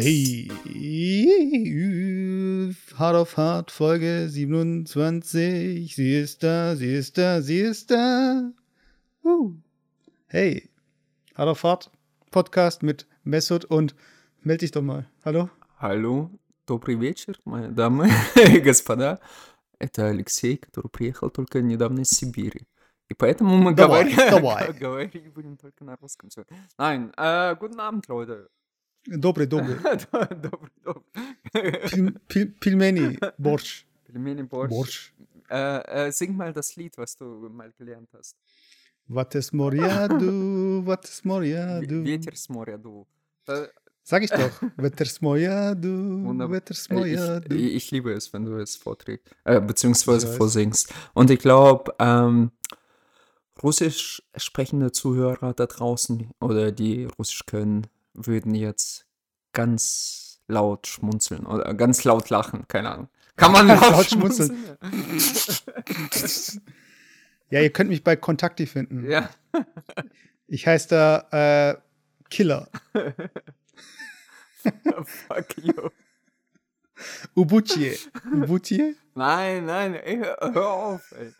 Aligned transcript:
Hey, 0.00 0.48
Hard 2.96 3.16
of 3.16 3.36
Hard, 3.36 3.70
Folge 3.72 4.28
27. 4.28 5.92
Sie 5.92 6.20
ist 6.20 6.42
da, 6.44 6.76
sie 6.76 6.94
ist 6.94 7.18
da, 7.18 7.42
sie 7.42 7.58
ist 7.58 7.90
da. 7.90 8.52
Uh. 9.24 9.54
Hey, 10.28 10.68
Hard 11.34 11.48
of 11.48 11.64
Hard, 11.64 11.90
Podcast 12.30 12.84
mit 12.84 13.06
Mesut 13.24 13.64
und 13.64 13.96
meld 14.42 14.62
dich 14.62 14.70
doch 14.70 14.82
mal. 14.82 15.08
Hallo? 15.24 15.50
Hallo, 15.80 16.30
добрый 16.66 16.94
вечер, 16.94 17.40
мои 17.44 17.66
дамы 17.68 18.08
и 18.36 18.60
господа. 18.60 19.18
Это 19.80 20.06
Алексей, 20.06 20.58
который 20.58 20.90
приехал 20.90 21.30
только 21.30 21.60
недавно 21.60 22.02
из 22.02 22.10
Сибири. 22.10 22.68
И 23.12 23.14
поэтому 23.14 23.56
мы 23.56 23.74
Давай, 23.74 24.04
говори- 24.04 24.30
давай. 24.30 24.72
говорить 24.72 25.32
будем 25.32 25.56
только 25.56 25.82
на 25.84 25.96
русском. 25.96 26.28
всё. 26.28 26.44
Nein, 26.78 27.12
äh, 27.16 27.56
guten 27.58 27.78
Abend, 27.80 28.06
Leute. 28.08 28.48
Dobre, 29.06 29.46
dobre. 29.46 29.78
Добрый, 30.12 30.68
добрый. 30.82 31.02
Pil, 31.52 32.12
pil, 32.28 32.46
Pilmeni, 32.60 33.18
Borsch. 33.38 33.84
Пельмени 34.06 34.42
Борщ. 34.42 34.70
Borsch. 34.70 35.12
Äh, 35.50 36.08
äh, 36.08 36.12
sing 36.12 36.36
mal 36.36 36.52
das 36.52 36.76
Lied, 36.76 36.98
was 36.98 37.16
du 37.16 37.48
mal 37.48 37.72
gelernt 37.78 38.10
hast. 38.12 38.36
Vates 39.06 39.52
Moria 39.54 40.06
du, 40.08 40.82
Vates 40.84 41.24
Moria 41.24 41.80
W- 41.80 41.86
du. 41.86 42.02
Ветер 42.04 42.36
с 42.36 42.48
моря 42.50 42.76
дул. 42.76 43.06
Äh, 43.46 43.68
Sag 44.02 44.22
ich 44.22 44.30
doch. 44.30 44.50
Vetters 44.76 45.20
Moria 45.22 45.74
du, 45.74 46.24
Wunderbar. 46.24 46.56
Vetters 46.60 46.86
Äh, 46.90 46.94
Moria 46.94 47.38
Ich, 47.38 47.44
du. 47.48 47.54
ich 47.56 47.90
liebe 47.90 48.12
es, 48.12 48.30
wenn 48.34 48.44
du 48.44 48.56
es 48.58 48.76
vorträgst, 48.76 49.24
äh, 49.44 49.60
beziehungsweise 49.60 50.26
Ich 50.26 50.32
weiß. 50.32 50.36
vorsingst. 50.36 50.94
Und 51.14 51.30
ich 51.30 51.38
glaube, 51.40 51.94
ähm, 51.98 52.50
russisch 53.63 54.21
sprechende 54.35 54.91
Zuhörer 54.91 55.53
da 55.53 55.65
draußen 55.65 56.29
oder 56.39 56.71
die 56.71 57.05
Russisch 57.05 57.45
können, 57.45 57.87
würden 58.13 58.53
jetzt 58.53 59.05
ganz 59.53 60.41
laut 60.47 60.87
schmunzeln 60.87 61.45
oder 61.45 61.73
ganz 61.73 62.03
laut 62.03 62.29
lachen, 62.29 62.67
keine 62.67 62.91
Ahnung. 62.91 63.09
Kann 63.35 63.51
man 63.51 63.67
laut, 63.69 63.81
Laut 63.91 64.09
schmunzeln? 64.09 64.77
Ja, 67.49 67.61
ihr 67.61 67.71
könnt 67.71 67.89
mich 67.89 68.03
bei 68.03 68.15
Kontakti 68.15 68.65
finden. 68.65 69.09
Ja. 69.09 69.29
Ich 70.47 70.67
heiße 70.67 70.89
da 70.89 71.71
äh, 71.71 71.77
Killer. 72.29 72.67
Fuck 75.05 75.57
you. 75.57 75.89
Ubutie. 77.35 77.97
Ubutie? 78.31 78.95
Nein, 79.15 79.65
nein, 79.65 79.95
ey, 79.95 80.17
hör 80.17 80.69
auf, 80.69 81.11
ey. 81.11 81.33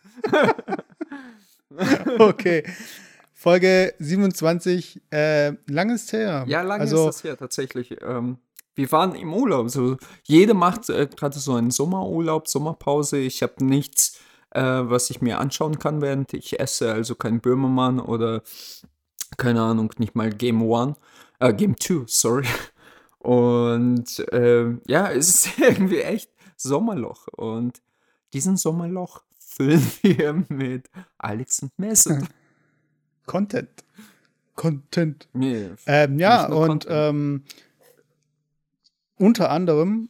Okay. 2.18 2.64
Folge 3.32 3.94
27. 3.98 5.02
Äh, 5.10 5.52
langes 5.66 6.12
her. 6.12 6.44
Ja, 6.48 6.62
lange 6.62 6.82
also, 6.82 7.08
ist 7.08 7.16
das 7.16 7.24
her 7.24 7.36
tatsächlich. 7.36 7.96
Ähm, 8.02 8.38
wir 8.74 8.90
waren 8.92 9.14
im 9.14 9.32
Urlaub. 9.34 9.70
So, 9.70 9.96
jeder 10.22 10.54
macht 10.54 10.88
äh, 10.88 11.06
gerade 11.06 11.38
so 11.38 11.54
einen 11.54 11.70
Sommerurlaub, 11.70 12.48
Sommerpause. 12.48 13.18
Ich 13.18 13.42
habe 13.42 13.64
nichts, 13.64 14.18
äh, 14.50 14.62
was 14.62 15.10
ich 15.10 15.20
mir 15.20 15.40
anschauen 15.40 15.78
kann, 15.78 16.00
während 16.00 16.32
ich 16.32 16.58
esse. 16.58 16.92
Also 16.92 17.14
kein 17.14 17.40
Böhmermann 17.40 18.00
oder 18.00 18.42
keine 19.36 19.62
Ahnung, 19.62 19.92
nicht 19.98 20.14
mal 20.14 20.30
Game 20.30 20.62
One, 20.62 20.94
äh, 21.40 21.52
Game 21.52 21.76
Two, 21.76 22.04
sorry. 22.06 22.46
Und 23.18 24.24
ähm, 24.32 24.80
ja, 24.86 25.10
es 25.10 25.28
ist 25.28 25.58
irgendwie 25.58 26.00
echt 26.00 26.30
Sommerloch. 26.56 27.28
Und 27.28 27.82
diesen 28.32 28.56
Sommerloch 28.56 29.22
füllen 29.56 29.82
wir 30.02 30.44
mit 30.48 30.90
Alex 31.18 31.62
und 31.62 31.78
Mesut. 31.78 32.24
Content. 33.26 33.70
Content. 34.54 35.28
Nee, 35.32 35.70
Ähm, 35.86 36.18
ja, 36.18 36.46
und 36.46 36.86
ähm, 36.88 37.42
unter 39.16 39.50
anderem, 39.50 40.08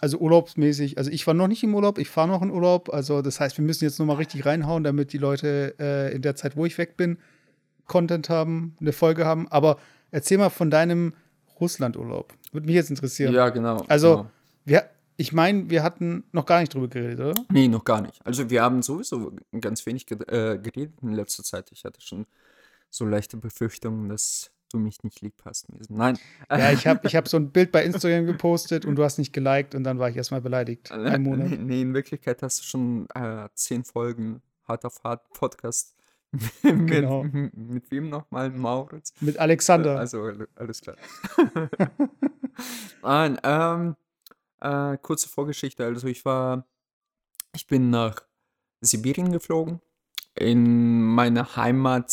also 0.00 0.18
urlaubsmäßig, 0.18 0.98
also 0.98 1.10
ich 1.10 1.26
war 1.26 1.34
noch 1.34 1.48
nicht 1.48 1.62
im 1.62 1.74
Urlaub, 1.74 1.98
ich 1.98 2.08
fahre 2.08 2.28
noch 2.28 2.42
in 2.42 2.50
Urlaub. 2.50 2.92
Also 2.92 3.20
das 3.22 3.40
heißt, 3.40 3.58
wir 3.58 3.64
müssen 3.64 3.84
jetzt 3.84 3.98
noch 3.98 4.06
mal 4.06 4.14
richtig 4.14 4.46
reinhauen, 4.46 4.84
damit 4.84 5.12
die 5.12 5.18
Leute 5.18 5.74
äh, 5.78 6.14
in 6.14 6.22
der 6.22 6.34
Zeit, 6.36 6.56
wo 6.56 6.64
ich 6.64 6.78
weg 6.78 6.96
bin, 6.96 7.18
Content 7.86 8.30
haben, 8.30 8.76
eine 8.80 8.92
Folge 8.92 9.26
haben. 9.26 9.48
Aber 9.48 9.78
erzähl 10.10 10.38
mal 10.38 10.50
von 10.50 10.70
deinem 10.70 11.12
Russlandurlaub. 11.60 12.32
Würde 12.52 12.66
mich 12.66 12.74
jetzt 12.74 12.90
interessieren. 12.90 13.34
ja, 13.34 13.48
genau. 13.50 13.84
Also, 13.88 14.16
genau. 14.16 14.30
wir, 14.64 14.90
ich 15.16 15.32
meine, 15.32 15.70
wir 15.70 15.82
hatten 15.82 16.24
noch 16.32 16.46
gar 16.46 16.60
nicht 16.60 16.74
drüber 16.74 16.88
geredet, 16.88 17.20
oder? 17.20 17.44
Nee, 17.52 17.68
noch 17.68 17.84
gar 17.84 18.00
nicht. 18.00 18.24
Also 18.26 18.50
wir 18.50 18.62
haben 18.62 18.82
sowieso 18.82 19.32
ganz 19.60 19.84
wenig 19.86 20.10
äh, 20.10 20.58
geredet 20.58 20.94
in 21.02 21.12
letzter 21.12 21.42
Zeit. 21.44 21.70
Ich 21.72 21.84
hatte 21.84 22.00
schon 22.00 22.26
so 22.90 23.04
leichte 23.04 23.36
Befürchtungen, 23.36 24.08
dass 24.08 24.50
du 24.70 24.78
mich 24.78 25.02
nicht 25.04 25.20
lieb 25.20 25.34
hast. 25.44 25.66
Nein. 25.88 26.18
Ja, 26.50 26.72
ich 26.72 26.86
habe 26.86 27.00
ich 27.06 27.14
hab 27.14 27.28
so 27.28 27.36
ein 27.36 27.50
Bild 27.50 27.70
bei 27.70 27.84
Instagram 27.84 28.26
gepostet 28.26 28.84
und 28.86 28.96
du 28.96 29.04
hast 29.04 29.18
nicht 29.18 29.32
geliked 29.32 29.74
und 29.74 29.84
dann 29.84 29.98
war 29.98 30.08
ich 30.10 30.16
erstmal 30.16 30.40
beleidigt. 30.40 30.90
Ein 30.90 31.22
Monat. 31.22 31.50
Nee, 31.50 31.56
nee, 31.58 31.82
in 31.82 31.94
Wirklichkeit 31.94 32.42
hast 32.42 32.60
du 32.60 32.64
schon 32.64 33.06
äh, 33.14 33.48
zehn 33.54 33.84
Folgen 33.84 34.42
Hard 34.66 34.84
auf 34.84 35.02
Hard 35.04 35.28
Podcast. 35.32 35.94
mit, 36.62 36.88
Genau. 36.90 37.22
mit, 37.22 37.88
wem 37.92 38.08
nochmal? 38.08 38.50
Mauritz? 38.50 39.12
Mit 39.20 39.38
Alexander. 39.38 39.98
Also 40.00 40.22
alle- 40.22 40.48
alles 40.56 40.80
klar. 40.80 40.96
Nein, 43.02 43.38
ähm, 43.44 43.96
äh, 44.64 44.98
kurze 44.98 45.28
Vorgeschichte. 45.28 45.84
Also 45.84 46.06
ich 46.08 46.24
war, 46.24 46.66
ich 47.54 47.66
bin 47.66 47.90
nach 47.90 48.22
Sibirien 48.80 49.32
geflogen. 49.32 49.80
In 50.36 51.00
meine 51.00 51.54
Heimat, 51.54 52.12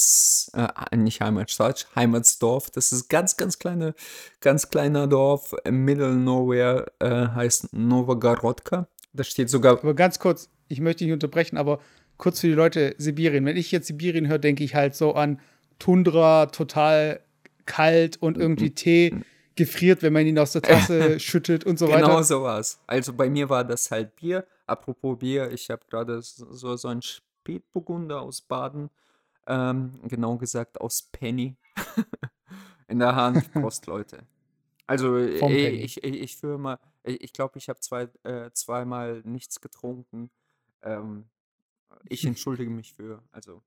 äh, 0.54 0.96
nicht 0.96 1.22
Heimatstadt, 1.22 1.88
Heimatsdorf. 1.96 2.70
Das 2.70 2.92
ist 2.92 3.10
ganz, 3.10 3.36
ganz 3.36 3.58
kleine, 3.58 3.96
ganz 4.42 4.70
kleiner 4.70 5.08
Dorf 5.08 5.56
Middle 5.68 6.16
Nowhere, 6.16 6.92
äh, 7.00 7.28
heißt 7.30 7.74
Novogorodka. 7.74 8.88
Da 9.14 9.24
steht 9.24 9.50
sogar, 9.50 9.80
Aber 9.80 9.96
ganz 9.96 10.20
kurz, 10.20 10.50
ich 10.68 10.82
möchte 10.82 11.04
nicht 11.04 11.14
unterbrechen, 11.14 11.58
aber 11.58 11.80
kurz 12.18 12.42
für 12.42 12.48
die 12.48 12.54
Leute, 12.54 12.94
Sibirien. 13.00 13.44
Wenn 13.46 13.58
ich 13.58 13.72
jetzt 13.72 13.88
Sibirien 13.88 14.28
höre, 14.28 14.38
denke 14.38 14.64
ich 14.64 14.76
halt 14.76 14.94
so 14.94 15.16
an 15.16 15.40
Tundra, 15.80 16.46
total 16.46 17.22
kalt 17.66 18.22
und 18.22 18.38
irgendwie 18.38 18.70
Tee 18.70 19.16
gefriert, 19.56 20.02
wenn 20.02 20.14
man 20.14 20.26
ihn 20.26 20.40
aus 20.40 20.54
der 20.54 20.62
Tasse 20.62 21.20
schüttet 21.20 21.66
und 21.66 21.78
so 21.78 21.88
Genau 21.88 22.08
weiter. 22.08 22.24
so 22.24 22.44
war's. 22.44 22.80
Also 22.88 23.14
bei 23.14 23.30
mir 23.30 23.50
war 23.50 23.64
das 23.64 23.92
halt 23.92 24.16
Bier. 24.16 24.46
Apropos 24.66 25.20
Bier, 25.20 25.52
ich 25.52 25.70
habe 25.70 25.82
gerade 25.90 26.22
so, 26.22 26.76
so 26.76 26.88
ein 26.88 27.02
Spätburgunder 27.02 28.22
aus 28.22 28.42
Baden, 28.42 28.90
ähm, 29.48 30.00
genau 30.08 30.38
gesagt 30.38 30.80
aus 30.80 31.02
Penny, 31.12 31.56
in 32.88 33.00
der 33.00 33.16
Hand. 33.16 33.52
Prost, 33.54 33.88
Leute. 33.88 34.20
Also 34.88 35.18
ich, 35.18 35.42
ich, 35.42 36.04
ich 36.04 36.38
fühle 36.38 36.58
mal, 36.58 36.78
ich, 37.04 37.22
ich 37.22 37.34
glaube, 37.34 37.58
ich 37.58 37.70
habe 37.70 37.80
zwei, 37.80 38.10
äh, 38.24 38.52
zweimal 38.54 39.22
nichts 39.26 39.62
getrunken. 39.62 40.30
Ähm, 40.84 41.26
ich 42.08 42.26
entschuldige 42.26 42.70
mich 42.72 42.94
für, 42.94 43.22
also 43.32 43.62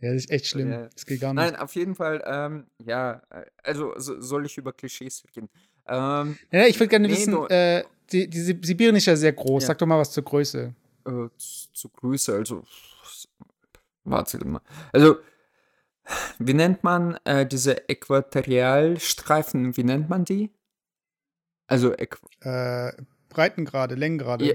Ja, 0.00 0.12
das 0.12 0.24
ist 0.24 0.30
echt 0.30 0.46
schlimm. 0.46 0.70
Ja. 0.70 0.88
Das 0.88 1.06
geht 1.06 1.20
gar 1.20 1.32
nicht. 1.32 1.42
Nein, 1.42 1.56
auf 1.56 1.74
jeden 1.74 1.94
Fall, 1.94 2.22
ähm, 2.26 2.66
ja, 2.84 3.22
äh, 3.30 3.46
also 3.62 3.94
so, 3.96 4.20
soll 4.20 4.44
ich 4.46 4.56
über 4.58 4.72
Klischees 4.72 5.24
reden? 5.34 5.48
Ähm, 5.86 6.38
Ja, 6.50 6.66
ich 6.66 6.78
würde 6.78 6.88
gerne 6.88 7.08
Nee, 7.08 7.14
wissen, 7.14 7.32
du- 7.32 7.46
äh, 7.46 7.84
die, 8.10 8.28
die 8.28 8.40
Sib- 8.40 8.64
Sibirien 8.66 8.96
ist 8.96 9.06
ja 9.06 9.16
sehr 9.16 9.32
groß. 9.32 9.62
Ja. 9.62 9.66
Sag 9.68 9.78
doch 9.78 9.86
mal 9.86 9.98
was 9.98 10.10
zur 10.12 10.22
Größe. 10.24 10.74
äh, 11.06 11.10
zu, 11.10 11.28
zu 11.72 11.88
Größe, 11.88 12.34
also 12.34 12.62
warte 14.04 14.44
mal. 14.46 14.60
Also, 14.92 15.16
wie 16.38 16.54
nennt 16.54 16.84
man 16.84 17.18
äh, 17.24 17.46
diese 17.46 17.88
Äquatorialstreifen, 17.88 19.76
wie 19.76 19.84
nennt 19.84 20.08
man 20.08 20.24
die? 20.24 20.50
Also, 21.68 21.92
Äqu 21.96 22.18
Äh, 22.40 22.92
Breitengrade, 23.28 23.94
Längengrade. 23.96 24.44
Ja, 24.46 24.54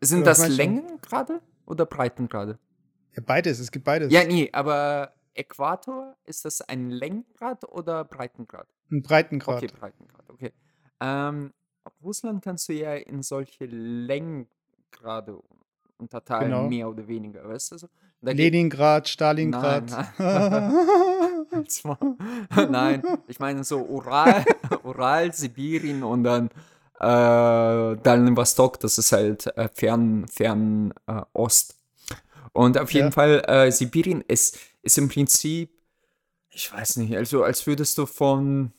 sind 0.00 0.18
Oder 0.22 0.26
das? 0.30 0.48
Längengrade 0.48 1.40
oder 1.66 1.86
Breitengrade? 1.86 2.58
Ja, 3.14 3.22
beides, 3.24 3.58
es 3.58 3.70
gibt 3.70 3.84
beides. 3.84 4.12
Ja, 4.12 4.24
nee, 4.24 4.48
aber 4.52 5.12
Äquator, 5.34 6.16
ist 6.24 6.44
das 6.44 6.60
ein 6.62 6.90
Längengrad 6.90 7.64
oder 7.64 8.04
Breitengrad? 8.04 8.66
Ein 8.90 9.02
Breitengrad. 9.02 9.62
Okay, 9.62 9.72
Breitengrad, 9.78 10.30
okay. 10.30 10.52
Ähm, 11.00 11.52
Russland 12.02 12.42
kannst 12.42 12.68
du 12.68 12.74
ja 12.74 12.94
in 12.94 13.22
solche 13.22 13.66
Längengrade 13.66 15.38
unterteilen, 15.98 16.50
genau. 16.50 16.68
mehr 16.68 16.88
oder 16.88 17.06
weniger, 17.06 17.48
weißt 17.48 17.72
du? 17.72 17.78
So, 17.78 17.88
Leningrad, 18.22 19.08
Stalingrad. 19.08 19.90
Nein, 19.90 20.06
nein. 21.50 21.50
nein, 22.70 23.02
ich 23.26 23.38
meine 23.38 23.64
so 23.64 23.80
Ural, 23.80 24.44
Ural 24.84 25.32
Sibirien 25.32 26.02
und 26.02 26.24
dann 26.24 26.50
äh, 27.00 27.96
Dalen 27.96 28.36
Vostok, 28.36 28.78
das 28.80 28.98
ist 28.98 29.12
halt 29.12 29.46
äh, 29.56 29.68
fern, 29.72 30.26
fern 30.28 30.94
äh, 31.06 31.22
Ost. 31.32 31.81
Und 32.52 32.78
auf 32.78 32.92
jeden 32.92 33.06
Ja. 33.08 33.10
Fall, 33.12 33.42
äh, 33.46 33.70
Sibirien 33.72 34.22
ist, 34.22 34.58
ist 34.82 34.98
im 34.98 35.08
Prinzip, 35.08 35.70
ich 36.50 36.72
weiß 36.72 36.96
nicht, 36.98 37.16
also 37.16 37.44
als 37.44 37.66
würdest 37.66 37.98
du 37.98 38.06
von, 38.06 38.72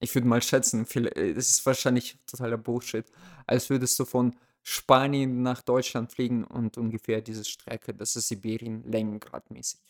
ich 0.00 0.14
würde 0.14 0.28
mal 0.28 0.42
schätzen, 0.42 0.86
äh, 0.96 1.34
das 1.34 1.50
ist 1.50 1.66
wahrscheinlich 1.66 2.18
totaler 2.26 2.58
Bullshit, 2.58 3.06
als 3.46 3.70
würdest 3.70 3.98
du 3.98 4.04
von 4.04 4.34
Spanien 4.62 5.42
nach 5.42 5.62
Deutschland 5.62 6.12
fliegen 6.12 6.44
und 6.44 6.78
ungefähr 6.78 7.20
diese 7.22 7.44
Strecke, 7.44 7.94
das 7.94 8.16
ist 8.16 8.28
Sibirien 8.28 8.84
längengradmäßig. 8.90 9.80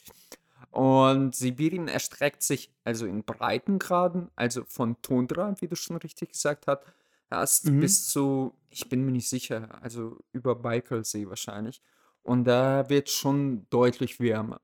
Und 0.71 1.35
Sibirien 1.35 1.89
erstreckt 1.89 2.43
sich 2.43 2.71
also 2.85 3.07
in 3.07 3.25
Breitengraden, 3.25 4.31
also 4.37 4.65
von 4.67 5.01
Tundra, 5.03 5.55
wie 5.61 5.69
du 5.69 5.77
schon 5.77 5.97
richtig 5.97 6.33
gesagt 6.33 6.67
hast, 6.67 6.83
hast 7.31 7.67
Mhm. 7.67 7.81
bis 7.81 8.09
zu, 8.09 8.55
ich 8.71 8.89
bin 8.89 9.05
mir 9.05 9.13
nicht 9.13 9.29
sicher, 9.29 9.79
also 9.83 10.19
über 10.33 10.55
Baikalsee 10.55 11.29
wahrscheinlich. 11.29 11.83
Und 12.23 12.45
da 12.45 12.89
wird 12.89 13.09
schon 13.11 13.67
deutlich 13.71 14.21
wärmer. 14.21 14.61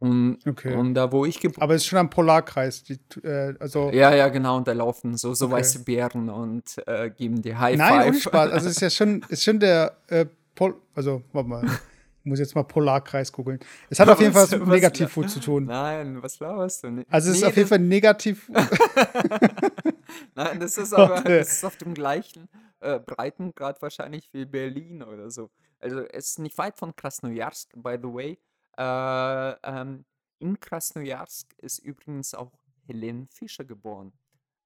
Und, 0.00 0.38
Okay. 0.46 0.74
und 0.76 0.94
da, 0.94 1.10
wo 1.10 1.24
ich 1.24 1.40
geboren 1.40 1.60
Aber 1.62 1.74
es 1.74 1.82
ist 1.82 1.88
schon 1.88 1.98
am 1.98 2.08
Polarkreis. 2.10 2.84
Die, 2.84 2.98
äh, 3.24 3.54
also, 3.58 3.90
Ja, 3.90 4.14
ja, 4.14 4.28
genau, 4.28 4.56
und 4.58 4.68
da 4.68 4.72
laufen 4.72 5.16
so, 5.16 5.34
so 5.34 5.46
Okay. 5.46 5.54
weiße 5.54 5.82
Bären 5.84 6.28
und 6.30 6.76
äh, 6.86 7.10
geben 7.10 7.42
dir 7.42 7.58
High 7.58 7.76
nein, 7.76 8.12
Five. 8.14 8.22
Spaß. 8.22 8.50
Also, 8.52 8.68
es 8.68 8.76
ist 8.76 8.80
ja 8.82 8.90
schon, 9.04 9.24
ist 9.28 9.42
schon 9.42 9.58
der 9.58 9.96
äh, 10.08 10.26
Pol 10.54 10.76
also, 10.94 11.22
warte 11.32 11.48
mal. 11.48 11.64
Ich 11.64 11.70
muss 12.24 12.38
jetzt 12.38 12.54
mal 12.54 12.62
Polarkreis 12.62 13.32
googeln. 13.32 13.58
Es 13.90 13.98
hat 13.98 14.08
auf 14.08 14.20
jeden 14.20 14.32
Fall 14.32 14.42
was 14.44 14.52
Was- 14.52 14.58
mit 14.60 14.68
was- 14.68 14.74
Negativfood 14.74 15.30
zu 15.30 15.40
tun. 15.40 15.64
Nein, 15.64 16.22
was 16.22 16.38
laberst 16.38 16.84
du? 16.84 16.90
nicht? 16.90 17.10
Also, 17.10 17.30
es 17.30 17.36
ist 17.36 17.42
Nee, 17.42 17.48
auf 17.48 17.56
jeden 17.56 17.68
Fall 17.68 17.78
negativ. 17.80 18.48
Nein, 20.34 20.60
das 20.60 20.78
ist 20.78 20.92
aber 20.94 21.22
das 21.22 21.52
ist 21.52 21.64
auf 21.64 21.76
dem 21.76 21.94
gleichen 21.94 22.48
äh, 22.80 22.98
Breitengrad 23.00 23.80
wahrscheinlich 23.82 24.28
wie 24.32 24.44
Berlin 24.44 25.02
oder 25.02 25.30
so. 25.30 25.50
Also 25.80 26.00
es 26.00 26.30
ist 26.30 26.38
nicht 26.38 26.56
weit 26.58 26.76
von 26.78 26.94
Krasnojarsk, 26.94 27.70
by 27.76 27.96
the 28.00 28.08
way. 28.12 28.38
Äh, 28.76 29.52
ähm, 29.62 30.04
in 30.38 30.58
Krasnojarsk 30.58 31.54
ist 31.58 31.78
übrigens 31.80 32.34
auch 32.34 32.52
Helene 32.86 33.26
Fischer 33.30 33.64
geboren. 33.64 34.12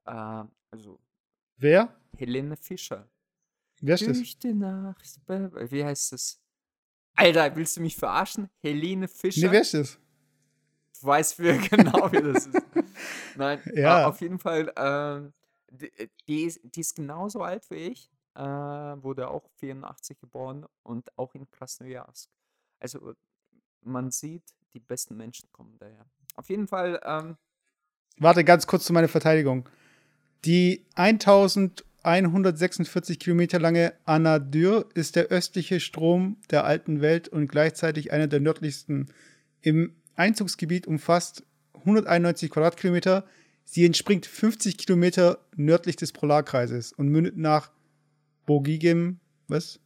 Äh, 0.06 0.44
also 0.70 0.98
Wer? 1.56 1.94
Helene 2.16 2.56
Fischer. 2.56 3.08
Wer 3.80 3.94
ist 3.94 4.06
das? 4.06 4.16
Durch 4.16 4.38
die 4.38 4.52
Nacht. 4.54 5.20
Wie 5.28 5.84
heißt 5.84 6.12
das? 6.12 6.40
Alter, 7.14 7.54
willst 7.56 7.76
du 7.76 7.80
mich 7.80 7.96
verarschen? 7.96 8.48
Helene 8.58 9.06
Fischer? 9.08 9.46
Nee, 9.46 9.52
wer 9.52 9.60
ist 9.60 9.74
das? 9.74 9.98
Ich 10.94 11.04
weiß 11.04 11.38
wir 11.38 11.58
genau, 11.68 12.10
wie 12.12 12.22
das 12.22 12.46
ist. 12.46 12.62
Nein, 13.36 13.60
Ja. 13.74 14.02
äh, 14.02 14.04
auf 14.04 14.20
jeden 14.20 14.38
Fall, 14.38 14.72
ähm, 14.76 15.32
die, 15.70 15.90
die, 16.26 16.42
ist, 16.44 16.60
die 16.62 16.80
ist 16.80 16.94
genauso 16.94 17.42
alt 17.42 17.68
wie 17.70 17.76
ich, 17.76 18.10
äh, 18.34 18.40
wurde 18.40 19.28
auch 19.28 19.48
84 19.58 20.18
geboren 20.18 20.66
und 20.82 21.16
auch 21.18 21.34
in 21.34 21.50
Krasnojarsk. 21.50 22.30
Also 22.80 23.14
man 23.82 24.10
sieht, 24.10 24.42
die 24.74 24.80
besten 24.80 25.16
Menschen 25.16 25.50
kommen 25.52 25.76
daher. 25.78 26.04
Auf 26.36 26.48
jeden 26.48 26.66
Fall, 26.66 27.00
ähm, 27.04 27.36
Warte, 28.18 28.44
ganz 28.44 28.66
kurz 28.66 28.84
zu 28.84 28.92
meiner 28.92 29.08
Verteidigung. 29.08 29.66
Die 30.44 30.84
1146 30.96 33.18
Kilometer 33.18 33.58
lange 33.58 33.94
Anadyr 34.04 34.84
ist 34.94 35.16
der 35.16 35.28
östliche 35.28 35.80
Strom 35.80 36.36
der 36.50 36.64
alten 36.64 37.00
Welt 37.00 37.28
und 37.28 37.48
gleichzeitig 37.48 38.12
einer 38.12 38.26
der 38.26 38.40
nördlichsten. 38.40 39.08
Im 39.60 39.94
Einzugsgebiet 40.14 40.86
umfasst 40.86 41.44
191 41.74 42.50
Quadratkilometer. 42.50 43.24
Sie 43.64 43.86
entspringt 43.86 44.26
50 44.26 44.76
Kilometer 44.78 45.38
nördlich 45.56 45.96
des 45.96 46.12
Polarkreises 46.12 46.92
und 46.92 47.08
mündet 47.08 47.36
nach 47.36 47.70
bogigem, 48.46 49.18
was? 49.48 49.80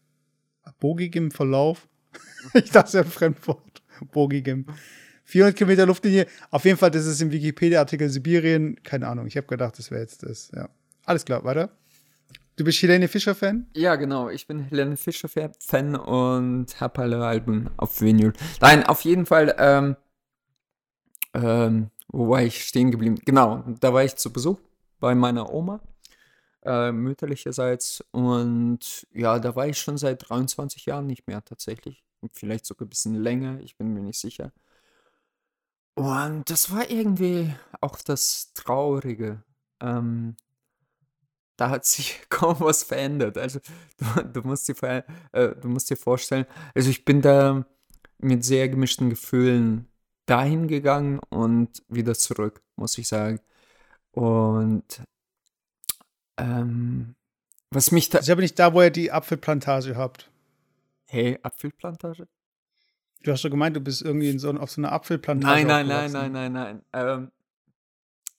Bogigem 0.81 1.31
Verlauf. 1.31 1.89
ich 2.55 2.71
dachte, 2.71 2.89
es 2.89 2.95
wäre 2.95 3.05
ein 3.05 3.11
Fremdwort. 3.11 3.83
Bogigem. 4.13 4.67
400 5.25 5.57
Kilometer 5.57 5.87
Luftlinie. 5.87 6.27
Auf 6.51 6.65
jeden 6.65 6.79
Fall, 6.79 6.91
das 6.91 7.07
ist 7.07 7.21
im 7.21 7.33
Wikipedia-Artikel 7.33 8.09
Sibirien. 8.09 8.77
Keine 8.83 9.09
Ahnung, 9.09 9.27
ich 9.27 9.37
habe 9.37 9.47
gedacht, 9.47 9.79
das 9.79 9.91
wäre 9.91 10.01
jetzt 10.03 10.23
das. 10.23 10.51
Ja. 10.55 10.69
Alles 11.05 11.25
klar, 11.25 11.43
weiter. 11.45 11.71
Du 12.57 12.65
bist 12.65 12.81
Helene 12.81 13.07
Fischer-Fan? 13.09 13.67
ja 13.75 13.97
genau, 13.97 14.31
ich 14.31 14.47
bin 14.47 14.61
Helene 14.61 14.97
Fischer 14.97 15.29
Fa- 15.29 15.53
Fan 15.61 15.95
und 15.95 16.81
habe 16.81 17.03
alle 17.03 17.25
Alben 17.27 17.69
auf 17.77 18.01
Vinyl. 18.01 18.33
Nein, 18.63 18.85
auf 18.85 19.03
jeden 19.03 19.27
Fall, 19.27 19.55
ähm, 19.59 19.97
ähm, 21.35 21.91
wo 22.09 22.29
war 22.31 22.43
ich 22.43 22.65
stehen 22.65 22.91
geblieben? 22.91 23.17
Genau, 23.25 23.63
da 23.81 23.93
war 23.93 24.05
ich 24.05 24.17
zu 24.17 24.33
Besuch 24.33 24.59
bei 25.01 25.15
meiner 25.15 25.53
Oma, 25.53 25.81
äh, 26.67 26.93
mütterlicherseits. 26.93 28.05
Und 28.13 29.07
ja, 29.13 29.39
da 29.39 29.57
war 29.57 29.67
ich 29.69 29.79
schon 29.79 29.99
seit 29.99 30.29
23 30.29 30.87
Jahren 30.87 31.07
nicht 31.07 31.27
mehr 31.27 31.45
tatsächlich. 31.45 32.05
Vielleicht 32.33 32.67
sogar 32.67 32.87
ein 32.87 32.91
bisschen 32.91 33.15
länger, 33.15 33.61
ich 33.61 33.77
bin 33.77 33.95
mir 33.95 34.03
nicht 34.03 34.19
sicher. 34.19 34.53
Und 35.95 36.51
das 36.51 36.71
war 36.71 36.91
irgendwie 36.91 37.55
auch 37.81 37.97
das 38.03 38.53
Traurige. 38.55 39.43
Ähm, 39.81 40.37
da 41.57 41.71
hat 41.71 41.87
sich 41.87 42.21
kaum 42.29 42.57
was 42.61 42.83
verändert. 42.83 43.39
Also 43.39 43.61
du, 43.99 44.25
du, 44.25 44.43
musst 44.43 44.69
dir, 44.69 45.05
äh, 45.33 45.55
du 45.57 45.69
musst 45.69 45.91
dir 45.91 45.97
vorstellen, 45.97 46.47
also 46.75 46.91
ich 46.91 47.05
bin 47.05 47.23
da 47.23 47.67
mit 48.19 48.45
sehr 48.45 48.69
gemischten 48.69 49.11
Gefühlen 49.11 49.89
dahin 50.27 50.69
gegangen 50.69 51.21
und 51.31 51.83
wieder 51.89 52.15
zurück, 52.15 52.63
muss 52.77 52.99
ich 52.99 53.09
sagen. 53.09 53.41
Und 54.13 55.03
ähm, 56.37 57.15
was 57.71 57.93
mich 57.93 58.09
da... 58.09 58.19
Ist 58.19 58.31
aber 58.31 58.43
nicht 58.43 58.59
da, 58.59 58.73
wo 58.73 58.83
ihr 58.83 58.91
die 58.91 59.13
Apfelplantage 59.13 59.97
habt. 59.97 60.31
Hey, 61.07 61.39
Apfelplantage? 61.43 62.29
Du 63.23 63.33
hast 63.33 63.41
schon 63.41 63.51
gemeint, 63.51 63.77
du 63.77 63.81
bist 63.81 64.03
irgendwie 64.03 64.39
so, 64.39 64.51
auf 64.53 64.71
so 64.71 64.81
einer 64.81 64.93
Apfelplantage. 64.93 65.67
Nein, 65.67 65.87
nein, 65.87 66.11
nein, 66.11 66.33
nein, 66.33 66.53
nein, 66.53 66.53
nein. 66.53 66.85
Ähm, 66.93 67.33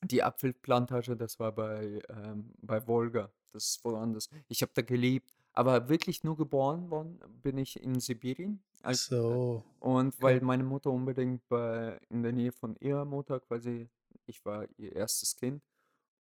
die 0.03 0.23
Apfelplantage, 0.23 1.15
das 1.15 1.39
war 1.39 1.51
bei, 1.51 2.01
ähm, 2.09 2.53
bei 2.61 2.85
Wolga. 2.87 3.31
Das 3.51 3.65
ist 3.65 3.83
woanders. 3.83 4.29
Ich 4.47 4.61
habe 4.61 4.71
da 4.75 4.81
gelebt. 4.81 5.33
Aber 5.53 5.89
wirklich 5.89 6.23
nur 6.23 6.37
geboren 6.37 6.91
worden 6.91 7.19
bin 7.41 7.57
ich 7.57 7.81
in 7.81 7.99
Sibirien. 7.99 8.61
Als, 8.83 9.07
So. 9.07 9.63
Und 9.79 10.21
weil 10.21 10.39
meine 10.41 10.63
Mutter 10.63 10.91
unbedingt 10.91 11.47
bei, 11.49 11.99
in 12.09 12.21
der 12.21 12.31
Nähe 12.31 12.51
von 12.51 12.75
ihrer 12.75 13.05
Mutter 13.05 13.39
quasi, 13.39 13.89
ich 14.27 14.45
war 14.45 14.67
ihr 14.77 14.95
erstes 14.95 15.35
Kind 15.35 15.63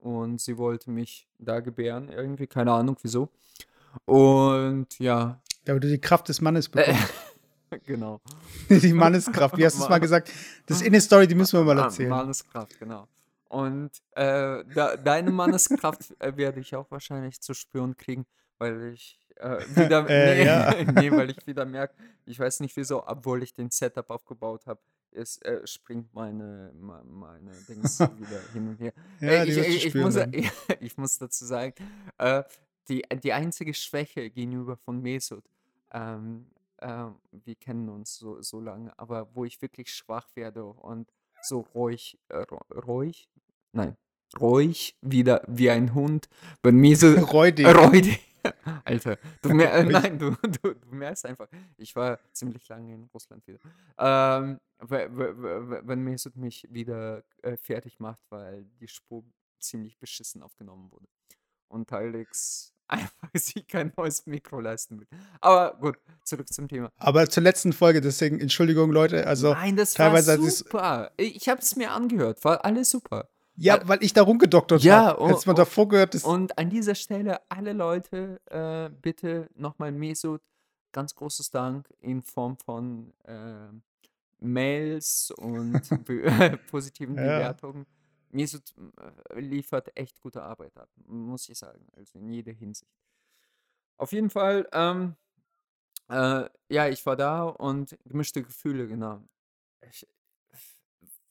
und 0.03 0.41
sie 0.41 0.59
wollte 0.59 0.91
mich 0.91 1.29
da 1.39 1.61
gebären, 1.61 2.11
irgendwie, 2.11 2.47
keine 2.47 2.73
Ahnung 2.73 2.97
wieso. 3.03 3.29
Und 4.05 4.87
ja, 4.99 5.41
Da 5.65 5.75
du 5.75 5.81
die 5.89 6.01
Kraft 6.01 6.29
des 6.29 6.41
Mannes 6.41 6.67
äh, 6.69 6.71
bekommst. 6.71 7.13
genau. 7.87 8.21
die 8.69 8.93
Manneskraft. 8.93 9.57
Wie 9.57 9.65
hast 9.65 9.79
du 9.79 9.83
es 9.85 9.89
mal 9.89 9.99
gesagt? 10.01 10.31
Das 10.67 10.81
ist 10.81 10.87
eine 10.87 11.01
Story, 11.01 11.27
die 11.27 11.35
müssen 11.35 11.59
wir 11.59 11.65
mal 11.65 11.77
Ma- 11.77 11.85
erzählen. 11.85 12.11
Manneskraft, 12.11 12.79
genau. 12.79 13.07
Und 13.49 13.91
äh, 14.13 14.65
da, 14.75 14.97
deine 14.97 15.31
Manneskraft 15.31 16.15
äh, 16.21 16.37
werde 16.37 16.61
ich 16.61 16.75
auch 16.75 16.91
wahrscheinlich 16.91 17.41
zu 17.43 17.53
spüren 17.53 17.97
kriegen, 17.97 18.25
weil 18.59 18.95
ich 18.95 19.19
äh, 19.37 19.59
wieder, 19.77 20.09
Äh, 20.09 20.37
nee, 20.39 20.45
ja. 20.47 20.75
nee, 20.93 21.11
weil 21.13 21.31
ich 21.31 21.47
wieder 21.47 21.67
merke, 21.67 21.95
ich 22.25 22.39
weiß 22.39 22.61
nicht 22.61 22.75
wieso, 22.77 23.07
obwohl 23.07 23.43
ich 23.43 23.53
den 23.53 23.71
Setup 23.71 24.09
aufgebaut 24.11 24.67
habe, 24.67 24.81
es 25.15 25.41
äh, 25.43 25.67
springt 25.67 26.13
meine, 26.15 26.73
me- 26.75 27.05
meine 27.05 27.51
Dings 27.69 27.99
wieder 28.19 28.41
hin 28.53 28.69
und 28.69 28.81
her. 28.81 28.93
Ja, 29.21 29.29
Äh, 29.29 29.45
ich, 29.45 29.87
ich, 29.87 29.95
muss, 29.95 30.15
dann. 30.15 30.33
ich 30.81 30.97
muss 30.97 31.19
dazu 31.19 31.45
sagen, 31.45 31.75
äh, 32.19 32.43
die, 32.89 33.03
die 33.23 33.33
einzige 33.33 33.75
Schwäche 33.75 34.31
gegenüber 34.31 34.77
von 34.77 35.01
Mesut, 35.01 35.45
ähm, 35.93 36.47
äh, 36.79 37.07
wir 37.31 37.55
kennen 37.57 37.89
uns 37.89 38.17
so, 38.17 38.43
so 38.43 38.61
lange, 38.61 38.93
aber 38.99 39.29
wo 39.35 39.45
ich 39.45 39.61
wirklich 39.63 39.93
schwach 39.95 40.29
werde 40.35 40.65
und 40.65 41.09
so 41.43 41.61
ruhig, 41.75 42.19
äh, 42.29 42.39
ru- 42.43 42.81
ruhig, 42.87 43.29
nein, 43.73 43.97
ruhig 44.41 44.97
wieder 45.01 45.43
wie 45.47 45.71
ein 45.71 45.95
Hund, 45.95 46.29
wenn 46.63 46.77
Mesut, 46.77 47.19
Räudig. 47.33 47.67
Reude. 47.67 48.17
Alter, 48.85 49.19
du 49.43 49.51
mer 49.51 49.73
äh, 49.75 49.85
nein, 49.85 50.19
du, 50.19 50.31
du, 50.43 50.75
du 50.75 50.95
merkst 50.95 51.27
einfach, 51.27 51.49
ich 51.77 51.95
war 51.97 52.19
ziemlich 52.33 52.69
lange 52.69 52.95
in 52.95 53.05
Russland 53.15 53.47
wieder. 53.47 53.59
Ähm, 53.99 54.61
we- 54.79 55.09
we- 55.11 55.37
we- 55.71 55.83
wenn 55.85 56.01
Mesut 56.03 56.37
mich 56.37 56.67
wieder 56.71 57.23
äh, 57.43 57.57
fertig 57.57 58.01
macht, 58.01 58.21
weil 58.31 58.65
die 58.81 58.89
Spur 58.89 59.25
ziemlich 59.61 59.99
beschissen 59.99 60.43
aufgenommen 60.43 60.91
wurde. 60.91 61.07
Und 61.69 61.93
Alex 61.93 62.73
einfach 62.89 63.15
sich 63.35 63.67
kein 63.67 63.93
neues 63.97 64.27
Mikro 64.27 64.61
leisten 64.61 65.01
will. 65.01 65.07
Aber 65.41 65.79
gut, 65.79 65.99
zurück 66.25 66.53
zum 66.53 66.69
Thema. 66.69 66.91
Aber 66.99 67.29
zur 67.31 67.43
letzten 67.43 67.73
Folge, 67.73 68.01
deswegen 68.03 68.39
Entschuldigung, 68.41 68.91
Leute. 68.91 69.27
Also, 69.27 69.55
Nein, 69.55 69.77
das 69.77 69.99
war 69.99 70.11
super. 70.65 71.13
Ich, 71.17 71.37
ich 71.37 71.49
habe 71.49 71.61
es 71.63 71.75
mir 71.77 71.93
angehört, 71.93 72.45
war 72.45 72.65
alles 72.65 72.91
super. 72.91 73.29
Ja, 73.63 73.89
weil 73.89 74.03
ich 74.03 74.13
da 74.13 74.23
rumgedoktert 74.23 74.83
Ja, 74.83 75.17
habe. 75.17 75.29
Hättest 75.29 75.47
man 75.47 75.57
davor 75.57 75.89
gehört, 75.89 76.15
das 76.15 76.25
Und 76.25 76.59
an 76.59 76.71
dieser 76.71 76.95
Stelle 76.95 77.41
alle 77.49 77.73
Leute, 77.73 78.41
äh, 78.51 78.91
bitte 79.01 79.49
nochmal 79.55 79.93
Mesut, 79.93 80.43
ganz 80.93 81.15
großes 81.15 81.51
Dank 81.51 81.89
in 82.01 82.23
Form 82.23 82.57
von 82.57 83.13
äh, 83.25 83.69
Mails 84.41 85.31
und 85.39 85.81
positiven 86.71 87.17
Ja. 87.17 87.23
Bewertungen. 87.23 87.87
Mesut 88.31 88.75
äh, 89.31 89.41
liefert 89.41 89.91
echt 89.95 90.21
gute 90.21 90.43
Arbeit 90.43 90.77
ab, 90.77 90.89
muss 91.07 91.49
ich 91.49 91.59
sagen, 91.59 91.87
also 91.97 92.19
in 92.19 92.31
jeder 92.31 92.53
Hinsicht. 92.53 92.91
Auf 93.99 94.13
jeden 94.13 94.31
Fall, 94.31 94.67
ähm, 94.73 95.17
äh, 96.09 96.49
ja, 96.69 96.89
ich 96.89 97.05
war 97.07 97.15
da 97.15 97.45
und 97.45 97.97
gemischte 98.07 98.43
Gefühle, 98.43 98.89
genau. 98.89 99.23
Ich, 99.89 100.07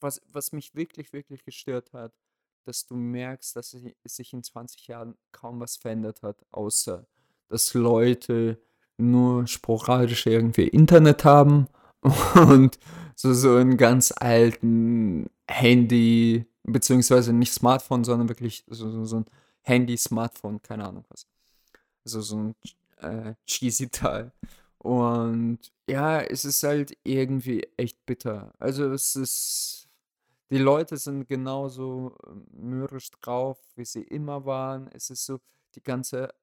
was, 0.00 0.20
was 0.28 0.52
mich 0.52 0.74
wirklich, 0.74 1.12
wirklich 1.12 1.44
gestört 1.44 1.92
hat, 1.92 2.12
dass 2.64 2.86
du 2.86 2.94
merkst, 2.96 3.56
dass 3.56 3.70
si- 3.70 3.96
sich 4.04 4.32
in 4.32 4.42
20 4.42 4.86
Jahren 4.88 5.16
kaum 5.32 5.60
was 5.60 5.76
verändert 5.76 6.22
hat, 6.22 6.36
außer 6.50 7.06
dass 7.48 7.74
Leute 7.74 8.58
nur 8.96 9.46
sporadisch 9.46 10.26
irgendwie 10.26 10.68
Internet 10.68 11.24
haben 11.24 11.66
und 12.34 12.78
so, 13.16 13.32
so 13.34 13.56
einen 13.56 13.76
ganz 13.76 14.12
alten 14.16 15.28
Handy, 15.48 16.46
beziehungsweise 16.64 17.32
nicht 17.32 17.52
Smartphone, 17.52 18.04
sondern 18.04 18.28
wirklich 18.28 18.64
so, 18.68 18.90
so, 18.90 19.04
so 19.04 19.16
ein 19.20 19.26
Handy, 19.62 19.96
Smartphone, 19.96 20.60
keine 20.62 20.86
Ahnung 20.88 21.04
was. 21.08 21.26
So, 22.04 22.20
so 22.20 22.36
ein 22.38 22.54
äh, 22.98 23.34
cheesy 23.46 23.88
Teil. 23.90 24.32
Und 24.78 25.60
ja, 25.88 26.20
es 26.20 26.44
ist 26.44 26.62
halt 26.64 26.96
irgendwie 27.04 27.66
echt 27.76 28.04
bitter. 28.06 28.52
Also 28.58 28.90
es 28.92 29.14
ist, 29.16 29.81
die 30.52 30.58
Leute 30.58 30.98
sind 30.98 31.26
genauso 31.26 32.14
äh, 32.26 32.30
mürrisch 32.54 33.10
drauf, 33.10 33.58
wie 33.74 33.86
sie 33.86 34.02
immer 34.02 34.44
waren. 34.44 34.88
Es 34.92 35.08
ist 35.08 35.24
so, 35.24 35.40
die 35.74 35.82
ganze, 35.82 36.34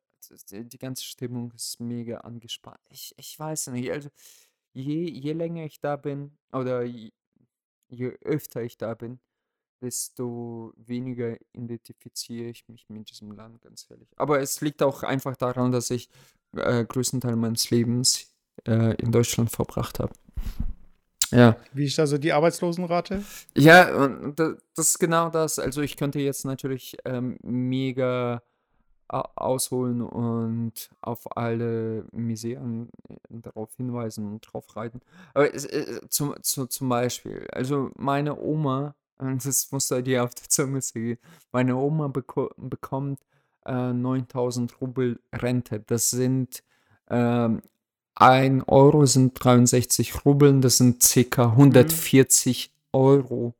die 0.51 0.77
ganze 0.79 1.03
Stimmung 1.03 1.51
ist 1.51 1.79
mega 1.79 2.17
angespannt. 2.17 2.79
Ich, 2.89 3.13
ich 3.17 3.37
weiß 3.37 3.67
nicht, 3.67 3.91
also 3.91 4.09
je, 4.73 5.07
je 5.07 5.33
länger 5.33 5.63
ich 5.65 5.79
da 5.79 5.95
bin 5.95 6.35
oder 6.51 6.83
je, 6.83 7.11
je 7.87 8.07
öfter 8.21 8.63
ich 8.63 8.77
da 8.77 8.95
bin, 8.95 9.19
desto 9.79 10.73
weniger 10.75 11.37
identifiziere 11.53 12.49
ich 12.49 12.67
mich 12.67 12.89
mit 12.89 13.11
diesem 13.11 13.31
Land, 13.33 13.61
ganz 13.61 13.85
ehrlich. 13.91 14.09
Aber 14.15 14.41
es 14.41 14.59
liegt 14.61 14.81
auch 14.81 15.03
einfach 15.03 15.35
daran, 15.37 15.71
dass 15.71 15.91
ich 15.91 16.09
äh, 16.55 16.83
größten 16.83 17.21
Teil 17.21 17.35
meines 17.35 17.69
Lebens 17.69 18.33
äh, 18.67 18.95
in 18.95 19.11
Deutschland 19.11 19.51
verbracht 19.51 19.99
habe. 19.99 20.13
Ja. 21.31 21.57
Wie 21.73 21.85
ist 21.85 21.99
also 21.99 22.17
die 22.17 22.33
Arbeitslosenrate? 22.33 23.23
Ja, 23.55 24.07
das 24.75 24.89
ist 24.89 24.99
genau 24.99 25.29
das. 25.29 25.59
Also 25.59 25.81
ich 25.81 25.97
könnte 25.97 26.19
jetzt 26.19 26.45
natürlich 26.45 26.97
ähm, 27.05 27.37
mega 27.43 28.41
ausholen 29.09 30.01
und 30.01 30.89
auf 31.01 31.35
alle 31.35 32.05
Miseren 32.11 32.89
äh, 33.09 33.15
darauf 33.29 33.75
hinweisen 33.75 34.27
und 34.27 34.41
drauf 34.41 34.75
reiten. 34.75 35.01
Aber 35.33 35.53
es, 35.53 35.65
äh, 35.65 35.99
zum, 36.09 36.35
zu, 36.43 36.67
zum 36.67 36.89
Beispiel, 36.89 37.47
also 37.51 37.89
meine 37.95 38.39
Oma, 38.39 38.95
das 39.17 39.71
muss 39.71 39.87
da 39.87 40.01
dir 40.01 40.23
auf 40.23 40.35
der 40.35 40.47
Zunge 40.47 40.79
gehen, 40.93 41.17
meine 41.51 41.75
Oma 41.75 42.07
beko 42.07 42.51
bekommt 42.57 43.19
äh, 43.65 43.93
9000 43.93 44.79
Rubel 44.79 45.19
Rente. 45.33 45.79
Das 45.79 46.11
sind 46.11 46.63
ähm, 47.09 47.63
1 48.19 48.65
Euro 48.67 49.05
sind 49.05 49.33
63 49.43 50.25
Rubeln, 50.25 50.61
das 50.61 50.77
sind 50.77 51.01
ca. 51.31 51.51
140 51.51 52.69
mhm. 52.69 52.99
Euro 52.99 53.55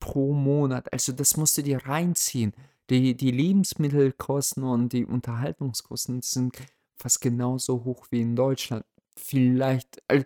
pro 0.00 0.32
Monat. 0.32 0.92
Also 0.92 1.12
das 1.12 1.36
musst 1.36 1.58
du 1.58 1.62
dir 1.62 1.86
reinziehen. 1.86 2.52
Die, 2.90 3.14
die 3.14 3.30
Lebensmittelkosten 3.30 4.64
und 4.64 4.92
die 4.94 5.04
Unterhaltungskosten 5.04 6.22
sind 6.22 6.56
fast 6.96 7.20
genauso 7.20 7.84
hoch 7.84 8.06
wie 8.10 8.22
in 8.22 8.34
Deutschland. 8.34 8.84
Vielleicht, 9.16 10.02
äh, 10.08 10.24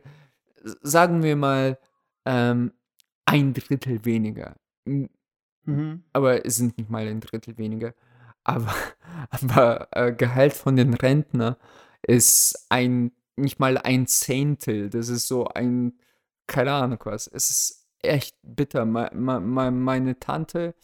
sagen 0.82 1.22
wir 1.22 1.34
mal, 1.34 1.78
ähm, 2.24 2.72
ein 3.24 3.52
Drittel 3.52 4.04
weniger. 4.04 4.54
Mhm. 4.84 6.04
Aber 6.12 6.44
es 6.46 6.56
sind 6.56 6.78
nicht 6.78 6.90
mal 6.90 7.06
ein 7.06 7.20
Drittel 7.20 7.58
weniger. 7.58 7.94
Aber, 8.44 8.74
aber 9.30 9.88
äh, 9.90 10.12
Gehalt 10.12 10.52
von 10.52 10.76
den 10.76 10.94
Rentner 10.94 11.58
ist 12.02 12.66
ein, 12.68 13.12
nicht 13.36 13.58
mal 13.58 13.78
ein 13.78 14.06
Zehntel. 14.06 14.90
Das 14.90 15.08
ist 15.08 15.28
so 15.28 15.46
ein, 15.46 15.98
keine 16.46 16.72
Ahnung 16.72 17.00
was. 17.04 17.26
Es 17.26 17.50
ist 17.50 17.88
echt 18.02 18.36
bitter. 18.42 18.84
Me, 18.84 19.10
me, 19.14 19.40
me, 19.40 19.70
meine 19.70 20.18
Tante, 20.18 20.74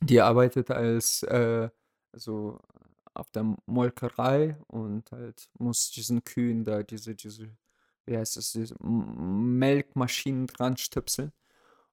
die 0.00 0.20
arbeitet 0.20 0.70
als, 0.70 1.22
äh, 1.24 1.68
so 2.12 2.60
auf 3.14 3.30
der 3.30 3.56
Molkerei 3.66 4.56
und 4.66 5.10
halt 5.12 5.50
muss 5.58 5.90
diesen 5.90 6.24
Kühen 6.24 6.64
da 6.64 6.82
diese, 6.82 7.14
diese, 7.14 7.50
wie 8.06 8.16
heißt 8.16 8.36
das, 8.36 8.52
diese 8.52 8.76
Melkmaschinen 8.82 10.46
dran 10.46 10.76
stöpseln. 10.76 11.32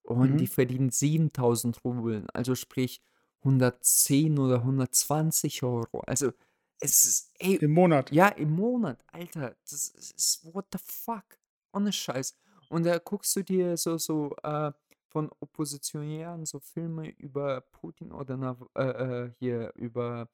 Und 0.04 0.34
mhm. 0.34 0.38
die 0.38 0.48
verdienen 0.48 0.90
7000 0.90 1.84
Rubeln, 1.84 2.30
also 2.30 2.56
sprich 2.56 3.02
110 3.40 4.40
oder 4.40 4.60
120 4.60 5.64
Euro. 5.64 6.00
Also 6.02 6.32
es 6.80 7.06
ist, 7.06 7.32
ey, 7.40 7.56
Im 7.56 7.72
Monat. 7.72 8.12
Ja, 8.12 8.28
im 8.30 8.52
Monat, 8.52 9.04
Alter. 9.08 9.56
Das 9.70 9.90
ist, 9.90 10.54
what 10.54 10.66
the 10.72 10.80
fuck? 10.84 11.26
Ohne 11.74 11.92
Scheiß. 11.92 12.36
Und 12.70 12.86
da 12.86 12.98
guckst 13.00 13.36
du 13.36 13.44
dir 13.44 13.78
so, 13.78 13.98
so, 13.98 14.36
äh, 14.44 14.72
von 15.08 15.32
Oppositionären 15.40 16.46
so 16.46 16.60
Filme 16.60 17.10
über 17.10 17.62
Putin 17.62 18.12
oder 18.12 18.58
äh, 18.76 18.84
äh, 18.84 19.32
hier 19.40 19.72
über 19.76 20.30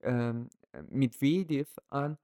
ähm, 0.00 0.48
Medvedev 0.90 1.68
an 1.88 2.18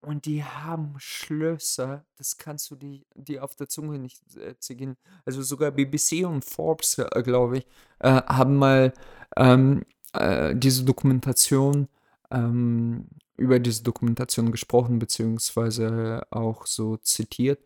und 0.00 0.24
die 0.26 0.44
haben 0.44 0.94
Schlösser, 0.98 2.04
das 2.16 2.36
kannst 2.36 2.70
du 2.70 2.76
dir 2.76 3.00
die 3.14 3.40
auf 3.40 3.56
der 3.56 3.68
Zunge 3.68 3.98
nicht 3.98 4.20
äh, 4.36 4.58
zergehen. 4.58 4.96
Also 5.24 5.42
sogar 5.42 5.70
BBC 5.70 6.24
und 6.24 6.44
Forbes, 6.44 6.98
äh, 6.98 7.22
glaube 7.22 7.58
ich, 7.58 7.66
äh, 8.00 8.22
haben 8.22 8.56
mal 8.56 8.92
ähm, 9.36 9.84
äh, 10.12 10.54
diese 10.54 10.84
Dokumentation, 10.84 11.88
ähm, 12.31 13.07
über 13.37 13.59
diese 13.59 13.83
Dokumentation 13.83 14.51
gesprochen, 14.51 14.99
beziehungsweise 14.99 16.23
auch 16.31 16.65
so 16.65 16.97
zitiert. 16.97 17.59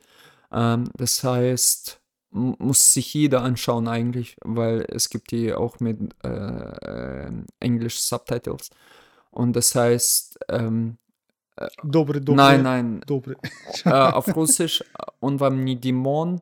Ähm, 0.52 0.90
das 0.98 1.24
heißt, 1.24 2.02
muss 2.32 2.94
sich 2.94 3.14
jeder 3.14 3.42
anschauen 3.44 3.88
eigentlich, 3.88 4.36
weil 4.44 4.86
es 4.90 5.10
gibt 5.10 5.32
die 5.32 5.54
auch 5.54 5.80
mit 5.80 5.98
äh, 6.24 6.30
äh, 6.30 7.32
Englisch 7.60 8.00
Subtitles. 8.00 8.70
Und 9.32 9.56
das 9.56 9.76
heißt, 9.76 10.40
ähm, 10.50 10.98
Dobre, 11.84 12.20
dobre. 12.20 12.36
Nein, 12.36 12.64
nein. 12.64 13.02
Dobre. 13.08 13.36
äh, 13.86 13.90
auf 13.90 14.36
Russisch 14.36 14.84
on 15.22 15.40
вам 15.40 15.64
не 15.64 15.80
Dimon 15.80 16.42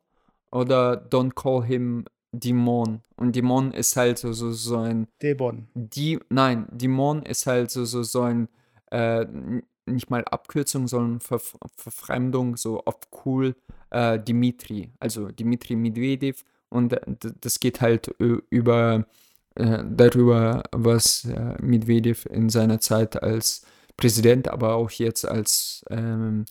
oder 0.50 0.94
Don't 0.94 1.34
call 1.34 1.64
him 1.64 2.04
Dimon. 2.31 3.01
Und 3.15 3.35
Dimon 3.35 3.71
ist 3.71 3.95
halt 3.95 4.19
so, 4.19 4.33
so, 4.33 4.51
so 4.51 4.77
ein. 4.77 5.07
Dämon. 5.21 5.67
Die, 5.73 6.19
nein, 6.29 6.67
Dimon 6.71 7.23
ist 7.23 7.47
halt 7.47 7.71
so, 7.71 7.85
so, 7.85 8.03
so 8.03 8.21
ein. 8.21 8.47
Äh, 8.91 9.25
nicht 9.85 10.09
mal 10.11 10.23
Abkürzung, 10.25 10.87
sondern 10.87 11.19
Ver 11.19 11.41
Verfremdung, 11.75 12.57
so 12.57 12.83
auf 12.85 12.99
cool 13.25 13.55
äh, 13.89 14.19
Dimitri. 14.19 14.91
Also 14.99 15.29
Dimitri 15.29 15.75
Medvedev. 15.75 16.43
Und 16.69 16.95
das 17.41 17.59
geht 17.59 17.81
halt 17.81 18.13
über 18.17 19.07
äh, 19.55 19.83
darüber, 19.89 20.61
was 20.71 21.25
äh, 21.25 21.55
Medvedev 21.59 22.27
in 22.27 22.49
seiner 22.49 22.79
Zeit 22.79 23.21
als 23.21 23.65
Präsident, 23.97 24.47
aber 24.47 24.75
auch 24.75 24.91
jetzt 24.91 25.27
als, 25.27 25.83
ähm, 25.89 26.45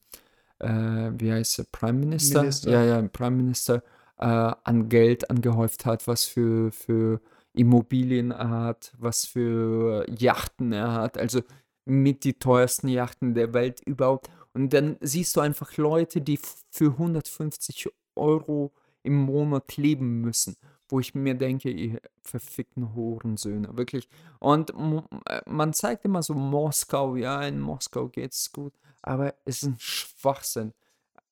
äh, 0.58 0.68
wie 0.68 1.32
heißt 1.32 1.60
er, 1.60 1.66
Prime 1.70 2.00
Minister? 2.00 2.40
Minister. 2.40 2.70
Ja, 2.72 2.84
ja, 2.84 3.02
Prime 3.02 3.36
Minister 3.36 3.82
äh, 4.18 4.24
an 4.24 4.88
Geld 4.88 5.30
angehäuft 5.30 5.86
hat, 5.86 6.06
was 6.06 6.24
für, 6.24 6.70
für 6.72 7.20
Immobilien 7.52 8.30
er 8.30 8.50
hat, 8.50 8.92
was 8.98 9.24
für 9.24 10.04
Yachten 10.10 10.72
er 10.72 10.92
hat. 10.92 11.18
Also 11.18 11.42
mit 11.84 12.24
die 12.24 12.34
teuersten 12.34 12.88
Yachten 12.88 13.34
der 13.34 13.54
Welt 13.54 13.80
überhaupt. 13.84 14.30
Und 14.52 14.72
dann 14.72 14.96
siehst 15.00 15.36
du 15.36 15.40
einfach 15.40 15.76
Leute, 15.76 16.20
die 16.20 16.38
für 16.70 16.92
150 16.92 17.88
Euro 18.16 18.72
im 19.02 19.14
Monat 19.14 19.76
leben 19.76 20.20
müssen 20.20 20.56
wo 20.88 21.00
ich 21.00 21.14
mir 21.14 21.34
denke, 21.34 21.70
ihr 21.70 22.00
verfickten 22.22 22.94
Hurensöhne, 22.94 23.76
wirklich. 23.76 24.08
Und 24.38 24.70
äh, 24.70 25.40
man 25.46 25.72
zeigt 25.72 26.04
immer 26.04 26.22
so 26.22 26.34
Moskau, 26.34 27.16
ja, 27.16 27.42
in 27.42 27.60
Moskau 27.60 28.08
geht's 28.08 28.52
gut, 28.52 28.72
aber 29.02 29.34
es 29.44 29.62
ist 29.62 29.64
ein 29.64 29.76
Schwachsinn. 29.78 30.72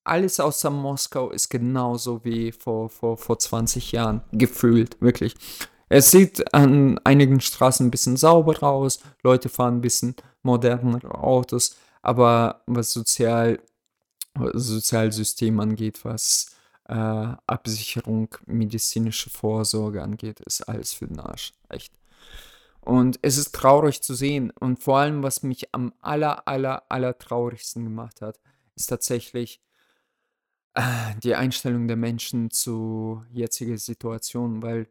Alles 0.07 0.41
außer 0.41 0.71
Moskau 0.71 1.31
ist 1.31 1.49
genauso 1.49 2.25
wie 2.25 2.53
vor, 2.53 2.89
vor, 2.89 3.17
vor 3.17 3.39
20 3.39 3.93
Jahren, 3.93 4.23
gefühlt, 4.33 5.01
wirklich. 5.01 5.35
Es 5.89 6.11
sieht 6.11 6.55
an 6.55 6.99
einigen 7.05 7.41
Straßen 7.41 7.87
ein 7.87 7.91
bisschen 7.91 8.17
sauberer 8.17 8.71
aus, 8.71 9.01
Leute 9.23 9.49
fahren 9.49 9.79
ein 9.79 9.81
bisschen 9.81 10.15
modernere 10.43 11.13
Autos, 11.15 11.77
aber 12.03 12.63
was 12.67 12.93
Sozial, 12.93 13.61
Sozialsystem 14.35 15.59
angeht, 15.61 16.05
was 16.05 16.57
äh, 16.89 16.95
Absicherung, 17.47 18.29
medizinische 18.47 19.31
Vorsorge 19.31 20.03
angeht, 20.03 20.41
ist 20.41 20.69
alles 20.69 20.93
für 20.93 21.07
den 21.07 21.21
Arsch. 21.21 21.53
Echt. 21.69 21.93
Und 22.81 23.19
es 23.23 23.37
ist 23.37 23.53
traurig 23.53 24.03
zu 24.03 24.15
sehen. 24.15 24.53
Und 24.61 24.81
vor 24.81 24.99
allem, 24.99 25.25
was 25.25 25.43
mich 25.43 25.75
am 25.75 25.93
aller, 26.01 26.47
aller, 26.47 26.85
aller 26.89 27.19
traurigsten 27.19 27.83
gemacht 27.83 28.23
hat, 28.23 28.39
ist 28.77 28.87
tatsächlich 28.87 29.61
die 31.23 31.35
Einstellung 31.35 31.89
der 31.89 31.97
Menschen 31.97 32.51
zu 32.51 33.25
jetziger 33.33 33.79
Situation, 33.79 34.63
weil 34.63 34.89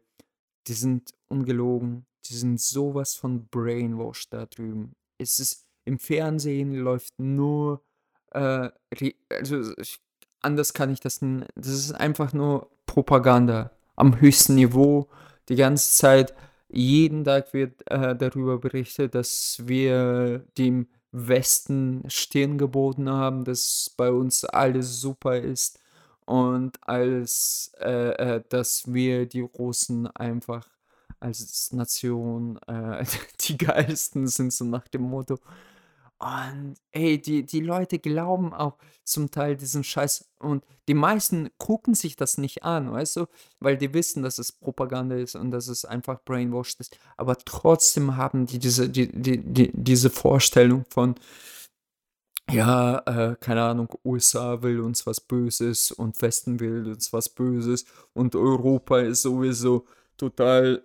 die 0.66 0.74
sind 0.74 1.14
ungelogen, 1.28 2.06
die 2.24 2.34
sind 2.34 2.60
sowas 2.60 3.14
von 3.14 3.46
brainwashed 3.48 4.32
da 4.32 4.46
drüben. 4.46 4.94
Es 5.18 5.38
ist 5.38 5.64
im 5.84 5.98
Fernsehen 5.98 6.74
läuft 6.74 7.18
nur, 7.18 7.82
äh, 8.32 8.70
also 9.30 9.76
ich 9.78 10.00
anders 10.46 10.72
kann 10.72 10.90
ich 10.90 11.00
das. 11.00 11.20
Das 11.20 11.68
ist 11.68 11.92
einfach 11.92 12.32
nur 12.32 12.70
Propaganda 12.86 13.72
am 13.96 14.20
höchsten 14.20 14.54
Niveau. 14.54 15.08
Die 15.48 15.56
ganze 15.56 15.96
Zeit, 15.96 16.34
jeden 16.68 17.24
Tag 17.24 17.52
wird 17.52 17.88
äh, 17.90 18.16
darüber 18.16 18.58
berichtet, 18.58 19.14
dass 19.14 19.62
wir 19.64 20.40
dem 20.58 20.88
Westen 21.12 22.04
Stirn 22.08 22.58
geboten 22.58 23.08
haben, 23.08 23.44
dass 23.44 23.92
bei 23.96 24.10
uns 24.10 24.44
alles 24.44 25.00
super 25.00 25.38
ist 25.38 25.78
und 26.26 26.76
als 26.82 27.72
äh, 27.80 28.36
äh, 28.36 28.42
dass 28.48 28.92
wir 28.92 29.26
die 29.26 29.40
Russen 29.42 30.08
einfach 30.08 30.68
als 31.20 31.72
Nation 31.72 32.58
äh, 32.66 33.04
die 33.40 33.56
geilsten 33.58 34.26
sind, 34.28 34.52
so 34.52 34.64
nach 34.64 34.88
dem 34.88 35.02
Motto. 35.02 35.38
Und 36.18 36.76
ey, 36.92 37.20
die, 37.20 37.44
die 37.44 37.60
Leute 37.60 37.98
glauben 37.98 38.54
auch 38.54 38.78
zum 39.04 39.30
Teil 39.30 39.56
diesen 39.56 39.84
Scheiß. 39.84 40.30
Und 40.38 40.64
die 40.88 40.94
meisten 40.94 41.50
gucken 41.58 41.94
sich 41.94 42.16
das 42.16 42.38
nicht 42.38 42.62
an, 42.64 42.90
weißt 42.90 43.16
du? 43.16 43.26
Weil 43.60 43.76
die 43.76 43.92
wissen, 43.92 44.22
dass 44.22 44.38
es 44.38 44.50
Propaganda 44.50 45.16
ist 45.16 45.36
und 45.36 45.50
dass 45.50 45.68
es 45.68 45.84
einfach 45.84 46.22
brainwashed 46.24 46.80
ist. 46.80 46.98
Aber 47.16 47.36
trotzdem 47.36 48.16
haben 48.16 48.46
die 48.46 48.58
diese, 48.58 48.88
die, 48.88 49.08
die, 49.12 49.38
die, 49.42 49.70
diese 49.74 50.08
Vorstellung 50.08 50.86
von, 50.88 51.16
ja, 52.50 52.98
äh, 53.06 53.36
keine 53.36 53.62
Ahnung, 53.64 53.88
USA 54.04 54.62
will 54.62 54.80
uns 54.80 55.06
was 55.06 55.20
Böses 55.20 55.90
und 55.92 56.20
Westen 56.22 56.60
will 56.60 56.86
uns 56.86 57.12
was 57.12 57.28
Böses 57.28 57.84
und 58.14 58.36
Europa 58.36 59.00
ist 59.00 59.22
sowieso 59.22 59.84
total 60.16 60.82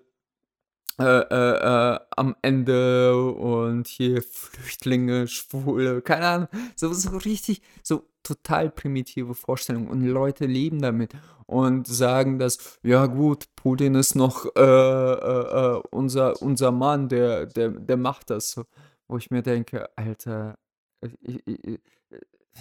äh, 0.99 1.03
äh, 1.03 1.93
äh, 1.95 1.99
am 2.15 2.35
Ende 2.41 3.15
und 3.15 3.87
hier 3.87 4.21
Flüchtlinge, 4.21 5.27
Schwule, 5.27 6.01
keine 6.01 6.27
Ahnung, 6.27 6.47
so, 6.75 6.93
so 6.93 7.17
richtig, 7.17 7.61
so 7.83 8.03
total 8.23 8.69
primitive 8.69 9.33
Vorstellungen 9.33 9.87
und 9.87 10.03
Leute 10.03 10.45
leben 10.45 10.81
damit 10.81 11.13
und 11.47 11.87
sagen, 11.87 12.39
dass, 12.39 12.79
ja 12.83 13.07
gut, 13.07 13.47
Putin 13.55 13.95
ist 13.95 14.15
noch 14.15 14.45
äh, 14.55 14.61
äh, 14.61 15.75
äh, 15.75 15.81
unser, 15.91 16.41
unser 16.41 16.71
Mann, 16.71 17.09
der, 17.09 17.45
der, 17.45 17.69
der 17.69 17.97
macht 17.97 18.29
das. 18.29 18.51
So, 18.51 18.65
wo 19.07 19.17
ich 19.17 19.31
mir 19.31 19.41
denke, 19.41 19.89
Alter, 19.97 20.57
ich, 21.01 21.45
ich, 21.45 21.79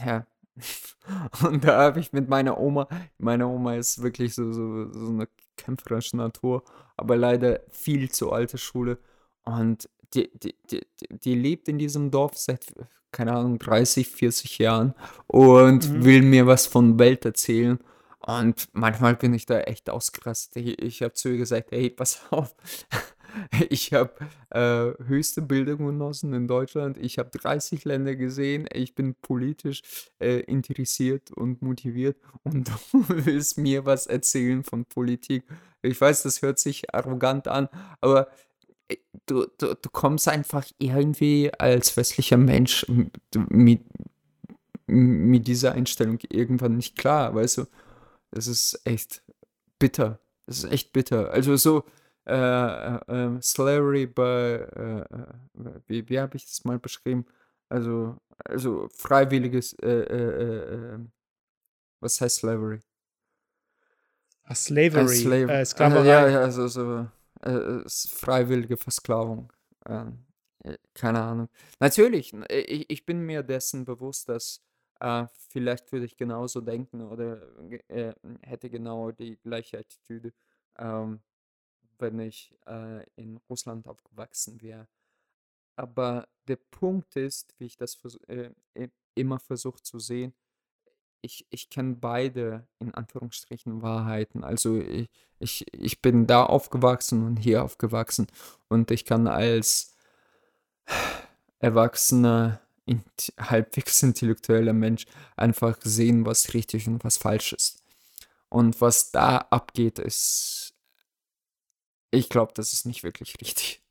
ja. 0.04 0.26
Und 1.48 1.64
da 1.64 1.78
habe 1.82 2.00
ich 2.00 2.12
mit 2.12 2.28
meiner 2.28 2.58
Oma, 2.58 2.88
meine 3.18 3.46
Oma 3.46 3.76
ist 3.76 4.02
wirklich 4.02 4.34
so, 4.34 4.52
so, 4.52 4.92
so 4.92 5.08
eine 5.08 5.28
kämpferische 5.56 6.16
Natur, 6.16 6.64
aber 6.96 7.16
leider 7.16 7.60
viel 7.70 8.10
zu 8.10 8.32
alte 8.32 8.58
Schule. 8.58 8.98
Und 9.44 9.88
die, 10.14 10.30
die, 10.38 10.54
die, 10.70 10.86
die 11.10 11.34
lebt 11.34 11.68
in 11.68 11.78
diesem 11.78 12.10
Dorf 12.10 12.36
seit, 12.36 12.66
keine 13.12 13.32
Ahnung, 13.32 13.58
30, 13.58 14.08
40 14.08 14.58
Jahren 14.58 14.94
und 15.26 15.88
mhm. 15.88 16.04
will 16.04 16.22
mir 16.22 16.46
was 16.46 16.66
von 16.66 16.98
Welt 16.98 17.24
erzählen. 17.24 17.78
Und 18.18 18.68
manchmal 18.72 19.16
bin 19.16 19.32
ich 19.32 19.46
da 19.46 19.60
echt 19.60 19.88
ausgerastet. 19.88 20.56
Ich, 20.56 20.78
ich 20.82 21.02
habe 21.02 21.14
zu 21.14 21.30
ihr 21.30 21.38
gesagt, 21.38 21.70
hey, 21.70 21.90
pass 21.90 22.20
auf, 22.30 22.54
ich 23.70 23.92
habe 23.92 24.12
äh, 24.50 25.04
höchste 25.04 25.42
Bildung 25.42 25.86
genossen 25.86 26.32
in 26.32 26.48
Deutschland. 26.48 26.98
Ich 26.98 27.18
habe 27.18 27.30
30 27.30 27.84
Länder 27.84 28.16
gesehen. 28.16 28.66
Ich 28.72 28.94
bin 28.94 29.14
politisch 29.14 29.82
äh, 30.18 30.40
interessiert 30.40 31.30
und 31.30 31.62
motiviert. 31.62 32.16
Und 32.42 32.68
du 32.68 33.04
willst 33.08 33.58
mir 33.58 33.84
was 33.84 34.06
erzählen 34.06 34.64
von 34.64 34.84
Politik. 34.84 35.44
Ich 35.82 36.00
weiß, 36.00 36.22
das 36.22 36.42
hört 36.42 36.58
sich 36.58 36.94
arrogant 36.94 37.48
an, 37.48 37.68
aber 38.00 38.28
äh, 38.88 38.96
du, 39.26 39.46
du, 39.58 39.74
du 39.74 39.90
kommst 39.90 40.28
einfach 40.28 40.66
irgendwie 40.78 41.50
als 41.58 41.96
westlicher 41.96 42.36
Mensch 42.36 42.86
mit, 43.48 43.82
mit 44.86 45.46
dieser 45.46 45.72
Einstellung 45.72 46.18
irgendwann 46.28 46.76
nicht 46.76 46.96
klar, 46.96 47.34
weißt 47.34 47.58
du? 47.58 47.64
Das 48.30 48.46
ist 48.46 48.80
echt 48.84 49.22
bitter. 49.78 50.20
Das 50.46 50.64
ist 50.64 50.72
echt 50.72 50.92
bitter. 50.92 51.30
Also 51.30 51.56
so, 51.56 51.84
äh, 52.26 52.96
äh, 52.96 53.40
Slavery 53.42 54.06
bei, 54.06 54.68
äh, 54.76 55.00
äh, 55.00 55.80
wie, 55.86 56.08
wie 56.08 56.20
habe 56.20 56.36
ich 56.36 56.46
das 56.46 56.64
mal 56.64 56.78
beschrieben? 56.78 57.26
Also, 57.68 58.16
also 58.44 58.88
freiwilliges, 58.96 59.74
äh, 59.82 59.88
äh, 59.88 60.98
was 62.00 62.20
heißt 62.20 62.38
Slavery? 62.38 62.80
Ah, 64.44 64.54
Slavery, 64.54 65.16
Slave 65.16 65.64
Sklaverei. 65.64 66.06
ja, 66.06 66.28
ja, 66.28 66.40
also 66.40 66.66
so 66.68 67.06
freiwillige 68.16 68.76
Versklavung. 68.76 69.52
Ähm, 69.86 70.26
keine 70.94 71.22
Ahnung. 71.22 71.48
Natürlich, 71.78 72.34
ich, 72.50 72.90
ich 72.90 73.06
bin 73.06 73.20
mir 73.20 73.42
dessen 73.42 73.84
bewusst, 73.84 74.28
dass 74.28 74.60
äh, 75.00 75.26
vielleicht 75.48 75.90
würde 75.92 76.06
ich 76.06 76.16
genauso 76.16 76.60
denken 76.60 77.00
oder 77.02 77.40
äh, 77.88 78.12
hätte 78.42 78.68
genau 78.68 79.10
die 79.10 79.38
gleiche 79.38 79.78
Attitüde. 79.78 80.32
Ähm, 80.78 81.20
wenn 82.00 82.18
ich 82.20 82.54
äh, 82.66 83.04
in 83.16 83.38
Russland 83.48 83.88
aufgewachsen 83.88 84.60
wäre. 84.60 84.88
Aber 85.76 86.28
der 86.48 86.56
Punkt 86.56 87.16
ist, 87.16 87.54
wie 87.58 87.66
ich 87.66 87.76
das 87.76 87.94
vers 87.94 88.16
äh, 88.26 88.50
immer 89.14 89.38
versuche 89.38 89.82
zu 89.82 89.98
sehen, 89.98 90.34
ich, 91.22 91.46
ich 91.50 91.68
kenne 91.70 91.96
beide 91.96 92.66
in 92.78 92.94
Anführungsstrichen 92.94 93.82
Wahrheiten. 93.82 94.44
Also 94.44 94.78
ich, 94.78 95.08
ich, 95.38 95.66
ich 95.72 96.02
bin 96.02 96.26
da 96.26 96.44
aufgewachsen 96.44 97.26
und 97.26 97.36
hier 97.36 97.62
aufgewachsen 97.64 98.26
und 98.68 98.90
ich 98.90 99.04
kann 99.04 99.26
als 99.26 99.94
erwachsener, 101.58 102.60
halbwegs 103.38 104.02
intellektueller 104.02 104.72
Mensch 104.72 105.06
einfach 105.36 105.78
sehen, 105.82 106.26
was 106.26 106.54
richtig 106.54 106.88
und 106.88 107.04
was 107.04 107.18
falsch 107.18 107.52
ist. 107.52 107.82
Und 108.48 108.80
was 108.80 109.12
da 109.12 109.38
abgeht, 109.38 109.98
ist 109.98 110.69
ich 112.10 112.28
glaube, 112.28 112.52
das 112.54 112.72
ist 112.72 112.86
nicht 112.86 113.02
wirklich 113.02 113.34
richtig. 113.40 113.82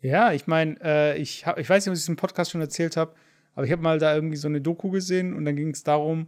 Ja, 0.00 0.32
ich 0.32 0.46
meine, 0.46 0.76
äh, 0.82 1.18
ich, 1.18 1.46
ich 1.56 1.68
weiß 1.70 1.84
nicht, 1.84 1.90
ob 1.90 1.94
ich 1.94 2.02
es 2.02 2.08
im 2.08 2.16
Podcast 2.16 2.50
schon 2.50 2.60
erzählt 2.60 2.96
habe, 2.96 3.14
aber 3.54 3.64
ich 3.64 3.72
habe 3.72 3.82
mal 3.82 3.98
da 3.98 4.14
irgendwie 4.14 4.36
so 4.36 4.48
eine 4.48 4.60
Doku 4.60 4.90
gesehen 4.90 5.32
und 5.32 5.44
dann 5.44 5.56
ging 5.56 5.70
es 5.70 5.82
darum, 5.82 6.26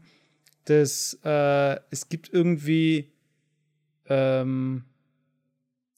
dass 0.65 1.19
äh, 1.25 1.79
es 1.91 2.09
gibt 2.09 2.33
irgendwie, 2.33 3.13
ähm, 4.07 4.85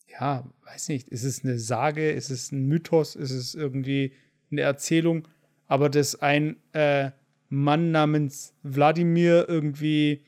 ja, 0.08 0.44
weiß 0.64 0.88
nicht, 0.88 1.08
ist 1.08 1.24
es 1.24 1.44
eine 1.44 1.58
Sage, 1.58 2.10
ist 2.10 2.30
es 2.30 2.50
ein 2.50 2.66
Mythos, 2.66 3.14
ist 3.14 3.30
es 3.30 3.54
irgendwie 3.54 4.12
eine 4.50 4.62
Erzählung, 4.62 5.28
aber 5.68 5.88
dass 5.88 6.20
ein 6.20 6.56
äh, 6.72 7.12
Mann 7.48 7.92
namens 7.92 8.54
Wladimir 8.62 9.48
irgendwie 9.48 10.24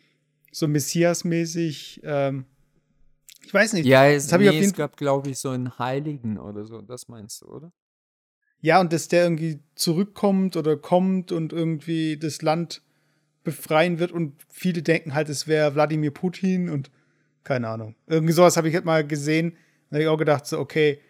so 0.52 0.68
Messias-mäßig 0.68 2.00
ähm, 2.04 2.44
ich 3.44 3.52
weiß 3.52 3.72
nicht. 3.74 3.86
Ja, 3.86 4.06
es, 4.06 4.30
nee, 4.32 4.58
es 4.58 4.74
gab, 4.74 4.96
glaube 4.96 5.30
ich, 5.30 5.38
so 5.38 5.50
einen 5.50 5.78
Heiligen 5.78 6.38
oder 6.38 6.64
so. 6.64 6.80
Das 6.82 7.08
meinst 7.08 7.42
du, 7.42 7.46
oder? 7.46 7.72
Ja, 8.60 8.80
und 8.80 8.92
dass 8.92 9.08
der 9.08 9.24
irgendwie 9.24 9.60
zurückkommt 9.74 10.56
oder 10.56 10.76
kommt 10.76 11.32
und 11.32 11.52
irgendwie 11.52 12.18
das 12.18 12.42
Land 12.42 12.82
befreien 13.42 13.98
wird 13.98 14.12
und 14.12 14.34
viele 14.50 14.82
denken 14.82 15.14
halt, 15.14 15.30
es 15.30 15.46
wäre 15.46 15.74
Wladimir 15.74 16.10
Putin 16.10 16.68
und 16.68 16.90
keine 17.42 17.68
Ahnung. 17.68 17.96
Irgendwie 18.06 18.34
sowas 18.34 18.56
habe 18.56 18.68
ich 18.68 18.74
halt 18.74 18.84
mal 18.84 19.06
gesehen. 19.06 19.56
Da 19.88 19.96
habe 19.96 20.02
ich 20.02 20.08
auch 20.08 20.18
gedacht, 20.18 20.46
so, 20.46 20.58
okay, 20.58 21.00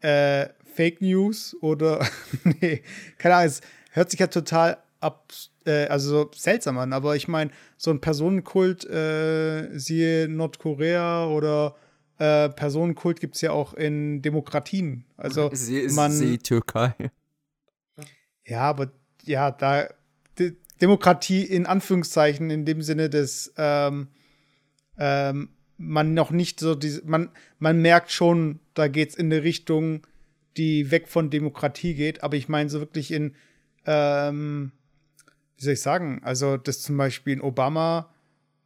äh, 0.00 0.48
Fake 0.74 1.00
News 1.00 1.56
oder 1.60 2.06
nee, 2.60 2.82
keine 3.16 3.36
Ahnung, 3.36 3.48
es 3.48 3.60
hört 3.92 4.10
sich 4.10 4.20
ja 4.20 4.26
total 4.26 4.78
ab, 5.00 5.32
äh, 5.68 5.86
also 5.86 6.10
so 6.10 6.30
seltsam 6.34 6.78
an, 6.78 6.92
aber 6.92 7.14
ich 7.14 7.28
meine, 7.28 7.50
so 7.76 7.90
ein 7.90 8.00
Personenkult, 8.00 8.84
äh, 8.86 9.68
siehe 9.78 10.28
Nordkorea 10.28 11.26
oder 11.26 11.76
äh, 12.18 12.48
Personenkult 12.48 13.20
gibt 13.20 13.36
es 13.36 13.42
ja 13.42 13.52
auch 13.52 13.74
in 13.74 14.22
Demokratien. 14.22 15.04
Also 15.16 15.50
sie, 15.52 15.88
man. 15.88 16.10
Sie 16.10 16.38
Türkei. 16.38 16.94
Ja, 18.46 18.62
aber 18.62 18.90
ja, 19.24 19.50
da 19.50 19.88
De 20.38 20.56
Demokratie 20.80 21.42
in 21.42 21.66
Anführungszeichen 21.66 22.50
in 22.50 22.64
dem 22.64 22.82
Sinne, 22.82 23.10
dass 23.10 23.52
ähm, 23.56 24.08
ähm, 24.96 25.48
man 25.76 26.14
noch 26.14 26.30
nicht 26.30 26.60
so 26.60 26.76
diese, 26.76 27.04
man, 27.04 27.30
man 27.58 27.82
merkt 27.82 28.12
schon, 28.12 28.60
da 28.74 28.86
geht 28.86 29.10
es 29.10 29.14
in 29.16 29.26
eine 29.26 29.42
Richtung, 29.42 30.06
die 30.56 30.92
weg 30.92 31.08
von 31.08 31.30
Demokratie 31.30 31.94
geht, 31.94 32.22
aber 32.22 32.36
ich 32.36 32.48
meine 32.48 32.70
so 32.70 32.78
wirklich 32.78 33.10
in 33.10 33.34
ähm, 33.86 34.70
wie 35.58 35.64
soll 35.64 35.74
ich 35.74 35.82
sagen, 35.82 36.20
also 36.24 36.56
dass 36.56 36.82
zum 36.82 36.96
Beispiel 36.96 37.36
ein 37.36 37.42
Obama 37.42 38.08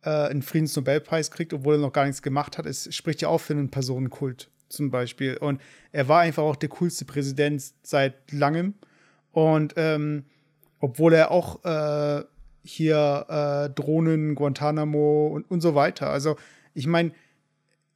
äh, 0.03 0.11
einen 0.11 0.43
Friedensnobelpreis 0.43 1.31
kriegt, 1.31 1.55
obwohl 1.55 1.75
er 1.75 1.81
noch 1.81 1.93
gar 1.93 2.05
nichts 2.05 2.23
gemacht 2.23 2.59
hat, 2.59 2.67
es 2.67 2.95
spricht 2.95 3.23
ja 3.23 3.29
auch 3.29 3.39
für 3.39 3.55
einen 3.55 3.71
Personenkult 3.71 4.51
zum 4.69 4.91
Beispiel. 4.91 5.37
Und 5.39 5.61
er 5.91 6.09
war 6.09 6.21
einfach 6.21 6.43
auch 6.43 6.57
der 6.57 6.69
coolste 6.69 7.05
Präsident 7.05 7.63
seit 7.83 8.31
langem. 8.31 8.75
Und 9.33 9.75
ähm, 9.77 10.25
obwohl 10.81 11.15
er 11.15 11.31
auch 11.31 11.65
äh, 11.65 12.25
hier 12.63 13.27
äh, 13.29 13.71
Drohnen, 13.71 14.35
Guantanamo 14.35 15.29
und, 15.29 15.51
und 15.51 15.61
so 15.61 15.75
weiter. 15.75 16.11
Also 16.11 16.37
ich 16.75 16.87
meine, 16.87 17.13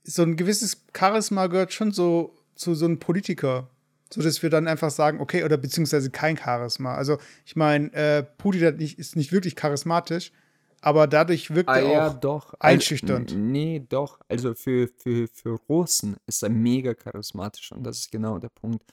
so 0.05 0.23
ein 0.23 0.37
gewisses 0.37 0.85
Charisma 0.97 1.49
gehört 1.49 1.73
schon 1.73 1.93
so 1.93 2.35
zu 2.55 2.75
so 2.75 2.87
einem 2.87 2.99
Politiker 2.99 3.69
so 4.13 4.23
dass 4.23 4.43
wir 4.43 4.51
dann 4.51 4.69
einfach 4.69 4.91
sagen, 4.91 5.21
okay, 5.21 5.45
oder 5.45 5.57
beziehungsweise 5.57 6.11
kein 6.11 6.37
Charisma. 6.37 6.95
Also 6.95 7.19
ich 7.45 7.57
meine, 7.57 7.93
äh, 7.93 8.23
Putin 8.23 8.77
nicht, 8.77 8.99
ist 8.99 9.17
nicht 9.17 9.33
wirklich 9.33 9.57
charismatisch, 9.57 10.33
aber 10.81 11.07
dadurch 11.07 11.55
wirkt 11.55 11.69
ah, 11.69 11.79
er 11.79 11.93
ja, 11.93 12.09
auch 12.09 12.15
doch. 12.15 12.55
Also, 12.59 12.75
einschüchternd. 12.75 13.31
Also, 13.31 13.43
nee, 13.43 13.85
doch. 13.89 14.21
Also 14.29 14.55
für, 14.55 14.89
für, 14.89 15.27
für 15.29 15.59
Russen 15.69 16.17
ist 16.27 16.43
er 16.43 16.51
mega 16.51 16.95
charismatisch 16.95 17.73
und 17.73 17.85
das 17.85 17.99
ist 18.01 18.13
genau 18.13 18.39
der 18.39 18.51
Punkt, 18.51 18.85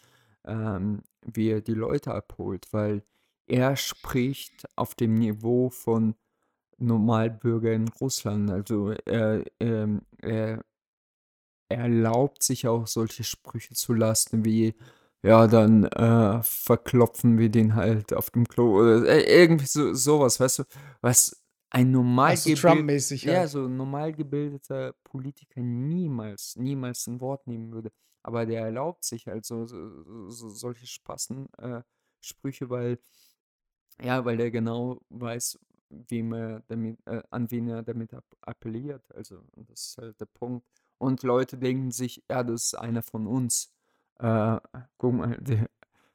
ähm, 0.45 1.01
wie 1.21 1.49
er 1.51 1.61
die 1.61 1.73
Leute 1.73 2.13
abholt, 2.13 2.65
weil 2.71 3.03
er 3.45 3.75
spricht 3.75 4.65
auf 4.75 4.95
dem 4.95 5.15
Niveau 5.15 5.69
von 5.69 6.15
Normalbürger 6.77 7.73
in 7.73 7.87
Russland. 7.87 8.49
Also 8.49 8.91
er, 9.05 9.43
ähm, 9.59 10.01
er 10.19 10.63
erlaubt 11.69 12.43
sich 12.43 12.67
auch 12.67 12.87
solche 12.87 13.23
Sprüche 13.23 13.73
zu 13.73 13.93
lassen 13.93 14.45
wie, 14.45 14.75
ja, 15.23 15.47
dann 15.47 15.85
äh, 15.85 16.43
verklopfen 16.43 17.37
wir 17.37 17.49
den 17.49 17.75
halt 17.75 18.13
auf 18.13 18.29
dem 18.31 18.47
Klo 18.47 18.79
oder 18.81 19.05
äh, 19.07 19.41
irgendwie 19.43 19.65
so, 19.65 19.93
sowas, 19.93 20.39
weißt 20.39 20.59
du, 20.59 20.63
was 21.01 21.41
ein 21.69 21.91
normal 21.91 22.31
Also 22.31 22.53
Trump-mäßig 22.53 23.23
ja, 23.23 23.39
halt. 23.39 23.49
so 23.49 23.65
ein 23.65 23.75
normal 23.77 24.13
gebildeter 24.13 24.93
Politiker 25.03 25.61
niemals, 25.61 26.55
niemals 26.55 27.07
ein 27.07 27.19
Wort 27.19 27.47
nehmen 27.47 27.71
würde. 27.73 27.91
Aber 28.21 28.45
der 28.45 28.61
erlaubt 28.61 29.03
sich 29.03 29.27
halt 29.27 29.45
so, 29.45 29.65
so, 29.65 30.29
so 30.29 30.49
solche 30.49 30.85
Spassen, 30.85 31.47
äh, 31.57 31.81
Sprüche, 32.21 32.69
weil, 32.69 32.99
ja, 34.01 34.23
weil 34.25 34.39
er 34.39 34.51
genau 34.51 35.01
weiß, 35.09 35.59
wem 35.89 36.33
er 36.33 36.61
damit, 36.67 36.99
äh, 37.07 37.21
an 37.31 37.49
wen 37.51 37.67
er 37.69 37.83
damit 37.83 38.13
app 38.13 38.25
appelliert. 38.41 39.03
Also, 39.13 39.43
das 39.55 39.87
ist 39.87 39.97
halt 39.97 40.19
der 40.19 40.25
Punkt. 40.27 40.65
Und 40.99 41.23
Leute 41.23 41.57
denken 41.57 41.91
sich, 41.91 42.23
ja, 42.29 42.43
das 42.43 42.65
ist 42.65 42.75
einer 42.75 43.01
von 43.03 43.27
uns. 43.27 43.73
Äh, 44.19 44.57
guck 44.97 45.13
mal, 45.13 45.37
der, 45.39 45.67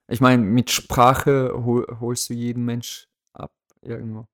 ich 0.08 0.20
meine, 0.20 0.42
mit 0.42 0.70
Sprache 0.70 1.52
hol, 1.64 1.86
holst 2.00 2.30
du 2.30 2.34
jeden 2.34 2.64
Mensch 2.64 3.08
ab 3.32 3.52
irgendwo. 3.82 4.26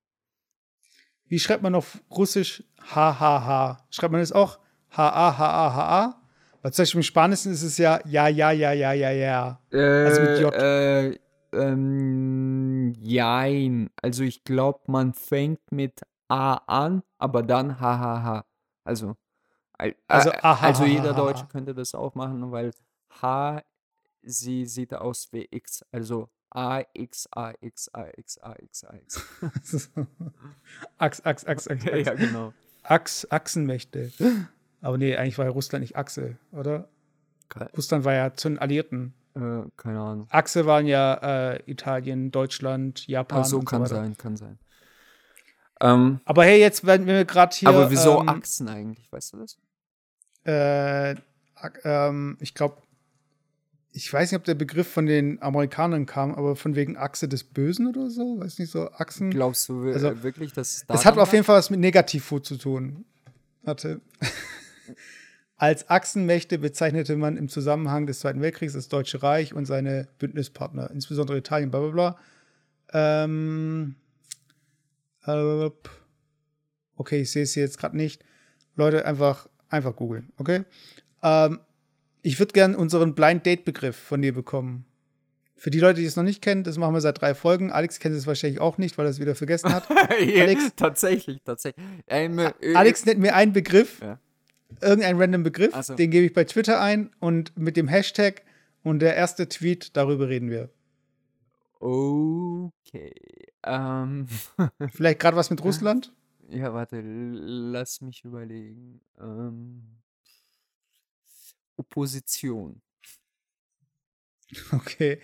Wie 1.27 1.39
schreibt 1.39 1.63
man 1.63 1.75
auf 1.75 2.03
Russisch 2.11 2.63
HHH? 2.95 3.79
Schreibt 3.91 4.13
man 4.13 4.21
das 4.21 4.33
auch 4.33 4.59
H-A-H-A-H-A? 4.91 6.21
Weil 6.63 6.73
zum 6.73 6.83
Beispiel 6.83 6.99
im 6.99 7.03
Spanischen 7.03 7.53
ist 7.53 7.63
es 7.63 7.79
ja 7.79 8.01
ja, 8.07 8.29
ja, 8.29 8.51
ja, 8.53 8.73
ja, 8.73 8.93
ja, 8.93 9.11
ja. 9.11 9.61
Also 9.73 10.23
mit 10.23 10.39
J. 10.39 10.55
Äh, 10.55 11.19
ähm, 11.53 12.93
jein. 13.01 13.91
Also 14.01 14.23
ich 14.25 14.45
glaube, 14.45 14.81
man 14.87 15.13
fängt 15.15 15.61
mit 15.73 16.01
A 16.29 16.55
an, 16.67 17.03
aber 17.19 17.43
dann 17.43 17.81
HHH. 17.81 18.45
Also, 18.85 19.17
al- 19.79 19.95
Also 20.09 20.31
äh, 20.31 20.39
also 20.43 20.85
jeder 20.85 21.13
Deutsche 21.15 21.47
könnte 21.47 21.75
das 21.75 21.95
auch 21.95 22.15
machen, 22.15 22.51
weil 22.53 22.73
H, 23.23 23.63
sie 24.23 24.67
sieht 24.67 24.95
aus 24.95 25.29
wie 25.33 25.47
X. 25.51 25.85
Also 25.93 26.29
A, 26.51 26.83
X, 26.95 27.29
A, 27.33 27.53
X, 27.61 27.89
A, 27.93 28.07
X, 28.17 28.39
A, 28.39 28.55
X, 28.61 28.85
A, 28.85 28.95
X. 28.95 29.91
Achs, 30.99 31.25
Achs, 31.25 31.45
Achs, 31.47 31.69
Achs. 31.69 31.85
ja, 31.85 32.15
genau. 32.15 32.53
Achs, 32.83 33.27
Achsenmächte. 33.31 34.13
Aber 34.81 34.99
nee, 34.99 35.17
eigentlich 35.17 35.39
war 35.39 35.47
ja 35.47 35.51
Russland 35.51 35.83
nicht 35.83 35.97
Achse, 35.97 36.37
oder? 36.53 36.89
Ke 37.49 37.69
Russland 37.77 38.05
war 38.05 38.13
ja 38.15 38.35
zu 38.35 38.49
den 38.49 38.59
Alliierten. 38.59 39.15
äh, 39.35 39.63
keine 39.77 40.01
Ahnung. 40.01 40.27
Achse 40.31 40.67
waren 40.67 40.87
ja 40.87 41.53
äh, 41.55 41.63
Italien, 41.71 42.31
Deutschland, 42.31 43.07
Japan. 43.07 43.41
Ach 43.41 43.45
so, 43.45 43.57
und 43.59 43.63
so 43.63 43.71
kann 43.71 43.83
weiter. 43.83 43.95
sein, 43.97 44.17
kann 44.17 44.37
sein. 44.37 44.59
Ähm, 45.81 46.21
Aber 46.25 46.45
hey, 46.45 46.61
jetzt 46.61 46.87
werden 46.87 47.07
wir 47.07 47.25
gerade 47.25 47.55
hier. 47.57 47.69
aber 47.69 47.91
wieso 47.91 48.21
ähm, 48.21 48.29
Achsen 48.29 48.69
eigentlich? 48.69 49.11
Weißt 49.11 49.33
du 49.33 49.39
das? 49.39 49.59
äh, 50.45 51.17
ähm, 51.85 52.37
ich 52.41 52.55
glaube, 52.55 52.77
ich 53.97 54.13
weiß 54.13 54.33
nicht, 54.33 54.39
ob 54.39 54.45
der 54.45 54.57
Begriff 54.57 54.89
von 54.89 55.07
den 55.07 55.41
Amerikanern 55.41 56.05
kam, 56.05 56.35
aber 56.35 56.57
von 56.57 56.75
wegen 56.75 56.97
Achse 56.97 57.29
des 57.29 57.45
Bösen 57.45 57.87
oder 57.87 58.11
so, 58.11 58.41
weiß 58.41 58.59
nicht, 58.59 58.73
so 58.73 58.91
Achsen. 58.91 59.31
Glaubst 59.31 59.69
du 59.69 59.85
Also, 59.85 60.09
äh, 60.09 60.23
wirklich, 60.25 60.53
dass 60.53 60.79
es 60.79 60.87
Das 60.87 61.07
hat 61.07 61.17
auf 61.17 61.33
jeden? 61.33 61.45
Fall 61.45 61.57
was 61.57 61.71
mit 61.71 61.79
Negativfood 61.79 62.45
zu 62.45 62.57
tun. 62.57 63.05
Warte. 63.63 64.01
Als 65.57 65.89
Achsenmächte 65.89 66.59
bezeichnete 66.59 67.15
man 67.15 67.37
im 67.37 67.49
Zusammenhang 67.49 68.09
des 68.09 68.19
Zweiten 68.19 68.41
Weltkriegs 68.41 68.73
das 68.73 68.89
Deutsche 68.89 69.23
Reich 69.23 69.55
und 69.55 69.65
seine 69.65 70.09
Bündnispartner, 70.19 70.91
insbesondere 70.91 71.39
Italien, 71.39 71.71
bla 71.71 71.81
bla 71.81 71.91
bla. 72.91 73.25
Ähm, 73.25 73.95
äh, 75.25 75.71
okay, 76.97 77.21
ich 77.21 77.31
sehe 77.31 77.45
es 77.45 77.55
hier 77.55 77.63
jetzt 77.63 77.79
gerade 77.79 77.97
nicht. 77.97 78.25
Leute, 78.75 79.07
einfach, 79.07 79.49
einfach 79.69 79.95
googeln, 79.95 80.33
okay? 80.37 80.65
Ähm, 81.23 81.61
ich 82.25 82.39
würde 82.41 82.53
gern 82.53 82.75
unseren 82.75 83.15
Blind 83.15 83.47
Date 83.47 83.65
Begriff 83.65 83.97
von 83.97 84.21
dir 84.23 84.33
bekommen. 84.35 84.85
Für 85.57 85.71
die 85.71 85.79
Leute, 85.79 86.01
die 86.01 86.07
es 86.07 86.17
noch 86.17 86.25
nicht 86.25 86.43
kennen, 86.43 86.65
das 86.65 86.77
machen 86.79 86.95
wir 86.95 87.01
seit 87.01 87.21
drei 87.21 87.35
Folgen. 87.35 87.71
Alex 87.71 88.01
kennt 88.01 88.15
es 88.17 88.27
wahrscheinlich 88.27 88.61
auch 88.61 88.77
nicht, 88.77 88.99
weil 88.99 89.07
er 89.07 89.11
es 89.11 89.21
wieder 89.21 89.35
vergessen 89.35 89.73
hat. 89.73 89.89
Alex- 90.11 90.73
tatsächlich, 90.75 91.41
tatsächlich. 91.45 91.85
Ähm, 92.09 92.39
äh, 92.39 92.53
Alex 92.75 93.07
nennt 93.07 93.21
mir 93.21 93.35
einen 93.35 93.53
Begriff, 93.53 94.01
Ja. 94.03 94.19
irgendeinen 94.81 95.21
random 95.21 95.43
Begriff, 95.45 95.75
so. 95.83 95.95
den 95.95 96.11
gebe 96.11 96.27
ich 96.27 96.33
bei 96.33 96.45
Twitter 96.45 96.81
ein 96.81 97.11
und 97.21 97.57
mit 97.57 97.77
dem 97.77 97.89
Hashtag 97.89 98.43
und 98.83 98.99
der 99.01 99.15
erste 99.17 99.49
Tweet, 99.49 99.97
darüber 99.97 100.29
reden 100.29 100.51
wir. 100.51 100.71
Okay. 101.81 103.13
Ähm, 103.63 104.27
Vielleicht 104.93 105.21
gerade 105.21 105.37
was 105.37 105.51
mit 105.51 105.63
Russland? 105.65 106.13
ja, 106.49 106.75
warte, 106.75 107.01
lass 107.03 108.01
mich 108.03 108.25
überlegen. 108.25 109.01
Ähm, 109.21 109.83
Opposition. 111.77 112.81
Okay, 114.73 115.21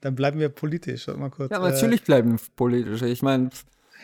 dann 0.00 0.14
bleiben 0.14 0.38
wir 0.40 0.48
politisch. 0.50 1.06
Warte 1.06 1.20
mal 1.20 1.30
kurz. 1.30 1.50
Ja, 1.50 1.58
natürlich 1.58 2.02
bleiben 2.04 2.32
wir 2.32 2.40
politisch. 2.56 3.02
Ich 3.02 3.22
meine, 3.22 3.46
Äh, 3.46 3.50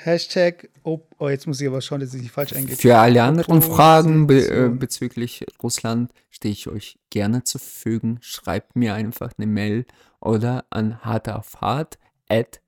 Hashtag, 0.02 0.70
op 0.82 1.14
oh, 1.18 1.28
jetzt 1.28 1.46
muss 1.46 1.60
ich 1.60 1.68
aber 1.68 1.82
schauen, 1.82 2.00
dass 2.00 2.14
ich 2.14 2.22
nicht 2.22 2.30
falsch 2.32 2.54
eingebe. 2.54 2.76
für 2.76 2.96
alle 2.96 3.22
anderen 3.22 3.60
Fragen 3.60 4.26
be 4.26 4.34
äh, 4.34 4.38
Opposition. 4.38 4.78
bezüglich 4.78 5.44
Russland 5.62 6.12
stehe 6.30 6.52
ich 6.52 6.68
euch 6.68 6.98
gerne 7.10 7.44
zur 7.44 7.60
Verfügung. 7.60 8.18
Schreibt 8.22 8.76
mir 8.76 8.94
einfach 8.94 9.32
eine 9.36 9.46
Mail 9.46 9.84
oder 10.20 10.64
an 10.70 11.04
hartaufhart 11.04 11.98
at 12.28 12.62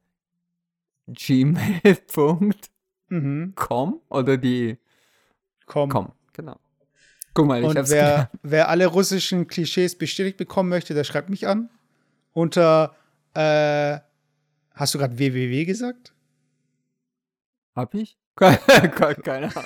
gmail.com 1.07 2.53
Mhm, 3.09 3.55
oder 4.09 4.37
die 4.39 4.79
komm. 5.67 5.89
Com. 5.91 6.13
Genau. 6.33 6.59
Guck 7.35 7.47
mal, 7.47 7.61
ich 7.63 7.67
Und 7.69 7.79
hab's 7.79 7.91
wer, 7.91 8.31
wer 8.43 8.69
alle 8.69 8.87
russischen 8.87 9.47
Klischees 9.47 9.97
bestätigt 9.97 10.37
bekommen 10.37 10.69
möchte, 10.69 10.93
der 10.95 11.05
schreibt 11.05 11.31
mich 11.31 11.47
an. 11.47 11.71
Unter, 12.33 12.95
äh, 13.35 13.99
hast 14.75 14.95
du 14.95 14.99
gerade 14.99 15.17
www 15.19 15.65
gesagt? 15.65 16.13
Hab 17.75 17.95
ich? 17.95 18.19
Keine 18.37 19.55
Ahnung. 19.55 19.65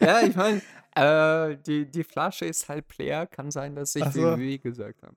Ja, 0.00 0.20
ich 0.22 0.34
meine, 0.36 0.62
äh, 0.94 1.56
die, 1.66 1.90
die 1.90 2.04
Flasche 2.04 2.44
ist 2.46 2.68
halb 2.68 2.96
leer. 2.98 3.26
Kann 3.26 3.50
sein, 3.50 3.74
dass 3.74 3.94
ich 3.94 4.02
Ach 4.02 4.12
so. 4.12 4.20
WWW 4.22 4.58
gesagt 4.58 5.02
habe. 5.02 5.16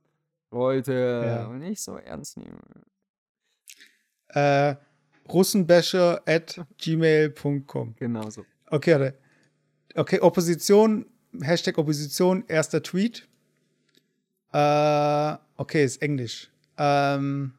Wollte 0.52 1.24
Ja. 1.26 1.48
nicht 1.50 1.82
so 1.82 1.98
ernst 1.98 2.38
nehmen. 2.38 2.60
Äh, 4.30 4.76
Russenbäscher 5.30 6.22
at 6.26 6.62
gmail.com. 6.78 7.96
Genau 7.98 8.30
so. 8.30 8.46
Okay. 8.68 9.14
Okay, 9.96 10.20
Opposition, 10.20 11.06
Hashtag 11.42 11.78
Opposition, 11.78 12.44
erster 12.48 12.82
Tweet. 12.82 13.28
Äh, 14.54 15.38
okay, 15.58 15.84
ist 15.84 16.02
Englisch. 16.02 16.50
Ähm, 16.78 17.54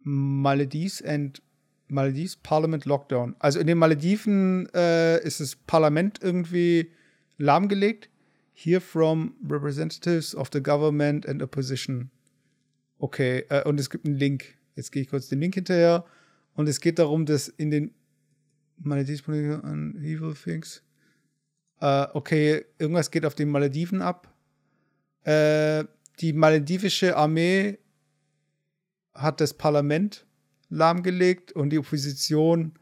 Maledives 0.00 1.02
and 1.02 1.40
Maledives 1.88 2.36
Parliament 2.36 2.84
Lockdown. 2.84 3.36
Also 3.38 3.60
in 3.60 3.66
den 3.66 3.78
Malediven 3.78 4.68
äh, 4.74 5.22
ist 5.22 5.40
das 5.40 5.56
Parlament 5.56 6.18
irgendwie 6.22 6.90
lahmgelegt. 7.38 8.10
Hear 8.52 8.80
from 8.80 9.34
representatives 9.48 10.34
of 10.34 10.48
the 10.52 10.62
government 10.62 11.26
and 11.28 11.42
opposition. 11.42 12.10
Okay, 12.98 13.44
äh, 13.48 13.62
und 13.68 13.78
es 13.80 13.90
gibt 13.90 14.06
einen 14.06 14.16
Link. 14.16 14.56
Jetzt 14.76 14.92
gehe 14.92 15.02
ich 15.02 15.08
kurz 15.08 15.28
den 15.28 15.40
Link 15.40 15.54
hinterher. 15.54 16.04
Und 16.54 16.68
es 16.68 16.80
geht 16.80 16.98
darum, 16.98 17.26
dass 17.26 17.48
in 17.48 17.70
den 17.70 17.94
Maledives 18.78 19.28
an 19.28 19.96
Evil 19.96 20.34
Things. 20.34 20.82
Äh, 21.84 22.06
okay, 22.14 22.64
irgendwas 22.78 23.10
geht 23.10 23.26
auf 23.26 23.34
den 23.34 23.50
Malediven 23.50 24.00
ab. 24.00 24.32
Äh, 25.24 25.84
die 26.20 26.32
maledivische 26.32 27.14
Armee 27.14 27.78
hat 29.12 29.42
das 29.42 29.52
Parlament 29.52 30.24
lahmgelegt 30.70 31.52
und 31.52 31.70
die 31.70 31.78
Opposition 31.78 32.72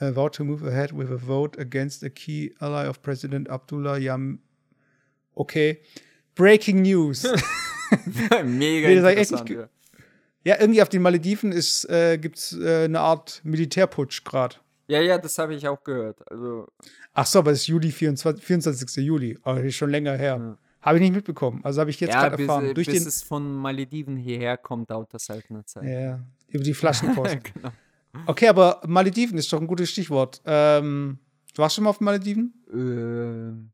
uh, 0.00 0.14
vowed 0.14 0.32
to 0.36 0.44
move 0.44 0.64
ahead 0.64 0.96
with 0.96 1.10
a 1.10 1.16
vote 1.16 1.60
against 1.60 2.04
a 2.04 2.08
key 2.08 2.54
ally 2.60 2.86
of 2.86 3.02
President 3.02 3.50
Abdullah 3.50 3.98
Yam. 3.98 4.38
Okay. 5.34 5.80
Breaking 6.36 6.82
News. 6.82 7.24
Mega 8.44 8.88
echt 8.88 9.32
interessant. 9.32 9.50
nicht 9.50 9.58
ja. 9.58 9.68
ja, 10.44 10.60
irgendwie 10.60 10.82
auf 10.82 10.88
den 10.88 11.02
Malediven 11.02 11.50
ist, 11.50 11.84
äh, 11.90 12.16
gibt 12.16 12.38
es 12.38 12.56
äh, 12.56 12.84
eine 12.84 13.00
Art 13.00 13.40
Militärputsch 13.42 14.22
gerade. 14.22 14.54
Ja, 14.90 15.00
ja, 15.00 15.18
das 15.18 15.38
habe 15.38 15.54
ich 15.54 15.66
auch 15.68 15.82
gehört. 15.84 16.20
Also, 16.30 16.66
Ach 17.12 17.26
so, 17.26 17.38
aber 17.38 17.52
es 17.52 17.60
ist 17.60 17.66
Juli 17.68 17.90
24, 17.92 18.44
24. 18.44 19.04
Juli. 19.04 19.38
Aber 19.42 19.56
das 19.56 19.66
ist 19.66 19.76
schon 19.76 19.90
länger 19.90 20.16
her. 20.16 20.36
Ja. 20.38 20.58
Habe 20.82 20.96
ich 20.96 21.02
nicht 21.02 21.14
mitbekommen. 21.14 21.60
Also 21.62 21.80
habe 21.80 21.90
ich 21.90 22.00
jetzt 22.00 22.14
ja, 22.14 22.22
gerade 22.22 22.36
bis, 22.36 22.48
erfahren. 22.48 22.66
äh, 22.66 22.74
Durch 22.74 22.86
bis 22.86 22.98
den, 22.98 23.06
es 23.06 23.22
von 23.22 23.54
Malediven 23.54 24.16
hierher 24.16 24.56
kommt, 24.56 24.90
dauert 24.90 25.12
das 25.12 25.28
halt 25.28 25.44
eine 25.50 25.64
Zeit. 25.64 25.84
ja, 25.84 26.20
über 26.48 26.64
die 26.64 26.74
Flaschenpost. 26.74 27.38
genau. 27.54 27.70
okay, 28.26 28.48
aber 28.48 28.80
Malediven 28.86 29.38
ist 29.38 29.52
doch 29.52 29.60
ein 29.60 29.66
gutes 29.66 29.90
Stichwort. 29.90 30.40
Ähm, 30.44 31.18
du 31.54 31.62
warst 31.62 31.76
schon 31.76 31.84
mal 31.84 31.90
auf 31.90 32.00
Malediven? 32.00 32.54
Ähm, 32.72 33.72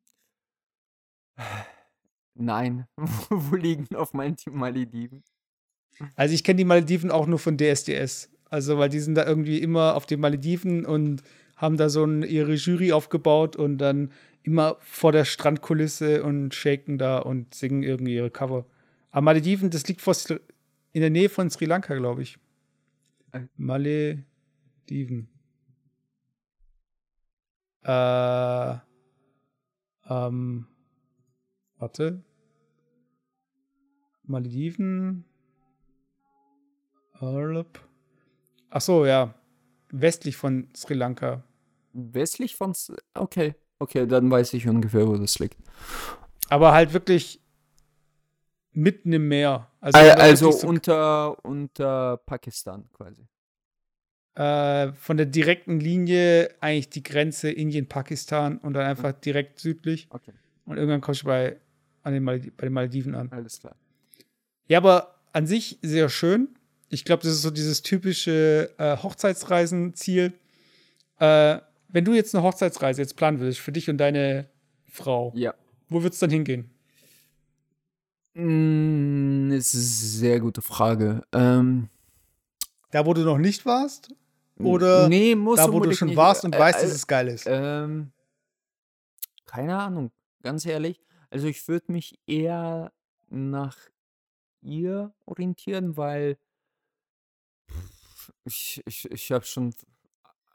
nein. 2.35 2.87
Wo 3.31 3.55
liegen 3.55 3.95
auf 3.95 4.13
meinen 4.13 4.37
Malediven? 4.51 5.23
Also 6.17 6.35
ich 6.35 6.45
kenne 6.45 6.59
die 6.59 6.65
Malediven 6.65 7.11
auch 7.11 7.27
nur 7.27 7.39
von 7.39 7.57
DSDS. 7.57 8.31
Also, 8.49 8.79
weil 8.79 8.89
die 8.89 9.01
sind 9.01 9.17
da 9.17 9.27
irgendwie 9.27 9.59
immer 9.59 9.97
auf 9.97 10.07
den 10.07 10.21
Malediven 10.21 10.85
und 10.87 11.23
haben 11.57 11.77
da 11.77 11.89
so 11.89 12.05
ein, 12.05 12.23
ihre 12.23 12.55
Jury 12.55 12.93
aufgebaut 12.93 13.57
und 13.57 13.79
dann 13.79 14.13
immer 14.43 14.77
vor 14.81 15.11
der 15.11 15.25
Strandkulisse 15.25 16.23
und 16.23 16.55
shaken 16.55 16.99
da 16.99 17.19
und 17.19 17.55
singen 17.55 17.83
irgendwie 17.83 18.15
ihre 18.15 18.31
Cover. 18.31 18.65
Aber 19.11 19.23
Malediven, 19.23 19.71
das 19.71 19.87
liegt 19.89 20.01
vor, 20.01 20.15
in 20.93 21.01
der 21.01 21.11
Nähe 21.11 21.29
von 21.29 21.51
Sri 21.51 21.65
Lanka, 21.65 21.95
glaube 21.97 22.23
ich. 22.23 22.39
Äh. 23.33 23.47
Malediven. 23.57 25.29
Äh, 27.83 28.77
ähm, 30.09 30.67
warte. 31.79 32.23
Malediven. 34.25 35.25
Urlaub. 37.21 37.86
Ach 38.71 38.81
so, 38.81 39.07
ja. 39.07 39.35
Westlich 39.91 40.37
von 40.37 40.69
Sri 40.75 40.95
Lanka. 40.95 41.43
Westlich 41.93 42.57
von. 42.57 42.75
Okay, 43.15 43.55
okay, 43.79 44.07
dann 44.07 44.31
weiß 44.31 44.53
ich 44.55 44.69
ungefähr, 44.69 45.07
wo 45.07 45.17
das 45.17 45.39
liegt. 45.39 45.57
Aber 46.49 46.73
halt 46.73 46.93
wirklich 46.93 47.41
mitten 48.73 49.13
im 49.13 49.29
Meer. 49.29 49.71
Also, 49.81 49.99
also 49.99 50.51
so, 50.53 50.69
unter, 50.69 51.45
unter 51.45 52.19
Pakistan 52.19 52.89
quasi. 52.93 53.27
äh, 54.35 54.93
von 54.93 55.17
der 55.17 55.27
direkten 55.27 55.81
Linie 55.81 56.55
eigentlich 56.61 56.91
die 56.91 57.03
Grenze 57.03 57.51
Indien-Pakistan 57.51 58.59
und 58.59 58.75
dann 58.75 58.85
einfach 58.87 59.13
direkt 59.13 59.59
südlich. 59.61 60.09
Okay, 60.11 60.33
Und 60.67 60.77
irgendwann 60.77 61.01
kommst 61.01 61.23
du 61.23 61.27
bei, 61.27 61.59
an 62.03 62.13
den 62.13 62.23
Maledi 62.23 62.51
bei 62.51 62.67
den 62.67 62.73
Malediven 62.75 63.15
an. 63.15 63.33
alles 63.33 63.61
klar. 63.61 63.77
Ja, 64.69 64.79
aber 64.79 65.15
an 65.33 65.47
sich 65.47 65.79
sehr 65.83 66.09
schön. 66.09 66.56
Ich 66.89 67.05
glaube, 67.05 67.23
das 67.25 67.33
ist 67.33 67.43
so 67.43 67.51
dieses 67.51 67.83
typische 67.83 68.71
äh, 68.79 68.97
Hochzeitsreisenziel. 68.97 70.33
Äh, 71.19 71.59
wenn 71.89 72.05
du 72.05 72.15
jetzt 72.15 72.35
eine 72.35 72.45
Hochzeitsreise 72.45 73.01
jetzt 73.03 73.17
planen 73.17 73.41
würdest 73.41 73.61
für 73.61 73.73
dich 73.73 73.89
und 73.91 73.99
deine 73.99 74.49
Frau, 74.89 75.33
Ja. 75.35 75.55
wo 75.89 76.03
würdest 76.03 76.23
du 76.23 76.27
dann 76.27 76.33
hingehen? 76.33 76.71
Mm, 78.35 79.51
ist 79.53 79.75
eine 79.75 79.83
sehr 79.83 80.41
gute 80.41 80.63
Frage. 80.63 81.23
Ähm, 81.33 81.89
Da, 82.91 83.05
wo 83.07 83.15
du 83.15 83.23
noch 83.23 83.39
nicht 83.39 83.65
warst? 83.67 84.15
Oder 84.59 85.09
nee, 85.09 85.35
muss 85.35 85.57
da, 85.59 85.71
wo 85.73 85.81
du 85.81 85.93
schon 85.93 86.09
nicht- 86.09 86.17
warst 86.17 86.45
und 86.45 86.55
äh, 86.55 86.59
weißt, 86.59 86.79
äh, 86.79 86.83
dass 86.83 86.93
es 86.95 87.07
geil 87.07 87.29
ist? 87.29 87.45
Ähm, 87.47 88.13
keine 89.45 89.77
Ahnung, 89.79 90.13
ganz 90.43 90.65
ehrlich. 90.65 91.01
Also 91.31 91.47
ich 91.47 91.67
würde 91.69 91.93
mich 91.93 92.19
eher 92.27 92.93
nach 93.29 93.77
ihr 94.63 95.13
orientieren, 95.27 95.97
weil 95.97 96.39
ich, 98.47 98.83
ich, 98.87 99.11
ich 99.11 99.33
habe 99.33 99.45
schon 99.45 99.75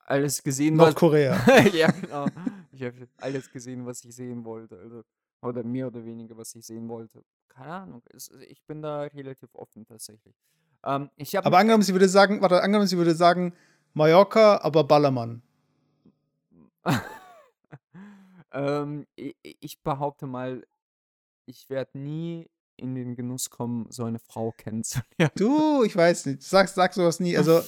alles 0.06 0.42
gesehen, 0.42 0.78
was, 0.78 0.86
Nordkorea. 0.86 1.36
ja, 1.74 1.92
genau. 2.02 2.26
Ich 2.72 2.84
habe 2.84 3.08
alles 3.18 3.52
gesehen, 3.52 3.86
was 3.86 4.04
ich 4.04 4.16
sehen 4.16 4.44
wollte. 4.44 4.78
Also, 4.78 5.04
oder 5.42 5.64
mehr 5.64 5.88
oder 5.88 6.04
weniger, 6.04 6.38
was 6.38 6.56
ich 6.56 6.66
sehen 6.66 6.88
wollte. 6.88 7.24
Keine 7.50 7.74
Ahnung. 7.74 8.04
Es, 8.14 8.30
ich 8.48 8.64
bin 8.66 8.82
da 8.82 9.04
relativ 9.04 9.50
offen 9.54 9.86
tatsächlich. 9.86 10.36
Ähm, 10.84 11.10
ich 11.16 11.36
habe 11.36 11.46
Aber 11.46 11.58
angenommen, 11.58 11.84
sie 11.84 11.94
würde 11.94 12.10
sagen, 12.10 12.42
warte, 12.42 12.62
angenommen, 12.62 12.88
sie 12.88 12.98
würde 12.98 13.14
sagen, 13.14 13.54
Mallorca, 13.94 14.62
aber 14.62 14.84
Ballermann. 14.84 15.42
ähm, 18.54 19.06
ich, 19.16 19.36
ich 19.42 19.84
behaupte 19.84 20.28
mal, 20.28 20.66
ich 21.46 21.70
werde 21.70 22.00
nie 22.00 22.50
in 22.82 22.96
den 22.96 23.16
Genuss 23.16 23.50
kommen, 23.50 23.88
so 23.90 24.04
eine 24.04 24.20
Frau 24.20 24.52
kennenzulernen. 24.58 25.32
Du, 25.36 25.84
ich 25.84 25.96
weiß 25.96 26.26
nicht. 26.26 26.42
Sag, 26.44 26.68
sag 26.70 26.94
sowas 26.94 27.20
nie. 27.20 27.38
Also, 27.38 27.62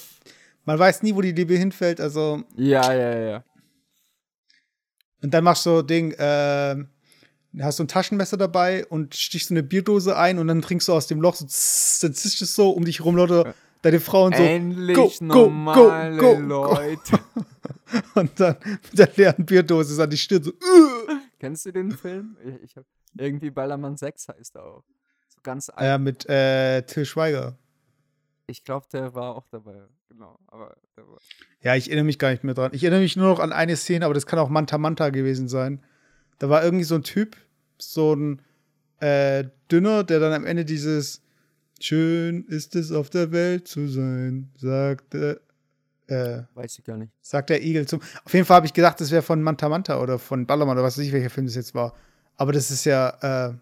man 0.66 0.80
weiß 0.80 1.04
nie, 1.04 1.16
wo 1.16 1.22
die 1.22 1.32
Liebe 1.32 1.56
hinfällt. 1.56 2.02
Also, 2.02 2.44
Ja, 2.56 2.94
ja, 2.94 3.18
ja. 3.20 3.44
und 5.22 5.34
dann 5.34 5.44
machst 5.44 5.66
du 5.66 5.70
so 5.72 5.82
Ding, 5.82 6.12
äh, 6.14 6.76
hast 7.62 7.80
du 7.80 7.84
ein 7.84 7.88
Taschenmesser 7.88 8.38
dabei 8.38 8.86
und 8.88 9.16
stichst 9.16 9.50
so 9.50 9.54
eine 9.54 9.64
Bierdose 9.64 10.18
ein 10.18 10.40
und 10.40 10.48
dann 10.48 10.62
trinkst 10.62 10.88
du 10.88 10.94
aus 10.94 11.08
dem 11.08 11.22
Loch 11.22 11.36
so, 11.36 11.46
zzzz, 11.46 12.00
dann 12.00 12.14
zischt 12.14 12.42
es 12.42 12.56
so 12.56 12.72
um 12.72 12.86
dich 12.86 13.04
rum, 13.06 13.16
Leute, 13.16 13.54
deine 13.84 14.00
Frau 14.00 14.26
und 14.26 14.36
so. 14.36 14.44
Endlich 14.44 14.96
go, 14.98 15.12
normale 15.22 16.18
go, 16.18 16.36
go. 16.36 16.40
Leute. 16.40 17.20
Und 18.16 18.40
dann 18.40 18.56
mit 18.66 18.98
der 18.98 19.10
leeren 19.16 19.46
Bierdose 19.46 19.94
ist 19.94 20.00
an 20.00 20.10
die 20.10 20.18
Stirn 20.18 20.42
so. 20.42 20.52
Kennst 21.40 21.66
du 21.68 21.72
den 21.72 21.92
Film? 21.92 22.38
Ich, 22.44 22.64
ich 22.64 22.76
hab, 22.76 22.86
irgendwie 23.16 23.52
Ballermann 23.52 23.98
6 23.98 24.30
heißt 24.30 24.56
er 24.56 24.64
auch. 24.66 24.84
Ganz 25.44 25.70
alt. 25.70 25.82
Ja, 25.86 25.98
mit 25.98 26.28
äh, 26.30 26.82
Till 26.84 27.06
Schweiger. 27.06 27.58
Ich 28.48 28.64
glaube, 28.64 28.88
der 28.92 29.14
war 29.14 29.36
auch 29.36 29.48
dabei. 29.52 29.82
Genau. 30.10 30.38
Aber. 30.48 30.76
Ja, 31.62 31.76
ich 31.76 31.88
erinnere 31.88 32.06
mich 32.06 32.20
gar 32.20 32.32
nicht 32.32 32.44
mehr 32.44 32.54
dran. 32.54 32.72
Ich 32.74 32.84
erinnere 32.84 33.02
mich 33.02 33.16
nur 33.16 33.28
noch 33.28 33.40
an 33.40 33.52
eine 33.52 33.76
Szene, 33.76 34.06
aber 34.06 34.14
das 34.14 34.26
kann 34.26 34.40
auch 34.40 34.50
Manta 34.50 34.78
Manta 34.78 35.10
gewesen 35.10 35.48
sein. 35.48 35.84
Da 36.40 36.50
war 36.50 36.64
irgendwie 36.64 36.84
so 36.84 36.96
ein 36.96 37.04
Typ, 37.04 37.36
so 37.78 38.14
ein 38.16 38.42
äh, 39.00 39.46
Dünner, 39.72 40.04
der 40.04 40.20
dann 40.20 40.34
am 40.34 40.46
Ende 40.46 40.66
dieses 40.66 41.22
Schön 41.80 42.46
ist 42.46 42.76
es 42.76 42.92
auf 42.92 43.10
der 43.10 43.32
Welt 43.32 43.68
zu 43.68 43.88
sein, 43.88 44.50
sagte, 44.56 45.42
äh, 46.08 46.44
Weiß 46.54 46.78
ich 46.80 46.86
gar 46.86 46.98
nicht. 46.98 47.12
sagt 47.22 47.50
der 47.50 47.62
Igel 47.64 47.88
zum. 47.88 48.02
Auf 48.24 48.34
jeden 48.34 48.46
Fall 48.46 48.58
habe 48.58 48.66
ich 48.68 48.74
gedacht, 48.74 49.02
das 49.02 49.12
wäre 49.12 49.22
von 49.22 49.42
Manta 49.42 49.68
Manta 49.68 50.00
oder 50.00 50.20
von 50.20 50.46
Ballermann 50.46 50.78
oder 50.78 50.86
was 50.86 50.98
weiß 50.98 51.06
ich, 51.06 51.12
welcher 51.12 51.30
Film 51.30 51.48
das 51.48 51.56
jetzt 51.56 51.74
war. 51.74 51.94
Aber 52.36 52.52
das 52.52 52.72
ist 52.72 52.86
ja 52.86 53.50
äh, 53.50 53.54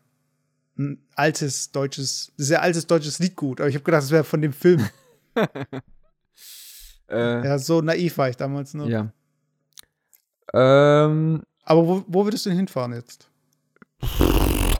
ein 0.78 1.06
altes 1.16 1.72
deutsches, 1.72 2.32
ja 2.38 2.60
altes 2.60 2.88
deutsches 2.88 3.20
Liedgut. 3.20 3.60
Aber 3.60 3.70
ich 3.70 3.76
habe 3.76 3.84
gedacht, 3.84 4.04
das 4.04 4.12
wäre 4.12 4.24
von 4.24 4.42
dem 4.42 4.54
Film. 4.54 4.88
Äh, 7.10 7.44
ja, 7.46 7.60
so 7.60 7.82
naiv 7.82 8.18
war 8.18 8.30
ich 8.30 8.38
damals 8.38 8.74
noch. 8.74 8.88
ja. 8.88 9.12
Ähm, 10.54 11.44
Aber 11.64 11.86
wo, 11.88 12.04
wo 12.08 12.24
würdest 12.26 12.46
du 12.46 12.50
denn 12.50 12.58
hinfahren 12.58 12.94
jetzt? 12.94 13.28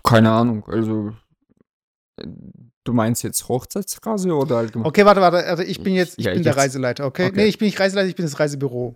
keine 0.04 0.32
Ahnung. 0.32 0.64
Also, 0.68 1.14
äh, 2.18 2.28
du 2.86 2.94
meinst 2.94 3.24
jetzt 3.24 3.48
Hochzeitsreise 3.48 4.34
oder 4.34 4.58
allgemein? 4.58 4.88
Okay, 4.88 5.06
warte, 5.06 5.22
warte. 5.22 5.46
Also 5.46 5.64
ich 5.64 5.84
bin 5.84 5.94
jetzt, 5.94 6.18
ich 6.20 6.26
Ja, 6.26 6.34
bin 6.34 6.44
der 6.44 6.54
jetzt- 6.54 6.62
Reiseleiter, 6.62 7.06
okay? 7.06 7.28
Okay. 7.28 7.36
Nee, 7.36 7.46
ich 7.48 7.58
bin 7.58 7.66
nicht 7.68 7.80
Reiseleiter, 7.80 8.08
ich 8.10 8.16
bin 8.16 8.26
das 8.26 8.40
Reisebüro. 8.40 8.96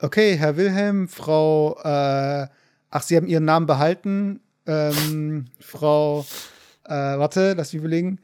Okay, 0.00 0.36
Herr 0.36 0.56
Wilhelm, 0.56 1.08
Frau, 1.08 1.78
äh, 1.82 2.48
ach, 2.90 3.02
Sie 3.02 3.16
haben 3.16 3.26
Ihren 3.28 3.44
Namen 3.44 3.66
behalten. 3.66 4.40
Ähm, 4.66 5.46
Frau, 5.60 6.26
äh, 6.84 6.90
warte, 6.90 7.54
lass 7.54 7.72
mich 7.72 7.80
überlegen. 7.80 8.20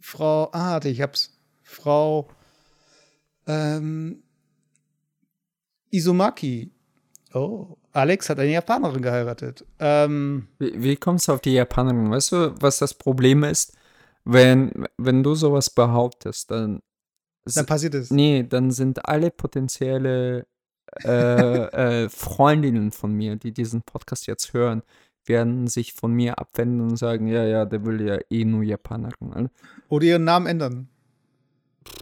Frau, 0.00 0.50
ah, 0.52 0.72
warte, 0.72 0.88
ich 0.88 1.00
hab's. 1.00 1.32
Frau, 1.62 2.28
ähm, 3.46 4.22
Izumaki. 5.90 6.72
Oh, 7.32 7.76
Alex 7.92 8.28
hat 8.28 8.38
eine 8.38 8.52
Japanerin 8.52 9.02
geheiratet. 9.02 9.64
Ähm, 9.78 10.48
Wie, 10.58 10.82
wie 10.82 10.96
kommst 10.96 11.28
du 11.28 11.32
auf 11.32 11.40
die 11.40 11.54
Japanerin? 11.54 12.10
Weißt 12.10 12.32
du, 12.32 12.54
was 12.60 12.78
das 12.78 12.94
Problem 12.94 13.44
ist? 13.44 13.76
Wenn, 14.24 14.86
wenn 14.96 15.22
du 15.22 15.34
sowas 15.34 15.70
behauptest, 15.70 16.50
dann. 16.50 16.82
dann 17.44 17.66
passiert 17.66 17.94
es. 17.94 18.10
Nee, 18.10 18.42
dann 18.42 18.70
sind 18.70 19.06
alle 19.06 19.30
potenzielle 19.30 20.46
äh, 21.04 22.04
äh, 22.04 22.08
Freundinnen 22.08 22.90
von 22.90 23.12
mir, 23.12 23.36
die 23.36 23.52
diesen 23.52 23.82
Podcast 23.82 24.26
jetzt 24.26 24.52
hören, 24.52 24.82
werden 25.28 25.66
sich 25.68 25.92
von 25.92 26.12
mir 26.12 26.38
abwenden 26.38 26.80
und 26.80 26.96
sagen, 26.96 27.26
ja, 27.26 27.44
ja, 27.44 27.64
der 27.64 27.84
will 27.84 28.00
ja 28.00 28.18
eh 28.30 28.44
nur 28.44 28.62
Japanerin. 28.62 29.32
Also, 29.32 29.48
Oder 29.88 30.04
ihren 30.04 30.24
Namen 30.24 30.46
ändern. 30.46 30.88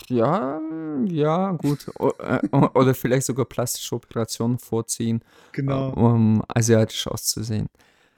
Ja, 0.08 0.60
ja, 1.06 1.52
gut. 1.52 1.90
Äh, 1.98 2.38
oder 2.74 2.94
vielleicht 2.94 3.26
sogar 3.26 3.44
plastische 3.46 3.94
Operationen 3.94 4.58
vorziehen, 4.58 5.22
Genau. 5.52 5.90
um 5.90 6.42
asiatisch 6.48 7.06
auszusehen. 7.06 7.66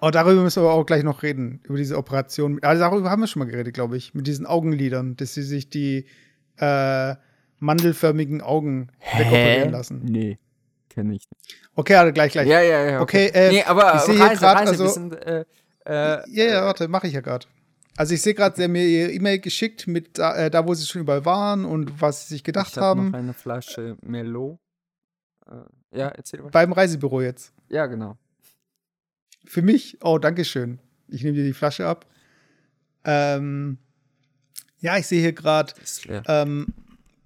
Oh, 0.00 0.10
darüber 0.10 0.42
müssen 0.42 0.62
wir 0.62 0.68
aber 0.68 0.78
auch 0.78 0.84
gleich 0.86 1.02
noch 1.04 1.22
reden, 1.22 1.60
über 1.64 1.78
diese 1.78 1.96
Operation. 1.96 2.58
Also 2.62 2.80
darüber 2.80 3.10
haben 3.10 3.22
wir 3.22 3.26
schon 3.26 3.40
mal 3.40 3.46
geredet, 3.50 3.74
glaube 3.74 3.96
ich, 3.96 4.14
mit 4.14 4.26
diesen 4.26 4.46
Augenlidern, 4.46 5.16
dass 5.16 5.34
sie 5.34 5.42
sich 5.42 5.70
die 5.70 6.04
äh, 6.58 7.14
mandelförmigen 7.60 8.42
Augen 8.42 8.88
wegoperieren 9.16 9.70
lassen. 9.72 10.02
Nee, 10.04 10.38
kenne 10.96 11.14
ich 11.14 11.28
nicht. 11.30 11.58
Okay, 11.74 11.94
also 11.94 12.12
gleich, 12.12 12.32
gleich. 12.32 12.48
Ja, 12.48 12.60
ja, 12.62 12.90
ja. 12.90 13.00
Okay, 13.00 13.26
äh, 13.28 13.50
nee, 13.50 13.62
aber 13.62 13.94
ich 13.96 14.00
sehe 14.00 14.14
hier 14.14 14.24
Reise, 14.24 14.48
also- 14.48 14.88
sind, 14.88 15.12
äh, 15.12 15.44
äh, 15.84 16.22
Ja, 16.30 16.44
ja, 16.44 16.64
warte, 16.64 16.88
mache 16.88 17.06
ich 17.06 17.12
ja 17.12 17.20
gerade. 17.20 17.46
Also 17.98 18.14
ich 18.14 18.22
sehe 18.22 18.34
gerade, 18.34 18.56
sie 18.56 18.64
haben 18.64 18.72
mir 18.72 18.84
ihre 18.86 19.12
E-Mail 19.12 19.38
geschickt 19.38 19.86
mit 19.86 20.18
da, 20.18 20.34
äh, 20.36 20.50
da, 20.50 20.66
wo 20.66 20.74
sie 20.74 20.86
schon 20.86 21.02
überall 21.02 21.24
waren 21.24 21.64
und 21.64 22.00
was 22.00 22.28
sie 22.28 22.34
sich 22.34 22.44
gedacht 22.44 22.68
ich 22.70 22.76
hab 22.76 22.84
haben. 22.84 23.10
noch 23.10 23.18
eine 23.18 23.32
Flasche 23.34 23.96
Merlot. 24.02 24.58
Äh, 25.46 25.98
ja, 25.98 26.08
erzähl 26.08 26.42
mal. 26.42 26.50
Beim 26.50 26.72
Reisebüro 26.72 27.20
jetzt. 27.20 27.52
Ja, 27.68 27.86
genau. 27.86 28.16
Für 29.44 29.62
mich, 29.62 29.98
oh, 30.02 30.18
danke 30.18 30.44
schön. 30.44 30.78
Ich 31.08 31.22
nehme 31.22 31.36
dir 31.36 31.44
die 31.44 31.52
Flasche 31.52 31.86
ab. 31.86 32.06
Ähm, 33.04 33.78
ja, 34.78 34.96
ich 34.98 35.06
sehe 35.06 35.20
hier 35.20 35.32
gerade, 35.32 35.72
ähm, 36.26 36.66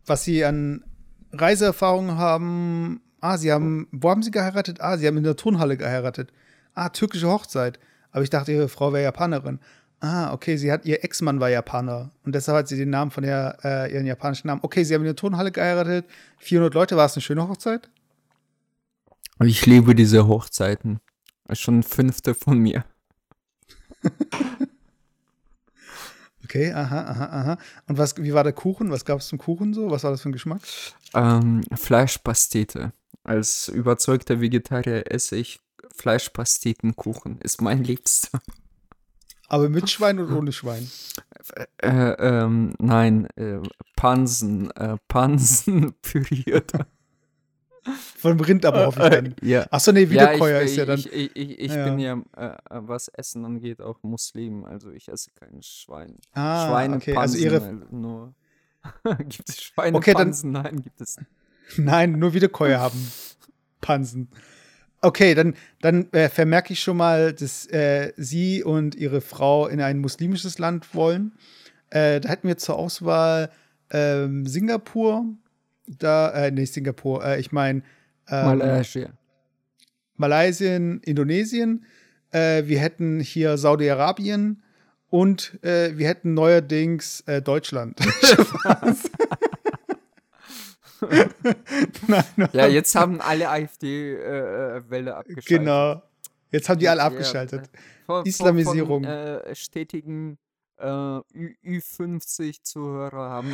was 0.06 0.24
sie 0.24 0.44
an 0.44 0.84
Reiseerfahrungen 1.32 2.16
haben. 2.18 3.00
Ah, 3.20 3.36
sie 3.36 3.52
haben, 3.52 3.86
wo 3.92 4.10
haben 4.10 4.22
sie 4.22 4.30
geheiratet? 4.30 4.80
Ah, 4.80 4.96
sie 4.96 5.06
haben 5.06 5.16
in 5.16 5.24
der 5.24 5.36
Turnhalle 5.36 5.76
geheiratet. 5.76 6.32
Ah, 6.74 6.88
türkische 6.88 7.28
Hochzeit. 7.28 7.78
Aber 8.12 8.22
ich 8.22 8.30
dachte, 8.30 8.52
ihre 8.52 8.68
Frau 8.68 8.92
wäre 8.92 9.04
Japanerin. 9.04 9.60
Ah, 10.00 10.32
okay, 10.32 10.56
sie 10.56 10.72
hat, 10.72 10.86
ihr 10.86 11.04
Ex-Mann 11.04 11.40
war 11.40 11.50
Japaner. 11.50 12.10
Und 12.24 12.34
deshalb 12.34 12.56
hat 12.56 12.68
sie 12.68 12.78
den 12.78 12.90
Namen 12.90 13.10
von 13.10 13.22
der, 13.22 13.58
äh, 13.62 13.92
ihren 13.92 14.06
japanischen 14.06 14.46
Namen. 14.46 14.62
Okay, 14.64 14.82
sie 14.82 14.94
haben 14.94 15.02
in 15.02 15.06
der 15.06 15.16
Turnhalle 15.16 15.52
geheiratet. 15.52 16.06
400 16.38 16.72
Leute, 16.72 16.96
war 16.96 17.04
es 17.04 17.14
eine 17.14 17.22
schöne 17.22 17.46
Hochzeit? 17.46 17.90
Ich 19.44 19.66
liebe 19.66 19.94
diese 19.94 20.26
Hochzeiten. 20.26 21.00
Schon 21.52 21.82
fünfte 21.82 22.34
von 22.34 22.58
mir. 22.58 22.84
Okay, 26.50 26.72
aha, 26.72 27.02
aha, 27.02 27.24
aha. 27.26 27.58
Und 27.86 27.96
was, 27.96 28.16
wie 28.16 28.34
war 28.34 28.42
der 28.42 28.52
Kuchen? 28.52 28.90
Was 28.90 29.04
gab 29.04 29.20
es 29.20 29.28
zum 29.28 29.38
Kuchen 29.38 29.72
so? 29.72 29.88
Was 29.92 30.02
war 30.02 30.10
das 30.10 30.22
für 30.22 30.30
ein 30.30 30.32
Geschmack? 30.32 30.60
Ähm, 31.14 31.60
Fleischpastete. 31.72 32.92
Als 33.22 33.68
überzeugter 33.68 34.40
Vegetarier 34.40 35.10
esse 35.10 35.36
ich 35.36 35.60
Fleischpastetenkuchen. 35.94 37.38
Ist 37.40 37.60
mein 37.60 37.84
Liebster. 37.84 38.40
Aber 39.48 39.68
mit 39.68 39.90
Schwein 39.90 40.18
oder 40.20 40.38
ohne 40.38 40.52
Schwein? 40.52 40.88
Äh, 41.78 41.88
ähm, 42.18 42.74
nein, 42.78 43.26
äh, 43.36 43.58
Pansen, 43.96 44.70
äh, 44.72 44.96
Pansen 45.08 45.92
püriert. 46.02 46.72
Von 48.16 48.36
dem 48.36 48.44
Rind 48.44 48.64
aber 48.66 48.86
hoffe 48.86 49.02
ich 49.04 49.08
dann. 49.08 49.34
ja. 49.42 49.66
Achso, 49.70 49.90
nee, 49.90 50.02
Ja, 50.04 50.10
Wiederkäuer 50.10 50.60
ich, 50.62 50.70
ist 50.70 50.76
ja 50.76 50.84
dann. 50.84 50.98
Ich, 50.98 51.12
ich, 51.12 51.58
ich, 51.58 51.72
Ja. 51.72 51.84
bin 51.84 51.98
ja, 51.98 52.22
äh, 52.36 52.56
was 52.70 53.08
Essen 53.08 53.44
angeht, 53.44 53.80
auch 53.80 54.02
Muslim. 54.02 54.64
Also 54.64 54.90
ich 54.90 55.08
esse 55.08 55.30
kein 55.32 55.62
Schwein. 55.62 56.16
ah, 56.32 56.68
Schweinepansen, 56.68 57.10
okay, 57.12 57.16
also 57.18 57.38
ihre. 57.38 57.56
äh, 57.68 57.94
nur. 57.94 58.34
gibt 59.28 59.48
es 59.48 59.62
Schweinepansen? 59.62 60.54
Okay, 60.56 60.62
dann- 60.62 60.72
Nein, 60.74 60.82
gibt 60.82 61.00
es 61.00 61.16
nicht. 61.18 61.30
Nein, 61.76 62.12
nur 62.12 62.34
Wiederkäuer 62.34 62.80
haben 62.80 63.12
Pansen. 63.80 64.28
Okay, 65.02 65.34
dann, 65.34 65.54
dann 65.80 66.12
äh, 66.12 66.28
vermerke 66.28 66.74
ich 66.74 66.80
schon 66.80 66.98
mal, 66.98 67.32
dass 67.32 67.66
äh, 67.66 68.12
Sie 68.16 68.62
und 68.62 68.94
Ihre 68.94 69.22
Frau 69.22 69.66
in 69.66 69.80
ein 69.80 69.98
muslimisches 69.98 70.58
Land 70.58 70.94
wollen. 70.94 71.32
Äh, 71.88 72.20
da 72.20 72.28
hätten 72.28 72.48
wir 72.48 72.58
zur 72.58 72.76
Auswahl 72.76 73.50
ähm, 73.90 74.46
Singapur, 74.46 75.24
da, 75.86 76.30
äh, 76.32 76.50
nicht 76.50 76.74
Singapur, 76.74 77.24
äh, 77.24 77.40
ich 77.40 77.50
meine 77.50 77.82
ähm, 78.28 78.58
Malaysia. 78.58 79.08
Malaysien, 80.16 81.00
Indonesien. 81.00 81.86
Äh, 82.30 82.64
wir 82.66 82.78
hätten 82.78 83.20
hier 83.20 83.56
Saudi-Arabien 83.56 84.62
und 85.08 85.58
äh, 85.64 85.96
wir 85.96 86.08
hätten 86.08 86.34
neuerdings 86.34 87.24
Deutschland. 87.42 87.98
Nein, 92.06 92.24
Ja, 92.52 92.66
jetzt 92.66 92.94
haben 92.94 93.20
alle 93.20 93.48
AfD-Wälle 93.48 95.16
abgeschaltet. 95.16 95.46
genau. 95.46 96.02
Jetzt 96.50 96.68
haben 96.68 96.78
die 96.78 96.88
alle 96.88 97.00
Ja, 97.00 97.06
abgeschaltet. 97.06 97.62
äh, 97.72 97.78
von- 98.06 98.26
Islamisierung. 98.26 99.04
Von, 99.04 99.12
äh, 99.12 99.54
stetigen 99.54 100.38
äh, 100.78 100.86
Ü- 100.86 101.54
Ü50-Zuhörer 101.64 103.30
haben 103.30 103.52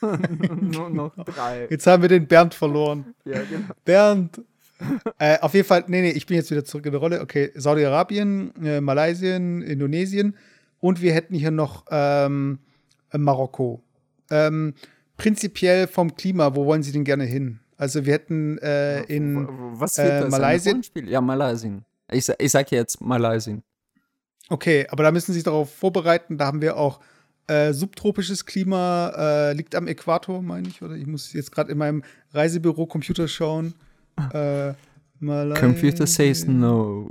wir 0.00 0.56
nur 0.60 0.90
noch 0.90 1.14
drei. 1.24 1.66
Jetzt 1.70 1.86
haben 1.86 2.02
wir 2.02 2.08
den 2.08 2.26
Bernd 2.26 2.54
verloren. 2.54 3.14
Ja, 3.24 3.40
genau. 3.44 3.68
Bernd. 3.84 4.40
äh, 5.18 5.38
auf 5.38 5.54
jeden 5.54 5.66
Fall, 5.66 5.84
nee, 5.86 6.02
nee, 6.02 6.10
ich 6.10 6.26
bin 6.26 6.36
jetzt 6.36 6.50
wieder 6.50 6.64
zurück 6.64 6.84
in 6.84 6.92
der 6.92 7.00
Rolle. 7.00 7.20
Okay, 7.20 7.52
Saudi-Arabien, 7.54 8.52
äh, 8.62 8.80
Malaysien, 8.80 9.62
Indonesien 9.62 10.36
und 10.80 11.00
wir 11.00 11.14
hätten 11.14 11.34
hier 11.34 11.52
noch 11.52 11.84
ähm, 11.90 12.58
Marokko. 13.16 13.80
Ähm, 14.30 14.74
prinzipiell 15.16 15.86
vom 15.86 16.14
Klima, 16.14 16.54
wo 16.54 16.66
wollen 16.66 16.82
Sie 16.82 16.92
denn 16.92 17.04
gerne 17.04 17.24
hin? 17.24 17.60
Also 17.76 18.04
wir 18.06 18.12
hätten 18.12 18.58
äh, 18.58 19.02
in 19.04 19.46
Was 19.78 19.98
äh, 19.98 20.04
wird 20.04 20.12
das? 20.14 20.24
ein 20.24 20.30
Malaysien? 20.30 20.72
Rollenspiel? 20.72 21.08
Ja, 21.08 21.20
Malaysien. 21.20 21.84
Ich, 22.10 22.28
ich 22.38 22.50
sag 22.50 22.70
jetzt 22.70 23.00
Malaysien. 23.00 23.62
Okay, 24.48 24.86
aber 24.90 25.02
da 25.04 25.10
müssen 25.10 25.32
Sie 25.32 25.34
sich 25.38 25.42
darauf 25.44 25.74
vorbereiten. 25.74 26.36
Da 26.38 26.46
haben 26.46 26.60
wir 26.60 26.76
auch 26.76 27.00
äh, 27.46 27.72
subtropisches 27.72 28.44
Klima, 28.46 29.12
äh, 29.16 29.52
liegt 29.54 29.74
am 29.74 29.88
Äquator, 29.88 30.42
meine 30.42 30.68
ich. 30.68 30.82
Oder 30.82 30.94
ich 30.94 31.06
muss 31.06 31.32
jetzt 31.32 31.50
gerade 31.50 31.72
in 31.72 31.78
meinem 31.78 32.02
Reisebüro 32.32 32.86
Computer 32.86 33.26
schauen. 33.26 33.74
Äh, 34.32 34.74
Malai- 35.20 35.58
Computer 35.58 36.06
says 36.06 36.46
no. 36.46 37.10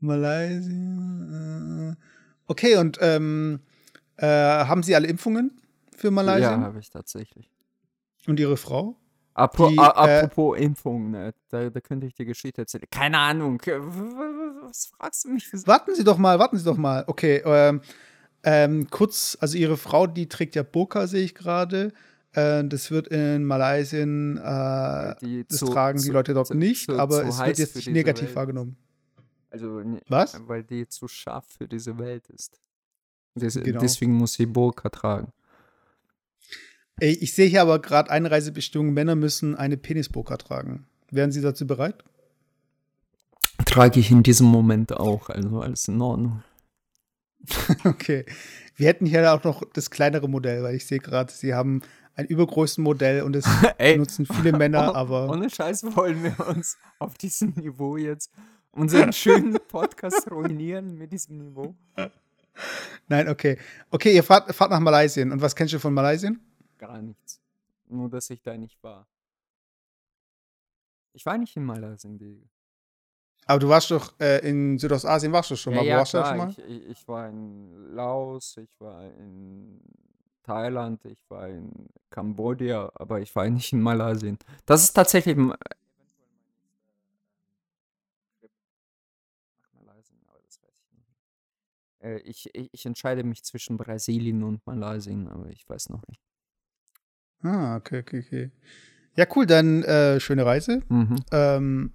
Malaysia. 0.00 1.90
Äh, 1.90 1.94
okay, 2.46 2.76
und 2.76 2.98
ähm, 3.00 3.60
äh, 4.16 4.26
haben 4.26 4.82
Sie 4.82 4.94
alle 4.94 5.06
Impfungen 5.08 5.50
für 5.98 6.10
Malaysia? 6.10 6.52
Ja, 6.52 6.60
habe 6.60 6.78
ich 6.78 6.90
tatsächlich. 6.90 7.50
Und 8.26 8.40
Ihre 8.40 8.56
Frau? 8.56 8.96
Apro 9.34 9.68
Die, 9.68 9.76
äh, 9.76 9.80
apropos 9.80 10.58
Impfung, 10.58 11.10
ne? 11.10 11.34
da, 11.50 11.68
da 11.68 11.80
könnte 11.80 12.06
ich 12.06 12.14
dir 12.14 12.24
Geschichte 12.24 12.62
erzählen. 12.62 12.84
Keine 12.90 13.18
Ahnung. 13.18 13.60
Was 14.62 14.86
fragst 14.86 15.24
du 15.26 15.28
mich? 15.30 15.46
Warten 15.66 15.94
Sie 15.94 16.04
doch 16.04 16.16
mal, 16.16 16.38
warten 16.38 16.56
Sie 16.56 16.64
doch 16.64 16.78
mal. 16.78 17.04
Okay, 17.06 17.42
ähm, 17.44 17.80
ähm, 18.42 18.86
kurz, 18.90 19.36
also 19.40 19.58
Ihre 19.58 19.76
Frau, 19.76 20.06
die 20.06 20.28
trägt 20.28 20.54
ja 20.54 20.62
Burka, 20.62 21.06
sehe 21.06 21.22
ich 21.24 21.34
gerade. 21.34 21.92
Äh, 22.32 22.64
das 22.64 22.90
wird 22.90 23.08
in 23.08 23.44
Malaysia, 23.44 23.98
äh, 24.00 25.16
Die 25.20 25.44
das 25.46 25.58
zu- 25.58 25.66
tragen 25.66 25.98
die 25.98 26.06
zu- 26.06 26.12
Leute 26.12 26.32
dort 26.32 26.46
zu- 26.48 26.54
nicht, 26.54 26.88
aber 26.90 27.24
es 27.26 27.38
wird 27.38 27.58
jetzt 27.58 27.76
nicht 27.76 27.88
negativ 27.90 28.28
Welt. 28.28 28.36
wahrgenommen. 28.36 28.76
Also, 29.50 29.80
ne- 29.80 30.00
Was? 30.08 30.40
Weil 30.46 30.64
die 30.64 30.88
zu 30.88 31.08
scharf 31.08 31.44
für 31.58 31.68
diese 31.68 31.98
Welt 31.98 32.26
ist. 32.30 32.58
Des, 33.34 33.54
Genau. 33.54 33.80
Deswegen 33.80 34.14
muss 34.14 34.32
sie 34.32 34.46
Burka 34.46 34.88
tragen. 34.88 35.30
Ey, 36.98 37.12
ich 37.12 37.34
sehe 37.34 37.46
hier 37.48 37.62
aber 37.62 37.78
gerade 37.80 38.10
Einreisebestimmung, 38.10 38.92
Männer 38.94 39.16
müssen 39.16 39.54
eine 39.54 39.76
Penisburka 39.76 40.36
tragen. 40.38 40.86
Wären 41.10 41.30
Sie 41.30 41.42
dazu 41.42 41.66
bereit? 41.66 42.02
Trage 43.66 44.00
ich 44.00 44.10
in 44.10 44.22
diesem 44.22 44.46
Moment 44.46 44.92
auch, 44.94 45.28
also 45.28 45.60
alles 45.60 45.88
in 45.88 46.00
Ordnung. 46.00 46.42
Okay. 47.84 48.24
Wir 48.74 48.88
hätten 48.88 49.06
hier 49.06 49.32
auch 49.32 49.44
noch 49.44 49.62
das 49.72 49.90
kleinere 49.90 50.28
Modell, 50.28 50.62
weil 50.64 50.74
ich 50.74 50.84
sehe 50.86 50.98
gerade, 50.98 51.32
Sie 51.32 51.54
haben 51.54 51.80
ein 52.16 52.26
übergroßes 52.26 52.78
Modell 52.78 53.22
und 53.22 53.36
es 53.36 53.46
nutzen 53.96 54.26
viele 54.26 54.52
Männer, 54.52 54.90
oh- 54.92 54.96
aber 54.96 55.30
Ohne 55.30 55.48
Scheiß 55.48 55.84
wollen 55.96 56.24
wir 56.24 56.46
uns 56.48 56.76
auf 56.98 57.14
diesem 57.18 57.50
Niveau 57.50 57.96
jetzt 57.96 58.32
unseren 58.72 59.12
schönen 59.12 59.56
Podcast 59.68 60.28
ruinieren 60.30 60.98
mit 60.98 61.12
diesem 61.12 61.38
Niveau. 61.38 61.74
nein, 63.08 63.28
okay. 63.28 63.58
Okay, 63.90 64.14
ihr 64.14 64.24
fahrt, 64.24 64.52
fahrt 64.54 64.70
nach 64.72 64.80
Malaysia. 64.80 65.22
Und 65.22 65.40
was 65.40 65.54
kennst 65.54 65.72
du 65.72 65.78
von 65.78 65.94
Malaysia? 65.94 66.30
Gar 66.78 67.02
nichts. 67.02 67.40
Nur, 67.86 68.08
dass 68.08 68.30
ich 68.30 68.42
da 68.42 68.56
nicht 68.56 68.82
war. 68.82 69.06
Ich 71.12 71.24
war 71.24 71.38
nicht 71.38 71.56
in 71.56 71.64
Malaysia. 71.64 72.10
Die. 72.10 72.42
Aber 73.46 73.58
du 73.58 73.68
warst 73.68 73.90
doch 73.90 74.18
äh, 74.20 74.46
in 74.48 74.78
Südostasien, 74.78 75.32
warst 75.32 75.50
du 75.50 75.56
schon 75.56 75.74
mal. 75.74 75.84
Wo 75.84 75.90
warst 75.90 76.14
du 76.14 76.18
da 76.18 76.28
schon 76.28 76.38
mal? 76.38 76.50
Ich, 76.50 76.58
ich, 76.58 76.88
ich 76.88 77.08
war 77.08 77.28
in 77.28 77.94
Laos, 77.94 78.56
ich 78.56 78.80
war 78.80 79.04
in 79.04 79.80
Thailand, 80.42 81.04
ich 81.04 81.22
war 81.30 81.48
in 81.48 81.88
Kambodscha, 82.10 82.90
aber 82.94 83.20
ich 83.20 83.34
war 83.34 83.48
nicht 83.50 83.72
in 83.72 83.80
Malaysia. 83.80 84.36
Das 84.66 84.82
ist 84.82 84.92
tatsächlich. 84.92 85.36
Äh, 92.00 92.18
ich, 92.18 92.50
ich, 92.54 92.68
ich 92.72 92.86
entscheide 92.86 93.24
mich 93.24 93.42
zwischen 93.42 93.76
Brasilien 93.76 94.42
und 94.42 94.66
Malaysia, 94.66 95.14
aber 95.30 95.48
ich 95.48 95.68
weiß 95.68 95.88
noch 95.88 96.02
nicht. 96.08 96.20
Ah, 97.46 97.76
okay, 97.76 98.00
okay, 98.00 98.24
okay. 98.26 98.50
Ja, 99.14 99.24
cool, 99.34 99.46
dann 99.46 99.82
äh, 99.82 100.20
schöne 100.20 100.44
Reise. 100.44 100.82
Mhm. 100.88 101.16
Ähm, 101.32 101.90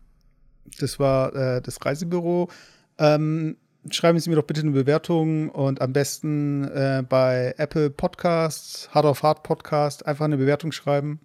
das 0.79 0.99
war 0.99 1.35
äh, 1.35 1.61
das 1.61 1.83
Reisebüro. 1.85 2.49
Ähm, 2.97 3.57
schreiben 3.89 4.19
Sie 4.19 4.29
mir 4.29 4.35
doch 4.35 4.45
bitte 4.45 4.61
eine 4.61 4.71
Bewertung 4.71 5.49
und 5.49 5.81
am 5.81 5.93
besten 5.93 6.63
äh, 6.65 7.03
bei 7.07 7.53
Apple 7.57 7.89
Podcasts, 7.89 8.89
Hard 8.91 9.05
of 9.05 9.23
Hard 9.23 9.43
Podcast, 9.43 10.05
einfach 10.05 10.25
eine 10.25 10.37
Bewertung 10.37 10.71
schreiben. 10.71 11.19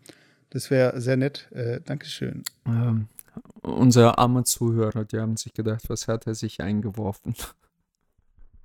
Das 0.51 0.71
wäre 0.71 1.01
sehr 1.01 1.17
nett. 1.17 1.49
Äh, 1.53 1.81
Dankeschön. 1.85 2.43
Ähm, 2.67 3.09
unser 3.63 4.19
armer 4.19 4.45
Zuhörer, 4.45 5.05
die 5.05 5.19
haben 5.19 5.37
sich 5.37 5.53
gedacht, 5.53 5.89
was 5.89 6.09
hat 6.09 6.27
er 6.27 6.35
sich 6.35 6.61
eingeworfen? 6.61 7.35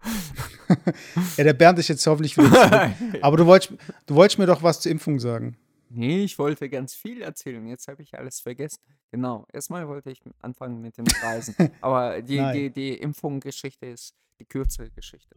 Ja, 1.38 1.44
der 1.44 1.54
Bernd 1.54 1.80
ist 1.80 1.90
jetzt 1.90 2.06
hoffentlich 2.08 2.38
wieder 2.38 2.50
zurück. 2.50 3.20
Aber 3.22 3.38
du 3.38 3.46
wolltest, 3.46 3.74
du 4.06 4.16
wolltest 4.16 4.40
mir 4.40 4.46
doch 4.46 4.64
was 4.64 4.80
zur 4.80 4.92
Impfung 4.92 5.20
sagen. 5.20 5.58
Nee, 5.90 6.24
ich 6.24 6.40
wollte 6.40 6.70
ganz 6.70 6.94
viel 6.94 7.22
erzählen. 7.22 7.68
Jetzt 7.68 7.88
habe 7.90 8.02
ich 8.02 8.18
alles 8.18 8.40
vergessen. 8.40 8.80
Genau. 9.12 9.46
Erstmal 9.52 9.88
wollte 9.88 10.10
ich 10.12 10.22
anfangen 10.40 10.82
mit 10.82 10.98
den 10.98 11.06
Reisen. 11.22 11.56
Aber 11.82 12.22
die, 12.22 12.38
Nein. 12.38 12.56
die, 12.56 12.70
die 12.70 12.94
Impfung-Geschichte 12.94 13.88
ist 13.88 14.16
die 14.40 14.46
kürzere 14.46 14.90
Geschichte. 14.92 15.36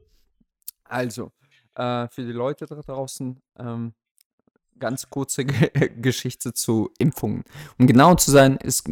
Also, 0.84 1.32
äh, 1.74 2.06
für 2.08 2.24
die 2.24 2.32
Leute 2.32 2.66
da 2.66 2.76
draußen, 2.76 3.42
ähm, 3.58 3.94
ganz 4.78 5.08
kurze 5.10 5.44
Ge 5.44 5.70
Geschichte 6.00 6.52
zu 6.52 6.90
Impfungen. 6.98 7.42
Um 7.78 7.86
genau 7.86 8.14
zu 8.16 8.30
sein, 8.30 8.56
ist 8.56 8.88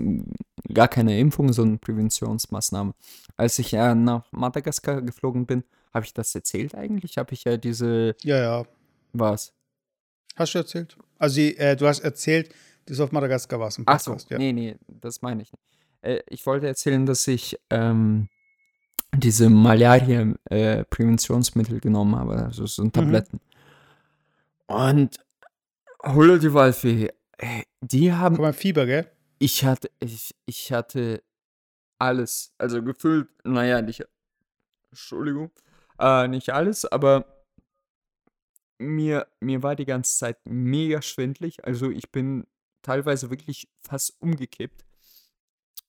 gar 0.72 0.89
keine 0.89 1.18
Impfung, 1.18 1.53
sondern 1.53 1.78
Präventionsmaßnahme. 1.78 2.95
Als 3.37 3.59
ich 3.59 3.72
äh, 3.74 3.95
nach 3.95 4.24
Madagaskar 4.33 5.03
geflogen 5.03 5.47
bin, 5.47 5.64
habe 5.93 6.05
ich 6.07 6.14
das 6.14 6.35
erzählt 6.35 6.74
eigentlich? 6.74 7.18
Habe 7.18 7.35
ich 7.35 7.45
ja 7.45 7.57
diese, 7.57 8.14
Ja, 8.22 8.39
ja. 8.39 8.64
was? 9.12 9.53
Hast 10.37 10.55
du 10.55 10.59
erzählt? 10.59 10.97
Also, 11.18 11.37
die, 11.37 11.57
äh, 11.59 11.76
du 11.76 11.87
hast 11.87 12.01
erzählt, 12.01 12.55
dass 12.87 12.97
du 12.97 13.05
auf 13.05 13.12
Madagaskar 13.12 13.61
warst 13.61 13.78
im 13.78 13.85
Ach 13.87 14.01
so, 14.01 14.12
Podcast. 14.12 14.30
ja. 14.30 14.39
nee, 14.39 14.53
nee, 14.53 14.76
das 14.89 15.20
meine 15.22 15.43
ich 15.43 15.53
nicht. 15.53 15.62
Äh, 16.01 16.20
ich 16.28 16.45
wollte 16.47 16.66
erzählen, 16.66 17.05
dass 17.07 17.28
ich 17.28 17.59
ähm, 17.70 18.28
diese 19.14 19.51
Malaria-Präventionsmittel 19.51 21.80
genommen 21.80 22.16
habe, 22.16 22.35
also 22.37 22.64
so 22.66 22.83
Mhm. 22.85 22.93
Tabletten. 22.93 23.41
Und 24.66 25.16
Holo 26.05 26.38
die 26.38 26.53
Waldfee, 26.53 27.11
äh, 27.38 27.62
die 27.80 28.12
haben, 28.12 28.36
Guck 28.36 28.44
mal, 28.44 28.53
Fieber, 28.53 28.86
gell? 28.86 29.11
ich 29.38 29.64
hatte, 29.64 29.90
ich, 30.00 30.34
ich 30.46 30.72
hatte 30.72 31.22
alles. 31.98 32.53
Also 32.59 32.82
gefühlt, 32.82 33.28
naja, 33.44 33.80
nicht, 33.82 34.05
Entschuldigung, 34.90 35.50
äh, 35.98 36.28
nicht 36.28 36.50
alles, 36.50 36.84
aber 36.84 37.44
mir, 38.78 39.28
mir 39.40 39.62
war 39.62 39.76
die 39.76 39.84
ganze 39.84 40.16
Zeit 40.16 40.38
mega 40.44 41.03
schwindlig. 41.03 41.64
Also 41.64 41.90
ich 41.90 42.11
bin 42.11 42.46
teilweise 42.82 43.30
wirklich 43.30 43.68
fast 43.80 44.20
umgekippt. 44.20 44.84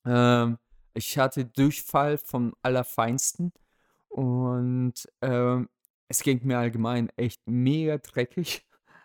Ähm, 0.05 0.59
ich 0.93 1.17
hatte 1.17 1.45
Durchfall 1.45 2.17
vom 2.19 2.53
Allerfeinsten 2.61 3.51
und 4.09 4.93
ähm, 5.21 5.69
es 6.07 6.21
ging 6.21 6.41
mir 6.45 6.59
allgemein 6.59 7.09
echt 7.15 7.41
mega 7.47 7.97
dreckig. 7.97 8.63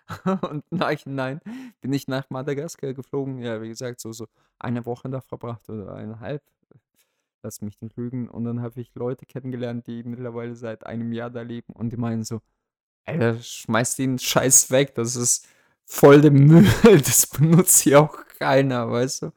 Und 0.50 0.64
im 0.70 0.78
Nachhinein 0.78 1.40
bin 1.80 1.92
ich 1.92 2.08
nach 2.08 2.30
Madagaskar 2.30 2.94
geflogen. 2.94 3.38
Ja, 3.38 3.60
wie 3.62 3.68
gesagt, 3.68 4.00
so, 4.00 4.12
so 4.12 4.26
eine 4.58 4.86
Woche 4.86 5.08
da 5.08 5.20
verbracht 5.20 5.68
oder 5.68 5.94
eineinhalb. 5.94 6.42
Lass 7.42 7.60
mich 7.60 7.80
nicht 7.80 7.96
lügen. 7.96 8.28
Und 8.28 8.44
dann 8.44 8.62
habe 8.62 8.80
ich 8.80 8.94
Leute 8.94 9.26
kennengelernt, 9.26 9.86
die 9.86 10.02
mittlerweile 10.02 10.56
seit 10.56 10.86
einem 10.86 11.12
Jahr 11.12 11.30
da 11.30 11.42
leben. 11.42 11.72
Und 11.72 11.90
die 11.90 11.96
meinen 11.96 12.24
so, 12.24 12.40
Alter, 13.04 13.38
schmeiß 13.38 13.96
den 13.96 14.18
Scheiß 14.18 14.70
weg. 14.70 14.94
Das 14.94 15.16
ist 15.16 15.48
voll 15.84 16.20
der 16.20 16.32
Müll. 16.32 16.66
Das 16.82 17.26
benutzt 17.26 17.80
hier 17.80 18.00
auch 18.00 18.16
keiner, 18.38 18.90
weißt 18.90 19.22
du? 19.22 19.32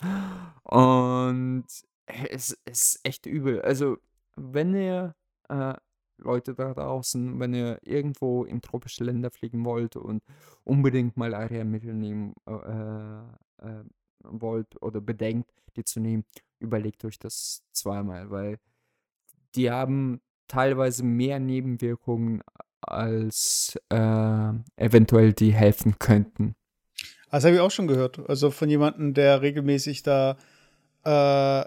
Und 0.64 1.66
es 2.06 2.58
ist 2.66 3.00
echt 3.04 3.26
übel. 3.26 3.62
Also, 3.62 3.98
wenn 4.36 4.76
ihr 4.76 5.16
äh, 5.50 5.74
Leute 6.22 6.54
da 6.54 6.74
draußen, 6.74 7.40
wenn 7.40 7.54
ihr 7.54 7.80
irgendwo 7.84 8.44
in 8.44 8.62
tropische 8.62 9.04
Länder 9.04 9.32
fliegen 9.32 9.66
wollt 9.66 9.96
und 9.96 10.24
unbedingt 10.64 11.18
Malaria-Mittel 11.18 11.94
nehmen 11.94 12.34
äh, 12.48 12.52
äh, 12.52 13.84
wollt 14.24 14.82
oder 14.82 15.02
bedenkt, 15.02 15.52
die 15.76 15.84
zu 15.84 16.00
nehmen, 16.00 16.26
überlegt 16.60 17.04
euch 17.06 17.20
das 17.20 17.64
zweimal, 17.72 18.30
weil 18.30 18.58
die 19.56 19.72
haben 19.72 20.22
teilweise 20.48 21.04
mehr 21.04 21.40
Nebenwirkungen, 21.40 22.42
als 22.82 23.80
äh, 23.90 24.54
eventuell 24.76 25.34
die 25.34 25.54
helfen 25.54 26.00
könnten. 26.00 26.56
Das 27.30 27.46
habe 27.46 27.56
ich 27.56 27.62
auch 27.62 27.72
schon 27.72 27.88
gehört. 27.88 28.28
Also 28.28 28.52
von 28.52 28.70
jemandem, 28.70 29.14
der 29.14 29.42
regelmäßig 29.42 30.04
da, 30.04 30.38
äh, 31.06 31.62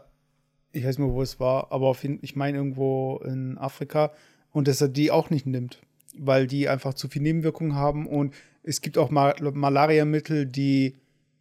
ich 0.76 0.84
weiß 0.84 0.98
nicht 0.98 1.06
mehr, 1.06 1.14
wo 1.14 1.22
es 1.22 1.40
war, 1.40 1.72
aber 1.72 1.86
auf 1.86 2.04
ich 2.04 2.36
meine 2.36 2.58
irgendwo 2.58 3.18
in 3.24 3.56
Afrika, 3.56 4.12
und 4.54 4.68
dass 4.68 4.80
er 4.80 4.88
die 4.88 5.10
auch 5.10 5.28
nicht 5.28 5.44
nimmt, 5.44 5.82
weil 6.16 6.46
die 6.46 6.68
einfach 6.68 6.94
zu 6.94 7.08
viel 7.08 7.20
Nebenwirkungen 7.20 7.74
haben 7.74 8.06
und 8.06 8.32
es 8.62 8.80
gibt 8.80 8.96
auch 8.96 9.10
Mal 9.10 9.34
Malariamittel, 9.40 10.46
die 10.46 10.96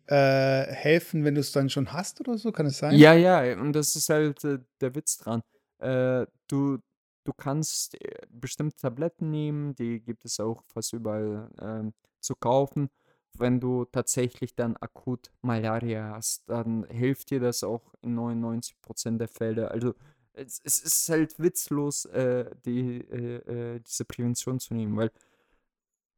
äh, 0.07 0.65
helfen, 0.65 1.23
wenn 1.23 1.35
du 1.35 1.41
es 1.41 1.53
dann 1.53 1.69
schon 1.69 1.93
hast 1.93 2.19
oder 2.19 2.37
so, 2.37 2.51
kann 2.51 2.65
es 2.65 2.79
sein? 2.79 2.95
Ja, 2.95 3.13
ja, 3.13 3.57
und 3.57 3.73
das 3.73 3.95
ist 3.95 4.09
halt 4.09 4.43
äh, 4.43 4.59
der 4.81 4.95
Witz 4.95 5.17
dran. 5.19 5.41
Äh, 5.77 6.25
du, 6.47 6.79
du 7.23 7.33
kannst 7.37 8.01
äh, 8.01 8.25
bestimmte 8.29 8.75
Tabletten 8.77 9.29
nehmen, 9.29 9.75
die 9.75 10.01
gibt 10.01 10.25
es 10.25 10.39
auch 10.39 10.63
fast 10.65 10.91
überall 10.91 11.49
ähm, 11.61 11.93
zu 12.19 12.35
kaufen. 12.35 12.89
Wenn 13.37 13.59
du 13.59 13.85
tatsächlich 13.85 14.55
dann 14.55 14.75
akut 14.77 15.31
Malaria 15.41 16.13
hast, 16.15 16.43
dann 16.49 16.85
hilft 16.89 17.29
dir 17.29 17.39
das 17.39 17.63
auch 17.63 17.93
in 18.01 18.17
99% 18.17 19.17
der 19.17 19.27
Fälle. 19.27 19.71
Also 19.71 19.93
es, 20.33 20.61
es 20.63 20.79
ist 20.81 21.09
halt 21.09 21.39
witzlos, 21.39 22.05
äh, 22.05 22.49
die, 22.65 22.99
äh, 22.99 23.75
äh, 23.75 23.79
diese 23.79 24.05
Prävention 24.05 24.59
zu 24.59 24.73
nehmen, 24.73 24.97
weil 24.97 25.11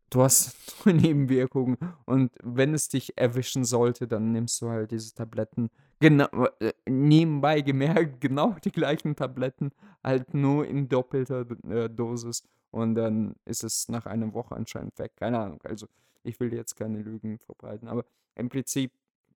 du 0.09 0.22
hast 0.22 0.55
nur 0.86 0.95
Nebenwirkungen 0.95 1.78
und 2.05 2.32
wenn 2.43 2.74
es 2.74 2.89
dich 2.89 3.18
erwischen 3.18 3.66
sollte, 3.66 4.07
dann 4.07 4.32
nimmst 4.32 4.61
du 4.61 4.70
halt 4.70 4.91
diese 4.91 5.13
Tabletten. 5.13 5.70
Genau, 5.99 6.28
äh, 6.59 6.74
nebenbei 6.88 7.61
gemerkt, 7.61 8.20
genau 8.22 8.55
die 8.63 8.72
gleichen 8.72 9.16
Tabletten, 9.16 9.72
halt 10.03 10.34
nur 10.34 10.66
in 10.68 10.88
doppelter 10.88 11.45
äh, 11.70 11.89
Dosis 11.89 12.43
und 12.72 12.95
dann 12.95 13.36
ist 13.45 13.63
es 13.63 13.88
nach 13.89 14.05
einer 14.05 14.34
Woche 14.34 14.55
anscheinend 14.55 14.97
weg. 14.99 15.13
Keine 15.16 15.39
Ahnung. 15.39 15.61
Also 15.63 15.88
ich 16.24 16.39
will 16.39 16.53
jetzt 16.53 16.76
keine 16.76 16.99
Lügen 17.01 17.39
verbreiten, 17.39 17.88
aber 17.88 18.05
im 18.36 18.49
Prinzip 18.49 18.91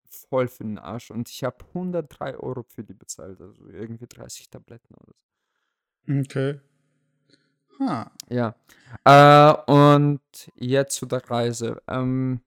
voll 0.10 0.47
für 0.47 0.64
den 0.64 0.78
Arsch. 0.78 1.12
Und 1.12 1.30
ich 1.30 1.43
habe 1.43 1.66
103 1.70 2.38
Euro 2.38 2.64
für 2.64 2.84
die 2.84 2.93
bezahlt, 2.93 3.39
also 3.41 3.68
irgendwie 3.68 4.07
30 4.07 4.49
Tabletten 4.49 4.95
oder 4.95 5.14
so. 5.14 6.20
Okay. 6.20 6.60
Huh. 7.80 8.05
Ja. 8.30 8.55
Äh, 9.05 9.72
und 9.72 10.22
jetzt 10.55 10.95
zu 10.95 11.05
der 11.05 11.30
Reise. 11.30 11.82
Ähm, 11.88 12.41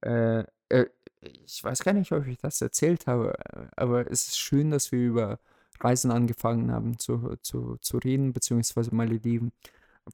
äh, 0.00 0.44
äh, 0.68 0.86
ich 1.20 1.62
weiß 1.62 1.82
gar 1.82 1.92
nicht, 1.92 2.12
ob 2.12 2.26
ich 2.26 2.38
das 2.38 2.60
erzählt 2.60 3.06
habe, 3.06 3.34
aber 3.76 4.10
es 4.10 4.28
ist 4.28 4.38
schön, 4.38 4.70
dass 4.70 4.92
wir 4.92 5.00
über 5.00 5.40
Reisen 5.80 6.10
angefangen 6.10 6.70
haben 6.72 6.98
zu, 6.98 7.36
zu, 7.42 7.76
zu 7.78 7.98
reden, 7.98 8.32
beziehungsweise 8.32 8.94
meine 8.94 9.16
Lieben. 9.16 9.52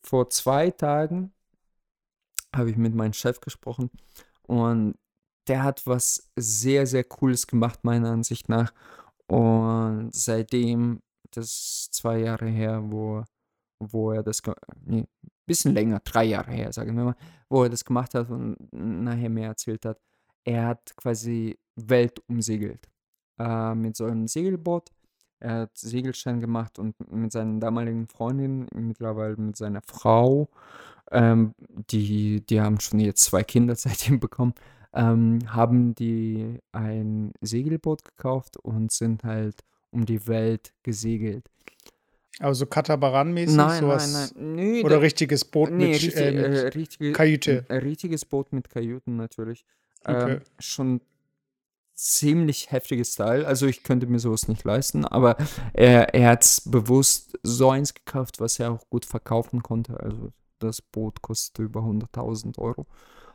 Vor 0.03 0.31
zwei 0.31 0.71
Tagen 0.71 1.33
habe 2.55 2.71
ich 2.71 2.77
mit 2.77 2.95
meinem 2.95 3.13
Chef 3.13 3.41
gesprochen 3.41 3.91
und 4.43 4.97
der 5.49 5.63
hat 5.63 5.87
was 5.87 6.31
sehr, 6.37 6.87
sehr 6.87 7.05
Cooles 7.05 7.47
gemacht, 7.47 7.85
meiner 7.85 8.11
Ansicht 8.11 8.49
nach. 8.49 8.73
Und 9.27 10.15
seitdem, 10.15 11.01
das 11.31 11.47
ist 11.47 11.95
zwei 11.95 12.19
Jahre 12.19 12.49
her, 12.49 12.83
wo, 12.85 13.25
wo 13.81 14.13
er 14.13 14.23
das, 14.23 14.43
nee, 14.85 15.07
bisschen 15.47 15.75
länger, 15.75 16.01
drei 16.05 16.25
Jahre 16.25 16.53
her, 16.53 16.73
sagen 16.73 16.97
wir 16.97 17.05
mal, 17.05 17.17
wo 17.49 17.65
er 17.65 17.71
das 17.71 17.85
gemacht 17.85 18.15
hat 18.15 18.31
und 18.31 18.57
nachher 18.73 19.31
mehr 19.31 19.49
erzählt 19.49 19.85
hat. 19.85 20.01
Er 20.45 20.67
hat 20.67 20.95
quasi 20.97 21.59
Welt 21.77 22.21
umsegelt. 22.29 22.89
Äh, 23.39 23.75
mit 23.75 23.97
so 23.97 24.05
einem 24.05 24.29
Segelboot. 24.29 24.91
Er 25.41 25.63
hat 25.63 25.77
Segelschein 25.77 26.41
gemacht 26.41 26.79
und 26.79 26.95
mit 27.11 27.33
seiner 27.33 27.59
damaligen 27.59 28.07
Freundin, 28.07 28.67
mittlerweile 28.75 29.37
mit 29.37 29.57
seiner 29.57 29.83
Frau, 29.83 30.49
ähm, 31.11 31.55
die, 31.91 32.47
die 32.47 32.61
haben 32.61 32.79
schon 32.79 33.01
jetzt 33.01 33.25
zwei 33.25 33.43
Kinder 33.43 33.75
seitdem 33.77 34.21
bekommen, 34.21 34.55
ähm, 34.95 35.41
haben 35.53 35.95
die 35.95 36.59
ein 36.73 37.33
Segelboot 37.41 38.05
gekauft 38.05 38.57
und 38.59 38.93
sind 38.93 39.25
halt 39.25 39.63
um 39.91 40.07
die 40.07 40.27
Welt 40.27 40.73
gesegelt. 40.83 41.49
Also 42.39 42.65
Katabaran-mäßig? 42.67 43.57
Nein, 43.57 43.81
sowas? 43.81 44.13
nein, 44.13 44.31
nein. 44.35 44.55
Nee, 44.55 44.83
Oder 44.83 44.97
da- 44.97 45.01
richtiges 45.03 45.45
Boot 45.45 45.71
nee, 45.71 45.87
mit, 45.87 45.95
richtig, 46.03 46.17
äh, 46.17 46.33
mit 46.33 46.45
äh, 46.45 46.69
richtige, 46.69 47.13
Kajüte? 47.13 47.65
Ein 47.69 47.79
richtiges 47.81 48.25
Boot 48.25 48.53
mit 48.53 48.71
Kajüten 48.71 49.17
natürlich. 49.17 49.65
Okay. 50.05 50.35
Ähm, 50.37 50.41
schon 50.59 51.01
ziemlich 51.95 52.71
heftiges 52.73 53.15
Teil. 53.15 53.45
Also 53.45 53.67
ich 53.67 53.83
könnte 53.85 54.07
mir 54.07 54.19
sowas 54.19 54.49
nicht 54.49 54.65
leisten, 54.65 55.05
aber 55.05 55.37
er, 55.75 56.15
er 56.15 56.31
hat 56.31 56.63
bewusst 56.65 57.39
so 57.43 57.71
eins 57.71 57.95
gekauft, 57.95 58.41
was 58.41 58.59
er 58.59 58.73
auch 58.73 58.89
gut 58.89 59.05
verkaufen 59.05 59.63
konnte. 59.63 60.01
Also 60.01 60.33
das 60.59 60.81
Boot 60.81 61.23
kostete 61.23 61.63
über 61.63 61.81
100.000 61.81 62.59
Euro. 62.59 62.87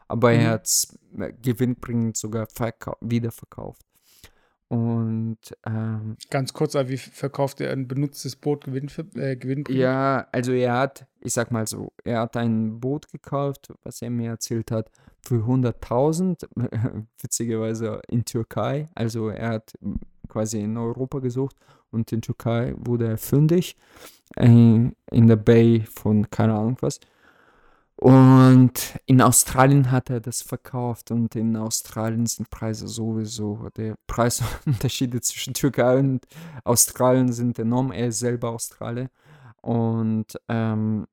Aber 0.07 0.31
Mhm. 0.33 0.39
er 0.39 0.49
hat 0.51 0.65
es 0.65 0.97
gewinnbringend 1.41 2.17
sogar 2.17 2.47
verkau- 2.47 2.97
wiederverkauft. 3.01 3.81
Und 4.69 5.37
ähm, 5.65 6.17
Ganz 6.29 6.51
kurz, 6.51 6.73
wie 6.75 6.97
verkauft 6.97 7.61
er 7.61 7.71
ein 7.71 7.87
benutztes 7.87 8.35
Boot 8.35 8.65
Gewinn, 8.65 8.89
äh, 9.15 9.37
gewinnbringend? 9.37 9.69
Ja, 9.81 10.27
also 10.33 10.51
er 10.51 10.73
hat, 10.77 11.07
ich 11.21 11.31
sag 11.33 11.51
mal 11.51 11.65
so, 11.67 11.93
er 12.03 12.21
hat 12.21 12.35
ein 12.35 12.79
Boot 12.81 13.09
gekauft, 13.09 13.73
was 13.83 14.01
er 14.01 14.09
mir 14.09 14.31
erzählt 14.31 14.71
hat, 14.71 14.91
für 15.25 15.45
100.000, 15.45 16.47
witzigerweise 17.21 18.01
in 18.09 18.25
Türkei. 18.25 18.87
Also 18.93 19.29
er 19.29 19.49
hat 19.49 19.73
quasi 20.27 20.59
in 20.59 20.75
Europa 20.77 21.19
gesucht 21.19 21.55
und 21.91 22.11
in 22.11 22.21
Türkei 22.21 22.73
wurde 22.77 23.07
er 23.07 23.17
fündig, 23.17 23.77
äh, 24.35 24.45
in 24.47 24.93
der 25.27 25.35
Bay 25.37 25.85
von 25.89 26.29
keine 26.29 26.55
Ahnung 26.55 26.75
was. 26.81 26.99
Und 27.99 28.99
in 29.07 29.21
Australien 29.21 29.89
hat 29.89 30.11
er 30.11 30.19
das 30.19 30.43
verkauft 30.43 31.09
und 31.09 31.35
in 31.35 31.55
Australien 31.57 32.27
sind 32.27 32.51
Preise 32.51 32.87
sowieso, 32.87 33.69
der 33.75 33.95
Preisunterschiede 34.05 35.19
zwischen 35.21 35.55
Türkei 35.55 35.97
und 35.97 36.27
Australien 36.63 37.33
sind 37.33 37.57
enorm. 37.57 37.91
Er 37.91 38.09
ist 38.09 38.19
selber 38.19 38.51
Australier 38.51 39.09
und 39.61 40.39
ähm, 40.47 41.07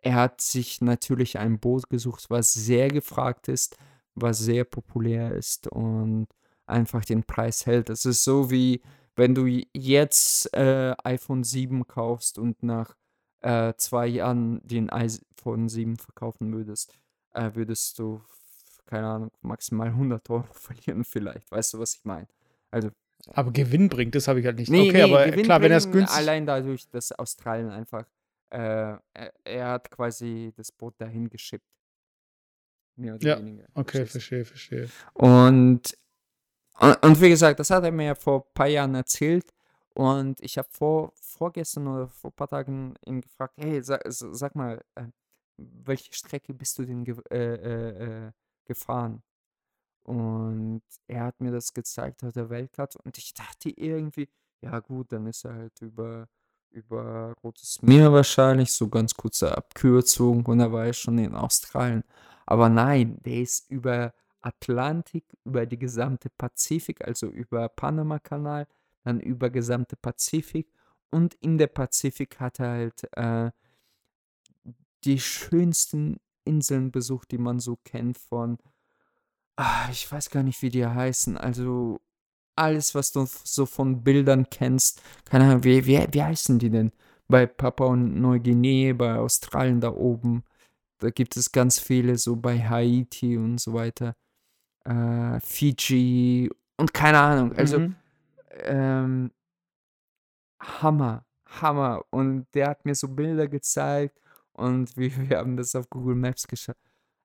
er 0.00 0.14
hat 0.14 0.40
sich 0.40 0.80
natürlich 0.80 1.38
ein 1.38 1.58
Boot 1.58 1.90
gesucht, 1.90 2.24
was 2.30 2.54
sehr 2.54 2.88
gefragt 2.88 3.48
ist, 3.48 3.76
was 4.14 4.38
sehr 4.38 4.64
populär 4.64 5.32
ist 5.32 5.68
und 5.68 6.28
einfach 6.66 7.04
den 7.04 7.24
Preis 7.24 7.66
hält. 7.66 7.90
Es 7.90 8.06
ist 8.06 8.24
so 8.24 8.50
wie, 8.50 8.80
wenn 9.14 9.34
du 9.34 9.46
jetzt 9.74 10.54
äh, 10.54 10.94
iPhone 11.04 11.44
7 11.44 11.86
kaufst 11.86 12.38
und 12.38 12.62
nach 12.62 12.94
äh, 13.40 13.72
zwei 13.76 14.06
Jahren 14.06 14.60
den 14.66 14.90
iPhone 14.90 15.68
7 15.68 15.96
verkaufen 15.96 16.52
würdest, 16.52 16.94
äh, 17.34 17.50
würdest 17.54 17.98
du, 17.98 18.20
keine 18.86 19.06
Ahnung, 19.06 19.30
maximal 19.42 19.88
100 19.88 20.28
Euro 20.30 20.42
verlieren 20.52 21.04
vielleicht. 21.04 21.50
Weißt 21.50 21.74
du, 21.74 21.78
was 21.78 21.94
ich 21.94 22.04
meine? 22.04 22.26
Also, 22.70 22.90
Aber 23.32 23.52
Gewinn 23.52 23.88
bringt, 23.88 24.14
das 24.14 24.28
habe 24.28 24.40
ich 24.40 24.46
halt 24.46 24.58
nicht. 24.58 24.70
nee, 24.70 24.88
okay, 24.88 24.92
nee, 24.92 25.02
aber 25.14 25.26
Gewinn 25.30 25.44
klar, 25.44 25.60
wenn 25.62 25.72
er 25.72 25.78
es 25.78 25.90
günstig. 25.90 26.16
Allein 26.18 26.46
dadurch, 26.46 26.88
dass 26.90 27.12
Australien 27.12 27.70
einfach, 27.70 28.06
äh, 28.50 28.58
er, 28.58 29.32
er 29.44 29.68
hat 29.68 29.90
quasi 29.90 30.52
das 30.56 30.72
Boot 30.72 30.94
dahin 31.00 31.28
geschippt. 31.28 31.66
Mehr 32.96 33.14
oder 33.14 33.26
Ja, 33.26 33.38
weniger. 33.38 33.66
Okay, 33.74 34.06
verstehe, 34.06 34.44
verstehe. 34.44 34.88
Und 35.14 35.96
Und, 36.80 37.02
und, 37.02 37.20
wie 37.20 37.28
gesagt, 37.28 37.58
das 37.60 37.70
hat 37.70 37.84
er 37.84 37.90
mir 37.92 38.14
vor 38.14 38.40
ein 38.46 38.54
paar 38.54 38.68
Jahren 38.68 38.94
erzählt. 38.94 39.52
Und 39.98 40.40
ich 40.42 40.56
habe 40.58 40.68
vor, 40.70 41.12
vorgestern 41.16 41.88
oder 41.88 42.06
vor 42.06 42.30
ein 42.30 42.36
paar 42.36 42.46
Tagen 42.46 42.94
ihn 43.04 43.20
gefragt, 43.20 43.54
hey, 43.56 43.82
sag, 43.82 44.02
sag 44.06 44.54
mal, 44.54 44.80
äh, 44.94 45.06
welche 45.56 46.14
Strecke 46.14 46.54
bist 46.54 46.78
du 46.78 46.84
denn 46.84 47.02
ge 47.02 47.16
äh, 47.32 47.54
äh, 47.54 48.26
äh, 48.26 48.32
gefahren? 48.64 49.24
Und 50.04 50.82
er 51.08 51.24
hat 51.24 51.40
mir 51.40 51.50
das 51.50 51.74
gezeigt 51.74 52.22
auf 52.22 52.32
der 52.32 52.48
Weltkarte 52.48 52.98
und 53.02 53.18
ich 53.18 53.34
dachte 53.34 53.70
irgendwie, 53.70 54.28
ja 54.60 54.78
gut, 54.78 55.10
dann 55.10 55.26
ist 55.26 55.44
er 55.44 55.54
halt 55.54 55.82
über, 55.82 56.28
über 56.70 57.34
Rotes 57.42 57.82
Meer 57.82 58.12
wahrscheinlich, 58.12 58.72
so 58.72 58.88
ganz 58.88 59.14
kurze 59.14 59.56
Abkürzung 59.56 60.46
und 60.46 60.60
er 60.60 60.70
war 60.70 60.86
ja 60.86 60.92
schon 60.92 61.18
in 61.18 61.34
Australien. 61.34 62.04
Aber 62.46 62.68
nein, 62.68 63.20
der 63.24 63.40
ist 63.40 63.68
über 63.68 64.14
Atlantik, 64.42 65.24
über 65.44 65.66
die 65.66 65.78
gesamte 65.78 66.30
Pazifik, 66.30 67.04
also 67.04 67.26
über 67.26 67.68
Panama-Kanal, 67.68 68.68
dann 69.08 69.20
über 69.20 69.50
gesamte 69.50 69.96
Pazifik. 69.96 70.72
Und 71.10 71.34
in 71.40 71.58
der 71.58 71.68
Pazifik 71.68 72.38
hat 72.38 72.60
er 72.60 72.70
halt 72.70 73.08
äh, 73.16 73.50
die 75.04 75.18
schönsten 75.18 76.18
Inseln 76.44 76.90
besucht, 76.90 77.30
die 77.30 77.38
man 77.38 77.60
so 77.60 77.76
kennt 77.84 78.18
von, 78.18 78.58
ah, 79.56 79.88
ich 79.90 80.10
weiß 80.10 80.30
gar 80.30 80.42
nicht, 80.42 80.62
wie 80.62 80.70
die 80.70 80.86
heißen, 80.86 81.36
also 81.36 82.00
alles, 82.56 82.94
was 82.94 83.12
du 83.12 83.26
so 83.44 83.66
von 83.66 84.02
Bildern 84.02 84.48
kennst, 84.50 85.02
keine 85.24 85.44
Ahnung, 85.44 85.64
wie, 85.64 85.86
wie, 85.86 86.06
wie 86.10 86.22
heißen 86.22 86.58
die 86.58 86.70
denn? 86.70 86.92
Bei 87.28 87.46
Papua 87.46 87.88
und 87.88 88.20
Neuguinea, 88.20 88.94
bei 88.94 89.16
Australien 89.16 89.80
da 89.80 89.92
oben, 89.92 90.44
da 90.98 91.10
gibt 91.10 91.36
es 91.36 91.52
ganz 91.52 91.78
viele, 91.78 92.18
so 92.18 92.36
bei 92.36 92.58
Haiti 92.58 93.36
und 93.36 93.60
so 93.60 93.74
weiter, 93.74 94.16
äh, 94.84 95.38
Fiji 95.40 96.50
und 96.76 96.92
keine 96.94 97.20
Ahnung, 97.20 97.52
also 97.52 97.78
mhm. 97.80 97.96
Ähm, 98.64 99.32
Hammer, 100.60 101.24
Hammer 101.46 102.04
und 102.10 102.46
der 102.54 102.68
hat 102.70 102.84
mir 102.84 102.94
so 102.94 103.08
Bilder 103.08 103.48
gezeigt 103.48 104.20
und 104.52 104.96
wir, 104.96 105.10
wir 105.30 105.38
haben 105.38 105.56
das 105.56 105.74
auf 105.74 105.88
Google 105.90 106.16
Maps 106.16 106.46
geschaut. 106.46 106.76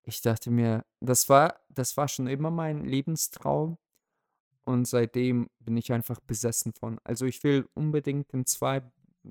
Ich 0.06 0.22
dachte 0.22 0.52
mir, 0.52 0.86
das 1.00 1.30
war, 1.30 1.60
das 1.70 1.96
war 1.98 2.08
schon 2.08 2.28
immer 2.28 2.52
mein 2.52 2.86
Lebenstraum. 2.86 3.78
Und 4.66 4.88
seitdem 4.88 5.50
bin 5.60 5.78
ich 5.78 5.92
einfach 5.92 6.20
besessen 6.22 6.74
von. 6.74 7.00
Also 7.04 7.26
ich 7.26 7.44
will 7.44 7.68
unbedingt 7.74 8.32
in 8.32 8.46
zwei, 8.46 8.82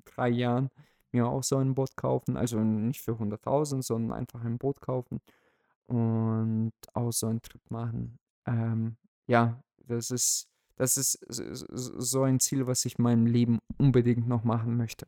drei 0.04 0.28
Jahren 0.28 0.70
mir 1.10 1.26
auch 1.26 1.42
so 1.42 1.56
ein 1.58 1.74
Boot 1.74 1.96
kaufen. 1.96 2.36
Also 2.36 2.58
nicht 2.58 3.00
für 3.00 3.12
100.000, 3.12 3.82
sondern 3.82 4.18
einfach 4.18 4.42
ein 4.44 4.58
Boot 4.58 4.80
kaufen 4.80 5.20
und 5.86 6.72
auch 6.94 7.12
so 7.12 7.28
einen 7.28 7.42
Trip 7.42 7.62
machen. 7.70 8.18
Ähm, 8.46 8.96
ja, 9.26 9.62
das 9.78 10.10
ist, 10.10 10.48
das 10.82 10.96
ist 10.96 11.24
so 11.28 12.24
ein 12.24 12.40
Ziel, 12.40 12.66
was 12.66 12.84
ich 12.84 12.98
in 12.98 13.04
meinem 13.04 13.26
Leben 13.26 13.60
unbedingt 13.78 14.26
noch 14.26 14.42
machen 14.42 14.76
möchte. 14.76 15.06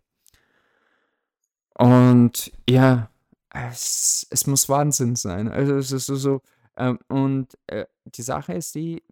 Und 1.77 2.53
ja, 2.71 3.11
es, 3.51 4.25
es 4.31 4.47
muss 4.47 4.69
Wahnsinn 4.69 5.17
sein. 5.17 5.49
Also 5.49 5.75
es 5.75 5.91
ist 5.91 6.07
so, 6.07 6.15
so 6.15 6.43
ähm, 6.77 7.01
und 7.09 7.59
äh, 7.67 7.87
die 8.05 8.23
Sache 8.23 8.53
ist 8.53 8.77
die, 8.77 9.03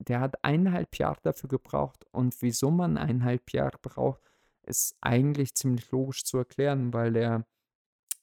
der 0.00 0.18
hat 0.18 0.42
eineinhalb 0.42 0.96
Jahre 0.96 1.20
dafür 1.22 1.48
gebraucht. 1.48 2.04
Und 2.10 2.34
wieso 2.42 2.72
man 2.72 2.98
eineinhalb 2.98 3.52
Jahre 3.52 3.78
braucht, 3.80 4.20
ist 4.62 4.96
eigentlich 5.00 5.54
ziemlich 5.54 5.88
logisch 5.92 6.24
zu 6.24 6.38
erklären, 6.38 6.92
weil 6.92 7.14
er 7.14 7.46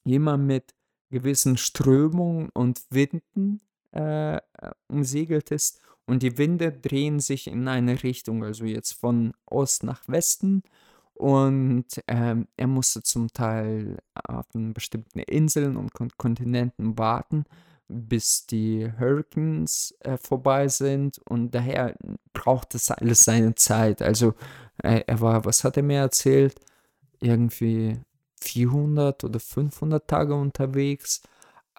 jemand 0.03 0.45
mit 0.47 0.75
gewissen 1.11 1.55
Strömungen 1.55 2.49
und 2.49 2.81
Winden 2.89 3.61
äh, 3.93 4.41
umsegelt 4.89 5.51
ist. 5.51 5.79
Und 6.05 6.21
die 6.23 6.37
Winde 6.37 6.71
drehen 6.71 7.19
sich 7.19 7.47
in 7.47 7.67
eine 7.67 8.03
Richtung, 8.03 8.43
also 8.43 8.65
jetzt 8.65 8.93
von 8.93 9.33
Ost 9.45 9.83
nach 9.83 10.07
Westen 10.07 10.63
und 11.15 11.85
ähm, 12.07 12.47
er 12.57 12.67
musste 12.67 13.01
zum 13.01 13.31
Teil 13.31 13.97
auf 14.27 14.45
bestimmten 14.53 15.19
Inseln 15.19 15.77
und 15.77 15.93
Kon 15.93 16.09
Kontinenten 16.17 16.97
warten, 16.97 17.45
bis 17.87 18.45
die 18.45 18.91
Hurricanes 18.99 19.95
äh, 20.01 20.17
vorbei 20.17 20.67
sind. 20.67 21.19
Und 21.29 21.55
daher 21.55 21.95
braucht 22.33 22.73
das 22.73 22.91
alles 22.91 23.23
seine 23.23 23.55
Zeit. 23.55 24.01
Also 24.01 24.33
äh, 24.83 25.03
er 25.07 25.21
war, 25.21 25.45
was 25.45 25.63
hat 25.63 25.77
er 25.77 25.83
mir 25.83 25.99
erzählt? 25.99 26.59
Irgendwie 27.21 27.97
400 28.41 29.23
oder 29.23 29.39
500 29.39 30.07
Tage 30.07 30.35
unterwegs. 30.35 31.21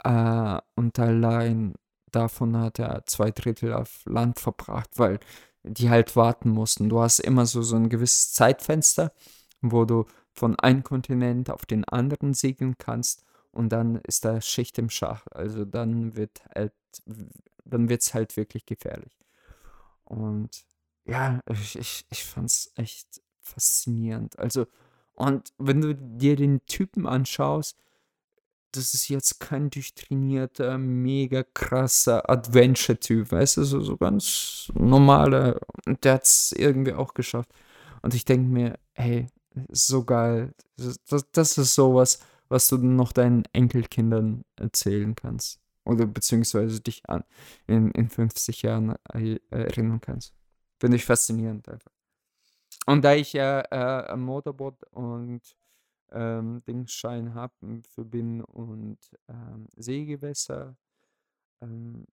Äh, 0.03 0.59
und 0.77 0.99
allein 0.99 1.75
davon 2.17 2.57
hat 2.57 2.79
er 2.79 3.05
zwei 3.07 3.31
Drittel 3.31 3.73
auf 3.73 4.01
Land 4.07 4.41
verbracht, 4.41 4.91
weil 4.97 5.21
die 5.63 5.91
halt 5.91 6.17
warten 6.17 6.51
mussten. 6.51 6.89
Du 6.89 7.01
hast 7.01 7.19
immer 7.21 7.47
so, 7.47 7.63
so 7.63 7.77
ein 7.77 7.89
gewisses 7.89 8.33
Zeitfenster, 8.33 9.13
wo 9.61 9.85
du 9.85 10.07
von 10.33 10.59
einem 10.59 10.83
Kontinent 10.83 11.51
auf 11.51 11.67
den 11.67 11.85
anderen 11.85 12.35
segeln 12.35 12.77
kannst 12.79 13.25
und 13.51 13.71
dann 13.71 13.97
ist 14.07 14.25
da 14.25 14.41
Schicht 14.41 14.79
im 14.79 14.91
Schach. 14.91 15.27
Also 15.31 15.65
dann 15.65 16.17
wird 16.17 16.43
halt, 16.55 16.73
dann 17.65 17.89
wird 17.89 18.03
es 18.03 18.15
halt 18.15 18.37
wirklich 18.37 18.67
gefährlich. 18.67 19.19
Und 20.05 20.65
ja, 21.05 21.41
ich, 21.51 21.79
ich, 21.79 22.07
ich 22.11 22.25
fand 22.25 22.51
es 22.51 22.73
echt 22.77 23.23
faszinierend. 23.41 24.39
Also, 24.39 24.67
und 25.15 25.53
wenn 25.59 25.81
du 25.81 25.95
dir 25.95 26.37
den 26.37 26.65
Typen 26.67 27.07
anschaust, 27.07 27.79
das 28.73 28.95
ist 28.95 29.09
jetzt 29.09 29.41
kein 29.41 29.71
durchtrainierter, 29.71 30.79
mega 30.79 31.43
krasser 31.43 32.29
Adventure-Typ, 32.29 33.33
weißt 33.33 33.59
du, 33.59 33.65
so, 33.65 33.81
so 33.81 33.97
ganz 33.97 34.71
normaler. 34.75 35.61
Und 35.87 36.05
der 36.05 36.15
hat 36.15 36.25
es 36.25 36.53
irgendwie 36.53 36.93
auch 36.93 37.15
geschafft. 37.15 37.51
Und 38.03 38.15
ich 38.15 38.25
denke 38.25 38.49
mir, 38.49 38.79
hey, 38.95 39.27
so 39.71 40.05
geil. 40.05 40.55
Das, 40.77 41.31
das, 41.33 41.59
ist 41.59 41.75
sowas, 41.75 42.21
was 42.49 42.69
du 42.69 42.77
noch 42.77 43.13
deinen 43.13 43.45
Enkelkindern 43.53 44.45
erzählen 44.57 45.15
kannst. 45.15 45.61
Oder 45.85 46.07
beziehungsweise 46.07 46.81
dich 46.81 47.09
an 47.09 47.25
in, 47.67 47.91
in 47.93 48.09
50 48.09 48.63
Jahren 48.63 48.97
erinnern 49.51 50.01
kannst. 50.01 50.35
Finde 50.79 50.97
ich 50.97 51.05
faszinierend 51.05 51.69
einfach. 51.69 51.93
Und 52.87 53.05
da 53.05 53.15
ich 53.15 53.33
ja 53.33 53.61
äh, 53.71 54.09
am 54.09 54.23
Motorboot 54.23 54.85
und 54.93 55.41
ähm, 56.13 56.63
Dingsschein 56.67 57.35
habe 57.35 57.55
für 57.89 58.05
Binnen- 58.05 58.45
und 58.45 58.99
ähm, 59.29 59.69
Seegewässer, 59.77 60.77
ähm, 61.61 62.07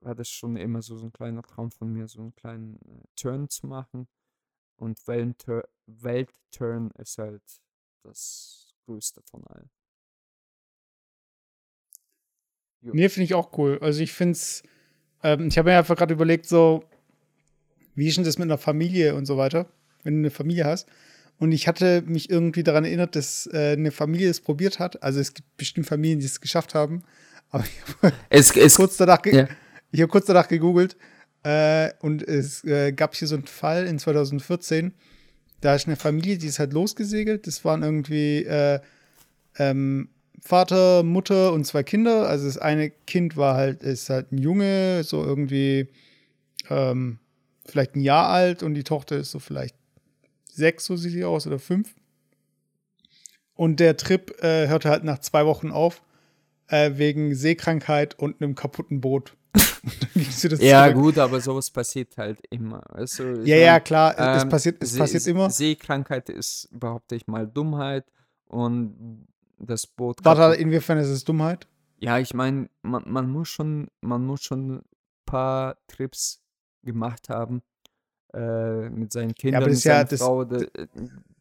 war 0.00 0.14
das 0.14 0.28
schon 0.28 0.56
immer 0.56 0.82
so, 0.82 0.96
so 0.96 1.06
ein 1.06 1.12
kleiner 1.12 1.42
Traum 1.42 1.70
von 1.70 1.92
mir, 1.92 2.08
so 2.08 2.20
einen 2.20 2.34
kleinen 2.34 2.76
äh, 2.76 3.04
Turn 3.16 3.48
zu 3.48 3.66
machen. 3.66 4.08
Und 4.76 5.06
Welttur 5.06 5.68
Weltturn 5.86 6.90
ist 6.98 7.18
halt 7.18 7.42
das 8.02 8.74
Größte 8.84 9.22
von 9.22 9.46
allen. 9.46 9.70
Jo. 12.82 12.92
Nee, 12.94 13.08
finde 13.08 13.24
ich 13.24 13.34
auch 13.34 13.56
cool. 13.58 13.78
Also 13.80 14.02
ich 14.02 14.12
finde 14.12 14.32
es, 14.32 14.62
ähm, 15.22 15.48
ich 15.48 15.58
habe 15.58 15.70
mir 15.70 15.78
einfach 15.78 15.96
gerade 15.96 16.14
überlegt, 16.14 16.46
so, 16.46 16.84
wie 17.94 18.08
ist 18.08 18.16
denn 18.16 18.24
das 18.24 18.38
mit 18.38 18.46
einer 18.46 18.58
Familie 18.58 19.14
und 19.14 19.26
so 19.26 19.36
weiter, 19.36 19.72
wenn 20.02 20.14
du 20.14 20.18
eine 20.20 20.30
Familie 20.30 20.64
hast. 20.64 20.88
Und 21.38 21.52
ich 21.52 21.68
hatte 21.68 22.02
mich 22.06 22.30
irgendwie 22.30 22.62
daran 22.62 22.84
erinnert, 22.84 23.14
dass 23.14 23.48
äh, 23.52 23.72
eine 23.72 23.90
Familie 23.90 24.30
es 24.30 24.40
probiert 24.40 24.78
hat. 24.78 25.02
Also 25.02 25.20
es 25.20 25.34
gibt 25.34 25.56
bestimmt 25.56 25.86
Familien, 25.86 26.18
die 26.18 26.26
es 26.26 26.40
geschafft 26.40 26.74
haben. 26.74 27.02
Aber 27.50 27.64
ich 28.30 28.50
habe 28.50 28.70
kurz, 28.70 28.96
danach 28.96 29.24
ja. 29.26 29.46
hab 29.96 30.10
kurz 30.10 30.26
danach 30.26 30.48
gegoogelt. 30.48 30.96
Äh, 31.42 31.92
und 32.00 32.26
es 32.26 32.64
äh, 32.64 32.92
gab 32.92 33.14
hier 33.14 33.28
so 33.28 33.36
einen 33.36 33.46
Fall 33.46 33.86
in 33.86 33.98
2014. 33.98 34.94
Da 35.60 35.74
ist 35.74 35.86
eine 35.86 35.96
Familie, 35.96 36.38
die 36.38 36.48
ist 36.48 36.58
halt 36.58 36.72
losgesegelt. 36.72 37.46
Das 37.46 37.64
waren 37.64 37.82
irgendwie 37.82 38.44
äh, 38.44 38.80
ähm, 39.58 40.08
Vater, 40.40 41.02
Mutter 41.02 41.52
und 41.52 41.64
zwei 41.64 41.82
Kinder. 41.82 42.28
Also 42.28 42.46
das 42.46 42.58
eine 42.58 42.90
Kind 42.90 43.36
war 43.36 43.56
halt, 43.56 43.82
ist 43.82 44.10
halt 44.10 44.32
ein 44.32 44.38
Junge, 44.38 45.04
so 45.04 45.24
irgendwie 45.24 45.88
ähm, 46.70 47.18
vielleicht 47.64 47.96
ein 47.96 48.00
Jahr 48.00 48.28
alt 48.28 48.62
und 48.62 48.74
die 48.74 48.84
Tochter 48.84 49.16
ist 49.16 49.30
so 49.30 49.38
vielleicht 49.38 49.76
sechs, 50.56 50.84
so 50.86 50.96
sieht 50.96 51.12
sie 51.12 51.24
aus, 51.24 51.46
oder 51.46 51.58
fünf. 51.58 51.94
Und 53.54 53.80
der 53.80 53.96
Trip 53.96 54.30
äh, 54.42 54.68
hörte 54.68 54.90
halt 54.90 55.04
nach 55.04 55.18
zwei 55.20 55.46
Wochen 55.46 55.70
auf, 55.70 56.02
äh, 56.68 56.92
wegen 56.94 57.34
Seekrankheit 57.34 58.18
und 58.18 58.40
einem 58.40 58.54
kaputten 58.54 59.00
Boot. 59.00 59.36
ja, 60.14 60.84
zurück. 60.84 60.94
gut, 60.94 61.18
aber 61.18 61.40
sowas 61.40 61.70
passiert 61.70 62.16
halt 62.18 62.40
immer. 62.50 62.82
Also, 62.94 63.24
ja, 63.24 63.36
meine, 63.36 63.60
ja, 63.60 63.80
klar, 63.80 64.18
ähm, 64.18 64.36
es 64.36 64.48
passiert, 64.48 64.82
es 64.82 64.98
passiert 64.98 65.26
immer. 65.26 65.48
Seekrankheit 65.48 66.28
ist, 66.28 66.68
behaupte 66.72 67.14
ich 67.14 67.26
mal, 67.26 67.46
Dummheit 67.46 68.04
und 68.48 69.26
das 69.58 69.86
Boot. 69.86 70.18
Warte, 70.22 70.60
inwiefern 70.60 70.98
ist 70.98 71.08
es 71.08 71.24
Dummheit? 71.24 71.66
Ja, 71.98 72.18
ich 72.18 72.34
meine, 72.34 72.68
man, 72.82 73.04
man 73.06 73.30
muss 73.30 73.48
schon, 73.48 73.88
man 74.02 74.24
muss 74.24 74.42
schon 74.42 74.76
ein 74.76 74.82
paar 75.24 75.78
Trips 75.88 76.42
gemacht 76.82 77.30
haben, 77.30 77.62
äh, 78.34 78.88
mit 78.90 79.12
seinen 79.12 79.34
Kindern, 79.34 79.62
ja, 79.62 79.68
mit 79.68 79.78
seiner 79.78 80.10
ja, 80.10 80.16
Frau, 80.16 80.44
die, 80.44 80.66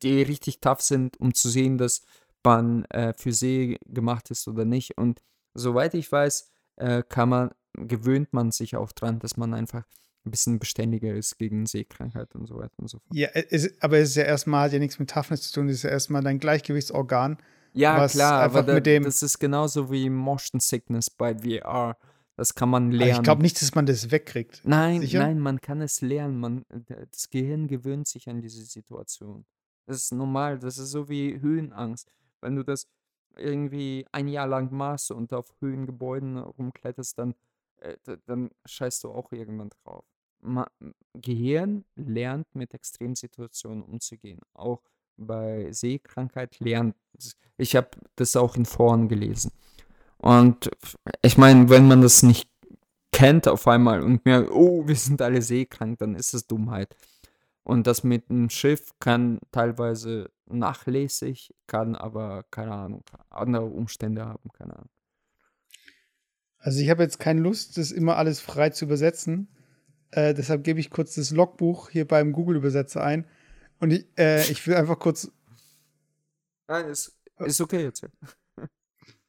die, 0.01 0.21
richtig 0.21 0.61
tough 0.61 0.81
sind, 0.81 1.19
um 1.19 1.33
zu 1.33 1.49
sehen, 1.49 1.77
dass 1.77 2.01
man 2.43 2.85
äh, 2.85 3.13
für 3.17 3.31
sie 3.33 3.77
gemacht 3.87 4.29
ist 4.31 4.47
oder 4.47 4.65
nicht. 4.65 4.97
Und 4.97 5.21
soweit 5.53 5.93
ich 5.93 6.11
weiß, 6.11 6.51
äh, 6.77 7.03
kann 7.07 7.29
man, 7.29 7.51
gewöhnt 7.73 8.33
man 8.33 8.51
sich 8.51 8.75
auch 8.75 8.91
dran, 8.91 9.19
dass 9.19 9.37
man 9.37 9.53
einfach 9.53 9.83
ein 10.25 10.31
bisschen 10.31 10.59
beständiger 10.59 11.13
ist 11.13 11.37
gegen 11.37 11.65
Seekrankheit 11.65 12.33
und 12.35 12.47
so 12.47 12.57
weiter 12.57 12.73
und 12.77 12.89
so 12.89 12.99
fort. 12.99 13.15
Ja, 13.15 13.29
es, 13.33 13.81
aber 13.81 13.97
es 13.97 14.09
ist 14.09 14.15
ja 14.15 14.23
erstmal, 14.23 14.65
hat 14.65 14.73
ja 14.73 14.79
nichts 14.79 14.97
mit 14.99 15.09
Toughness 15.09 15.41
zu 15.43 15.53
tun, 15.53 15.69
es 15.69 15.77
ist 15.77 15.83
ja 15.83 15.91
erstmal 15.91 16.23
dein 16.23 16.39
Gleichgewichtsorgan. 16.39 17.37
Ja, 17.73 18.07
klar, 18.07 18.41
aber 18.41 18.63
da, 18.63 18.75
mit 18.75 18.85
dem- 18.85 19.03
das 19.03 19.21
ist 19.21 19.37
genauso 19.39 19.91
wie 19.91 20.09
Motion 20.09 20.59
Sickness 20.59 21.09
bei 21.09 21.35
VR. 21.37 21.97
Das 22.37 22.53
kann 22.53 22.69
man 22.69 22.87
Aber 22.87 22.97
lernen. 22.97 23.13
ich 23.15 23.23
glaube 23.23 23.41
nicht, 23.41 23.61
dass 23.61 23.75
man 23.75 23.85
das 23.85 24.11
wegkriegt. 24.11 24.61
Nein, 24.65 25.01
Sicher? 25.01 25.19
nein, 25.19 25.39
man 25.39 25.61
kann 25.61 25.81
es 25.81 26.01
lernen. 26.01 26.39
Man, 26.39 26.65
das 27.11 27.29
Gehirn 27.29 27.67
gewöhnt 27.67 28.07
sich 28.07 28.29
an 28.29 28.41
diese 28.41 28.63
Situation. 28.65 29.45
Das 29.85 29.97
ist 29.97 30.11
normal. 30.13 30.59
Das 30.59 30.77
ist 30.77 30.91
so 30.91 31.07
wie 31.07 31.39
Höhenangst. 31.39 32.09
Wenn 32.41 32.55
du 32.55 32.63
das 32.63 32.87
irgendwie 33.37 34.05
ein 34.11 34.27
Jahr 34.27 34.47
lang 34.47 34.71
machst 34.71 35.11
und 35.11 35.33
auf 35.33 35.55
Höhengebäuden 35.59 36.37
rumkletterst, 36.37 37.17
dann, 37.17 37.35
äh, 37.77 37.97
dann 38.25 38.49
scheißt 38.65 39.03
du 39.05 39.11
auch 39.11 39.31
irgendwann 39.31 39.69
drauf. 39.69 40.05
Ma 40.41 40.67
Gehirn 41.13 41.85
lernt 41.95 42.53
mit 42.53 42.73
Extremsituationen 42.73 43.83
umzugehen. 43.83 44.39
Auch 44.53 44.81
bei 45.17 45.71
Seekrankheit 45.71 46.59
lernt. 46.59 46.95
Ich 47.57 47.75
habe 47.75 47.89
das 48.15 48.35
auch 48.35 48.55
in 48.55 48.65
Foren 48.65 49.07
gelesen. 49.07 49.51
Und 50.25 50.71
ich 51.21 51.37
meine, 51.37 51.69
wenn 51.69 51.87
man 51.87 52.01
das 52.01 52.23
nicht 52.23 52.49
kennt 53.11 53.47
auf 53.47 53.67
einmal 53.67 54.01
und 54.01 54.25
mir, 54.25 54.49
oh, 54.51 54.87
wir 54.87 54.95
sind 54.95 55.21
alle 55.21 55.43
seekrank, 55.43 55.99
dann 55.99 56.15
ist 56.15 56.33
es 56.33 56.47
Dummheit. 56.47 56.97
Und 57.61 57.85
das 57.85 58.03
mit 58.03 58.31
einem 58.31 58.49
Schiff 58.49 58.89
kann 58.99 59.37
teilweise 59.51 60.31
nachlässig, 60.47 61.53
kann 61.67 61.95
aber, 61.95 62.43
keine 62.49 62.71
Ahnung, 62.71 63.03
andere 63.29 63.65
Umstände 63.65 64.25
haben, 64.25 64.49
keine 64.51 64.73
Ahnung. 64.73 64.89
Also 66.57 66.79
ich 66.79 66.89
habe 66.89 67.03
jetzt 67.03 67.19
keine 67.19 67.41
Lust, 67.41 67.77
das 67.77 67.91
immer 67.91 68.17
alles 68.17 68.39
frei 68.39 68.71
zu 68.71 68.85
übersetzen. 68.85 69.47
Äh, 70.09 70.33
deshalb 70.33 70.63
gebe 70.63 70.79
ich 70.79 70.89
kurz 70.89 71.13
das 71.13 71.29
Logbuch 71.29 71.91
hier 71.91 72.07
beim 72.07 72.31
Google-Übersetzer 72.31 73.03
ein. 73.03 73.27
Und 73.79 73.93
ich, 73.93 74.07
äh, 74.17 74.41
ich 74.49 74.65
will 74.65 74.73
einfach 74.73 74.97
kurz, 74.97 75.31
Nein, 76.67 76.87
ist, 76.87 77.15
ist 77.37 77.61
okay 77.61 77.83
jetzt. 77.83 78.07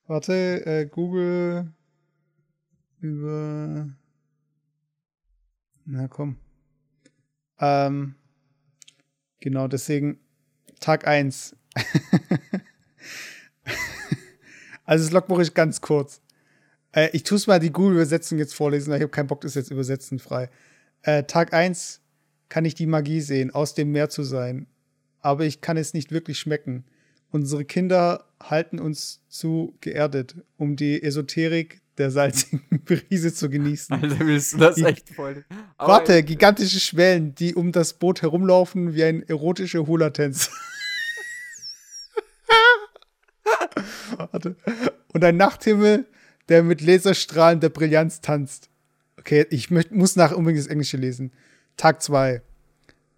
Warte, 0.07 0.67
äh, 0.67 0.87
Google 0.87 1.73
über. 3.01 3.89
Na 5.85 6.09
komm. 6.09 6.37
Ähm, 7.61 8.17
genau, 9.41 9.69
deswegen 9.69 10.19
Tag 10.81 11.07
1. 11.07 11.57
also 14.85 15.05
das 15.05 15.13
Logbuch 15.13 15.39
ist 15.39 15.55
ganz 15.55 15.81
kurz. 15.81 16.21
Äh, 16.93 17.11
ich 17.13 17.23
tue 17.23 17.37
es 17.37 17.47
mal 17.47 17.61
die 17.61 17.71
Google-Übersetzung 17.73 18.39
jetzt 18.39 18.55
vorlesen, 18.55 18.91
weil 18.91 18.97
ich 18.99 19.03
habe 19.03 19.13
keinen 19.13 19.29
Bock, 19.29 19.43
das 19.43 19.55
jetzt 19.55 19.71
übersetzen 19.71 20.19
frei. 20.19 20.51
Äh, 21.03 21.25
Tag 21.25 21.53
1 21.53 22.01
kann 22.49 22.65
ich 22.65 22.75
die 22.75 22.87
Magie 22.87 23.21
sehen, 23.21 23.51
aus 23.53 23.75
dem 23.75 23.93
Meer 23.93 24.09
zu 24.09 24.23
sein. 24.23 24.67
Aber 25.21 25.45
ich 25.45 25.61
kann 25.61 25.77
es 25.77 25.95
nicht 25.95 26.11
wirklich 26.13 26.39
schmecken. 26.39 26.85
Unsere 27.31 27.65
Kinder 27.65 28.25
halten 28.43 28.79
uns 28.79 29.21
zu 29.29 29.77
geerdet, 29.81 30.37
um 30.57 30.77
die 30.77 31.03
Esoterik 31.03 31.81
der 31.99 32.11
salzigen 32.11 32.63
Brise 32.85 33.35
zu 33.35 33.49
genießen. 33.51 33.95
Alter, 34.01 34.21
willst 34.21 34.53
du 34.55 34.59
das 34.59 34.79
echt 34.79 35.11
voll? 35.11 35.45
Aber- 35.79 35.93
Warte, 35.95 36.23
gigantische 36.23 36.81
Schwellen, 36.81 37.35
die 37.35 37.55
um 37.55 37.73
das 37.73 37.95
Boot 37.95 38.23
herumlaufen 38.23 38.95
wie 38.95 39.05
ein 39.05 39.23
erotischer 39.29 39.87
Hula-Tänzer. 39.87 40.51
Warte. 44.17 44.57
Und 45.13 45.25
ein 45.25 45.37
Nachthimmel, 45.37 46.07
der 46.49 46.63
mit 46.63 46.81
Laserstrahlen 46.81 47.61
der 47.61 47.69
Brillanz 47.71 48.21
tanzt. 48.21 48.69
Okay, 49.19 49.47
ich 49.51 49.71
muss 49.71 50.17
nach 50.17 50.33
unbedingt 50.33 50.61
das 50.65 50.71
Englische 50.71 50.97
lesen. 50.97 51.33
Tag 51.77 52.03
2. 52.03 52.43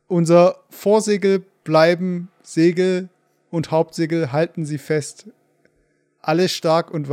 Unser 0.07 0.65
Vorsegel 0.71 1.45
bleiben 1.65 2.29
Segel 2.43 3.09
und 3.51 3.71
Hauptsegel 3.71 4.33
halten 4.33 4.65
sie 4.65 4.79
fest. 4.79 5.29
Alles 6.21 6.53
stark 6.53 6.91
und 6.91 7.09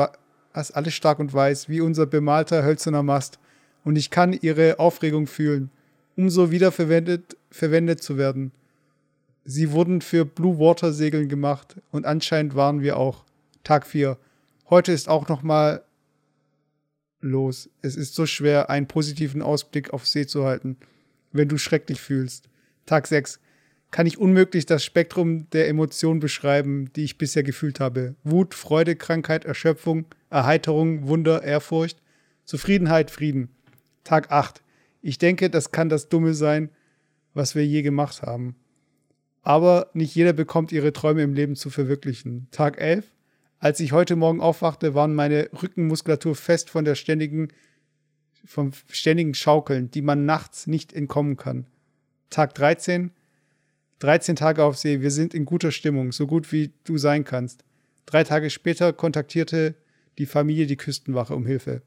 alles 0.51 0.93
stark 0.93 1.19
und 1.19 1.33
weiß, 1.33 1.69
wie 1.69 1.81
unser 1.81 2.05
bemalter 2.05 2.63
hölzerner 2.63 3.03
Mast. 3.03 3.39
Und 3.83 3.97
ich 3.97 4.09
kann 4.09 4.33
ihre 4.33 4.79
Aufregung 4.79 5.27
fühlen, 5.27 5.69
um 6.17 6.29
so 6.29 6.51
wiederverwendet 6.51 7.37
verwendet 7.51 8.01
zu 8.01 8.17
werden. 8.17 8.51
Sie 9.43 9.71
wurden 9.71 10.01
für 10.01 10.25
Blue 10.25 10.57
Water 10.57 10.91
Segeln 10.91 11.29
gemacht 11.29 11.75
und 11.91 12.05
anscheinend 12.05 12.55
waren 12.55 12.81
wir 12.81 12.97
auch. 12.97 13.23
Tag 13.63 13.85
4. 13.85 14.17
Heute 14.69 14.91
ist 14.91 15.07
auch 15.07 15.27
noch 15.27 15.43
mal 15.43 15.83
los. 17.21 17.69
Es 17.81 17.95
ist 17.95 18.15
so 18.15 18.25
schwer, 18.25 18.69
einen 18.69 18.87
positiven 18.87 19.41
Ausblick 19.41 19.93
auf 19.93 20.07
See 20.07 20.25
zu 20.25 20.45
halten, 20.45 20.77
wenn 21.31 21.47
du 21.47 21.57
schrecklich 21.57 22.01
fühlst. 22.01 22.49
Tag 22.85 23.07
6. 23.07 23.39
Kann 23.95 24.07
ich 24.07 24.17
unmöglich 24.17 24.65
das 24.65 24.83
Spektrum 24.83 25.49
der 25.51 25.69
Emotionen 25.69 26.19
beschreiben, 26.19 26.91
die 26.97 27.05
ich 27.05 27.17
bisher 27.17 27.43
gefühlt 27.43 27.79
habe. 27.79 28.15
Wut, 28.25 28.53
Freude, 28.53 28.97
Krankheit, 28.97 29.45
Erschöpfung, 29.45 30.03
Erheiterung, 30.29 31.07
Wunder, 31.07 31.43
Ehrfurcht, 31.43 32.01
Zufriedenheit, 32.43 33.09
Frieden. 33.09 33.55
Tag 34.03 34.33
8. 34.33 34.61
Ich 35.01 35.17
denke, 35.17 35.49
das 35.49 35.71
kann 35.71 35.87
das 35.87 36.09
Dumme 36.09 36.33
sein, 36.33 36.71
was 37.33 37.55
wir 37.55 37.65
je 37.65 37.83
gemacht 37.83 38.21
haben. 38.21 38.57
Aber 39.43 39.91
nicht 39.93 40.13
jeder 40.13 40.33
bekommt 40.33 40.73
ihre 40.73 40.91
Träume 40.91 41.23
im 41.23 41.33
Leben 41.33 41.55
zu 41.55 41.69
verwirklichen. 41.69 42.49
Tag 42.51 42.81
11. 42.81 43.05
Als 43.59 43.79
ich 43.79 43.93
heute 43.93 44.17
Morgen 44.17 44.41
aufwachte, 44.41 44.93
waren 44.93 45.15
meine 45.15 45.47
Rückenmuskulatur 45.63 46.35
fest 46.35 46.69
von 46.69 46.83
der 46.83 46.95
ständigen, 46.95 47.47
vom 48.43 48.71
ständigen 48.89 49.35
Schaukeln, 49.35 49.89
die 49.89 50.01
man 50.01 50.25
nachts 50.25 50.67
nicht 50.67 50.91
entkommen 50.91 51.37
kann. 51.37 51.65
Tag 52.29 52.55
13. 52.55 53.11
13 53.99 54.35
Tage 54.35 54.63
auf 54.63 54.77
See, 54.77 55.01
wir 55.01 55.11
sind 55.11 55.33
in 55.33 55.45
guter 55.45 55.71
Stimmung, 55.71 56.11
so 56.11 56.27
gut 56.27 56.51
wie 56.51 56.73
du 56.83 56.97
sein 56.97 57.23
kannst. 57.23 57.63
Drei 58.05 58.23
Tage 58.23 58.49
später 58.49 58.93
kontaktierte 58.93 59.75
die 60.17 60.25
Familie 60.25 60.67
die 60.67 60.77
Küstenwache 60.77 61.35
um 61.35 61.45
Hilfe. 61.45 61.81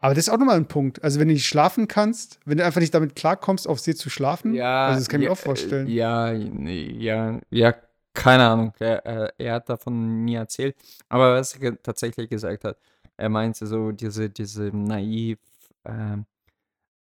Aber 0.00 0.14
das 0.14 0.28
ist 0.28 0.32
auch 0.32 0.38
nochmal 0.38 0.56
ein 0.56 0.68
Punkt. 0.68 1.02
Also, 1.02 1.18
wenn 1.18 1.28
du 1.28 1.34
nicht 1.34 1.46
schlafen 1.46 1.88
kannst, 1.88 2.38
wenn 2.44 2.58
du 2.58 2.64
einfach 2.64 2.80
nicht 2.80 2.94
damit 2.94 3.16
klarkommst, 3.16 3.66
auf 3.66 3.80
See 3.80 3.94
zu 3.94 4.10
schlafen, 4.10 4.54
Ja, 4.54 4.86
also 4.86 5.00
das 5.00 5.08
kann 5.08 5.20
ich 5.20 5.24
ja, 5.24 5.30
mir 5.30 5.32
auch 5.32 5.38
vorstellen. 5.38 5.88
äh, 5.88 5.92
Ja, 5.92 6.32
nee, 6.32 6.92
ja, 6.98 7.40
ja, 7.50 7.74
keine 8.14 8.46
Ahnung. 8.46 8.72
Er, 8.78 9.32
er, 9.38 9.54
hat 9.54 9.68
davon 9.68 10.24
mir 10.24 10.40
erzählt. 10.40 10.76
Aber 11.08 11.34
was 11.34 11.56
er 11.56 11.82
tatsächlich 11.82 12.28
gesagt 12.30 12.64
hat, 12.64 12.78
er 13.16 13.28
meinte 13.28 13.66
so 13.66 13.90
diese, 13.90 14.30
diese 14.30 14.70
naiv, 14.76 15.38
ähm, 15.84 16.26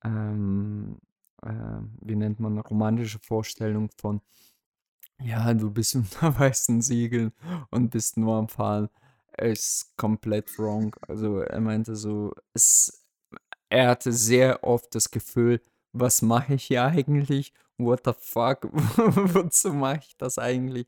ähm, 0.04 0.98
ähm, 1.46 1.98
wie 2.02 2.16
nennt 2.16 2.40
man, 2.40 2.60
romantische 2.60 3.20
Vorstellung 3.20 3.90
von, 3.98 4.22
ja, 5.22 5.54
du 5.54 5.72
bist 5.72 5.96
unter 5.96 6.38
weißen 6.40 6.82
Segeln 6.82 7.34
und 7.72 7.90
bist 7.90 8.18
nur 8.18 8.36
am 8.36 8.50
Fahren, 8.50 8.90
ist 9.38 9.96
komplett 9.98 10.58
wrong. 10.58 10.96
Also 11.08 11.40
er 11.40 11.62
meinte 11.62 11.96
so, 11.96 12.34
es, 12.54 13.06
er 13.70 13.90
hatte 13.90 14.12
sehr 14.12 14.64
oft 14.64 14.94
das 14.96 15.12
Gefühl, 15.12 15.62
was 15.94 16.22
mache 16.22 16.56
ich 16.56 16.66
hier 16.66 16.84
eigentlich? 16.86 17.54
What 17.78 18.02
the 18.06 18.14
fuck? 18.18 18.64
Wozu 18.72 19.74
mache 19.74 20.02
ich 20.08 20.18
das 20.18 20.40
eigentlich? 20.40 20.88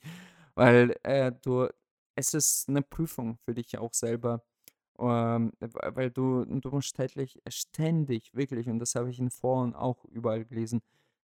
Weil 0.56 0.95
äh, 1.04 1.32
du, 1.41 1.68
es 2.16 2.34
ist 2.34 2.70
eine 2.70 2.82
Prüfung 2.82 3.38
für 3.45 3.54
dich 3.54 3.78
auch 3.78 3.93
selber. 3.93 4.43
Ähm, 5.00 5.54
weil 5.60 6.12
du, 6.12 6.43
du 6.45 6.70
musst 6.70 6.89
ständig, 6.89 7.39
ständig, 7.47 8.34
wirklich, 8.34 8.68
und 8.68 8.80
das 8.80 8.95
habe 8.95 9.10
ich 9.10 9.20
in 9.20 9.32
Foren 9.32 9.74
auch 9.74 10.04
überall 10.06 10.45
gelesen, 10.45 10.82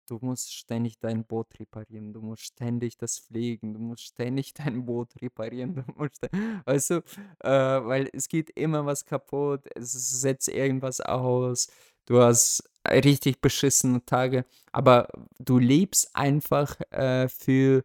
du 0.07 0.19
musst 0.21 0.53
ständig 0.53 0.99
dein 0.99 1.25
Boot 1.25 1.47
reparieren, 1.59 2.13
du 2.13 2.21
musst 2.21 2.43
ständig 2.43 2.97
das 2.97 3.19
pflegen, 3.19 3.73
du 3.73 3.79
musst 3.79 4.03
ständig 4.03 4.53
dein 4.53 4.85
Boot 4.85 5.09
reparieren, 5.21 5.75
du 5.75 5.83
musst, 5.95 6.27
weißt 6.65 6.89
du, 6.91 6.95
äh, 7.39 7.49
weil 7.49 8.09
es 8.13 8.27
geht 8.27 8.49
immer 8.51 8.85
was 8.85 9.05
kaputt, 9.05 9.67
es 9.75 9.91
setzt 9.93 10.49
irgendwas 10.49 11.01
aus, 11.01 11.67
du 12.05 12.19
hast 12.19 12.63
richtig 12.87 13.41
beschissene 13.41 14.05
Tage, 14.05 14.45
aber 14.71 15.07
du 15.39 15.57
lebst 15.57 16.15
einfach 16.15 16.79
äh, 16.91 17.27
für, 17.29 17.83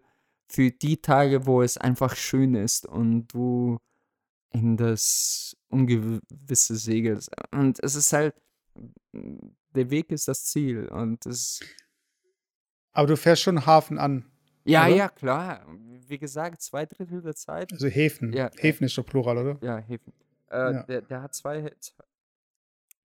für 0.48 0.70
die 0.70 1.00
Tage, 1.00 1.46
wo 1.46 1.62
es 1.62 1.78
einfach 1.78 2.16
schön 2.16 2.54
ist 2.54 2.86
und 2.86 3.28
du 3.28 3.78
in 4.52 4.76
das 4.76 5.56
Ungewisse 5.68 6.76
segelst. 6.76 7.30
Und 7.52 7.82
es 7.82 7.94
ist 7.94 8.12
halt, 8.12 8.34
der 9.12 9.90
Weg 9.90 10.10
ist 10.10 10.28
das 10.28 10.44
Ziel 10.44 10.88
und 10.88 11.26
es 11.26 11.60
Aber 12.92 13.06
du 13.06 13.16
fährst 13.16 13.42
schon 13.42 13.66
Hafen 13.66 13.98
an. 13.98 14.24
ja, 14.64 14.86
Oder? 14.86 14.96
ja, 14.96 15.08
klar. 15.08 15.66
Wie 16.06 16.18
gesagt, 16.18 16.62
zwei 16.62 16.86
Drittel 16.86 17.20
der 17.22 17.34
Zeit. 17.34 17.72
Also 17.72 17.86
Häfen. 17.88 18.32
Ja, 18.32 18.50
Häfen 18.56 18.84
ist 18.84 18.96
doch 18.96 19.04
Plural, 19.04 19.36
oder? 19.38 19.58
Ja, 19.62 19.78
Häfen. 19.78 20.12
Äh, 20.50 20.72
Ja. 20.72 20.82
der, 20.84 21.02
der 21.02 21.22
hat 21.22 21.34
zwei, 21.34 21.70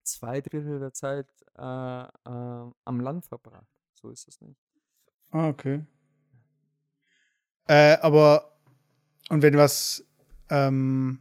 zwei 0.03 0.39
Drittel 0.41 0.79
der 0.79 0.93
Zeit 0.93 1.27
äh, 1.57 1.61
äh, 1.61 2.71
am 2.85 2.99
Land 3.01 3.25
verbracht. 3.25 3.67
So 3.93 4.09
ist 4.09 4.27
es 4.27 4.39
nicht. 4.41 4.59
Ah, 5.31 5.49
okay. 5.49 5.85
Äh, 7.67 7.97
aber, 8.01 8.57
und 9.29 9.41
wenn 9.41 9.57
was, 9.57 10.05
ähm, 10.49 11.19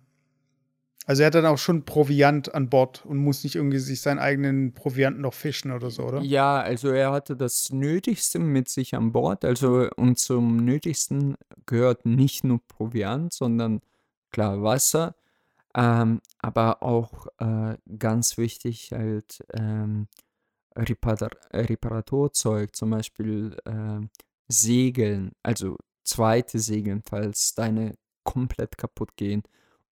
Also 1.05 1.23
er 1.23 1.27
hat 1.27 1.35
dann 1.35 1.47
auch 1.47 1.59
schon 1.59 1.85
Proviant 1.85 2.55
an 2.55 2.69
Bord 2.69 3.05
und 3.05 3.19
muss 3.19 3.43
nicht 3.43 3.57
irgendwie 3.57 3.79
sich 3.79 4.01
seinen 4.01 4.21
eigenen 4.21 4.73
Proviant 4.73 5.19
noch 5.19 5.35
fischen 5.35 5.73
oder 5.73 5.91
so, 5.91 6.05
oder? 6.05 6.21
Ja, 6.21 6.61
also 6.61 6.91
er 6.91 7.11
hatte 7.11 7.37
das 7.37 7.71
Nötigste 7.71 8.39
mit 8.39 8.69
sich 8.69 8.95
an 8.95 9.11
Bord. 9.11 9.45
Also 9.45 9.89
und 9.97 10.19
zum 10.19 10.59
Nötigsten 10.59 11.37
gehört 11.67 12.07
nicht 12.07 12.45
nur 12.45 12.61
Proviant, 12.69 13.33
sondern 13.33 13.81
klar 14.31 14.63
Wasser, 14.63 15.17
ähm, 15.75 16.21
aber 16.39 16.83
auch 16.85 17.27
äh, 17.39 17.77
ganz 17.99 18.39
wichtig 18.39 18.93
halt 18.93 19.45
ähm, 19.55 20.07
Repar 20.77 21.17
Reparaturzeug, 21.53 22.77
zum 22.77 22.91
Beispiel 22.91 23.57
äh, 23.65 24.01
Segeln, 24.49 25.33
also 25.43 25.77
zweite 26.05 26.61
Segeln, 26.61 27.03
falls 27.05 27.55
deine 27.55 27.97
komplett 28.23 28.79
kaputt 28.79 29.17
gehen 29.17 29.43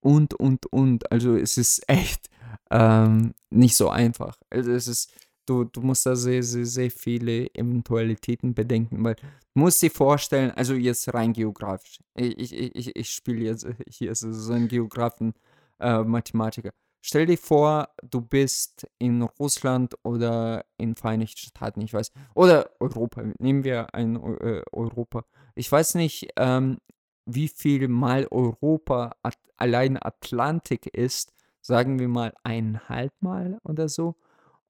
und, 0.00 0.34
und, 0.34 0.66
und. 0.66 1.10
Also 1.10 1.36
es 1.36 1.56
ist 1.56 1.88
echt 1.88 2.28
ähm, 2.70 3.34
nicht 3.50 3.76
so 3.76 3.88
einfach. 3.88 4.36
Also 4.50 4.72
es 4.72 4.88
ist, 4.88 5.12
du, 5.46 5.64
du 5.64 5.80
musst 5.80 6.06
da 6.06 6.16
sehr, 6.16 6.42
sehr, 6.42 6.66
sehr 6.66 6.90
viele 6.90 7.52
Eventualitäten 7.54 8.54
bedenken, 8.54 9.02
weil 9.04 9.14
du 9.16 9.26
musst 9.54 9.82
dir 9.82 9.90
vorstellen, 9.90 10.50
also 10.52 10.74
jetzt 10.74 11.12
rein 11.12 11.32
geografisch, 11.32 11.98
ich, 12.14 12.52
ich, 12.52 12.74
ich, 12.74 12.96
ich 12.96 13.10
spiele 13.10 13.44
jetzt 13.44 13.66
hier 13.90 14.14
so 14.14 14.52
einen 14.52 14.68
Geografen, 14.68 15.34
äh, 15.80 16.02
Mathematiker. 16.02 16.70
Stell 17.02 17.24
dir 17.24 17.38
vor, 17.38 17.88
du 18.02 18.20
bist 18.20 18.86
in 18.98 19.22
Russland 19.22 19.94
oder 20.02 20.66
in 20.76 20.94
Vereinigten 20.96 21.38
Staaten, 21.38 21.80
ich 21.80 21.94
weiß, 21.94 22.12
oder 22.34 22.70
Europa, 22.78 23.22
nehmen 23.38 23.64
wir 23.64 23.94
ein 23.94 24.16
äh, 24.16 24.62
Europa. 24.70 25.24
Ich 25.54 25.72
weiß 25.72 25.94
nicht, 25.94 26.28
ähm, 26.36 26.78
wie 27.26 27.48
viel 27.48 27.88
mal 27.88 28.26
Europa 28.30 29.12
at 29.22 29.38
allein 29.56 29.98
Atlantik 30.02 30.86
ist, 30.86 31.32
sagen 31.60 31.98
wir 31.98 32.08
mal 32.08 32.32
eineinhalb 32.42 33.12
Mal 33.20 33.58
oder 33.64 33.88
so. 33.88 34.16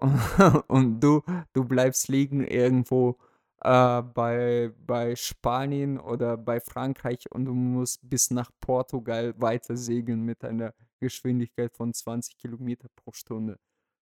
Und 0.69 1.01
du, 1.01 1.23
du 1.53 1.65
bleibst 1.65 2.09
liegen 2.09 2.43
irgendwo 2.43 3.19
äh, 3.63 4.03
bei, 4.03 4.73
bei 4.87 5.15
Spanien 5.17 5.99
oder 5.99 6.37
bei 6.37 6.61
Frankreich 6.61 7.31
und 7.31 7.45
du 7.45 7.53
musst 7.53 8.09
bis 8.09 8.31
nach 8.31 8.51
Portugal 8.61 9.35
weiter 9.37 9.77
segeln 9.77 10.23
mit 10.23 10.45
einer 10.45 10.73
Geschwindigkeit 10.99 11.75
von 11.75 11.93
20 11.93 12.39
Kilometer 12.39 12.89
pro 12.97 13.13
Stunde. 13.13 13.59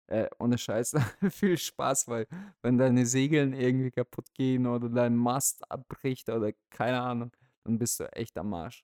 Äh, 0.07 0.27
ohne 0.39 0.57
Scheiß, 0.57 0.95
viel 1.31 1.57
Spaß, 1.57 2.07
weil 2.07 2.27
wenn 2.61 2.77
deine 2.77 3.05
Segeln 3.05 3.53
irgendwie 3.53 3.91
kaputt 3.91 4.33
gehen 4.35 4.67
oder 4.67 4.89
dein 4.89 5.15
Mast 5.15 5.69
abbricht 5.69 6.29
oder 6.29 6.53
keine 6.69 7.01
Ahnung, 7.01 7.31
dann 7.67 7.77
bist 7.77 7.99
du 7.99 8.05
echt 8.13 8.37
am 8.37 8.53
Arsch. 8.53 8.83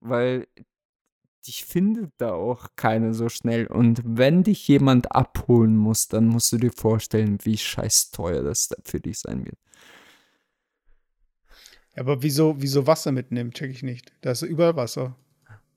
Weil 0.00 0.46
dich 1.46 1.64
findet 1.64 2.12
da 2.18 2.32
auch 2.32 2.68
keiner 2.76 3.14
so 3.14 3.28
schnell. 3.28 3.66
Und 3.66 4.00
wenn 4.04 4.44
dich 4.44 4.68
jemand 4.68 5.12
abholen 5.12 5.76
muss, 5.76 6.08
dann 6.08 6.26
musst 6.26 6.52
du 6.52 6.58
dir 6.58 6.70
vorstellen, 6.72 7.38
wie 7.42 7.58
scheiß 7.58 8.10
teuer 8.12 8.42
das 8.42 8.70
für 8.84 9.00
dich 9.00 9.18
sein 9.18 9.44
wird. 9.44 9.58
Aber 11.96 12.22
wieso, 12.22 12.54
wieso 12.58 12.86
Wasser 12.86 13.12
mitnehmen, 13.12 13.52
check 13.52 13.70
ich 13.70 13.82
nicht. 13.82 14.12
Da 14.22 14.30
ist 14.30 14.42
überall 14.42 14.76
Wasser. 14.76 15.16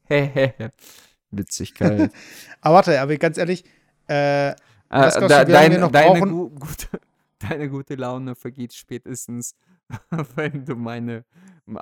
Witzigkeit. 1.32 2.12
aber 2.62 2.76
warte, 2.76 3.02
aber 3.02 3.18
ganz 3.18 3.38
ehrlich, 3.38 3.66
äh, 4.08 4.52
äh 4.52 4.56
da, 4.90 5.44
deine, 5.44 5.90
deine, 5.90 6.20
gu 6.22 6.50
gute, 6.60 6.88
deine 7.40 7.70
gute 7.70 7.96
Laune 7.96 8.36
vergeht 8.36 8.74
spätestens, 8.74 9.56
wenn 10.36 10.66
du 10.66 10.76
meine 10.76 11.26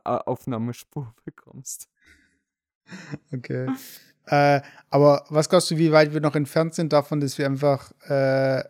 Aufnahmespur 0.03 1.13
bekommst. 1.25 1.89
Okay. 3.33 3.69
äh, 4.25 4.61
aber 4.89 5.25
was 5.29 5.49
glaubst 5.49 5.71
du, 5.71 5.77
wie 5.77 5.91
weit 5.91 6.13
wir 6.13 6.21
noch 6.21 6.35
entfernt 6.35 6.73
sind 6.73 6.91
davon, 6.91 7.21
dass 7.21 7.37
wir 7.37 7.45
einfach 7.45 7.91
äh, 8.09 8.63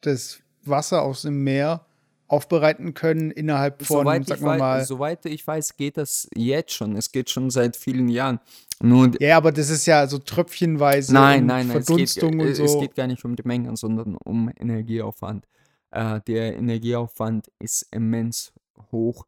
das 0.00 0.40
Wasser 0.64 1.02
aus 1.02 1.22
dem 1.22 1.42
Meer 1.42 1.86
aufbereiten 2.26 2.94
können 2.94 3.30
innerhalb 3.30 3.84
von, 3.84 4.00
soweit 4.00 4.26
sag 4.26 4.40
mal, 4.40 4.58
mal. 4.58 4.84
Soweit 4.84 5.24
ich 5.26 5.46
weiß, 5.46 5.76
geht 5.76 5.96
das 5.98 6.28
jetzt 6.34 6.72
schon. 6.72 6.96
Es 6.96 7.12
geht 7.12 7.30
schon 7.30 7.50
seit 7.50 7.76
vielen 7.76 8.08
Jahren. 8.08 8.40
Nur 8.82 9.10
ja, 9.20 9.36
aber 9.36 9.52
das 9.52 9.70
ist 9.70 9.86
ja 9.86 10.06
so 10.06 10.18
tröpfchenweise 10.18 11.12
nein, 11.12 11.46
nein, 11.46 11.68
nein, 11.68 11.82
Verdunstung 11.82 12.40
es 12.40 12.58
geht, 12.58 12.60
und 12.60 12.68
so. 12.68 12.76
Es 12.76 12.80
geht 12.80 12.94
gar 12.94 13.06
nicht 13.06 13.24
um 13.24 13.36
die 13.36 13.46
Mengen, 13.46 13.76
sondern 13.76 14.16
um 14.16 14.50
Energieaufwand. 14.58 15.46
Äh, 15.94 16.20
der 16.22 16.56
Energieaufwand 16.56 17.52
ist 17.60 17.86
immens 17.92 18.52
hoch. 18.90 19.26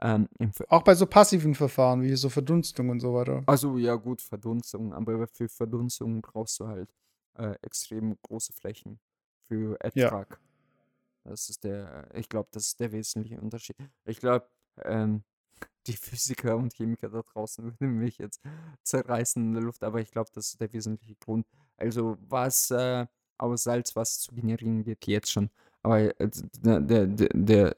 Ähm, 0.00 0.28
Auch 0.68 0.84
bei 0.84 0.94
so 0.94 1.06
passiven 1.06 1.56
Verfahren 1.56 2.02
wie 2.02 2.14
so 2.14 2.28
Verdunstung 2.28 2.90
und 2.90 3.00
so 3.00 3.14
weiter. 3.14 3.42
Also 3.46 3.78
ja 3.78 3.96
gut, 3.96 4.22
Verdunstung, 4.22 4.94
aber 4.94 5.26
für 5.26 5.48
Verdunstung 5.48 6.22
brauchst 6.22 6.60
du 6.60 6.68
halt 6.68 6.94
äh, 7.36 7.56
extrem 7.62 8.16
große 8.22 8.52
Flächen 8.52 9.00
für 9.42 9.76
Ertrag. 9.80 10.38
Ja. 11.24 11.30
Das 11.30 11.48
ist 11.48 11.64
der, 11.64 12.08
ich 12.14 12.28
glaube, 12.28 12.48
das 12.52 12.68
ist 12.68 12.80
der 12.80 12.92
wesentliche 12.92 13.40
Unterschied. 13.40 13.76
Ich 14.04 14.20
glaube, 14.20 14.46
ähm, 14.82 15.24
die 15.88 15.96
Physiker 15.96 16.56
und 16.56 16.74
Chemiker 16.74 17.08
da 17.08 17.22
draußen 17.22 17.64
würden 17.64 17.98
mich 17.98 18.18
jetzt 18.18 18.40
zerreißen 18.84 19.42
in 19.42 19.54
der 19.54 19.64
Luft, 19.64 19.82
aber 19.82 20.00
ich 20.00 20.12
glaube, 20.12 20.30
das 20.32 20.50
ist 20.50 20.60
der 20.60 20.72
wesentliche 20.72 21.16
Grund. 21.16 21.44
Also 21.76 22.16
was 22.20 22.70
äh, 22.70 23.06
aus 23.36 23.64
Salzwasser 23.64 24.20
zu 24.20 24.32
generieren 24.32 24.84
geht 24.84 25.08
jetzt 25.08 25.32
schon. 25.32 25.50
Aber 25.84 26.00
äh, 26.00 26.30
der, 26.62 26.80
der, 26.80 27.06
der, 27.06 27.76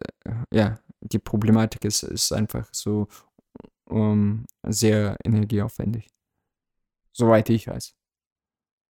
ja, 0.53 0.79
die 1.01 1.19
Problematik 1.19 1.85
ist, 1.85 2.05
ist 2.05 2.33
einfach 2.33 2.69
so 2.73 3.09
um, 3.85 4.47
sehr 4.63 5.17
energieaufwendig. 5.25 6.09
Soweit 7.13 7.51
ich 7.51 7.67
weiß. 7.67 7.95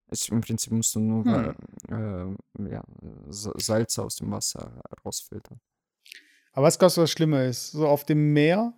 Es, 0.09 0.29
Im 0.29 0.41
Prinzip 0.41 0.71
musst 0.71 0.95
du 0.95 0.99
nur 0.99 1.25
hm. 1.25 2.37
äh, 2.59 2.71
ja, 2.71 2.83
Salz 3.29 3.97
aus 3.99 4.17
dem 4.17 4.31
Wasser 4.31 4.81
rausfiltern. 5.03 5.59
Aber 6.53 6.67
was 6.67 6.79
glaubst 6.79 6.97
du, 6.97 7.01
was 7.01 7.11
schlimmer 7.11 7.43
ist? 7.43 7.71
So 7.71 7.87
auf 7.87 8.05
dem 8.05 8.33
Meer 8.33 8.73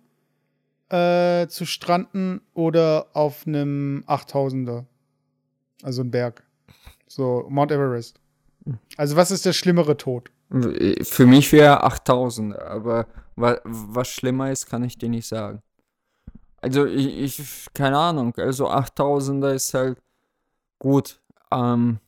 äh, 0.88 1.46
zu 1.48 1.66
stranden 1.66 2.40
oder 2.54 3.08
auf 3.14 3.46
einem 3.46 4.04
8000er? 4.06 4.86
Also 5.82 6.02
ein 6.02 6.10
Berg. 6.10 6.44
So 7.06 7.46
Mount 7.48 7.72
Everest. 7.72 8.20
Also 8.96 9.16
was 9.16 9.30
ist 9.30 9.46
der 9.46 9.52
schlimmere 9.52 9.96
Tod? 9.96 10.30
Für 11.02 11.26
mich 11.26 11.52
wäre 11.52 11.82
8000, 11.84 12.58
aber 12.58 13.06
was, 13.36 13.60
was 13.64 14.08
schlimmer 14.08 14.50
ist, 14.50 14.66
kann 14.66 14.82
ich 14.84 14.98
dir 14.98 15.08
nicht 15.08 15.26
sagen. 15.26 15.62
Also 16.60 16.86
ich, 16.86 17.40
ich 17.40 17.66
keine 17.72 17.98
Ahnung, 17.98 18.34
also 18.36 18.68
8000er 18.68 19.54
ist 19.54 19.72
halt 19.74 20.02
gut. 20.78 21.20
Ähm, 21.50 22.00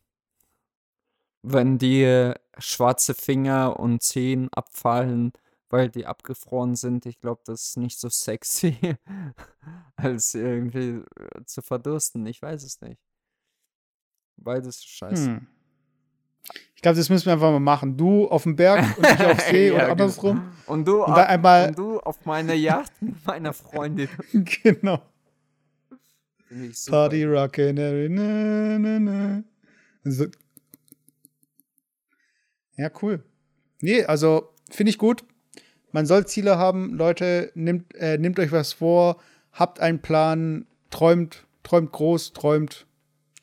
wenn 1.43 1.79
die 1.79 2.33
schwarze 2.59 3.15
Finger 3.15 3.79
und 3.81 4.03
Zehen 4.03 4.49
abfallen, 4.53 5.33
weil 5.71 5.89
die 5.89 6.07
abgefroren 6.07 6.77
sind, 6.77 7.07
ich 7.07 7.19
glaube, 7.19 7.43
das 7.47 7.69
ist 7.69 7.77
nicht 7.79 7.99
so 7.99 8.09
sexy, 8.09 8.77
als 9.97 10.35
irgendwie 10.35 11.03
zu 11.47 11.63
verdursten. 11.63 12.27
Ich 12.27 12.43
weiß 12.43 12.63
es 12.63 12.81
nicht. 12.83 13.01
Beides 14.37 14.77
ist 14.77 14.89
scheiße. 14.89 15.27
Hm. 15.27 15.47
Ich 16.83 16.85
glaube, 16.85 16.99
das 16.99 17.09
müssen 17.11 17.27
wir 17.27 17.35
einfach 17.35 17.53
mal 17.53 17.61
machen. 17.61 17.97
Du 17.97 18.27
auf 18.27 18.43
dem 18.43 18.57
Berg 18.57 18.99
und 18.99 19.07
ich 19.07 19.25
auf 19.25 19.41
See 19.49 19.69
ja, 19.69 19.75
oder 19.75 19.83
genau. 19.83 19.93
andersrum. 19.93 20.53
Und 20.67 20.85
du, 20.85 21.05
und, 21.05 21.13
auf, 21.13 21.29
einmal 21.29 21.69
und 21.69 21.79
du 21.79 22.01
auf 22.01 22.27
meiner 22.27 22.55
Yacht 22.55 22.91
mit 23.01 23.25
meiner 23.25 23.53
Freundin. 23.53 24.09
genau. 24.33 25.01
Party 26.89 27.23
rockin' 27.23 27.79
every 27.79 28.09
na, 28.09 28.81
na, 28.81 28.99
na. 28.99 29.45
So. 30.03 30.27
Ja, 32.77 32.91
cool. 33.01 33.23
Nee, 33.81 34.05
also 34.05 34.49
finde 34.69 34.91
ich 34.91 34.99
gut. 34.99 35.23
Man 35.93 36.05
soll 36.05 36.27
Ziele 36.27 36.59
haben. 36.59 36.95
Leute, 36.95 37.53
nehmt, 37.55 37.95
äh, 37.95 38.19
nehmt 38.19 38.41
euch 38.41 38.51
was 38.51 38.73
vor, 38.73 39.19
habt 39.53 39.79
einen 39.79 40.03
Plan, 40.03 40.67
träumt, 40.91 41.47
träumt 41.63 41.93
groß, 41.93 42.33
träumt, 42.33 42.89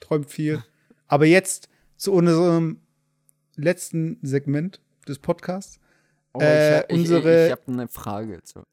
träumt 0.02 0.30
viel. 0.30 0.62
Aber 1.08 1.26
jetzt 1.26 1.70
zu 1.96 2.12
unserem 2.12 2.82
letzten 3.60 4.18
Segment 4.22 4.82
des 5.08 5.20
Podcasts. 5.20 5.80
Oh, 6.34 6.40
äh, 6.42 6.86
ich, 6.86 7.00
unsere 7.00 7.46
ich, 7.46 7.46
ich 7.48 7.52
habe 7.52 7.72
eine 7.72 7.88
Frage. 7.88 8.42
Zu. 8.44 8.64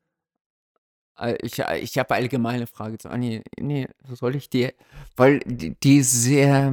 Äh, 1.19 1.37
ich, 1.43 1.59
ich 1.59 1.99
habe 1.99 2.15
allgemeine 2.15 2.67
Frage 2.67 2.99
zu. 2.99 3.11
Ah, 3.11 3.17
nee, 3.17 3.43
nee, 3.59 3.89
soll 4.13 4.37
ich 4.37 4.51
dir. 4.51 4.73
Weil 5.17 5.41
die, 5.41 5.75
die 5.81 6.03
sehr. 6.03 6.73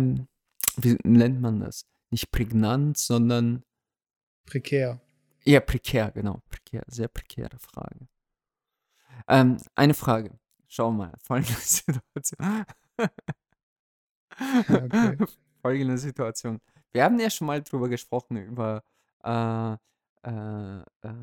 Wie 0.78 0.97
nennt 1.03 1.41
man 1.41 1.59
das? 1.59 1.86
Nicht 2.09 2.32
prägnant, 2.32 2.97
sondern. 2.97 3.64
Prekär. 4.45 5.01
Ja, 5.45 5.59
prekär, 5.59 6.11
genau. 6.11 6.41
Prekär, 6.49 6.84
sehr 6.88 7.07
prekäre 7.07 7.57
Frage. 7.59 8.07
Ähm, 9.28 9.57
eine 9.76 9.93
Frage. 9.93 10.32
Schau 10.68 10.91
mal, 10.91 11.14
folgende 11.24 11.53
Situation. 11.53 12.66
okay. 14.70 15.18
Folgende 15.61 15.97
Situation. 15.97 16.59
Wir 16.93 17.03
haben 17.03 17.19
ja 17.19 17.29
schon 17.29 17.47
mal 17.47 17.61
drüber 17.61 17.89
gesprochen, 17.89 18.37
über 18.37 18.83
äh, 19.23 19.73
äh, 20.29 20.81
äh, 21.01 21.13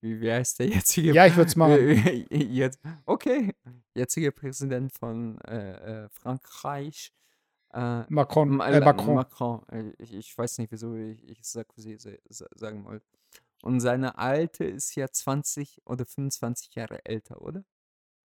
wie, 0.00 0.20
wie 0.20 0.32
heißt 0.32 0.58
der 0.58 0.68
jetzige? 0.68 1.12
Ja, 1.12 1.26
ich 1.26 1.36
würde 1.36 1.48
es 1.48 1.56
machen. 1.56 1.72
Jetzt, 2.30 2.80
okay, 3.04 3.54
jetziger 3.94 4.30
Präsident 4.32 4.92
von 4.92 5.40
äh, 5.42 6.04
äh, 6.04 6.08
Frankreich. 6.10 7.12
Äh, 7.72 8.02
Macron. 8.08 8.60
äh, 8.60 8.76
Äh, 8.76 8.80
Macron. 8.80 9.14
Macron. 9.14 9.68
Äh, 9.68 9.92
Ich, 9.98 10.14
ich 10.14 10.36
weiß 10.38 10.58
nicht, 10.58 10.72
wieso 10.72 10.94
ich, 10.96 11.22
ich 11.28 11.44
Sarkozy 11.44 11.96
sa- 11.98 12.10
sa- 12.28 12.48
sagen 12.54 12.84
wollte. 12.84 13.06
Und 13.62 13.80
seine 13.80 14.18
alte 14.18 14.64
ist 14.64 14.94
ja 14.94 15.08
20 15.10 15.80
oder 15.84 16.06
25 16.06 16.74
Jahre 16.74 17.04
älter, 17.04 17.40
oder? 17.42 17.64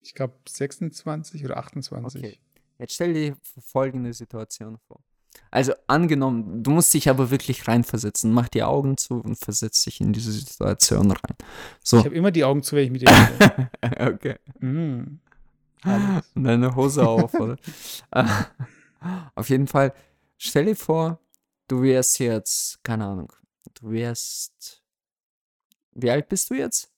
Ich 0.00 0.14
glaube 0.14 0.38
26 0.48 1.44
oder 1.44 1.56
28. 1.56 2.16
Okay. 2.24 2.38
Jetzt 2.78 2.94
stell 2.94 3.14
dir 3.14 3.36
folgende 3.60 4.12
Situation 4.12 4.78
vor. 4.78 5.02
Also 5.50 5.72
angenommen, 5.86 6.62
du 6.62 6.72
musst 6.72 6.92
dich 6.94 7.08
aber 7.08 7.30
wirklich 7.30 7.68
reinversetzen. 7.68 8.32
Mach 8.32 8.48
die 8.48 8.62
Augen 8.62 8.96
zu 8.96 9.20
und 9.20 9.36
versetz 9.36 9.84
dich 9.84 10.00
in 10.00 10.12
diese 10.12 10.32
Situation 10.32 11.10
rein. 11.10 11.36
So. 11.82 11.98
Ich 11.98 12.04
habe 12.04 12.14
immer 12.14 12.32
die 12.32 12.44
Augen 12.44 12.62
zu, 12.62 12.74
wenn 12.74 12.84
ich 12.84 12.90
mit 12.90 13.02
dir 13.02 13.08
rede. 13.10 13.70
okay. 14.14 14.36
mm. 14.58 15.20
Alles. 15.84 16.24
Und 16.34 16.44
deine 16.44 16.74
Hose 16.74 17.06
auf, 17.06 17.34
oder? 17.34 17.56
Auf 19.34 19.50
jeden 19.50 19.66
Fall, 19.66 19.92
stell 20.38 20.64
dir 20.64 20.76
vor, 20.76 21.20
du 21.68 21.82
wärst 21.82 22.18
jetzt, 22.18 22.82
keine 22.82 23.04
Ahnung, 23.04 23.32
du 23.74 23.90
wärst. 23.90 24.82
Wie 25.92 26.10
alt 26.10 26.28
bist 26.28 26.50
du 26.50 26.54
jetzt? 26.54 26.90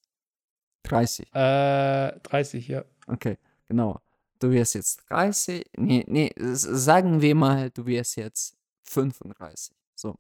30. 0.85 1.27
Äh, 1.35 2.19
30, 2.21 2.69
ja. 2.69 2.85
Okay, 3.09 3.39
genau. 3.67 4.01
Du 4.39 4.51
wärst 4.51 4.75
jetzt 4.75 5.03
30. 5.09 5.65
Nee, 5.77 6.05
nee, 6.07 6.33
sagen 6.37 7.21
wir 7.23 7.35
mal, 7.35 7.71
du 7.71 7.87
wärst 7.87 8.17
jetzt 8.17 8.57
35. 8.85 9.75
So. 9.95 10.19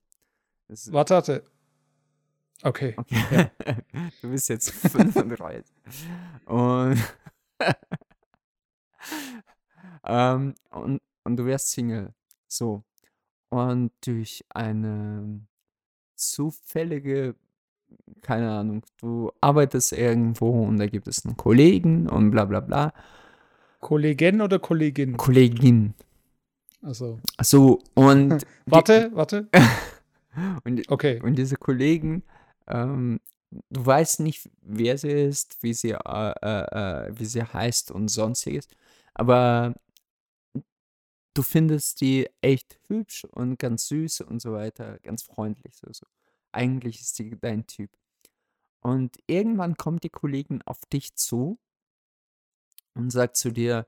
Das 0.69 0.91
Warte, 0.93 1.15
warte. 1.15 1.45
Okay. 2.63 2.95
Okay. 2.97 3.51
Du 4.23 4.31
bist 4.31 4.49
jetzt 4.49 4.71
35. 4.71 5.65
Und, 6.47 6.99
ähm, 10.05 10.55
und, 10.71 11.03
und 11.25 11.37
du 11.37 11.45
wärst 11.45 11.71
Single. 11.71 12.15
So. 12.49 12.83
Und 13.51 13.93
durch 14.05 14.45
eine 14.51 15.47
zufällige, 16.15 17.37
keine 18.23 18.51
Ahnung, 18.51 18.83
du 18.99 19.31
arbeitest 19.41 19.93
irgendwo 19.93 20.65
und 20.65 20.79
da 20.79 20.87
gibt 20.87 21.07
es 21.09 21.25
einen 21.25 21.37
Kollegen 21.37 22.09
und 22.09 22.31
bla 22.31 22.45
bla 22.45 22.61
bla. 22.61 22.93
Kollegin 23.81 24.41
oder 24.41 24.59
Kollegin? 24.59 25.17
Kollegin. 25.17 25.95
Also. 26.83 27.19
So, 27.43 27.83
und, 27.95 28.47
Warte, 28.67 29.11
warte. 29.15 29.49
und 30.65 30.91
Okay. 30.91 31.21
Und 31.23 31.37
diese 31.37 31.57
Kollegen, 31.57 32.23
ähm, 32.67 33.21
du 33.71 33.87
weißt 33.87 34.21
nicht, 34.21 34.49
wer 34.63 34.99
sie 34.99 35.11
ist, 35.11 35.63
wie 35.63 35.75
sie, 35.75 35.93
äh, 35.93 36.33
äh, 36.43 37.07
äh, 37.09 37.19
wie 37.19 37.25
sie 37.25 37.43
heißt 37.43 37.91
und 37.91 38.09
sonstiges, 38.09 38.69
aber 39.15 39.75
du 41.35 41.43
findest 41.43 42.01
die 42.01 42.29
echt 42.41 42.79
hübsch 42.89 43.25
und 43.25 43.59
ganz 43.59 43.89
süß 43.89 44.23
und 44.23 44.41
so 44.41 44.53
weiter, 44.53 44.99
ganz 45.03 45.23
freundlich. 45.23 45.75
So, 45.77 45.93
so. 45.93 46.07
Eigentlich 46.53 47.01
ist 47.01 47.19
die 47.19 47.39
dein 47.39 47.67
Typ. 47.67 47.91
Und 48.81 49.17
irgendwann 49.27 49.77
kommt 49.77 50.05
die 50.05 50.11
Kollegin 50.11 50.63
auf 50.63 50.81
dich 50.87 51.15
zu 51.15 51.59
und 52.97 53.11
sagt 53.11 53.37
zu 53.37 53.51
dir, 53.53 53.87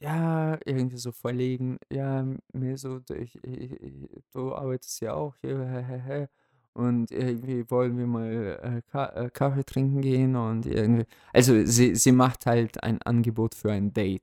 ja, 0.00 0.58
irgendwie 0.66 0.98
so 0.98 1.12
verlegen, 1.12 1.78
ja, 1.92 2.26
mir 2.52 2.76
so, 2.78 2.98
du- 3.00 3.14
ich, 3.16 3.36
ich, 3.44 3.72
ich, 3.80 4.10
du 4.32 4.54
arbeitest 4.54 5.00
ja 5.00 5.14
auch 5.14 5.34
hier, 5.40 5.58
hä, 5.58 5.82
hä, 5.82 5.98
hä, 6.06 6.26
und 6.74 7.10
irgendwie 7.10 7.68
wollen 7.70 7.96
wir 7.98 8.06
mal 8.06 8.82
äh, 8.92 8.98
äh, 9.26 9.30
Kaffee 9.30 9.64
trinken 9.64 10.02
gehen 10.02 10.36
und 10.36 10.66
irgendwie, 10.66 11.06
also 11.32 11.64
sie, 11.64 11.94
sie 11.96 12.12
macht 12.12 12.46
halt 12.46 12.82
ein 12.82 13.00
Angebot 13.02 13.54
für 13.54 13.72
ein 13.72 13.92
Date. 13.94 14.22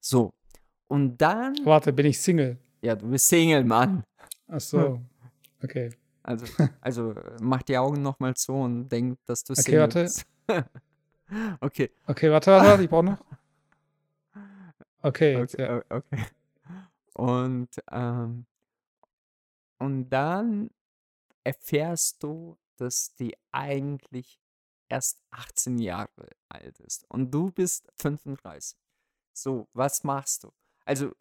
So, 0.00 0.34
und 0.88 1.16
dann, 1.18 1.54
Warte, 1.64 1.92
bin 1.92 2.06
ich 2.06 2.20
Single? 2.20 2.58
ja, 2.82 2.94
du 2.94 3.08
bist 3.08 3.28
Single, 3.28 3.64
Mann. 3.64 4.04
Ach 4.48 4.60
so. 4.60 5.00
Okay. 5.62 5.90
Also, 6.22 6.44
also 6.82 7.12
äh, 7.12 7.36
mach 7.40 7.62
die 7.62 7.78
Augen 7.78 8.02
nochmal 8.02 8.34
zu 8.34 8.52
und 8.52 8.88
denk, 8.90 9.18
dass 9.24 9.44
du 9.44 9.54
Okay, 9.54 9.62
Single 9.62 9.80
warte. 9.80 10.02
bist. 10.04 10.26
okay. 11.60 11.90
Okay, 12.06 12.30
warte, 12.30 12.50
warte, 12.52 12.66
warte, 12.68 12.82
ich 12.82 12.90
brauche 12.90 13.04
noch. 13.04 13.18
Okay, 15.04 15.38
jetzt, 15.38 15.54
Okay, 15.54 15.62
ja. 15.62 15.82
okay. 15.90 16.24
Und, 17.14 17.68
ähm, 17.92 18.44
und 19.78 20.08
dann 20.08 20.70
erfährst 21.44 22.22
du, 22.24 22.56
dass 22.76 23.14
die 23.14 23.36
eigentlich 23.52 24.40
erst 24.88 25.22
18 25.30 25.78
Jahre 25.78 26.28
alt 26.48 26.80
ist 26.80 27.04
und 27.10 27.30
du 27.30 27.52
bist 27.52 27.86
35. 27.98 28.76
So, 29.32 29.68
was 29.74 30.02
machst 30.02 30.42
du? 30.42 30.52
Also, 30.84 31.12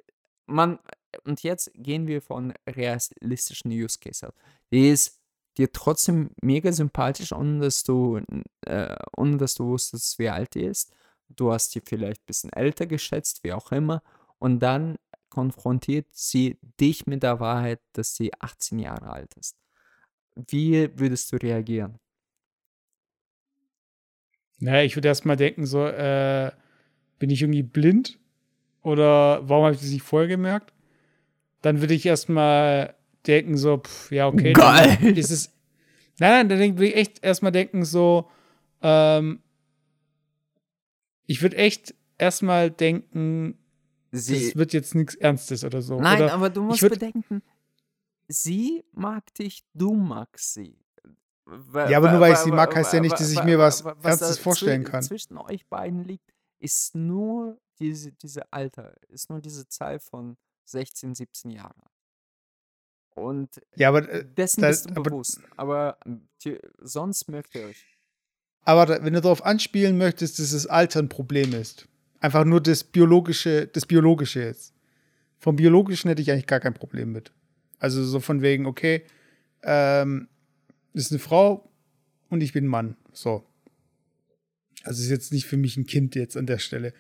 man, 0.48 0.80
und 1.26 1.44
jetzt 1.44 1.72
gehen 1.76 2.08
wir 2.08 2.22
von 2.24 2.54
realistischen 2.68 3.72
Use 3.72 4.00
Case 4.00 4.28
aus. 4.28 4.34
Die 4.72 4.90
ist 4.90 5.20
dir 5.58 5.72
trotzdem 5.72 6.32
mega 6.42 6.72
sympathisch, 6.72 7.32
ohne 7.32 7.60
dass 7.60 7.84
du, 7.84 8.20
äh, 8.66 8.96
ohne 9.16 9.38
dass 9.38 9.54
du 9.54 9.66
wusstest, 9.68 10.18
wie 10.18 10.30
alt 10.30 10.56
die 10.56 10.64
ist. 10.64 10.92
Du 11.30 11.52
hast 11.52 11.74
die 11.76 11.82
vielleicht 11.82 12.22
ein 12.22 12.28
bisschen 12.28 12.54
älter 12.54 12.86
geschätzt, 12.86 13.44
wie 13.44 13.54
auch 13.54 13.72
immer. 13.72 14.02
Und 14.40 14.60
dann 14.60 14.98
konfrontiert 15.30 16.08
sie 16.12 16.58
dich 16.80 17.08
mit 17.08 17.24
der 17.24 17.40
Wahrheit, 17.40 17.80
dass 17.94 18.16
sie 18.16 18.32
18 18.40 18.80
Jahre 18.80 19.12
alt 19.12 19.34
ist. 19.36 19.56
Wie 20.36 20.90
würdest 20.98 21.32
du 21.32 21.38
reagieren? 21.38 22.00
Naja, 24.60 24.84
ich 24.84 24.96
würde 24.96 25.08
erstmal 25.08 25.36
denken, 25.36 25.66
so, 25.66 25.86
äh, 25.86 26.52
bin 27.20 27.30
ich 27.30 27.42
irgendwie 27.42 27.64
blind? 27.64 28.20
Oder 28.82 29.48
warum 29.48 29.66
habe 29.66 29.76
ich 29.76 29.82
das 29.82 29.90
nicht 29.90 30.04
vorher 30.04 30.28
gemerkt? 30.28 30.74
Dann 31.62 31.82
würde 31.82 31.94
ich 31.94 32.06
erstmal 32.06 32.96
denken, 33.26 33.58
so, 33.58 33.78
pff, 33.78 34.12
ja, 34.12 34.28
okay. 34.28 34.54
Geil. 34.54 35.18
Ist 35.18 35.32
es. 35.32 35.52
Nein, 36.20 36.48
nein, 36.48 36.50
dann 36.50 36.60
würde 36.78 36.88
ich 36.88 36.96
echt 36.96 37.24
erstmal 37.24 37.52
denken, 37.52 37.86
so, 37.86 38.30
ähm, 38.82 39.42
ich 41.26 41.42
würde 41.42 41.58
echt 41.58 41.96
erstmal 42.18 42.72
denken, 42.72 43.58
Sie, 44.12 44.48
das 44.48 44.56
wird 44.56 44.74
jetzt 44.74 44.94
nichts 44.94 45.16
Ernstes 45.16 45.64
oder 45.64 45.82
so. 45.82 46.00
Nein, 46.00 46.22
oder 46.22 46.34
aber 46.34 46.50
du 46.52 46.62
musst 46.62 46.82
bedenken, 46.88 47.42
sie 48.28 48.84
mag 48.92 49.34
dich, 49.34 49.64
du 49.74 49.94
magst 49.94 50.54
sie. 50.54 50.78
Ja, 51.90 51.98
aber 51.98 52.12
nur 52.12 52.20
weil 52.22 52.34
ich 52.34 52.40
sie 52.40 52.52
mag, 52.52 52.74
heißt 52.76 52.94
ja 52.94 53.00
nicht, 53.00 53.14
dass 53.20 53.32
ich 53.32 53.44
mir 53.44 53.58
was 53.60 53.84
wa- 53.84 53.96
Ernstes 54.04 54.38
vorstellen 54.38 54.84
kann. 54.84 55.02
Zwischen 55.04 55.38
euch 55.38 55.68
beiden 55.68 56.04
liegt, 56.04 56.32
ist 56.60 56.96
nur 56.96 57.60
diese, 57.80 58.12
diese 58.14 58.52
Alter, 58.54 58.96
ist 59.10 59.30
nur 59.30 59.42
diese 59.42 59.68
Zahl 59.68 60.00
von 60.00 60.38
16, 60.66 61.16
17 61.16 61.50
Jahren. 61.52 61.82
Und 63.16 63.62
Ja, 63.76 63.90
aber, 63.90 64.08
äh, 64.10 64.26
dessen 64.26 64.62
da- 64.62 64.70
bist 64.70 64.86
du 64.86 64.92
aber- 64.92 65.04
bewusst. 65.04 65.42
Aber 65.58 65.98
die, 66.44 66.60
sonst 66.80 67.28
mögt 67.30 67.54
ihr 67.56 67.66
euch. 67.66 67.93
Aber 68.64 69.04
wenn 69.04 69.14
du 69.14 69.22
darauf 69.22 69.46
anspielen 69.46 69.98
möchtest, 69.98 70.40
dass 70.40 70.52
das 70.52 70.68
Alter 70.68 71.00
ein 71.00 71.10
Problem 71.10 71.54
ist. 71.54 71.88
Einfach 72.20 72.46
nur 72.46 72.62
das 72.62 72.84
Biologische, 72.84 73.68
das 73.68 73.86
Biologische 73.86 74.42
jetzt. 74.42 74.74
Vom 75.40 75.58
Biologischen 75.58 76.08
hätte 76.08 76.22
ich 76.22 76.32
eigentlich 76.32 76.48
gar 76.48 76.62
kein 76.62 76.74
Problem 76.74 77.12
mit. 77.12 77.34
Also 77.80 78.04
so 78.06 78.22
von 78.22 78.42
wegen, 78.42 78.66
okay, 78.66 79.04
ähm, 79.64 80.30
ist 80.94 81.12
eine 81.12 81.20
Frau 81.20 81.70
und 82.30 82.42
ich 82.42 82.54
bin 82.54 82.66
Mann. 82.66 82.96
So. 83.12 83.44
Also 84.84 85.02
ist 85.02 85.10
jetzt 85.10 85.34
nicht 85.34 85.46
für 85.46 85.58
mich 85.58 85.76
ein 85.76 85.86
Kind 85.86 86.16
jetzt 86.16 86.38
an 86.38 86.46
der 86.46 86.60
Stelle. 86.60 86.94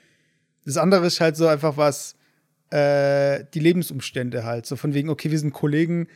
Das 0.66 0.78
andere 0.78 1.06
ist 1.06 1.22
halt 1.22 1.38
so 1.38 1.48
einfach 1.48 1.78
was, 1.78 2.16
äh, 2.70 3.46
die 3.54 3.60
Lebensumstände 3.60 4.44
halt. 4.44 4.66
So 4.66 4.76
von 4.76 4.94
wegen, 4.94 5.10
okay, 5.10 5.32
wir 5.32 5.40
sind 5.40 5.54
Kollegen, 5.54 6.08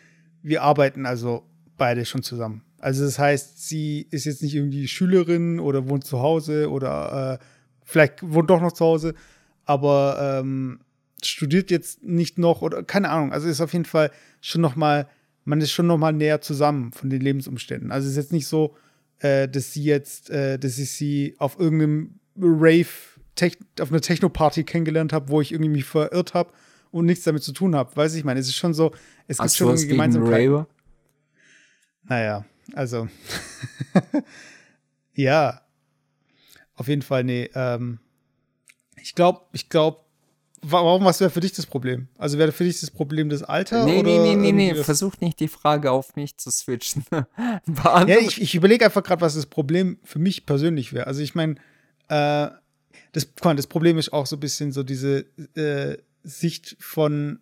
wir 0.41 0.63
arbeiten 0.63 1.05
also 1.05 1.45
beide 1.77 2.05
schon 2.05 2.23
zusammen. 2.23 2.63
Also 2.79 3.05
das 3.05 3.17
heißt, 3.17 3.67
sie 3.67 4.07
ist 4.11 4.25
jetzt 4.25 4.43
nicht 4.43 4.55
irgendwie 4.55 4.87
Schülerin 4.87 5.59
oder 5.59 5.89
wohnt 5.89 6.05
zu 6.05 6.19
Hause 6.19 6.69
oder 6.69 7.39
äh, 7.39 7.45
vielleicht 7.83 8.21
wohnt 8.21 8.49
doch 8.49 8.61
noch 8.61 8.71
zu 8.71 8.85
Hause, 8.85 9.13
aber 9.65 10.39
ähm, 10.41 10.79
studiert 11.23 11.71
jetzt 11.71 12.03
nicht 12.03 12.37
noch 12.37 12.61
oder 12.61 12.83
keine 12.83 13.09
Ahnung. 13.09 13.33
Also 13.33 13.47
ist 13.47 13.61
auf 13.61 13.73
jeden 13.73 13.85
Fall 13.85 14.11
schon 14.41 14.61
noch 14.61 14.75
mal, 14.75 15.07
man 15.45 15.61
ist 15.61 15.71
schon 15.71 15.87
noch 15.87 15.97
mal 15.97 16.13
näher 16.13 16.41
zusammen 16.41 16.91
von 16.91 17.09
den 17.09 17.21
Lebensumständen. 17.21 17.91
Also 17.91 18.05
es 18.05 18.11
ist 18.11 18.17
jetzt 18.17 18.33
nicht 18.33 18.47
so, 18.47 18.75
äh, 19.19 19.47
dass 19.47 19.73
sie 19.73 19.83
jetzt, 19.83 20.29
äh, 20.29 20.59
dass 20.59 20.77
ich 20.77 20.91
sie 20.91 21.35
auf 21.39 21.59
irgendeinem 21.59 22.19
Rave, 22.39 22.87
Tech, 23.35 23.57
auf 23.79 23.91
einer 23.91 24.01
Techno-Party 24.01 24.63
kennengelernt 24.63 25.13
habe, 25.13 25.29
wo 25.29 25.41
ich 25.41 25.51
irgendwie 25.51 25.69
mich 25.69 25.85
verirrt 25.85 26.33
habe 26.33 26.51
und 26.91 27.05
nichts 27.05 27.23
damit 27.23 27.43
zu 27.43 27.53
tun 27.53 27.75
habe. 27.75 27.95
Weiß 27.95 28.15
ich 28.15 28.23
meine, 28.23 28.39
es 28.39 28.47
ist 28.47 28.55
schon 28.55 28.73
so, 28.73 28.91
es 29.27 29.37
gibt 29.37 29.45
Hast 29.45 29.57
schon 29.57 29.67
irgendwie 29.69 29.87
Gemeinsamkeiten. 29.87 30.53
Raver? 30.53 30.67
Naja, 32.03 32.45
also. 32.73 33.07
ja. 35.13 35.61
Auf 36.75 36.87
jeden 36.87 37.01
Fall, 37.01 37.23
nee. 37.23 37.49
Ähm, 37.55 37.99
ich 39.01 39.15
glaube, 39.15 39.41
ich 39.53 39.69
glaube, 39.69 39.99
warum, 40.61 41.05
was 41.05 41.19
wäre 41.19 41.29
für 41.29 41.39
dich 41.39 41.53
das 41.53 41.65
Problem? 41.65 42.07
Also 42.17 42.37
wäre 42.37 42.51
für 42.51 42.63
dich 42.63 42.79
das 42.79 42.91
Problem 42.91 43.29
das 43.29 43.43
Alter? 43.43 43.85
Nee, 43.85 43.99
oder 43.99 44.09
nee, 44.09 44.35
nee, 44.35 44.51
nee, 44.51 44.73
nee. 44.73 44.83
Versuch 44.83 45.13
nicht 45.19 45.39
die 45.39 45.47
Frage 45.47 45.91
auf 45.91 46.15
mich 46.15 46.37
zu 46.37 46.51
switchen. 46.51 47.03
Ja, 47.83 48.17
ich, 48.19 48.41
ich 48.41 48.55
überlege 48.55 48.85
einfach 48.85 49.03
gerade, 49.03 49.21
was 49.21 49.35
das 49.35 49.45
Problem 49.45 49.99
für 50.03 50.19
mich 50.19 50.45
persönlich 50.45 50.93
wäre. 50.93 51.07
Also 51.07 51.21
ich 51.21 51.35
meine, 51.35 51.55
äh, 52.09 52.49
das, 53.11 53.27
das 53.41 53.67
Problem 53.67 53.97
ist 53.97 54.13
auch 54.13 54.25
so 54.25 54.35
ein 54.35 54.39
bisschen 54.39 54.71
so 54.71 54.83
diese 54.83 55.25
äh, 55.55 55.97
Sicht 56.23 56.77
von 56.79 57.39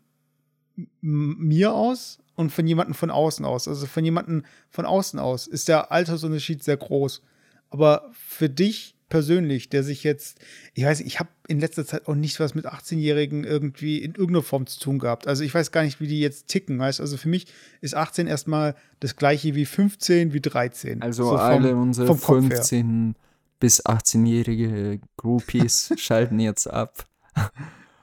mir 1.01 1.73
aus 1.73 2.19
und 2.35 2.51
von 2.51 2.67
jemandem 2.67 2.93
von 2.93 3.09
außen 3.11 3.45
aus. 3.45 3.67
Also 3.67 3.85
von 3.87 4.03
jemandem 4.05 4.43
von 4.69 4.85
außen 4.85 5.19
aus 5.19 5.47
ist 5.47 5.67
der 5.67 5.91
Altersunterschied 5.91 6.63
sehr 6.63 6.77
groß. 6.77 7.21
Aber 7.69 8.09
für 8.13 8.49
dich 8.49 8.95
persönlich, 9.07 9.69
der 9.69 9.83
sich 9.83 10.03
jetzt, 10.03 10.39
ich 10.73 10.83
weiß, 10.83 10.99
ich 11.01 11.19
habe 11.19 11.29
in 11.47 11.59
letzter 11.59 11.85
Zeit 11.85 12.07
auch 12.07 12.15
nicht 12.15 12.39
was 12.39 12.55
mit 12.55 12.65
18-Jährigen 12.65 13.43
irgendwie 13.43 13.99
in 13.99 14.11
irgendeiner 14.15 14.41
Form 14.41 14.65
zu 14.65 14.79
tun 14.79 14.97
gehabt. 14.99 15.27
Also 15.27 15.43
ich 15.43 15.53
weiß 15.53 15.71
gar 15.71 15.83
nicht, 15.83 15.99
wie 16.01 16.07
die 16.07 16.19
jetzt 16.19 16.47
ticken, 16.47 16.79
weißt 16.79 16.99
Also 17.01 17.15
für 17.17 17.29
mich 17.29 17.45
ist 17.81 17.95
18 17.95 18.27
erstmal 18.27 18.75
das 18.99 19.15
gleiche 19.15 19.53
wie 19.55 19.65
15, 19.65 20.33
wie 20.33 20.41
13. 20.41 21.01
Also 21.01 21.23
So 21.25 21.29
vom- 21.31 21.39
alle 21.39 21.75
unsere 21.75 22.07
vom 22.07 22.19
Kopf 22.19 22.41
her. 22.49 22.57
15 22.57 23.15
bis 23.59 23.85
18-jährige 23.85 24.99
Groupies 25.17 25.93
schalten 25.97 26.39
jetzt 26.39 26.67
ab. 26.67 27.05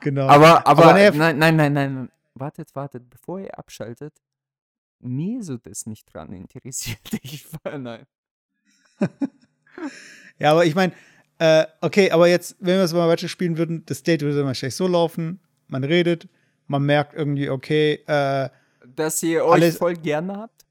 Genau. 0.00 0.26
Aber, 0.28 0.66
aber, 0.66 0.84
Aber 0.86 0.92
nein, 0.94 1.38
nein, 1.38 1.56
nein, 1.56 1.72
nein. 1.72 2.08
Wartet, 2.34 2.74
wartet, 2.74 3.08
bevor 3.10 3.40
ihr 3.40 3.58
abschaltet. 3.58 4.14
Mir 5.00 5.40
ist 5.40 5.50
das 5.64 5.86
nicht 5.86 6.12
dran 6.12 6.32
interessiert. 6.32 6.98
Ich 7.22 7.46
war, 7.64 7.78
nein. 7.78 8.06
Ja, 10.38 10.52
aber 10.52 10.64
ich 10.64 10.74
meine, 10.74 10.92
äh, 11.38 11.66
okay, 11.80 12.10
aber 12.10 12.28
jetzt, 12.28 12.56
wenn 12.60 12.76
wir 12.76 12.84
es 12.84 12.92
mal 12.92 13.08
weiter 13.08 13.28
spielen 13.28 13.56
würden, 13.58 13.84
das 13.86 14.02
Date 14.02 14.22
würde 14.22 14.44
wahrscheinlich 14.44 14.76
so 14.76 14.86
laufen, 14.86 15.40
man 15.68 15.82
redet, 15.84 16.28
man 16.66 16.82
merkt 16.84 17.14
irgendwie, 17.14 17.48
okay, 17.50 17.94
äh, 18.06 18.48
Dass 18.94 19.22
ihr 19.22 19.44
euch 19.44 19.52
Alles- 19.54 19.76
voll 19.78 19.94
gerne 19.96 20.36
habt? 20.36 20.64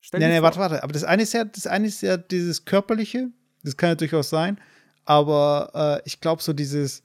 Stell 0.00 0.20
nee, 0.20 0.28
nee, 0.28 0.34
vor- 0.36 0.44
warte, 0.44 0.58
warte, 0.60 0.82
aber 0.82 0.92
das 0.92 1.04
eine 1.04 1.22
ist 1.22 1.34
ja, 1.34 1.44
das 1.44 1.66
eine 1.66 1.86
ist 1.86 2.00
ja 2.00 2.16
dieses 2.16 2.64
Körperliche, 2.64 3.28
das 3.62 3.76
kann 3.76 3.90
ja 3.90 3.94
durchaus 3.96 4.30
sein, 4.30 4.58
aber 5.04 6.00
äh, 6.02 6.02
ich 6.06 6.20
glaube 6.20 6.42
so 6.42 6.52
dieses, 6.54 7.02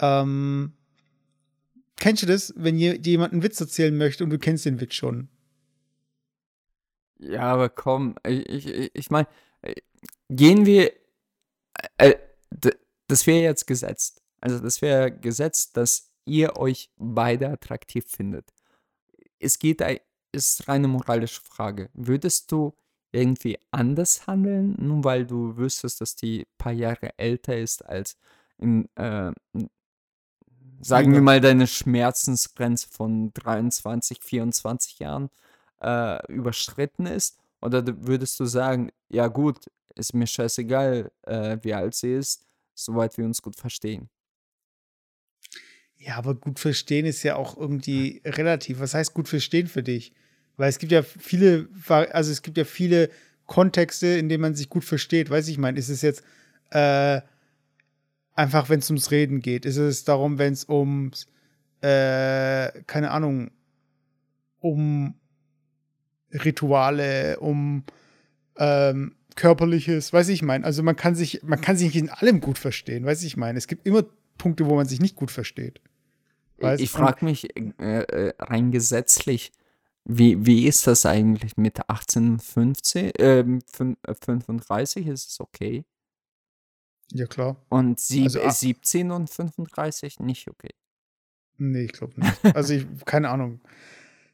ähm, 0.00 0.72
kennst 1.96 2.22
du 2.22 2.26
das, 2.26 2.52
wenn 2.56 2.78
jemand 2.78 3.32
einen 3.32 3.42
Witz 3.42 3.60
erzählen 3.60 3.96
möchte 3.96 4.24
und 4.24 4.30
du 4.30 4.38
kennst 4.38 4.64
den 4.64 4.80
Witz 4.80 4.94
schon? 4.94 5.28
Ja, 7.18 7.42
aber 7.42 7.68
komm, 7.68 8.16
ich, 8.26 8.68
ich, 8.68 8.90
ich 8.92 9.10
meine, 9.10 9.28
gehen 10.28 10.66
wir, 10.66 10.92
äh, 11.98 12.14
das 13.06 13.26
wäre 13.26 13.42
jetzt 13.42 13.66
gesetzt. 13.66 14.22
Also 14.40 14.58
das 14.58 14.82
wäre 14.82 15.10
gesetzt, 15.10 15.76
dass 15.76 16.10
ihr 16.26 16.56
euch 16.56 16.90
beide 16.96 17.48
attraktiv 17.48 18.04
findet. 18.06 18.52
Es 19.38 19.58
geht, 19.58 19.82
ist 20.32 20.68
reine 20.68 20.88
moralische 20.88 21.40
Frage. 21.42 21.90
Würdest 21.94 22.50
du 22.52 22.76
irgendwie 23.12 23.58
anders 23.70 24.26
handeln, 24.26 24.74
nur 24.78 25.04
weil 25.04 25.24
du 25.24 25.56
wüsstest, 25.56 26.00
dass 26.00 26.16
die 26.16 26.46
paar 26.58 26.72
Jahre 26.72 27.16
älter 27.16 27.56
ist 27.56 27.84
als 27.84 28.16
in, 28.58 28.88
äh, 28.96 29.32
sagen 30.80 31.12
wir 31.12 31.20
mal, 31.20 31.40
deine 31.40 31.66
Schmerzensgrenze 31.66 32.88
von 32.90 33.32
23, 33.34 34.20
24 34.22 34.98
Jahren 34.98 35.30
äh, 35.80 36.32
überschritten 36.32 37.06
ist? 37.06 37.38
Oder 37.60 37.82
würdest 38.06 38.38
du 38.40 38.44
sagen, 38.44 38.90
ja 39.08 39.28
gut, 39.28 39.70
ist 39.94 40.14
mir 40.14 40.26
scheißegal, 40.26 41.10
äh, 41.22 41.58
wie 41.62 41.74
alt 41.74 41.94
sie 41.94 42.14
ist, 42.14 42.44
soweit 42.74 43.16
wir 43.16 43.24
uns 43.24 43.40
gut 43.40 43.56
verstehen? 43.56 44.08
Ja, 45.96 46.16
aber 46.16 46.34
gut 46.34 46.58
verstehen 46.58 47.06
ist 47.06 47.22
ja 47.22 47.36
auch 47.36 47.56
irgendwie 47.56 48.20
relativ. 48.24 48.80
Was 48.80 48.92
heißt 48.94 49.14
gut 49.14 49.28
verstehen 49.28 49.68
für 49.68 49.82
dich? 49.82 50.12
Weil 50.56 50.68
es 50.68 50.78
gibt 50.78 50.92
ja 50.92 51.02
viele, 51.02 51.68
also 51.88 52.30
es 52.30 52.42
gibt 52.42 52.58
ja 52.58 52.64
viele 52.64 53.10
Kontexte, 53.46 54.08
in 54.08 54.28
denen 54.28 54.42
man 54.42 54.54
sich 54.54 54.68
gut 54.68 54.84
versteht. 54.84 55.30
Weiß 55.30 55.48
ich 55.48 55.58
meine, 55.58 55.78
ist 55.78 55.88
es 55.88 56.02
jetzt 56.02 56.22
äh, 56.70 57.20
einfach, 58.34 58.68
wenn 58.68 58.80
es 58.80 58.90
ums 58.90 59.10
Reden 59.10 59.40
geht? 59.40 59.64
Ist 59.64 59.76
es 59.76 60.04
darum, 60.04 60.38
wenn 60.38 60.52
es 60.52 60.68
ums, 60.68 61.26
äh, 61.80 62.82
keine 62.86 63.10
Ahnung, 63.10 63.50
um 64.60 65.14
Rituale, 66.32 67.38
um 67.40 67.84
ähm, 68.56 69.14
körperliches, 69.36 70.12
weiß 70.12 70.28
ich 70.28 70.42
meine. 70.42 70.64
Also 70.64 70.82
man 70.82 70.96
kann 70.96 71.14
sich, 71.14 71.42
man 71.42 71.60
kann 71.60 71.76
sich 71.76 71.94
nicht 71.94 72.02
in 72.02 72.10
allem 72.10 72.40
gut 72.40 72.58
verstehen, 72.58 73.04
weiß 73.04 73.22
ich 73.24 73.36
meine. 73.36 73.58
Es 73.58 73.66
gibt 73.66 73.86
immer 73.86 74.04
Punkte, 74.38 74.66
wo 74.66 74.74
man 74.74 74.86
sich 74.86 75.00
nicht 75.00 75.16
gut 75.16 75.30
versteht. 75.30 75.80
Weißt? 76.58 76.82
ich 76.82 76.90
frage 76.90 77.24
mich 77.24 77.56
äh, 77.56 77.70
äh, 77.78 78.34
rein 78.38 78.70
gesetzlich, 78.70 79.52
wie, 80.04 80.46
wie 80.46 80.66
ist 80.66 80.86
das 80.86 81.06
eigentlich 81.06 81.56
mit 81.56 81.88
18, 81.88 82.38
15, 82.38 83.12
ähm, 83.18 83.58
äh, 84.06 84.14
35? 84.14 85.06
Ist 85.06 85.30
es 85.30 85.40
okay? 85.40 85.84
Ja, 87.12 87.26
klar. 87.26 87.56
Und 87.68 88.00
sieb, 88.00 88.24
Also, 88.24 88.42
ah- 88.42 88.50
17 88.50 89.10
und 89.10 89.30
35 89.30 90.20
nicht 90.20 90.48
okay. 90.48 90.70
Nee, 91.58 91.84
ich 91.84 91.92
glaube 91.92 92.18
nicht. 92.20 92.32
Also 92.56 92.74
ich, 92.74 92.86
keine 93.04 93.28
Ahnung. 93.30 93.60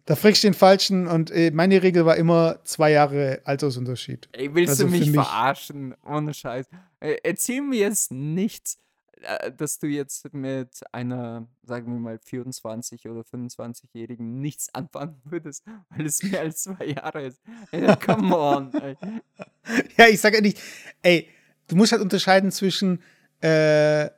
Da 0.07 0.17
fragst 0.17 0.43
du 0.43 0.49
den 0.49 0.55
Falschen 0.55 1.07
und 1.07 1.31
äh, 1.31 1.51
meine 1.51 1.83
Regel 1.83 2.05
war 2.07 2.17
immer 2.17 2.59
zwei 2.65 2.91
Jahre 2.93 3.43
Altersunterschied. 3.45 4.29
Ey, 4.33 4.53
willst 4.55 4.71
Also 4.71 4.85
du 4.85 4.91
mich, 4.91 5.07
mich- 5.07 5.15
verarschen? 5.15 5.95
Ohne 6.05 6.33
Scheiß. 6.35 6.67
Äh, 7.01 7.17
erzähl 7.23 7.61
mir 7.61 7.79
jetzt 7.81 8.11
nichts, 8.11 8.79
äh, 9.21 9.53
dass 9.53 9.79
du 9.79 9.87
jetzt 9.87 10.33
mit 10.33 10.81
einer, 10.93 11.47
sagen 11.63 11.93
wir 11.93 12.01
mal, 12.01 12.17
24- 12.17 13.09
oder 13.11 13.21
25-Jährigen 13.21 14.41
nichts 14.41 14.75
anfangen 14.75 15.21
würdest, 15.25 15.65
weil 15.91 16.07
es 16.07 16.23
mehr 16.23 16.41
als 16.41 16.63
zwei 16.63 16.87
Jahre 16.87 17.27
ist. 17.27 17.41
Ey, 17.71 17.95
come 18.05 18.37
on. 18.37 18.73
Ey. 18.75 18.97
Ja, 19.99 20.09
ich 20.09 20.21
sage 20.21 20.37
ja 20.37 20.43
nicht, 20.43 20.59
ey, 21.03 21.29
du 21.71 21.77
musst 21.77 21.93
halt 21.93 22.03
unterscheiden 22.03 22.51
zwischen 22.51 23.03
äh, 23.41 24.11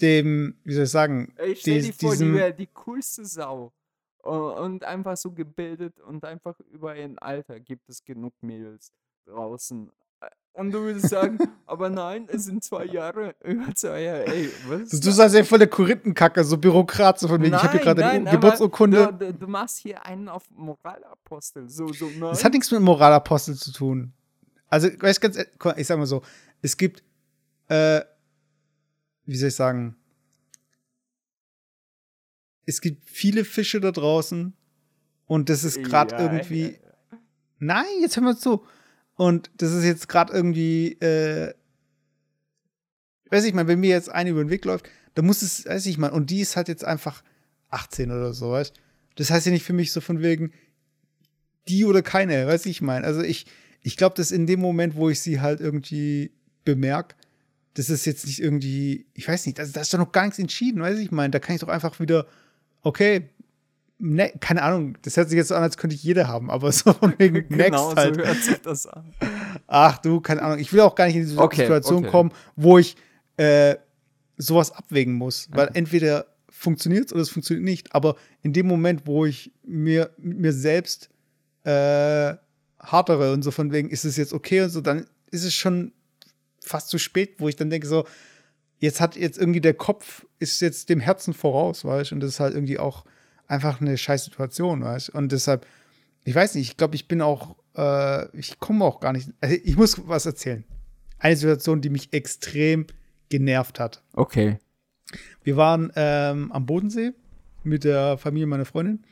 dem, 0.00 0.56
wie 0.64 0.74
soll 0.74 0.84
ich 0.84 0.90
sagen, 0.90 1.34
Ey, 1.36 1.56
stell 1.56 1.82
dir 1.82 1.92
vor, 1.92 2.16
die 2.16 2.32
wäre 2.32 2.54
die 2.54 2.68
coolste 2.68 3.24
Sau. 3.24 3.72
Und 4.22 4.84
einfach 4.84 5.16
so 5.16 5.32
gebildet 5.32 6.00
und 6.00 6.24
einfach 6.24 6.58
über 6.70 6.94
ihr 6.94 7.10
Alter 7.16 7.60
gibt 7.60 7.88
es 7.88 8.04
genug 8.04 8.34
Mädels 8.42 8.92
draußen. 9.26 9.90
Äh, 10.20 10.26
Und 10.52 10.72
du 10.72 10.80
würdest 10.80 11.08
sagen, 11.08 11.38
aber 11.66 11.88
nein, 11.88 12.26
es 12.30 12.44
sind 12.44 12.62
zwei 12.62 12.84
Jahre, 12.84 13.34
über 13.42 13.74
zwei 13.74 14.02
Jahre, 14.02 14.26
ey, 14.26 14.50
was? 14.68 14.90
du, 14.90 15.00
du 15.00 15.10
sagst 15.12 15.34
ja 15.34 15.44
voll 15.44 15.60
der 15.60 15.68
Korinthenkacker, 15.68 16.44
so 16.44 16.58
Bürokrat, 16.58 17.18
so 17.18 17.28
von 17.28 17.40
wegen, 17.40 17.54
ich 17.54 17.62
habe 17.62 17.72
hier 17.72 17.80
gerade 17.80 18.04
eine 18.04 18.30
Geburtsurkunde. 18.30 19.06
Du, 19.18 19.32
du, 19.32 19.34
du 19.34 19.46
machst 19.46 19.78
hier 19.78 20.04
einen 20.04 20.28
auf 20.28 20.42
Moralapostel. 20.50 21.68
So, 21.68 21.88
so, 21.92 22.06
nein. 22.06 22.20
Das 22.30 22.44
hat 22.44 22.52
nichts 22.52 22.70
mit 22.70 22.82
Moralapostel 22.82 23.54
zu 23.54 23.72
tun. 23.72 24.12
Also, 24.68 24.88
weißt 25.00 25.20
ganz, 25.20 25.38
mal, 25.62 25.78
ich 25.78 25.86
sag 25.86 25.98
mal 25.98 26.06
so, 26.06 26.22
es 26.62 26.76
gibt, 26.76 27.02
äh, 27.68 28.02
wie 29.24 29.36
soll 29.36 29.48
ich 29.48 29.54
sagen, 29.54 29.96
es 32.66 32.80
gibt 32.80 33.08
viele 33.08 33.44
Fische 33.44 33.80
da 33.80 33.92
draußen 33.92 34.52
und 35.26 35.48
das 35.48 35.64
ist 35.64 35.82
gerade 35.82 36.14
Ja, 36.14 36.20
irgendwie, 36.20 36.72
ja. 36.72 37.18
nein, 37.58 37.86
jetzt 38.00 38.16
hör 38.16 38.22
mal 38.22 38.36
zu. 38.36 38.64
Und 39.14 39.50
das 39.56 39.72
ist 39.72 39.84
jetzt 39.84 40.08
gerade 40.08 40.32
irgendwie, 40.32 40.92
äh, 41.00 41.54
weiß 43.30 43.44
ich 43.44 43.54
mal, 43.54 43.66
wenn 43.66 43.80
mir 43.80 43.90
jetzt 43.90 44.10
eine 44.10 44.30
über 44.30 44.44
den 44.44 44.50
Weg 44.50 44.64
läuft, 44.64 44.88
dann 45.14 45.26
muss 45.26 45.42
es, 45.42 45.66
weiß 45.66 45.86
ich 45.86 45.98
mal, 45.98 46.10
und 46.10 46.30
die 46.30 46.40
ist 46.40 46.56
halt 46.56 46.68
jetzt 46.68 46.84
einfach 46.84 47.22
18 47.70 48.10
oder 48.10 48.32
so, 48.32 48.50
weißt 48.52 48.74
Das 49.16 49.30
heißt 49.30 49.46
ja 49.46 49.52
nicht 49.52 49.64
für 49.64 49.72
mich 49.72 49.92
so 49.92 50.00
von 50.00 50.22
wegen, 50.22 50.52
die 51.68 51.84
oder 51.84 52.02
keine, 52.02 52.46
weiß 52.46 52.66
ich 52.66 52.80
mein. 52.80 53.04
Also 53.04 53.22
ich, 53.22 53.46
ich 53.82 53.96
glaube, 53.96 54.16
dass 54.16 54.30
in 54.30 54.46
dem 54.46 54.60
Moment, 54.60 54.96
wo 54.96 55.08
ich 55.08 55.20
sie 55.20 55.40
halt 55.40 55.60
irgendwie 55.60 56.32
bemerke, 56.64 57.14
das 57.74 57.90
ist 57.90 58.06
jetzt 58.06 58.26
nicht 58.26 58.42
irgendwie, 58.42 59.06
ich 59.14 59.28
weiß 59.28 59.46
nicht, 59.46 59.58
da 59.58 59.64
da 59.64 59.80
ist 59.80 59.94
doch 59.94 59.98
noch 59.98 60.12
gar 60.12 60.24
nichts 60.24 60.38
entschieden, 60.38 60.82
weiß 60.82 60.98
ich 60.98 61.12
mein. 61.12 61.30
Da 61.30 61.38
kann 61.38 61.54
ich 61.54 61.60
doch 61.60 61.68
einfach 61.68 62.00
wieder, 62.00 62.26
okay, 62.82 63.28
ne, 63.98 64.32
keine 64.40 64.62
Ahnung, 64.62 64.96
das 65.02 65.16
hört 65.16 65.28
sich 65.28 65.36
jetzt 65.36 65.48
so 65.48 65.54
an, 65.54 65.62
als 65.62 65.76
könnte 65.76 65.94
ich 65.94 66.02
jede 66.02 66.28
haben, 66.28 66.50
aber 66.50 66.72
so 66.72 66.94
wegen 67.18 67.44
next 67.48 67.70
Genau 67.70 67.94
halt. 67.94 68.16
so 68.16 68.22
hört 68.22 68.42
sich 68.42 68.58
das 68.62 68.86
an. 68.86 69.12
Ach 69.66 69.98
du, 69.98 70.20
keine 70.20 70.42
Ahnung. 70.42 70.58
Ich 70.58 70.72
will 70.72 70.80
auch 70.80 70.94
gar 70.94 71.06
nicht 71.06 71.16
in 71.16 71.22
diese 71.22 71.38
Okay, 71.38 71.62
Situation 71.62 71.98
okay. 71.98 72.10
kommen, 72.10 72.32
wo 72.56 72.78
ich 72.78 72.96
äh, 73.36 73.76
sowas 74.36 74.72
abwägen 74.72 75.14
muss. 75.14 75.48
Weil 75.52 75.70
entweder 75.74 76.26
funktioniert 76.50 77.06
es 77.06 77.12
oder 77.12 77.22
es 77.22 77.30
funktioniert 77.30 77.64
nicht. 77.64 77.94
Aber 77.94 78.16
in 78.42 78.52
dem 78.52 78.66
Moment, 78.66 79.06
wo 79.06 79.26
ich 79.26 79.52
mir, 79.64 80.10
mir 80.18 80.52
selbst 80.52 81.10
äh, 81.64 82.34
hartere 82.92 83.32
und 83.32 83.42
so 83.42 83.50
von 83.50 83.72
wegen, 83.72 83.90
ist 83.90 84.04
es 84.04 84.16
jetzt 84.16 84.32
okay 84.32 84.62
und 84.62 84.70
so, 84.70 84.80
dann 84.80 85.06
ist 85.30 85.44
es 85.44 85.54
schon 85.54 85.92
fast 86.60 86.88
zu 86.88 86.98
spät, 86.98 87.36
wo 87.38 87.48
ich 87.48 87.56
dann 87.56 87.70
denke, 87.70 87.86
so, 87.86 88.06
jetzt 88.78 89.00
hat 89.00 89.16
jetzt 89.16 89.38
irgendwie 89.38 89.60
der 89.60 89.74
Kopf 89.74 90.26
ist 90.38 90.60
jetzt 90.60 90.88
dem 90.88 91.00
Herzen 91.00 91.34
voraus, 91.34 91.84
weißt 91.84 92.10
du? 92.10 92.16
Und 92.16 92.20
das 92.20 92.30
ist 92.30 92.40
halt 92.40 92.54
irgendwie 92.54 92.78
auch 92.78 93.04
einfach 93.46 93.80
eine 93.80 93.96
scheiß 93.96 94.24
Situation, 94.24 94.82
weißt 94.82 95.08
du? 95.08 95.18
Und 95.18 95.32
deshalb, 95.32 95.66
ich 96.24 96.34
weiß 96.34 96.54
nicht, 96.54 96.70
ich 96.70 96.76
glaube, 96.76 96.94
ich 96.94 97.08
bin 97.08 97.22
auch, 97.22 97.56
äh, 97.76 98.36
ich 98.36 98.58
komme 98.58 98.84
auch 98.84 99.00
gar 99.00 99.12
nicht, 99.12 99.30
also 99.40 99.56
ich 99.62 99.76
muss 99.76 100.06
was 100.06 100.26
erzählen. 100.26 100.64
Eine 101.18 101.36
Situation, 101.36 101.80
die 101.80 101.90
mich 101.90 102.12
extrem 102.12 102.86
genervt 103.28 103.80
hat. 103.80 104.02
Okay. 104.12 104.58
Wir 105.42 105.56
waren 105.56 105.90
ähm, 105.96 106.52
am 106.52 106.66
Bodensee 106.66 107.12
mit 107.64 107.84
der 107.84 108.18
Familie 108.18 108.46
meiner 108.46 108.64
Freundin. 108.64 109.04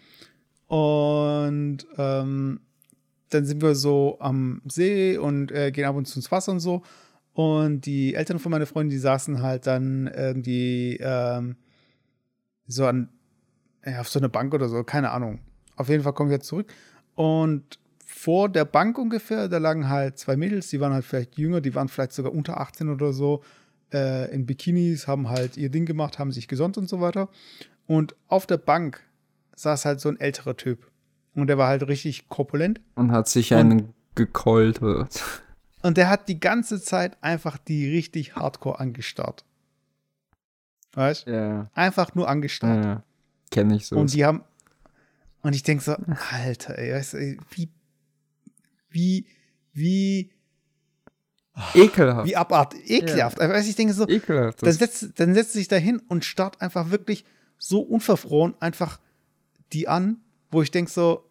Und 0.66 1.78
ähm, 1.96 2.60
dann 3.30 3.44
sind 3.44 3.62
wir 3.62 3.74
so 3.74 4.16
am 4.20 4.62
See 4.66 5.18
und 5.18 5.50
äh, 5.52 5.70
gehen 5.72 5.84
ab 5.84 5.96
und 5.96 6.06
zu 6.06 6.18
ins 6.18 6.30
Wasser 6.30 6.52
und 6.52 6.60
so. 6.60 6.82
Und 7.32 7.86
die 7.86 8.14
Eltern 8.14 8.38
von 8.38 8.50
meiner 8.50 8.66
Freundin, 8.66 8.90
die 8.90 8.98
saßen 8.98 9.42
halt 9.42 9.66
dann 9.66 10.06
irgendwie 10.06 10.98
ähm, 11.00 11.56
so 12.66 12.86
an, 12.86 13.10
ja, 13.84 14.00
auf 14.00 14.08
so 14.08 14.18
eine 14.18 14.28
Bank 14.28 14.54
oder 14.54 14.68
so, 14.68 14.82
keine 14.84 15.10
Ahnung. 15.10 15.40
Auf 15.76 15.88
jeden 15.88 16.02
Fall 16.02 16.14
kommen 16.14 16.30
wir 16.30 16.40
zurück. 16.40 16.72
Und 17.14 17.78
vor 18.04 18.48
der 18.48 18.64
Bank 18.64 18.98
ungefähr, 18.98 19.48
da 19.48 19.58
lagen 19.58 19.88
halt 19.88 20.18
zwei 20.18 20.36
Mädels, 20.36 20.68
die 20.68 20.80
waren 20.80 20.92
halt 20.92 21.04
vielleicht 21.04 21.36
jünger, 21.36 21.60
die 21.60 21.74
waren 21.74 21.88
vielleicht 21.88 22.12
sogar 22.12 22.32
unter 22.32 22.60
18 22.60 22.88
oder 22.88 23.12
so, 23.12 23.42
äh, 23.92 24.32
in 24.32 24.46
Bikinis, 24.46 25.06
haben 25.06 25.28
halt 25.28 25.56
ihr 25.56 25.70
Ding 25.70 25.86
gemacht, 25.86 26.18
haben 26.18 26.32
sich 26.32 26.48
gesonnt 26.48 26.78
und 26.78 26.88
so 26.88 27.00
weiter. 27.00 27.28
Und 27.86 28.16
auf 28.28 28.46
der 28.46 28.56
Bank 28.56 29.02
saß 29.56 29.84
halt 29.84 30.00
so 30.00 30.08
ein 30.08 30.18
älterer 30.18 30.56
Typ. 30.56 30.90
Und 31.36 31.48
der 31.48 31.58
war 31.58 31.68
halt 31.68 31.86
richtig 31.86 32.28
korpulent. 32.28 32.80
Und 32.94 33.12
hat 33.12 33.28
sich 33.28 33.52
einen 33.54 33.92
gekeult. 34.14 34.80
Und 34.80 35.96
der 35.96 36.08
hat 36.08 36.28
die 36.28 36.40
ganze 36.40 36.80
Zeit 36.80 37.22
einfach 37.22 37.58
die 37.58 37.88
richtig 37.88 38.34
hardcore 38.36 38.80
angestarrt. 38.80 39.44
Weißt 40.94 41.26
du? 41.26 41.32
Ja. 41.32 41.70
Einfach 41.74 42.14
nur 42.14 42.28
angestarrt. 42.28 42.84
ja. 42.84 43.02
Kenne 43.50 43.76
ich 43.76 43.86
so. 43.86 43.96
Und 43.96 44.12
die 44.14 44.24
haben. 44.24 44.42
Und 45.42 45.54
ich 45.54 45.62
denke 45.62 45.84
so, 45.84 45.94
Alter, 46.32 46.78
ey, 46.78 46.92
weißt 46.94 47.12
du, 47.12 47.36
wie. 47.50 47.68
Wie. 48.88 49.26
Wie. 49.72 50.32
Ekelhaft. 51.74 52.26
Wie 52.26 52.36
abartig. 52.36 52.90
Ekelhaft. 52.90 53.40
Also, 53.40 53.54
weißt 53.54 53.66
du, 53.66 53.70
ich 53.70 53.76
denke 53.76 53.92
so, 53.92 54.08
Ekelhaft. 54.08 54.62
dann 54.62 54.72
setzt, 54.72 55.20
dann 55.20 55.34
setzt 55.34 55.52
sich 55.52 55.68
da 55.68 55.76
hin 55.76 56.02
und 56.08 56.24
starrt 56.24 56.60
einfach 56.60 56.90
wirklich 56.90 57.24
so 57.58 57.80
unverfroren 57.80 58.54
einfach 58.60 58.98
die 59.72 59.86
an, 59.86 60.18
wo 60.50 60.62
ich 60.62 60.70
denke 60.70 60.90
so, 60.90 61.25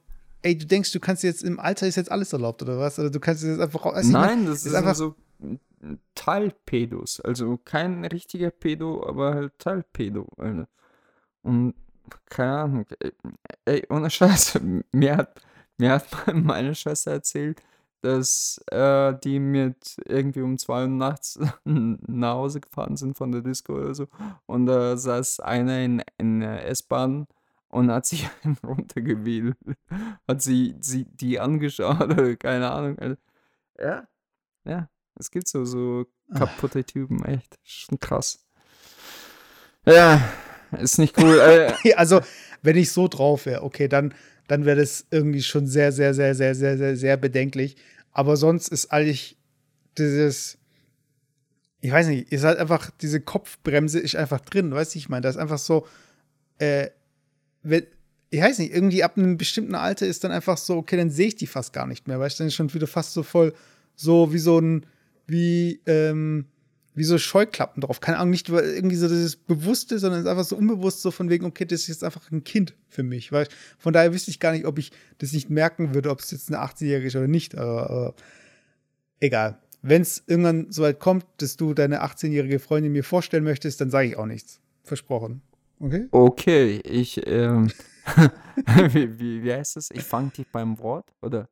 ey, 0.45 0.55
du 0.55 0.65
denkst, 0.65 0.91
du 0.91 0.99
kannst 0.99 1.23
jetzt 1.23 1.43
im 1.43 1.59
Alter 1.59 1.87
ist 1.87 1.95
jetzt 1.95 2.11
alles 2.11 2.31
erlaubt 2.31 2.61
oder 2.61 2.77
was? 2.77 2.99
Oder 2.99 3.09
du 3.09 3.19
kannst 3.19 3.43
jetzt 3.43 3.59
einfach. 3.59 3.85
Mein, 3.85 4.09
Nein, 4.11 4.45
das 4.45 4.65
ist 4.65 4.75
einfach 4.75 4.95
so 4.95 5.15
Teilpedos. 6.13 7.19
Also 7.21 7.57
kein 7.57 8.05
richtiger 8.05 8.51
Pedo, 8.51 9.05
aber 9.07 9.33
halt 9.33 9.59
Teilpedo. 9.59 10.27
Alter. 10.37 10.67
Und 11.41 11.73
keine 12.29 12.57
Ahnung. 12.57 12.85
Ey, 13.65 13.85
ohne 13.89 14.09
Scheiß. 14.09 14.59
Mir 14.91 15.17
hat, 15.17 15.41
mir 15.77 15.91
hat 15.93 16.07
meine 16.33 16.75
Schwester 16.75 17.11
erzählt, 17.11 17.61
dass 18.01 18.63
äh, 18.71 19.15
die 19.23 19.39
mit 19.39 19.97
irgendwie 20.05 20.41
um 20.41 20.59
zwei 20.59 20.83
Uhr 20.83 20.87
nachts 20.87 21.39
nach 21.63 22.35
Hause 22.35 22.61
gefahren 22.61 22.97
sind 22.97 23.17
von 23.17 23.31
der 23.31 23.41
Disco 23.41 23.73
oder 23.73 23.95
so. 23.95 24.07
Und 24.45 24.67
da 24.67 24.95
saß 24.95 25.39
einer 25.39 25.79
in, 25.79 26.03
in 26.19 26.41
der 26.41 26.67
S-Bahn 26.67 27.25
und 27.75 27.91
hat 27.91 28.05
sich 28.05 28.27
einen 28.43 28.57
runtergewählt. 28.63 29.57
Hat 30.27 30.41
sie, 30.41 30.75
sie 30.79 31.05
die 31.05 31.39
angeschaut 31.39 32.01
oder 32.01 32.35
keine 32.35 32.71
Ahnung. 32.71 32.97
Alter. 32.97 33.21
Ja, 33.77 34.07
ja. 34.63 34.89
Es 35.17 35.31
gibt 35.31 35.47
so, 35.47 35.63
so 35.63 36.05
kaputte 36.33 36.83
Typen, 36.83 37.23
echt. 37.23 37.57
Schon 37.63 37.99
krass. 37.99 38.45
Ja, 39.85 40.21
ist 40.79 40.97
nicht 40.97 41.17
cool. 41.21 41.39
Äh, 41.39 41.93
also, 41.95 42.21
wenn 42.61 42.75
ich 42.75 42.91
so 42.91 43.07
drauf 43.07 43.45
wäre, 43.45 43.63
okay, 43.63 43.87
dann, 43.87 44.13
dann 44.47 44.65
wäre 44.65 44.79
das 44.79 45.05
irgendwie 45.11 45.41
schon 45.41 45.67
sehr, 45.67 45.91
sehr, 45.91 46.13
sehr, 46.13 46.35
sehr, 46.35 46.55
sehr, 46.55 46.77
sehr, 46.77 46.97
sehr 46.97 47.17
bedenklich. 47.17 47.77
Aber 48.11 48.35
sonst 48.35 48.69
ist 48.69 48.91
eigentlich 48.91 49.37
dieses, 49.97 50.57
ich 51.79 51.91
weiß 51.91 52.07
nicht, 52.07 52.31
ist 52.31 52.43
halt 52.43 52.57
einfach, 52.57 52.91
diese 53.01 53.21
Kopfbremse 53.21 53.99
ist 53.99 54.15
einfach 54.15 54.41
drin, 54.41 54.71
weißt 54.71 54.95
du, 54.95 54.99
ich 54.99 55.07
meine, 55.07 55.21
das 55.21 55.35
ist 55.35 55.41
einfach 55.41 55.59
so, 55.59 55.87
äh, 56.57 56.89
wenn, 57.65 57.85
ich 58.29 58.41
weiß 58.41 58.59
nicht, 58.59 58.73
irgendwie 58.73 59.03
ab 59.03 59.17
einem 59.17 59.37
bestimmten 59.37 59.75
Alter 59.75 60.07
ist 60.07 60.23
dann 60.23 60.31
einfach 60.31 60.57
so, 60.57 60.77
okay, 60.77 60.97
dann 60.97 61.09
sehe 61.09 61.27
ich 61.27 61.35
die 61.35 61.47
fast 61.47 61.73
gar 61.73 61.87
nicht 61.87 62.07
mehr, 62.07 62.19
weißt 62.19 62.39
du, 62.39 62.43
dann 62.43 62.51
schon 62.51 62.73
wieder 62.73 62.87
fast 62.87 63.13
so 63.13 63.23
voll, 63.23 63.53
so 63.95 64.33
wie 64.33 64.39
so 64.39 64.59
ein, 64.59 64.85
wie, 65.27 65.81
ähm, 65.85 66.45
wie 66.95 67.03
so 67.03 67.17
Scheuklappen 67.17 67.81
drauf. 67.81 67.99
Keine 67.99 68.17
Ahnung, 68.17 68.31
nicht 68.31 68.47
irgendwie 68.47 68.95
so 68.95 69.07
dieses 69.07 69.35
Bewusste, 69.35 69.99
sondern 69.99 70.19
es 70.19 70.25
ist 70.25 70.31
einfach 70.31 70.45
so 70.45 70.55
unbewusst 70.55 71.01
so 71.01 71.11
von 71.11 71.29
wegen, 71.29 71.45
okay, 71.45 71.65
das 71.65 71.81
ist 71.81 71.87
jetzt 71.87 72.03
einfach 72.03 72.31
ein 72.31 72.43
Kind 72.43 72.73
für 72.87 73.03
mich. 73.03 73.31
Weil 73.31 73.47
von 73.77 73.91
daher 73.91 74.13
wüsste 74.13 74.31
ich 74.31 74.39
gar 74.39 74.53
nicht, 74.53 74.65
ob 74.65 74.79
ich 74.79 74.91
das 75.17 75.33
nicht 75.33 75.49
merken 75.49 75.93
würde, 75.93 76.09
ob 76.09 76.21
es 76.21 76.31
jetzt 76.31 76.47
eine 76.47 76.63
18-Jährige 76.63 77.07
ist 77.07 77.15
oder 77.15 77.27
nicht. 77.27 77.57
Aber, 77.57 77.89
aber 77.89 78.15
egal. 79.19 79.59
Wenn 79.81 80.01
es 80.01 80.23
irgendwann 80.25 80.71
so 80.71 80.83
weit 80.83 80.99
kommt, 80.99 81.25
dass 81.37 81.57
du 81.57 81.73
deine 81.73 82.03
18-jährige 82.03 82.59
Freundin 82.59 82.93
mir 82.93 83.03
vorstellen 83.03 83.43
möchtest, 83.43 83.81
dann 83.81 83.91
sage 83.91 84.07
ich 84.07 84.15
auch 84.15 84.25
nichts. 84.25 84.61
Versprochen. 84.83 85.41
Okay? 85.79 86.07
Okay, 86.11 86.81
ich, 86.83 87.25
ähm, 87.27 87.71
wie, 88.91 89.19
wie, 89.19 89.43
wie 89.43 89.53
heißt 89.53 89.75
das? 89.75 89.91
Ich 89.91 90.03
fange 90.03 90.29
dich 90.29 90.47
beim 90.51 90.79
Wort, 90.79 91.11
oder? 91.21 91.49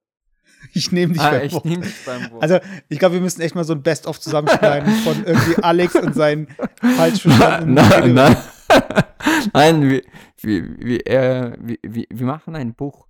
Ich 0.74 0.92
nehme 0.92 1.14
dich 1.14 1.22
ah, 1.22 1.32
beim 1.32 1.46
ich 1.46 1.54
Wort. 1.54 1.66
nehme 1.66 1.84
dich 1.84 2.06
beim 2.06 2.32
Wort. 2.32 2.44
Also, 2.44 2.60
ich 2.88 3.00
glaube, 3.00 3.16
wir 3.16 3.22
müssen 3.22 3.42
echt 3.42 3.56
mal 3.56 3.64
so 3.64 3.74
ein 3.74 3.84
Best-of 3.84 4.20
zusammenschneiden 4.20 4.92
von 5.04 5.24
irgendwie 5.26 5.62
Alex 5.62 5.96
und 5.96 6.14
seinen 6.16 6.48
falsch 6.80 7.22
verstandenen 7.22 7.76
nein, 7.76 8.14
nein, 8.14 8.38
nein, 9.54 9.90
wir, 9.90 10.02
wir, 10.42 10.80
wir, 10.80 11.08
äh, 11.08 11.58
wir, 11.60 11.78
wir, 11.84 12.06
wir 12.10 12.26
machen 12.26 12.56
ein 12.56 12.74
Buch. 12.74 13.08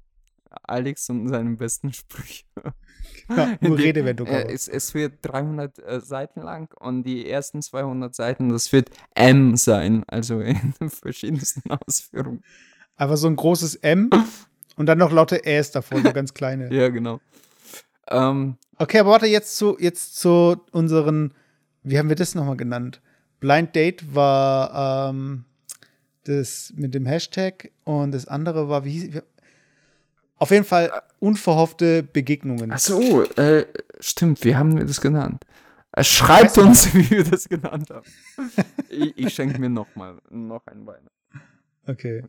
Alex 0.63 1.09
und 1.09 1.27
seinen 1.29 1.57
besten 1.57 1.91
Sprüche. 1.93 2.45
Ja, 3.35 3.55
nur 3.61 3.77
Die- 3.77 3.83
Redewendung. 3.83 4.27
Äh, 4.27 4.51
es, 4.51 4.67
es 4.67 4.93
wird 4.93 5.13
300 5.21 5.79
äh, 5.79 5.99
Seiten 6.01 6.41
lang 6.41 6.73
und 6.79 7.03
die 7.03 7.29
ersten 7.29 7.61
200 7.61 8.13
Seiten, 8.13 8.49
das 8.49 8.71
wird 8.71 8.89
M 9.15 9.55
sein, 9.55 10.03
also 10.07 10.39
in 10.41 10.73
verschiedensten 10.89 11.69
Ausführungen. 11.71 12.43
Einfach 12.95 13.17
so 13.17 13.27
ein 13.27 13.35
großes 13.35 13.75
M 13.75 14.09
und 14.75 14.85
dann 14.87 14.97
noch 14.97 15.11
laute 15.11 15.45
Äs 15.45 15.71
davor, 15.71 16.01
so 16.01 16.11
ganz 16.13 16.33
kleine. 16.33 16.69
Ja, 16.73 16.89
genau. 16.89 17.19
Ähm, 18.09 18.57
Okay, 18.79 18.99
aber 18.99 19.11
warte, 19.11 19.27
jetzt 19.27 19.55
zu, 19.57 19.77
jetzt 19.79 20.17
zu 20.17 20.57
unseren, 20.71 21.33
wie 21.83 21.97
haben 21.99 22.09
wir 22.09 22.15
das 22.15 22.33
nochmal 22.35 22.57
genannt? 22.57 23.01
Blind 23.39 23.75
Date 23.75 24.15
war 24.15 25.09
ähm, 25.11 25.45
das 26.23 26.73
mit 26.75 26.93
dem 26.95 27.05
Hashtag 27.05 27.71
und 27.83 28.11
das 28.13 28.27
andere 28.27 28.69
war, 28.69 28.83
wie 28.83 28.91
hieß, 28.91 29.13
wie, 29.13 29.21
auf 30.37 30.51
jeden 30.51 30.65
Fall 30.65 30.91
unverhoffte 31.19 32.03
Begegnungen. 32.03 32.71
ach 32.71 32.79
so, 32.79 33.23
äh, 33.23 33.65
stimmt, 33.99 34.43
wie 34.43 34.55
haben 34.55 34.77
wir 34.77 34.85
das 34.85 34.99
genannt? 35.01 35.43
Äh, 35.91 36.03
schreibt 36.03 36.57
uns, 36.57 36.93
wie 36.93 37.09
wir 37.09 37.23
das 37.23 37.47
genannt 37.47 37.89
haben. 37.89 38.05
ich 38.89 39.17
ich 39.17 39.33
schenke 39.33 39.59
mir 39.59 39.69
noch 39.69 39.95
mal 39.95 40.19
noch 40.29 40.65
ein 40.67 40.85
Wein. 40.85 41.07
Okay. 41.87 42.23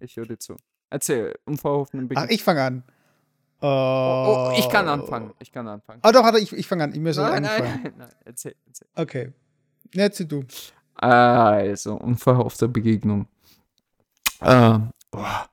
Ich 0.00 0.16
höre 0.16 0.26
dir 0.26 0.38
zu. 0.38 0.56
Erzähl, 0.90 1.34
unverhofften 1.44 2.04
Ach, 2.04 2.08
Beginn. 2.08 2.26
ich 2.30 2.44
fange 2.44 2.62
an. 2.62 2.82
oh, 3.60 3.66
oh, 4.52 4.54
ich 4.58 4.68
kann 4.68 4.88
anfangen. 4.88 5.32
Ich 5.38 5.50
kann 5.52 5.66
anfangen. 5.66 6.00
Ah, 6.02 6.12
doch, 6.12 6.32
ich, 6.34 6.52
ich 6.52 6.66
fange 6.66 6.84
an. 6.84 6.90
Ich 6.90 6.98
ist 6.98 7.16
was 7.16 7.30
nein, 7.30 7.44
eingefallen. 7.44 7.82
nein, 7.82 7.94
nein, 7.98 8.08
erzähl, 8.24 8.54
erzähl. 8.66 8.88
Okay. 8.94 9.32
Erzähl 9.94 10.26
du. 10.26 10.44
Also, 10.94 11.94
unverhoffte 11.94 12.68
Begegnung. 12.68 13.26
Äh, 14.40 14.78
boah. 15.10 15.48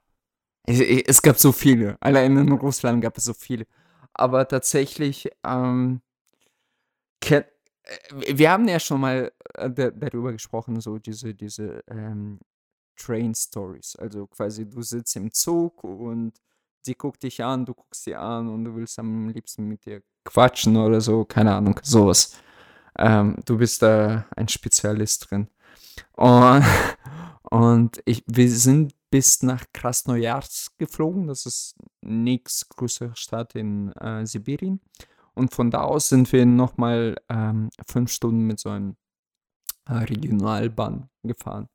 Es, 0.70 1.22
gab 1.22 1.40
so 1.40 1.52
viele. 1.52 1.98
Allein 2.00 2.38
in 2.38 2.52
Russland 2.52 3.02
gab 3.02 3.18
es 3.18 3.24
so 3.24 3.34
viele. 3.34 3.66
Aber 4.14 4.48
tatsächlich, 4.48 5.30
ähm, 5.44 6.02
äh, 7.30 7.44
wir 8.38 8.52
haben 8.52 8.68
ja 8.68 8.80
schon 8.80 9.02
mal 9.02 9.32
äh, 9.56 9.70
da- 9.70 9.92
darüber 9.92 10.32
gesprochen, 10.32 10.80
so 10.80 11.00
diese, 11.00 11.34
diese 11.34 11.82
ähm, 11.88 12.40
Train 12.96 13.34
Stories. 13.34 13.96
Also 13.96 14.28
quasi, 14.28 14.70
du 14.70 14.82
sitzt 14.82 15.16
im 15.16 15.32
Zug 15.32 15.84
und 15.84 16.34
sie 16.82 16.96
guckt 16.96 17.24
dich 17.24 17.44
an, 17.44 17.66
du 17.66 17.74
guckst 17.74 18.04
sie 18.04 18.16
an 18.16 18.48
und 18.50 18.66
du 18.66 18.76
willst 18.76 19.00
am 19.00 19.30
liebsten 19.30 19.66
mit 19.68 19.88
ihr 19.88 20.02
quatschen 20.26 20.78
oder 20.78 21.02
so, 21.02 21.26
keine 21.26 21.56
Ahnung, 21.56 21.80
sowas. 21.82 22.38
Ähm, 22.98 23.38
du 23.46 23.58
bist 23.58 23.82
da 23.82 24.26
ein 24.36 24.48
Spezialist 24.48 25.32
drin. 25.32 25.48
Und, 26.14 26.64
und 27.44 28.02
ich, 28.06 28.24
wir 28.28 28.50
sind 28.52 28.94
bis 29.12 29.44
nach 29.44 29.66
Krasnojarsk 29.74 30.78
geflogen, 30.78 31.28
das 31.28 31.46
ist 31.46 31.76
nächst 32.02 32.70
größere 32.70 33.16
Stadt 33.16 33.56
in 33.56 33.92
äh, 33.94 34.26
Sibirien. 34.26 34.82
Und 35.34 35.54
von 35.54 35.72
da 35.72 35.82
aus 35.84 36.10
sind 36.10 36.32
wir 36.34 36.46
nochmal 36.46 37.16
ähm, 37.30 37.70
fünf 37.88 38.12
Stunden 38.12 38.46
mit 38.46 38.60
so 38.60 38.70
einem 38.70 38.96
äh, 39.88 39.94
Regionalbahn 39.94 41.10
gefahren. 41.24 41.68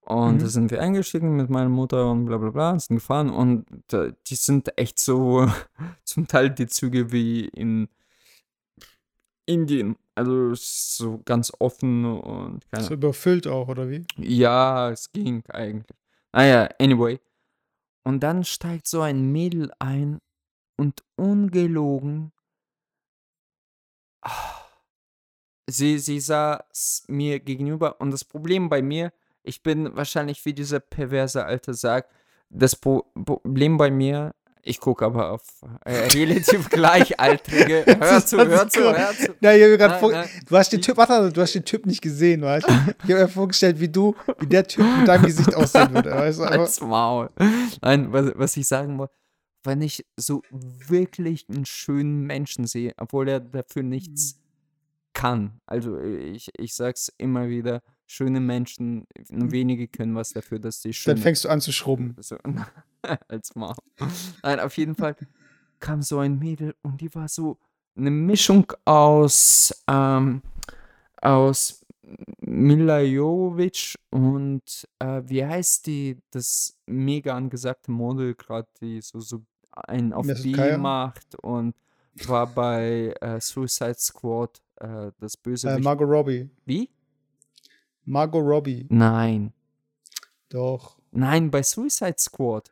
Und 0.00 0.36
Mhm. 0.36 0.38
da 0.38 0.46
sind 0.48 0.70
wir 0.70 0.80
eingestiegen 0.80 1.36
mit 1.36 1.50
meiner 1.50 1.68
Mutter 1.68 2.10
und 2.10 2.24
bla 2.24 2.38
bla 2.38 2.50
bla, 2.50 2.78
sind 2.78 2.96
gefahren 2.96 3.28
und 3.28 3.66
äh, 3.92 4.14
die 4.26 4.36
sind 4.36 4.76
echt 4.78 4.98
so 4.98 5.46
zum 6.04 6.26
Teil 6.26 6.48
die 6.50 6.66
Züge 6.66 7.12
wie 7.12 7.44
in 7.46 7.88
Indien. 9.46 9.96
Also 10.14 10.50
ist 10.52 10.96
so 10.96 11.20
ganz 11.24 11.52
offen 11.58 12.04
und 12.04 12.68
keine 12.70 12.84
So 12.84 12.94
überfüllt 12.94 13.46
auch, 13.46 13.68
oder 13.68 13.88
wie? 13.90 14.04
ja, 14.16 14.90
es 14.90 15.12
ging 15.12 15.44
eigentlich. 15.48 15.96
Naja, 16.32 16.68
anyway. 16.78 17.20
Und 18.04 18.20
dann 18.20 18.44
steigt 18.44 18.86
so 18.86 19.00
ein 19.00 19.32
Mädel 19.32 19.72
ein 19.78 20.18
und 20.76 21.04
ungelogen. 21.16 22.32
ah, 24.22 24.58
Sie, 25.70 25.98
sie 25.98 26.18
saß 26.20 27.04
mir 27.08 27.40
gegenüber 27.40 28.00
und 28.00 28.10
das 28.10 28.24
Problem 28.24 28.70
bei 28.70 28.80
mir, 28.80 29.12
ich 29.42 29.62
bin 29.62 29.94
wahrscheinlich 29.94 30.44
wie 30.46 30.54
dieser 30.54 30.80
perverse 30.80 31.44
Alte 31.44 31.74
sagt, 31.74 32.10
das 32.50 32.74
Pro 32.74 33.02
Problem 33.24 33.76
bei 33.76 33.90
mir, 33.90 34.34
ich 34.68 34.80
gucke 34.80 35.04
aber 35.04 35.32
auf 35.32 35.42
äh, 35.84 36.08
relativ 36.08 36.68
gleichaltrige. 36.70 37.84
Hör 37.98 38.24
zu, 38.24 38.36
hör 38.38 38.68
zu, 38.68 38.80
hör 38.80 39.12
zu. 39.12 39.34
Na, 39.40 39.56
ich 39.56 39.62
hab 39.62 39.78
grad 39.78 40.00
vor, 40.00 40.12
du 40.12 40.56
hast 40.56 40.72
den 40.72 40.82
Typ, 40.82 40.96
warte, 40.96 41.32
du 41.32 41.40
hast 41.40 41.54
den 41.54 41.64
Typ 41.64 41.86
nicht 41.86 42.02
gesehen, 42.02 42.42
weißt 42.42 42.68
du? 42.68 42.72
Ich 43.04 43.10
habe 43.10 43.22
mir 43.22 43.28
vorgestellt, 43.28 43.80
wie 43.80 43.88
du, 43.88 44.14
wie 44.38 44.46
der 44.46 44.66
Typ 44.66 44.84
mit 44.98 45.08
deinem 45.08 45.24
Gesicht 45.24 45.54
aussehen 45.54 45.92
würde, 45.94 46.10
weißt 46.10 46.40
du? 46.40 46.44
Als 46.44 46.80
Maul. 46.80 47.30
Nein, 47.80 48.12
was, 48.12 48.32
was 48.34 48.56
ich 48.56 48.68
sagen 48.68 48.98
wollte, 48.98 49.14
wenn 49.64 49.80
ich 49.82 50.06
so 50.16 50.42
wirklich 50.50 51.46
einen 51.48 51.64
schönen 51.64 52.26
Menschen 52.26 52.66
sehe, 52.66 52.92
obwohl 52.98 53.28
er 53.28 53.40
dafür 53.40 53.82
nichts 53.82 54.38
kann. 55.14 55.60
Also 55.66 55.98
ich, 55.98 56.50
ich 56.56 56.74
sag's 56.74 57.12
immer 57.18 57.48
wieder, 57.48 57.82
schöne 58.08 58.40
Menschen, 58.40 59.06
nur 59.28 59.52
wenige 59.52 59.86
können 59.86 60.16
was 60.16 60.32
dafür, 60.32 60.58
dass 60.58 60.82
sie 60.82 60.92
schön 60.92 61.14
dann 61.14 61.22
fängst 61.22 61.44
du 61.44 61.48
an 61.48 61.60
zu 61.60 61.72
schrubben. 61.72 62.16
so, 62.18 62.36
als 63.28 63.54
Maul. 63.54 63.74
Nein, 64.42 64.60
auf 64.60 64.76
jeden 64.76 64.94
Fall 64.94 65.14
kam 65.78 66.02
so 66.02 66.18
ein 66.18 66.38
Mädel 66.38 66.74
und 66.82 67.00
die 67.00 67.14
war 67.14 67.28
so 67.28 67.58
eine 67.96 68.10
Mischung 68.10 68.72
aus, 68.84 69.84
ähm, 69.86 70.42
aus 71.20 71.84
Mila 72.40 73.00
Jovovich 73.00 73.96
und 74.10 74.88
äh, 74.98 75.22
wie 75.26 75.44
heißt 75.44 75.86
die, 75.86 76.16
das 76.30 76.78
mega 76.86 77.36
angesagte 77.36 77.90
Model 77.90 78.34
gerade, 78.34 78.68
die 78.80 79.02
so, 79.02 79.20
so 79.20 79.42
einen 79.70 80.12
auf 80.14 80.26
B 80.26 80.76
macht 80.78 81.34
und 81.42 81.74
war 82.26 82.46
bei 82.46 83.14
äh, 83.20 83.40
Suicide 83.40 83.96
Squad 83.98 84.60
äh, 84.76 85.12
das 85.20 85.36
böse 85.36 85.70
Äh, 85.70 85.78
Margot 85.78 86.08
Robbie. 86.08 86.48
Wie? 86.64 86.90
Margot 88.08 88.42
Robbie. 88.42 88.86
Nein. 88.88 89.52
Doch. 90.48 90.98
Nein, 91.10 91.50
bei 91.50 91.62
Suicide 91.62 92.16
Squad. 92.18 92.70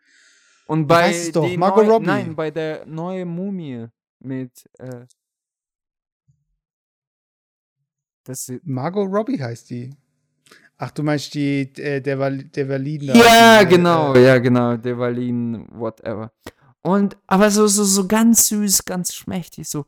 Und 0.66 0.86
bei 0.86 1.10
es 1.10 1.30
doch, 1.32 1.46
die 1.48 1.56
Margot 1.56 1.84
neu- 1.84 1.92
Robbie. 1.92 2.06
Nein, 2.06 2.34
bei 2.34 2.50
der 2.50 2.84
neuen 2.86 3.28
Mumie 3.28 3.86
mit 4.20 4.68
äh, 4.78 5.06
das 8.24 8.52
Margot 8.64 9.08
Robbie 9.10 9.40
heißt 9.40 9.70
die. 9.70 9.94
Ach, 10.78 10.90
du 10.90 11.02
meinst 11.02 11.32
die, 11.34 11.60
äh, 11.78 12.00
der, 12.00 12.18
Val 12.18 12.38
der 12.44 12.68
Validen. 12.68 13.08
da, 13.08 13.14
Ja, 13.14 13.58
die, 13.60 13.66
äh, 13.66 13.76
genau, 13.76 14.14
Äh, 14.14 14.24
ja, 14.26 14.38
genau, 14.38 14.76
der 14.76 14.94
Berlin, 14.96 15.66
whatever. 15.70 16.32
Und 16.82 17.16
aber 17.26 17.50
so 17.50 17.66
so 17.66 17.84
so 17.84 18.06
ganz 18.06 18.48
süß, 18.48 18.84
ganz 18.84 19.14
schmächtig 19.14 19.68
so 19.68 19.86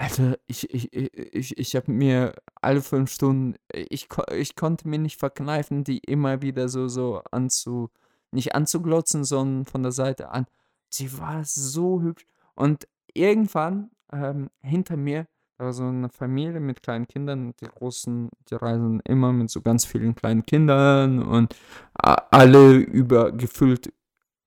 Alter, 0.00 0.38
ich 0.46 0.72
ich 0.72 0.92
ich 0.92 1.10
ich, 1.34 1.58
ich 1.58 1.74
habe 1.76 1.90
mir 1.90 2.34
alle 2.62 2.82
fünf 2.82 3.10
Stunden 3.10 3.56
ich 3.74 4.08
ko 4.08 4.22
ich 4.32 4.54
konnte 4.54 4.86
mir 4.86 4.98
nicht 4.98 5.18
verkneifen, 5.18 5.82
die 5.82 5.98
immer 5.98 6.40
wieder 6.40 6.68
so 6.68 6.86
so 6.86 7.20
anzu 7.32 7.90
nicht 8.30 8.54
anzuglotzen, 8.54 9.24
sondern 9.24 9.66
von 9.66 9.82
der 9.82 9.90
Seite 9.92 10.30
an. 10.30 10.46
Sie 10.88 11.18
war 11.18 11.44
so 11.44 12.00
hübsch 12.00 12.26
und 12.54 12.86
irgendwann, 13.12 13.90
ähm, 14.12 14.50
hinter 14.62 14.96
mir, 14.96 15.26
war 15.58 15.72
so 15.72 15.84
eine 15.84 16.08
Familie 16.08 16.60
mit 16.60 16.82
kleinen 16.82 17.08
Kindern 17.08 17.54
die 17.60 17.66
Großen, 17.66 18.30
die 18.48 18.54
reisen 18.54 19.00
immer 19.00 19.32
mit 19.32 19.50
so 19.50 19.60
ganz 19.62 19.84
vielen 19.84 20.14
kleinen 20.14 20.46
Kindern 20.46 21.20
und 21.22 21.56
a 21.94 22.14
alle 22.30 22.74
über 22.74 23.32
gefühlt, 23.32 23.92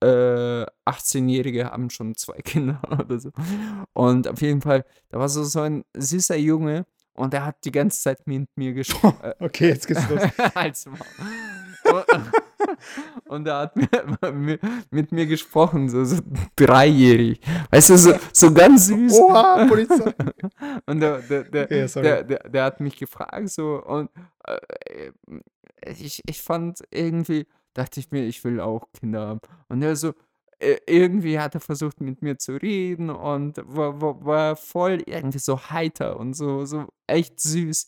äh, 0.01 0.65
18-Jährige 0.89 1.65
haben 1.71 1.89
schon 1.89 2.15
2 2.15 2.33
Kinder 2.43 2.81
oder 2.91 3.19
so. 3.19 3.31
Und 3.93 4.27
auf 4.27 4.41
jeden 4.41 4.61
Fall, 4.61 4.85
da 5.09 5.19
war 5.19 5.29
so 5.29 5.43
so 5.43 5.61
ein 5.61 5.83
süßer 5.95 6.35
Junge 6.37 6.85
und 7.13 7.33
der 7.33 7.45
hat 7.45 7.57
die 7.65 7.71
ganze 7.71 8.01
Zeit 8.01 8.25
mit 8.27 8.49
mir 8.55 8.73
gesprochen. 8.73 9.17
Okay, 9.39 9.69
jetzt 9.69 9.87
geht's 9.87 10.07
los. 10.09 10.21
Halt's 10.55 10.85
Maul. 10.85 10.97
Und- 11.83 12.31
Und 13.25 13.47
er 13.47 13.57
hat 13.59 13.75
mir, 13.75 14.59
mit 14.91 15.11
mir 15.11 15.25
gesprochen, 15.25 15.89
so, 15.89 16.03
so 16.05 16.17
dreijährig. 16.55 17.39
Weißt 17.71 17.89
du, 17.89 17.97
so, 17.97 18.13
so 18.31 18.53
ganz 18.53 18.85
süß. 18.87 19.13
Oha, 19.19 19.65
Polizei. 19.67 20.13
Und 20.85 20.99
der, 20.99 21.19
der, 21.21 21.43
der, 21.45 21.63
Okay, 21.63 22.01
der, 22.01 22.23
der, 22.23 22.39
der 22.49 22.63
hat 22.65 22.79
mich 22.81 22.97
gefragt, 22.97 23.49
so, 23.49 23.81
und 23.83 24.09
äh, 24.45 25.11
ich, 25.99 26.21
ich 26.27 26.41
fand 26.41 26.79
irgendwie, 26.91 27.47
dachte 27.73 27.99
ich 27.99 28.11
mir, 28.11 28.25
ich 28.25 28.43
will 28.43 28.59
auch 28.59 28.91
Kinder 28.93 29.27
haben. 29.27 29.39
Und 29.69 29.81
er 29.81 29.95
so, 29.95 30.13
äh, 30.59 30.77
irgendwie 30.87 31.39
hat 31.39 31.55
er 31.55 31.61
versucht, 31.61 32.01
mit 32.01 32.21
mir 32.21 32.37
zu 32.37 32.53
reden 32.61 33.09
und 33.09 33.57
war, 33.63 34.01
war, 34.01 34.25
war 34.25 34.55
voll 34.55 35.01
irgendwie 35.05 35.39
so 35.39 35.59
heiter 35.69 36.19
und 36.19 36.33
so, 36.33 36.65
so 36.65 36.87
echt 37.07 37.39
süß. 37.39 37.87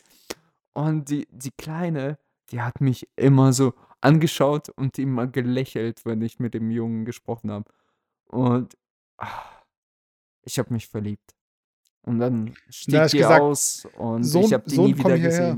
Und 0.74 1.10
die, 1.10 1.28
die 1.32 1.52
Kleine, 1.52 2.18
die 2.50 2.62
hat 2.62 2.82
mich 2.82 3.08
immer 3.16 3.54
so 3.54 3.74
angeschaut 4.02 4.70
und 4.70 4.98
immer 5.00 5.28
gelächelt, 5.28 6.06
wenn 6.06 6.22
ich 6.22 6.40
mit 6.40 6.54
dem 6.54 6.72
Jungen 6.72 7.06
gesprochen 7.06 7.52
habe. 7.52 7.70
Und 8.30 8.76
ah, 9.18 9.44
ich 10.42 10.60
habe 10.60 10.74
mich 10.74 10.88
verliebt. 10.88 11.36
Und 12.06 12.20
dann 12.20 12.54
stieg 12.70 12.96
die 13.08 13.18
gesagt, 13.20 13.42
aus 13.42 13.88
und 13.98 14.24
Sohn- 14.24 14.44
ich 14.44 14.54
habe 14.54 14.68
die 14.68 14.76
Sohn, 14.76 14.86
nie 14.88 14.98
wieder 14.98 15.16
hierher. 15.16 15.54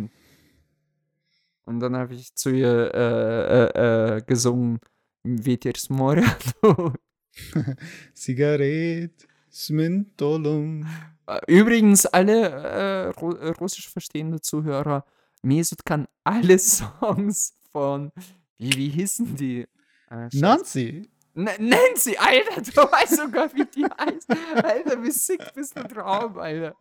Und 1.65 1.79
dann 1.79 1.95
habe 1.95 2.13
ich 2.13 2.33
zu 2.35 2.51
ihr 2.51 2.93
äh, 2.93 3.63
äh, 3.63 4.17
äh, 4.17 4.21
gesungen, 4.21 4.79
Veter 5.23 5.73
Smorado. 5.75 6.93
Zigaret, 8.13 9.27
Smintolum. 9.51 10.85
Übrigens, 11.47 12.05
alle 12.05 12.49
äh, 12.49 13.09
äh, 13.09 13.49
russisch 13.59 13.89
verstehende 13.89 14.39
Zuhörer, 14.41 15.05
Mesut 15.41 15.85
kann 15.85 16.07
alle 16.23 16.59
Songs 16.59 17.57
von, 17.71 18.11
wie, 18.57 18.73
wie 18.75 18.89
hießen 18.89 19.35
die? 19.35 19.65
Äh, 20.09 20.29
Nancy. 20.33 21.09
Nancy, 21.35 22.15
Alter, 22.17 22.61
du 22.61 22.71
weißt 22.91 23.17
sogar, 23.17 23.53
wie 23.53 23.65
die 23.65 23.85
heißt. 23.85 24.29
Alter, 24.55 25.03
wie 25.03 25.11
sick 25.11 25.53
bist 25.53 25.77
du 25.77 25.83
drauf, 25.83 26.37
Alter. 26.37 26.75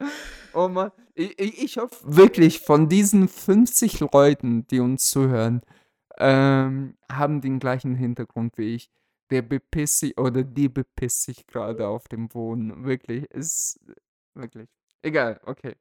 Oh 0.52 0.68
Mann, 0.68 0.92
ich, 1.14 1.38
ich, 1.38 1.62
ich 1.64 1.76
hoffe 1.76 1.96
wirklich, 2.04 2.60
von 2.60 2.88
diesen 2.88 3.26
50 3.28 4.00
Leuten, 4.12 4.66
die 4.68 4.78
uns 4.78 5.10
zuhören, 5.10 5.62
ähm, 6.18 6.96
haben 7.10 7.40
den 7.40 7.58
gleichen 7.58 7.96
Hintergrund 7.96 8.56
wie 8.56 8.76
ich. 8.76 8.90
Der 9.30 9.42
bepisst 9.42 10.00
sich 10.00 10.16
oder 10.18 10.44
die 10.44 10.68
bepisst 10.68 11.24
sich 11.24 11.46
gerade 11.46 11.88
auf 11.88 12.06
dem 12.06 12.28
Boden. 12.28 12.84
Wirklich, 12.84 13.24
ist 13.30 13.80
wirklich. 14.34 14.68
Egal, 15.02 15.40
okay. 15.44 15.74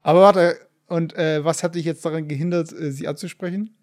Aber 0.00 0.22
warte, 0.22 0.58
und 0.86 1.14
äh, 1.14 1.44
was 1.44 1.62
hat 1.62 1.76
dich 1.76 1.84
jetzt 1.84 2.04
daran 2.04 2.26
gehindert, 2.26 2.72
äh, 2.72 2.90
sie 2.90 3.06
anzusprechen? 3.06 3.76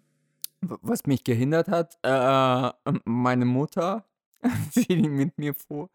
Was 0.62 1.06
mich 1.06 1.24
gehindert 1.24 1.68
hat, 1.68 1.98
äh, 2.02 2.92
meine 3.04 3.44
Mutter, 3.44 4.04
die 4.76 5.08
mit 5.08 5.36
mir 5.36 5.54
fuhr. 5.54 5.90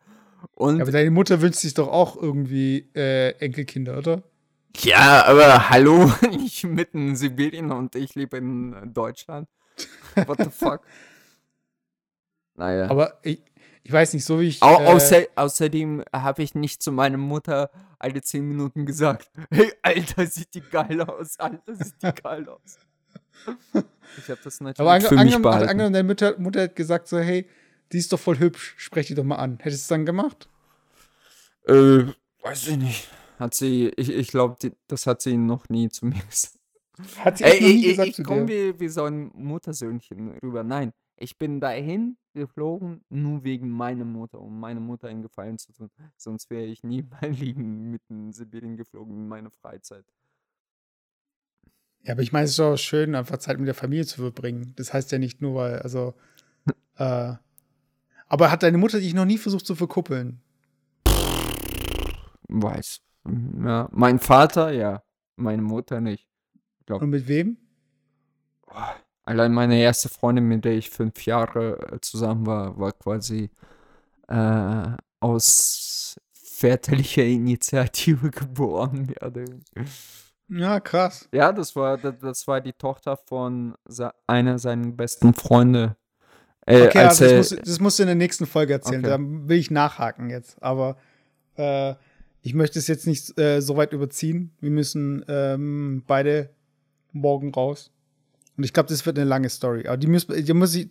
Und 0.52 0.82
aber 0.82 0.92
deine 0.92 1.10
Mutter 1.10 1.42
wünscht 1.42 1.60
sich 1.60 1.74
doch 1.74 1.88
auch 1.88 2.16
irgendwie 2.22 2.90
äh, 2.94 3.32
Enkelkinder, 3.40 3.98
oder? 3.98 4.24
Ja, 4.76 5.26
aber 5.26 5.70
hallo, 5.70 6.12
ich 6.46 6.64
mitten 6.64 7.10
in 7.10 7.16
Sibirien 7.16 7.72
und 7.72 7.96
ich 7.96 8.14
lebe 8.16 8.38
in 8.38 8.74
äh, 8.74 8.88
Deutschland. 8.88 9.48
What 10.26 10.40
the 10.44 10.50
fuck? 10.50 10.82
Naja. 12.60 12.90
Aber 12.90 13.20
ich, 13.22 13.40
ich 13.84 13.92
weiß 13.92 14.14
nicht, 14.14 14.26
so 14.26 14.40
wie 14.40 14.48
ich. 14.48 14.64
Au 14.64 14.82
äh, 14.82 14.88
außer 14.88 15.26
außerdem 15.36 16.04
habe 16.12 16.42
ich 16.42 16.56
nicht 16.56 16.82
zu 16.82 16.92
meiner 16.92 17.18
Mutter 17.18 17.70
alle 18.00 18.22
10 18.22 18.48
Minuten 18.48 18.86
gesagt, 18.88 19.32
hey, 19.52 19.72
Alter, 19.84 20.26
sieht 20.26 20.56
die 20.56 20.62
geil 20.62 21.02
aus, 21.02 21.40
Alter, 21.40 21.76
sieht 21.76 22.02
die 22.02 22.12
geil 22.12 22.50
aus. 22.50 22.80
Ich 24.18 24.30
habe 24.30 24.40
das 24.44 24.60
natürlich 24.60 24.80
aber 24.80 24.92
ange 24.92 25.06
für 25.06 25.14
mich 25.16 25.22
angenommen, 25.22 25.42
behalten. 25.44 25.70
angenommen, 25.70 25.94
deine 25.94 26.08
Mutter, 26.08 26.40
Mutter 26.40 26.62
hat 26.64 26.76
gesagt 26.76 27.08
so, 27.08 27.20
hey, 27.20 27.48
die 27.92 27.98
ist 27.98 28.12
doch 28.12 28.20
voll 28.20 28.40
hübsch, 28.40 28.76
sprech 28.78 29.08
die 29.08 29.16
doch 29.16 29.24
mal 29.24 29.36
an. 29.36 29.60
Hättest 29.62 29.84
du 29.84 29.84
es 29.84 29.88
dann 29.88 30.06
gemacht? 30.06 30.50
Äh, 31.68 32.06
weiß 32.42 32.68
ich 32.70 32.78
nicht. 32.78 33.10
Hat 33.40 33.54
sie, 33.54 33.92
ich, 33.96 34.10
ich 34.10 34.30
glaube, 34.30 34.58
das 34.88 35.06
hat 35.06 35.22
sie 35.22 35.38
noch 35.38 35.70
nie 35.70 35.90
zu 35.90 36.06
mir 36.06 36.22
gesagt. 36.30 36.58
Hat 37.18 37.38
sie 37.38 37.44
Ey, 37.44 37.62
noch 37.62 37.68
nie 37.68 37.76
ich, 37.82 37.88
gesagt 37.90 38.10
ich, 38.10 38.16
zu 38.16 38.22
ich 38.22 38.28
komme 38.28 38.48
wie, 38.48 38.80
wie 38.80 38.90
so 38.90 39.04
ein 39.04 39.32
Muttersöhnchen 39.36 40.38
rüber. 40.40 40.64
Nein, 40.64 40.94
ich 41.18 41.38
bin 41.38 41.60
dahin 41.60 42.18
geflogen, 42.34 43.04
nur 43.10 43.44
wegen 43.44 43.70
meiner 43.70 44.06
Mutter, 44.06 44.40
um 44.40 44.60
meiner 44.60 44.80
Mutter 44.80 45.08
einen 45.08 45.22
Gefallen 45.22 45.58
zu 45.58 45.72
tun. 45.74 45.90
Sonst 46.16 46.50
wäre 46.50 46.66
ich 46.66 46.84
nie 46.84 47.04
mein 47.22 47.34
Leben 47.34 47.92
mitten 47.92 48.28
in 48.28 48.34
Sibirien 48.34 48.78
geflogen 48.78 49.16
in 49.16 49.28
meiner 49.28 49.52
Freizeit. 49.52 50.06
Ja, 52.08 52.14
aber 52.14 52.22
ich 52.22 52.32
meine, 52.32 52.46
es 52.46 52.52
ist 52.52 52.60
doch 52.60 52.78
schön, 52.78 53.16
einfach 53.16 53.38
Zeit 53.38 53.60
mit 53.60 53.68
der 53.68 53.76
Familie 53.76 54.06
zu 54.06 54.22
verbringen. 54.22 54.74
Das 54.78 54.94
heißt 54.94 55.12
ja 55.12 55.20
nicht 55.20 55.42
nur, 55.42 55.56
weil, 55.56 55.80
also. 55.80 56.14
äh, 56.96 57.34
aber 58.30 58.52
hat 58.52 58.64
deine 58.64 58.78
Mutter 58.78 59.00
dich 59.00 59.14
noch 59.14 59.26
nie 59.26 59.38
versucht 59.38 59.66
zu 59.66 59.76
verkuppeln? 59.76 60.40
Weiß. 62.48 63.02
Ja, 63.62 63.90
mein 63.92 64.20
Vater, 64.20 64.72
ja. 64.72 65.04
Meine 65.36 65.62
Mutter 65.62 66.00
nicht. 66.00 66.30
Und 66.90 67.10
mit 67.10 67.28
wem? 67.28 67.58
Allein 69.26 69.54
meine 69.54 69.78
erste 69.78 70.08
Freundin, 70.08 70.46
mit 70.46 70.64
der 70.64 70.78
ich 70.78 70.90
fünf 70.90 71.26
Jahre 71.26 71.92
äh, 71.92 72.00
zusammen 72.00 72.46
war, 72.46 72.80
war 72.80 72.94
quasi 72.94 73.50
äh, 74.30 74.96
aus 75.20 76.16
väterlicher 76.32 77.26
Initiative 77.26 78.30
geboren. 78.32 79.14
weniger. 79.20 79.64
Ja, 80.50 80.80
krass. 80.80 81.28
Ja, 81.34 81.52
das 81.52 81.76
war, 81.76 81.98
das, 81.98 82.16
das 82.20 82.48
war 82.48 82.62
die 82.62 82.74
Tochter 82.74 83.18
von 83.18 83.76
einer 84.28 84.60
seiner 84.60 84.92
besten 84.92 85.34
Freunde. 85.34 85.98
Äh, 86.66 86.88
okay, 86.88 87.00
also 87.00 87.26
das, 87.26 87.34
musst, 87.52 87.68
das 87.68 87.80
musst 87.80 88.00
du 88.00 88.04
in 88.04 88.08
der 88.08 88.16
nächsten 88.16 88.46
Folge 88.46 88.74
erzählen. 88.74 89.06
Okay. 89.06 89.10
Da 89.10 89.20
will 89.20 89.58
ich 89.58 89.72
nachhaken 89.72 90.30
jetzt. 90.30 90.62
Aber 90.62 90.98
äh, 91.56 91.96
ich 92.42 92.54
möchte 92.54 92.80
es 92.80 92.88
jetzt 92.88 93.08
nicht 93.08 93.38
äh, 93.40 93.62
so 93.62 93.78
weit 93.78 93.94
überziehen. 93.94 94.54
Wir 94.60 94.72
müssen 94.72 95.24
ähm, 95.28 96.04
beide 96.08 96.50
morgen 97.12 97.54
raus. 97.54 97.92
Und 98.58 98.64
ich 98.64 98.74
glaube, 98.74 98.90
das 98.90 99.06
wird 99.06 99.18
eine 99.18 99.28
lange 99.28 99.50
Story. 99.50 99.88
Aber 99.88 99.98
die, 99.98 100.08
muss, 100.08 100.28
die 100.28 100.54
muss 100.54 100.76
ich, 100.76 100.90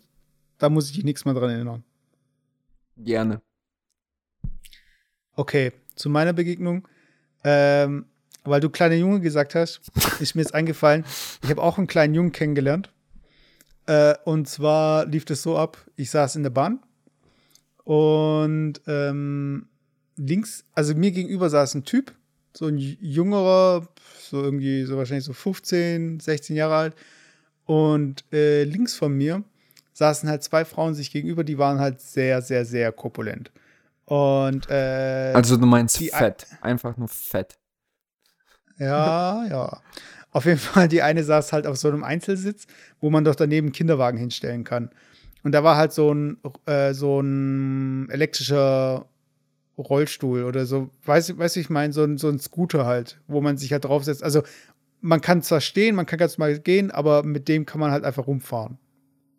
da 0.57 0.69
muss 0.69 0.89
ich 0.91 1.03
nichts 1.03 1.25
mehr 1.25 1.33
dran 1.33 1.49
erinnern. 1.49 1.83
Gerne. 2.97 3.41
Okay, 5.33 5.73
zu 5.95 6.09
meiner 6.09 6.33
Begegnung. 6.33 6.87
Ähm, 7.43 8.05
weil 8.49 8.61
du 8.61 8.69
kleiner 8.69 8.95
Junge 8.95 9.19
gesagt 9.21 9.55
hast, 9.55 9.81
ist 10.19 10.35
mir 10.35 10.41
jetzt 10.41 10.53
eingefallen, 10.53 11.05
ich 11.43 11.49
habe 11.49 11.61
auch 11.61 11.77
einen 11.77 11.87
kleinen 11.87 12.13
Jungen 12.13 12.31
kennengelernt. 12.31 12.91
Äh, 13.85 14.15
und 14.25 14.47
zwar 14.47 15.05
lief 15.05 15.25
das 15.25 15.41
so 15.41 15.57
ab, 15.57 15.77
ich 15.95 16.09
saß 16.09 16.35
in 16.35 16.43
der 16.43 16.49
Bahn 16.49 16.79
und 17.83 18.81
ähm, 18.85 19.67
links, 20.17 20.65
also 20.73 20.93
mir 20.93 21.11
gegenüber 21.11 21.49
saß 21.49 21.75
ein 21.75 21.85
Typ, 21.85 22.13
so 22.53 22.65
ein 22.67 22.77
jüngerer, 22.77 23.87
so 24.19 24.43
irgendwie 24.43 24.83
so 24.83 24.97
wahrscheinlich 24.97 25.25
so 25.25 25.33
15, 25.33 26.19
16 26.19 26.55
Jahre 26.55 26.75
alt. 26.75 26.95
Und 27.65 28.25
äh, 28.33 28.63
links 28.63 28.95
von 28.95 29.13
mir 29.13 29.43
saßen 29.93 30.27
halt 30.27 30.43
zwei 30.43 30.65
Frauen 30.65 30.95
sich 30.95 31.11
gegenüber, 31.11 31.43
die 31.43 31.57
waren 31.57 31.79
halt 31.79 32.01
sehr, 32.01 32.41
sehr, 32.41 32.65
sehr 32.65 32.91
korpulent. 32.91 33.51
Und 34.05 34.69
äh, 34.69 35.31
also 35.33 35.57
du 35.57 35.65
meinst 35.65 35.97
fett, 35.97 36.47
einfach 36.61 36.97
nur 36.97 37.07
fett. 37.07 37.57
Ja, 38.79 39.45
ja. 39.45 39.81
Auf 40.31 40.45
jeden 40.45 40.59
Fall, 40.59 40.87
die 40.87 41.01
eine 41.01 41.23
saß 41.23 41.53
halt 41.53 41.65
auf 41.65 41.77
so 41.77 41.87
einem 41.87 42.03
Einzelsitz, 42.03 42.67
wo 42.99 43.09
man 43.09 43.23
doch 43.23 43.35
daneben 43.35 43.67
einen 43.67 43.73
Kinderwagen 43.73 44.17
hinstellen 44.17 44.63
kann. 44.63 44.89
Und 45.43 45.53
da 45.53 45.63
war 45.63 45.77
halt 45.77 45.93
so 45.93 46.13
ein, 46.13 46.37
äh, 46.65 46.93
so 46.93 47.19
ein 47.21 48.09
elektrischer 48.09 49.07
Rollstuhl 49.77 50.43
oder 50.43 50.65
so, 50.65 50.89
weiß, 51.05 51.37
weiß 51.37 51.55
ich 51.57 51.69
meine, 51.69 51.93
so 51.93 52.03
ein, 52.03 52.17
so 52.17 52.29
ein 52.29 52.39
Scooter 52.39 52.85
halt, 52.85 53.19
wo 53.27 53.41
man 53.41 53.57
sich 53.57 53.71
halt 53.71 53.85
draufsetzt. 53.85 54.23
Also 54.23 54.43
man 55.01 55.21
kann 55.21 55.43
zwar 55.43 55.61
stehen, 55.61 55.95
man 55.95 56.05
kann 56.05 56.19
ganz 56.19 56.37
mal 56.37 56.57
gehen, 56.59 56.91
aber 56.91 57.23
mit 57.23 57.47
dem 57.47 57.65
kann 57.65 57.79
man 57.79 57.91
halt 57.91 58.03
einfach 58.03 58.27
rumfahren. 58.27 58.77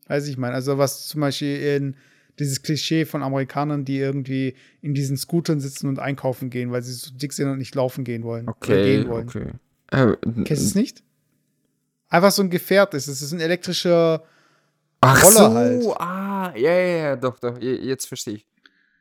Weiß 0.06 0.26
ich 0.28 0.38
meine, 0.38 0.54
also 0.54 0.78
was 0.78 1.06
zum 1.08 1.20
Beispiel 1.20 1.60
in 1.60 1.96
dieses 2.38 2.62
Klischee 2.62 3.04
von 3.04 3.22
Amerikanern, 3.22 3.84
die 3.84 3.98
irgendwie 3.98 4.54
in 4.80 4.94
diesen 4.94 5.16
Scootern 5.16 5.60
sitzen 5.60 5.88
und 5.88 5.98
einkaufen 5.98 6.50
gehen, 6.50 6.70
weil 6.70 6.82
sie 6.82 6.92
so 6.92 7.10
dick 7.12 7.32
sind 7.32 7.48
und 7.48 7.58
nicht 7.58 7.74
laufen 7.74 8.04
gehen 8.04 8.22
wollen. 8.22 8.48
Okay, 8.48 8.82
gehen 8.96 9.08
wollen. 9.08 9.28
okay. 9.28 9.52
Äh, 9.90 10.16
Kennst 10.44 10.50
du 10.50 10.66
es 10.66 10.74
nicht? 10.74 11.02
Einfach 12.08 12.30
so 12.30 12.42
ein 12.42 12.50
Gefährt 12.50 12.94
ist. 12.94 13.06
Es 13.08 13.22
ist 13.22 13.32
ein 13.32 13.40
elektrischer 13.40 14.22
Ach 15.00 15.24
Roller 15.24 15.80
so, 15.80 15.94
halt. 15.94 16.00
ah, 16.00 16.52
ja, 16.56 16.72
ja, 16.72 16.96
ja, 16.96 17.16
doch, 17.16 17.38
doch, 17.38 17.60
jetzt 17.60 18.06
verstehe 18.06 18.34
ich. 18.34 18.46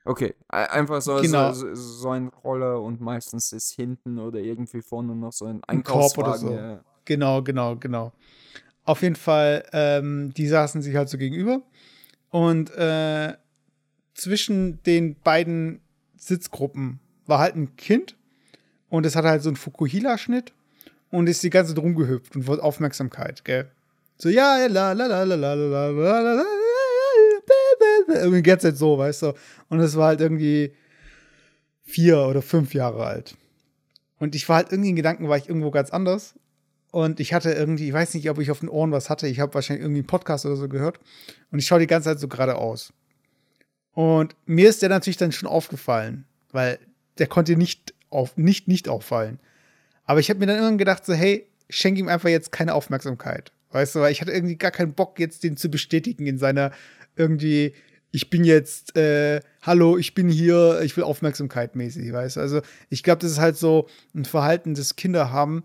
Okay, 0.05 0.35
einfach 0.47 1.01
so, 1.01 1.18
genau. 1.18 1.51
so, 1.51 1.73
so, 1.76 2.09
ein 2.11 2.30
Roller 2.30 2.81
und 2.81 3.01
meistens 3.01 3.51
ist 3.51 3.73
hinten 3.73 4.19
oder 4.19 4.39
irgendwie 4.39 4.81
vorne 4.81 5.14
noch 5.14 5.34
so 5.34 5.45
ein 5.45 5.61
Einkaufswagen. 5.65 6.34
Ein 6.34 6.39
Korb 6.39 6.47
oder 6.47 6.55
so. 6.55 6.55
Ja. 6.55 6.80
Genau, 7.03 7.41
genau, 7.41 7.76
genau. 7.76 8.14
Auf 8.85 9.01
jeden 9.01 9.18
Fall, 9.18 9.65
ähm, 9.73 10.34
die 10.34 10.47
saßen 10.47 10.81
sich 10.81 10.95
halt 10.95 11.09
so 11.09 11.18
gegenüber 11.18 11.61
und 12.38 12.69
äh, 12.77 13.34
zwischen 14.14 14.84
den 14.84 15.15
beiden 15.22 15.81
Sitzgruppen 16.18 16.99
war 17.26 17.39
halt 17.39 17.55
ein 17.55 17.76
Kind 17.77 18.15
und 18.89 19.07
es 19.07 19.15
hatte 19.15 19.30
halt 19.30 19.41
so 19.41 19.49
einen 19.49 19.55
Fukuhila-Schnitt 19.55 20.53
und 21.09 21.27
ist 21.27 21.41
die 21.41 21.49
ganze 21.49 21.73
Zeit 21.73 21.84
rumgehüpft 21.84 22.35
und 22.35 22.45
wollte 22.45 22.61
Aufmerksamkeit, 22.61 23.43
gell? 23.43 23.72
So, 24.19 24.30
ja, 24.30 24.68
la, 24.68 24.91
la, 24.91 25.07
la, 25.07 25.23
la, 25.23 25.35
la, 25.35 25.53
la, 25.55 25.89
la, 25.89 26.34
la, 26.34 26.45
irgendwie 28.07 28.43
geht's 28.43 28.64
halt 28.64 28.77
so, 28.77 28.99
weißt 28.99 29.23
du? 29.23 29.34
Und 29.69 29.80
es 29.80 29.95
war 29.95 30.09
halt 30.09 30.22
irgendwie 30.22 30.76
vier 31.85 32.19
oder 32.19 32.43
fünf 32.43 32.76
Jahre 32.76 33.03
alt. 33.03 33.35
Und 34.19 34.35
ich 34.35 34.47
war 34.47 34.57
halt 34.57 34.72
irgendwie 34.72 34.91
in 34.91 34.95
Gedanken, 34.95 35.27
war 35.27 35.38
ich 35.38 35.49
irgendwo 35.49 35.72
ganz 35.72 35.89
anders. 35.89 36.35
Und 36.98 37.19
ich 37.19 37.32
hatte 37.32 37.52
irgendwie, 37.52 37.90
ich 37.90 37.94
weiß 37.94 38.15
nicht, 38.15 38.28
ob 38.28 38.40
ich 38.40 38.49
auf 38.49 38.61
den 38.61 38.69
Ohren 38.69 38.91
was 38.91 39.11
hatte. 39.11 39.28
Ich 39.28 39.40
habe 39.40 39.53
wahrscheinlich 39.53 39.84
irgendwie 39.84 39.99
einen 39.99 40.07
Podcast 40.07 40.48
oder 40.48 40.56
so 40.56 40.68
gehört. 40.68 40.99
Und 41.52 41.60
ich 41.60 41.68
schaue 41.68 41.78
die 41.80 41.86
ganze 41.86 42.10
Zeit 42.10 42.19
so 42.19 42.28
geradeaus. 42.28 42.91
Und 43.91 44.36
mir 44.48 44.68
ist 44.68 44.82
der 44.82 44.90
natürlich 44.90 45.18
dann 45.18 45.32
schon 45.32 45.48
aufgefallen, 45.48 46.26
weil 46.52 46.80
der 47.19 47.28
konnte 47.28 47.56
nicht 47.56 47.94
auf, 48.10 48.36
nicht, 48.36 48.68
nicht 48.68 48.90
auffallen. 48.90 49.40
Aber 50.06 50.19
ich 50.19 50.32
habe 50.32 50.40
mir 50.40 50.48
dann 50.48 50.56
irgendwann 50.56 50.80
gedacht, 50.80 51.06
so, 51.06 51.14
hey, 51.14 51.45
schenk 51.69 51.99
ihm 51.99 52.07
einfach 52.07 52.30
jetzt 52.30 52.52
keine 52.52 52.74
Aufmerksamkeit. 52.74 53.52
Weißt 53.69 53.94
du, 53.94 53.99
weil 53.99 54.11
ich 54.11 54.22
hatte 54.22 54.32
irgendwie 54.32 54.56
gar 54.56 54.72
keinen 54.72 54.94
Bock, 54.94 55.19
jetzt 55.19 55.44
den 55.44 55.56
zu 55.56 55.69
bestätigen 55.69 56.26
in 56.26 56.40
seiner 56.40 56.72
irgendwie, 57.15 57.76
ich 58.10 58.32
bin 58.32 58.44
jetzt, 58.44 58.98
äh, 58.98 59.41
hallo, 59.61 59.99
ich 59.99 60.15
bin 60.15 60.30
hier, 60.30 60.82
ich 60.82 60.98
will 60.98 61.03
Aufmerksamkeit 61.03 61.76
mäßig, 61.76 62.11
weißt 62.11 62.38
du. 62.38 62.40
Also 62.40 62.61
ich 62.90 63.03
glaube, 63.03 63.19
das 63.19 63.34
ist 63.34 63.40
halt 63.40 63.56
so 63.56 63.88
ein 64.15 64.26
Verhalten, 64.26 64.74
das 64.74 64.95
Kinder 64.95 65.32
haben, 65.32 65.64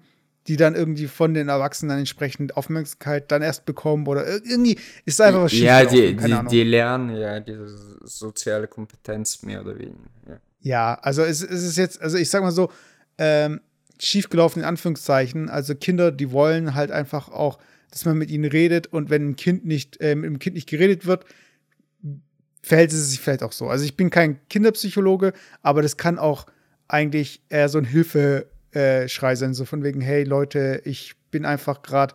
die 0.48 0.56
dann 0.56 0.74
irgendwie 0.74 1.06
von 1.06 1.34
den 1.34 1.48
Erwachsenen 1.48 1.98
entsprechend 1.98 2.56
Aufmerksamkeit 2.56 3.30
dann 3.30 3.42
erst 3.42 3.64
bekommen 3.64 4.06
oder 4.06 4.26
irgendwie 4.26 4.78
ist 5.04 5.20
einfach 5.20 5.42
was 5.42 5.52
schief. 5.52 5.62
Ja, 5.62 5.84
die, 5.84 6.16
die, 6.16 6.38
die, 6.50 6.62
lernen 6.64 7.16
ja 7.16 7.38
diese 7.38 7.68
soziale 8.04 8.66
Kompetenz 8.66 9.42
mehr 9.42 9.60
oder 9.60 9.78
weniger. 9.78 9.98
Ja, 10.28 10.38
ja 10.60 10.94
also 11.00 11.22
es, 11.22 11.42
es, 11.42 11.62
ist 11.62 11.76
jetzt, 11.76 12.02
also 12.02 12.18
ich 12.18 12.28
sag 12.28 12.42
mal 12.42 12.50
so, 12.50 12.70
ähm, 13.18 13.60
schiefgelaufen 14.00 14.62
in 14.62 14.68
Anführungszeichen. 14.68 15.48
Also 15.48 15.76
Kinder, 15.76 16.10
die 16.10 16.32
wollen 16.32 16.74
halt 16.74 16.90
einfach 16.90 17.28
auch, 17.28 17.58
dass 17.90 18.04
man 18.04 18.18
mit 18.18 18.30
ihnen 18.30 18.50
redet 18.50 18.88
und 18.88 19.10
wenn 19.10 19.30
ein 19.30 19.36
Kind 19.36 19.64
nicht, 19.64 20.00
äh, 20.00 20.16
mit 20.16 20.24
dem 20.24 20.38
Kind 20.40 20.54
nicht 20.54 20.68
geredet 20.68 21.06
wird, 21.06 21.24
verhält 22.62 22.92
es 22.92 23.10
sich 23.10 23.20
vielleicht 23.20 23.44
auch 23.44 23.52
so. 23.52 23.68
Also 23.68 23.84
ich 23.84 23.96
bin 23.96 24.10
kein 24.10 24.40
Kinderpsychologe, 24.48 25.32
aber 25.62 25.82
das 25.82 25.96
kann 25.96 26.18
auch 26.18 26.46
eigentlich 26.88 27.42
eher 27.48 27.68
so 27.68 27.78
ein 27.78 27.84
Hilfe 27.84 28.46
äh, 28.72 29.08
Schrei 29.08 29.34
sein, 29.36 29.54
so 29.54 29.64
von 29.64 29.82
wegen, 29.82 30.00
hey 30.00 30.24
Leute, 30.24 30.82
ich 30.84 31.14
bin 31.30 31.44
einfach 31.44 31.82
gerade, 31.82 32.14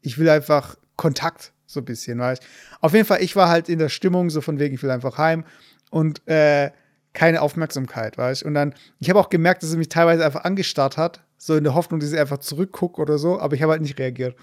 ich 0.00 0.18
will 0.18 0.28
einfach 0.28 0.76
Kontakt, 0.96 1.52
so 1.66 1.80
ein 1.80 1.84
bisschen, 1.84 2.18
weißt 2.18 2.42
Auf 2.80 2.94
jeden 2.94 3.04
Fall, 3.04 3.22
ich 3.22 3.36
war 3.36 3.48
halt 3.48 3.68
in 3.68 3.78
der 3.78 3.88
Stimmung, 3.88 4.30
so 4.30 4.40
von 4.40 4.58
wegen, 4.58 4.74
ich 4.74 4.82
will 4.82 4.90
einfach 4.90 5.18
heim 5.18 5.44
und 5.90 6.26
äh, 6.26 6.70
keine 7.12 7.42
Aufmerksamkeit, 7.42 8.16
weißt 8.16 8.42
Und 8.44 8.54
dann, 8.54 8.74
ich 9.00 9.10
habe 9.10 9.18
auch 9.18 9.28
gemerkt, 9.28 9.62
dass 9.62 9.72
er 9.72 9.78
mich 9.78 9.88
teilweise 9.88 10.24
einfach 10.24 10.44
angestarrt 10.44 10.96
hat, 10.96 11.24
so 11.36 11.56
in 11.56 11.64
der 11.64 11.74
Hoffnung, 11.74 12.00
dass 12.00 12.12
ich 12.12 12.18
einfach 12.18 12.38
zurückgucke 12.38 13.00
oder 13.00 13.18
so, 13.18 13.38
aber 13.40 13.54
ich 13.54 13.62
habe 13.62 13.72
halt 13.72 13.82
nicht 13.82 13.98
reagiert. 13.98 14.36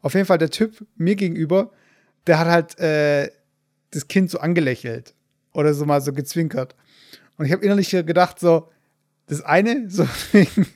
Auf 0.00 0.14
jeden 0.14 0.26
Fall, 0.26 0.38
der 0.38 0.50
Typ 0.50 0.86
mir 0.96 1.16
gegenüber, 1.16 1.72
der 2.26 2.38
hat 2.38 2.48
halt 2.48 2.78
äh, 2.78 3.30
das 3.90 4.08
Kind 4.08 4.30
so 4.30 4.38
angelächelt 4.38 5.14
oder 5.52 5.74
so 5.74 5.84
mal 5.84 6.00
so 6.00 6.12
gezwinkert. 6.12 6.74
Und 7.36 7.46
ich 7.46 7.52
habe 7.52 7.64
innerlich 7.64 7.90
gedacht, 7.90 8.38
so, 8.38 8.68
das 9.26 9.42
eine, 9.42 9.88
so 9.88 10.06
wegen, 10.32 10.66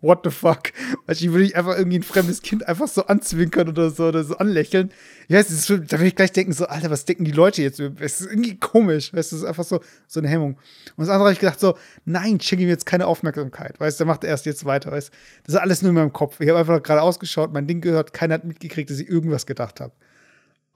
what 0.00 0.20
the 0.24 0.30
fuck? 0.30 0.72
Du, 1.06 1.12
ich 1.12 1.28
würde 1.28 1.42
nicht 1.42 1.56
einfach 1.56 1.76
irgendwie 1.76 1.98
ein 1.98 2.02
fremdes 2.02 2.42
Kind 2.42 2.66
einfach 2.68 2.88
so 2.88 3.06
anzwinkern 3.06 3.68
oder 3.68 3.90
so 3.90 4.06
oder 4.06 4.22
so 4.22 4.36
anlächeln. 4.36 4.92
Ich 5.26 5.34
weiß, 5.34 5.50
ist, 5.50 5.68
da 5.68 5.92
würde 5.92 6.06
ich 6.06 6.14
gleich 6.14 6.32
denken, 6.32 6.52
so, 6.52 6.66
Alter, 6.66 6.90
was 6.90 7.04
denken 7.04 7.24
die 7.24 7.32
Leute 7.32 7.62
jetzt? 7.62 7.80
Es 7.80 8.20
ist 8.20 8.30
irgendwie 8.30 8.56
komisch, 8.58 9.12
weißt 9.12 9.32
du, 9.32 9.36
das 9.36 9.42
ist 9.42 9.48
einfach 9.48 9.64
so, 9.64 9.80
so 10.06 10.20
eine 10.20 10.28
Hemmung. 10.28 10.54
Und 10.54 10.60
das 10.98 11.08
andere 11.08 11.24
habe 11.24 11.32
ich 11.32 11.40
gedacht, 11.40 11.60
so, 11.60 11.76
nein, 12.04 12.40
schenke 12.40 12.62
ihm 12.62 12.68
jetzt 12.68 12.86
keine 12.86 13.06
Aufmerksamkeit, 13.06 13.78
weißt 13.80 13.98
du, 13.98 14.04
der 14.04 14.12
macht 14.12 14.24
erst 14.24 14.46
jetzt 14.46 14.64
weiter, 14.64 14.92
weißt 14.92 15.08
du. 15.08 15.12
Das 15.44 15.54
ist 15.54 15.60
alles 15.60 15.82
nur 15.82 15.90
in 15.90 15.96
meinem 15.96 16.12
Kopf. 16.12 16.40
Ich 16.40 16.48
habe 16.48 16.58
einfach 16.58 16.82
gerade 16.82 17.02
ausgeschaut, 17.02 17.52
mein 17.52 17.66
Ding 17.66 17.80
gehört, 17.80 18.12
keiner 18.12 18.34
hat 18.34 18.44
mitgekriegt, 18.44 18.90
dass 18.90 19.00
ich 19.00 19.08
irgendwas 19.08 19.46
gedacht 19.46 19.80
habe. 19.80 19.92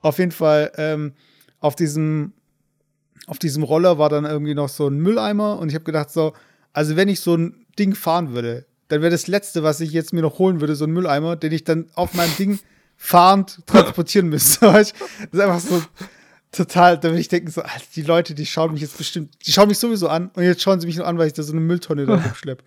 Auf 0.01 0.19
jeden 0.19 0.31
Fall, 0.31 0.71
ähm, 0.75 1.13
auf 1.59 1.75
diesem, 1.75 2.33
auf 3.27 3.39
diesem 3.39 3.63
Roller 3.63 3.97
war 3.97 4.09
dann 4.09 4.25
irgendwie 4.25 4.53
noch 4.53 4.67
so 4.67 4.87
ein 4.87 4.97
Mülleimer 4.97 5.59
und 5.59 5.69
ich 5.69 5.75
habe 5.75 5.85
gedacht, 5.85 6.11
so, 6.11 6.33
also 6.73 6.97
wenn 6.97 7.07
ich 7.07 7.21
so 7.21 7.35
ein 7.35 7.65
Ding 7.79 7.95
fahren 7.95 8.33
würde, 8.33 8.65
dann 8.87 9.01
wäre 9.01 9.11
das 9.11 9.27
Letzte, 9.27 9.63
was 9.63 9.79
ich 9.79 9.91
jetzt 9.91 10.13
mir 10.13 10.21
noch 10.21 10.39
holen 10.39 10.61
würde, 10.61 10.75
so 10.75 10.85
ein 10.85 10.91
Mülleimer, 10.91 11.35
den 11.35 11.51
ich 11.51 11.63
dann 11.63 11.89
auf 11.93 12.13
meinem 12.13 12.35
Ding 12.37 12.59
fahrend 12.97 13.65
transportieren 13.65 14.29
müsste. 14.29 14.65
das 14.71 14.93
ist 15.31 15.39
einfach 15.39 15.59
so 15.59 15.81
total, 16.51 16.97
da 16.97 17.09
würde 17.09 17.19
ich 17.19 17.27
denken, 17.27 17.49
so, 17.49 17.61
Alter, 17.61 17.85
die 17.95 18.01
Leute, 18.01 18.35
die 18.35 18.45
schauen 18.45 18.73
mich 18.73 18.81
jetzt 18.81 18.97
bestimmt, 18.97 19.33
die 19.45 19.51
schauen 19.51 19.67
mich 19.67 19.79
sowieso 19.79 20.07
an 20.07 20.29
und 20.35 20.43
jetzt 20.43 20.61
schauen 20.61 20.79
sie 20.79 20.87
mich 20.87 20.97
nur 20.97 21.07
an, 21.07 21.17
weil 21.17 21.27
ich 21.27 21.33
da 21.33 21.43
so 21.43 21.51
eine 21.51 21.61
Mülltonne 21.61 22.05
da 22.05 22.15
rumschleppe. 22.23 22.63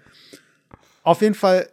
Auf 1.02 1.22
jeden 1.22 1.34
Fall 1.34 1.68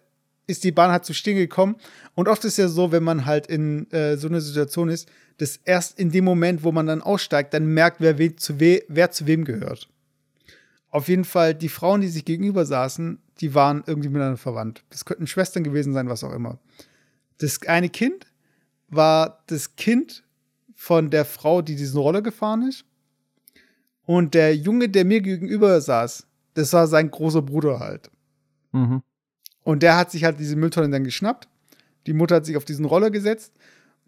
ist 0.46 0.64
die 0.64 0.72
Bahn 0.72 0.92
halt 0.92 1.06
zu 1.06 1.14
stehen 1.14 1.38
gekommen. 1.38 1.76
Und 2.16 2.28
oft 2.28 2.44
ist 2.46 2.58
ja 2.58 2.68
so, 2.68 2.92
wenn 2.92 3.04
man 3.04 3.26
halt 3.26 3.48
in 3.48 3.90
äh, 3.92 4.18
so 4.18 4.28
einer 4.28 4.42
Situation 4.42 4.90
ist, 4.90 5.10
dass 5.38 5.60
erst 5.66 5.98
in 5.98 6.12
dem 6.12 6.26
Moment, 6.26 6.64
wo 6.64 6.72
man 6.72 6.86
dann 6.86 7.02
aussteigt, 7.02 7.54
dann 7.54 7.66
merkt, 7.66 8.00
wer, 8.00 8.20
we 8.20 8.36
zu, 8.36 8.60
we 8.60 8.84
wer 8.88 9.10
zu 9.12 9.26
wem 9.26 9.46
gehört. 9.46 9.88
Auf 10.90 11.08
jeden 11.08 11.26
Fall, 11.26 11.56
die 11.56 11.70
Frauen, 11.70 12.02
die 12.02 12.08
sich 12.08 12.26
gegenüber 12.26 12.66
saßen, 12.66 13.20
die 13.42 13.56
waren 13.56 13.84
irgendwie 13.86 14.10
miteinander 14.10 14.38
verwandt. 14.38 14.84
Das 14.90 15.06
könnten 15.06 15.28
Schwestern 15.28 15.64
gewesen 15.64 15.94
sein, 15.94 16.10
was 16.10 16.24
auch 16.24 16.34
immer. 16.34 16.60
Das 17.40 17.62
eine 17.68 17.90
Kind 17.90 18.28
war 18.90 19.44
das 19.48 19.76
Kind 19.76 20.24
von 20.76 21.10
der 21.10 21.26
Frau, 21.26 21.62
die 21.62 21.76
diesen 21.76 22.00
Roller 22.00 22.22
gefahren 22.22 22.68
ist. 22.68 22.86
Und 24.06 24.34
der 24.34 24.56
Junge, 24.56 24.90
der 24.90 25.06
mir 25.06 25.22
gegenüber 25.22 25.80
saß, 25.80 26.28
das 26.54 26.74
war 26.74 26.88
sein 26.88 27.10
großer 27.10 27.42
Bruder 27.42 27.80
halt. 27.80 28.12
Mhm. 28.72 29.02
Und 29.64 29.82
der 29.82 29.96
hat 29.96 30.12
sich 30.12 30.24
halt 30.24 30.40
diese 30.40 30.56
Mülltonne 30.56 30.90
dann 30.90 31.04
geschnappt. 31.04 31.48
Die 32.06 32.14
Mutter 32.14 32.36
hat 32.36 32.46
sich 32.46 32.58
auf 32.58 32.66
diesen 32.66 32.86
Roller 32.86 33.12
gesetzt. 33.12 33.54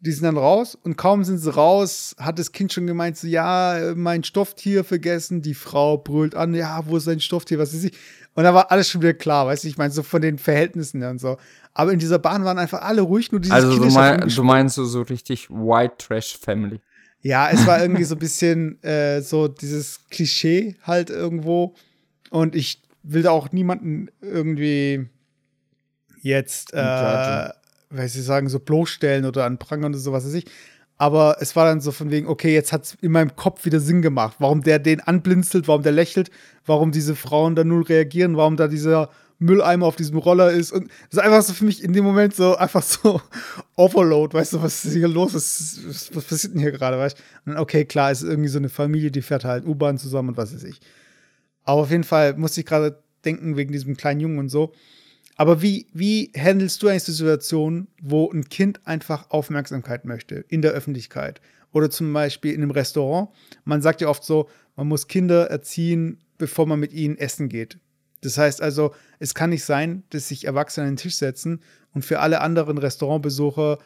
Die 0.01 0.11
sind 0.11 0.23
dann 0.23 0.37
raus 0.37 0.75
und 0.75 0.97
kaum 0.97 1.23
sind 1.23 1.37
sie 1.37 1.51
raus, 1.51 2.15
hat 2.19 2.37
das 2.37 2.51
Kind 2.51 2.73
schon 2.73 2.85
gemeint, 2.85 3.17
so, 3.17 3.27
ja, 3.27 3.93
mein 3.95 4.23
Stofftier 4.25 4.83
vergessen. 4.83 5.41
Die 5.41 5.53
Frau 5.53 5.97
brüllt 5.97 6.35
an, 6.35 6.53
ja, 6.53 6.85
wo 6.85 6.97
ist 6.97 7.07
dein 7.07 7.21
Stofftier, 7.21 7.57
was 7.57 7.73
ist 7.73 7.85
ich? 7.85 7.97
Und 8.35 8.43
da 8.43 8.53
war 8.53 8.69
alles 8.69 8.89
schon 8.89 9.01
wieder 9.01 9.13
klar, 9.13 9.47
weißt 9.47 9.63
du, 9.63 9.69
ich 9.69 9.77
meine, 9.77 9.91
so 9.91 10.03
von 10.03 10.21
den 10.21 10.37
Verhältnissen 10.37 11.01
und 11.03 11.19
so. 11.19 11.37
Aber 11.73 11.93
in 11.93 11.99
dieser 11.99 12.19
Bahn 12.19 12.43
waren 12.43 12.59
einfach 12.59 12.81
alle 12.81 13.01
ruhig, 13.01 13.31
nur 13.31 13.39
dieses 13.39 13.55
Also 13.55 13.77
du, 13.77 13.85
mein, 13.91 14.23
auf 14.23 14.35
du 14.35 14.43
meinst 14.43 14.75
so, 14.75 14.83
so 14.83 15.01
richtig 15.03 15.49
White 15.49 15.95
Trash 15.97 16.37
Family. 16.37 16.81
ja, 17.21 17.49
es 17.49 17.65
war 17.65 17.79
irgendwie 17.81 18.03
so 18.03 18.15
ein 18.15 18.19
bisschen 18.19 18.83
äh, 18.83 19.21
so 19.21 19.47
dieses 19.47 20.01
Klischee 20.09 20.75
halt 20.83 21.09
irgendwo. 21.09 21.75
Und 22.29 22.55
ich 22.55 22.81
will 23.03 23.23
da 23.23 23.31
auch 23.31 23.53
niemanden 23.53 24.09
irgendwie 24.21 25.07
jetzt, 26.21 26.73
äh, 26.73 27.49
weiß 27.89 28.15
ich 28.15 28.23
sagen, 28.23 28.49
so 28.49 28.59
bloßstellen 28.59 29.25
oder 29.25 29.45
an 29.45 29.59
Prangern 29.59 29.93
oder 29.93 29.99
sowas 29.99 30.25
weiß 30.25 30.33
ich. 30.33 30.45
Aber 30.97 31.37
es 31.41 31.55
war 31.55 31.65
dann 31.65 31.81
so 31.81 31.91
von 31.91 32.09
wegen, 32.09 32.27
okay, 32.27 32.53
jetzt 32.53 32.71
hat 32.71 32.83
es 32.83 32.97
in 33.01 33.11
meinem 33.11 33.35
Kopf 33.35 33.65
wieder 33.65 33.79
Sinn 33.79 34.01
gemacht, 34.01 34.37
warum 34.39 34.61
der 34.61 34.79
den 34.79 35.01
anblinzelt, 35.01 35.67
warum 35.67 35.83
der 35.83 35.91
lächelt, 35.91 36.31
warum 36.65 36.91
diese 36.91 37.15
Frauen 37.15 37.55
da 37.55 37.63
null 37.63 37.83
reagieren, 37.83 38.37
warum 38.37 38.55
da 38.55 38.67
dieser 38.67 39.09
Mülleimer 39.39 39.85
auf 39.85 39.97
diesem 39.97 40.17
Roller 40.17 40.51
ist. 40.51 40.71
Und 40.71 40.89
es 41.09 41.17
ist 41.17 41.19
einfach 41.19 41.41
so 41.41 41.53
für 41.53 41.65
mich 41.65 41.83
in 41.83 41.91
dem 41.91 42.05
Moment 42.05 42.35
so 42.35 42.55
einfach 42.55 42.81
so 42.81 43.21
Overload, 43.75 44.33
weißt 44.33 44.53
du, 44.53 44.61
was 44.61 44.85
ist 44.85 44.93
hier 44.93 45.09
los? 45.09 45.33
Was, 45.33 46.09
was, 46.13 46.25
passiert 46.25 46.53
denn 46.53 46.61
hier 46.61 46.71
gerade, 46.71 46.97
weißt 46.97 47.17
du? 47.17 47.51
Und 47.51 47.57
okay, 47.57 47.83
klar, 47.83 48.11
es 48.11 48.21
ist 48.21 48.29
irgendwie 48.29 48.49
so 48.49 48.57
eine 48.57 48.69
Familie, 48.69 49.11
die 49.11 49.21
fährt 49.21 49.43
halt 49.43 49.65
U-Bahn 49.65 49.97
zusammen 49.97 50.29
und 50.29 50.37
was 50.37 50.53
weiß 50.53 50.63
ich. 50.63 50.79
Aber 51.63 51.81
auf 51.81 51.91
jeden 51.91 52.05
Fall 52.05 52.37
musste 52.37 52.61
ich 52.61 52.65
gerade 52.65 53.03
denken 53.25 53.57
wegen 53.57 53.73
diesem 53.73 53.97
kleinen 53.97 54.21
Jungen 54.21 54.39
und 54.39 54.49
so. 54.49 54.71
Aber 55.35 55.61
wie, 55.61 55.87
wie 55.93 56.31
handelst 56.35 56.81
du 56.81 56.87
eigentlich 56.87 57.03
Situation, 57.03 57.87
wo 58.01 58.31
ein 58.31 58.47
Kind 58.49 58.85
einfach 58.85 59.29
Aufmerksamkeit 59.31 60.05
möchte 60.05 60.45
in 60.47 60.61
der 60.61 60.71
Öffentlichkeit? 60.71 61.41
Oder 61.73 61.89
zum 61.89 62.11
Beispiel 62.13 62.53
in 62.53 62.61
einem 62.61 62.71
Restaurant. 62.71 63.29
Man 63.65 63.81
sagt 63.81 63.99
ja 63.99 64.07
oft 64.07 64.23
so, 64.23 64.47
man 64.77 64.87
muss 64.87 65.07
Kinder 65.07 65.49
erziehen, 65.49 66.19
bevor 66.37 66.65
man 66.65 66.79
mit 66.79 66.93
ihnen 66.93 67.17
essen 67.17 67.49
geht. 67.49 67.77
Das 68.21 68.37
heißt 68.37 68.61
also, 68.61 68.93
es 69.19 69.35
kann 69.35 69.49
nicht 69.49 69.65
sein, 69.65 70.03
dass 70.09 70.29
sich 70.29 70.45
Erwachsene 70.45 70.87
an 70.87 70.93
den 70.93 70.97
Tisch 70.97 71.17
setzen 71.17 71.61
und 71.93 72.05
für 72.05 72.21
alle 72.21 72.41
anderen 72.41 72.77
Restaurantbesucher 72.77 73.77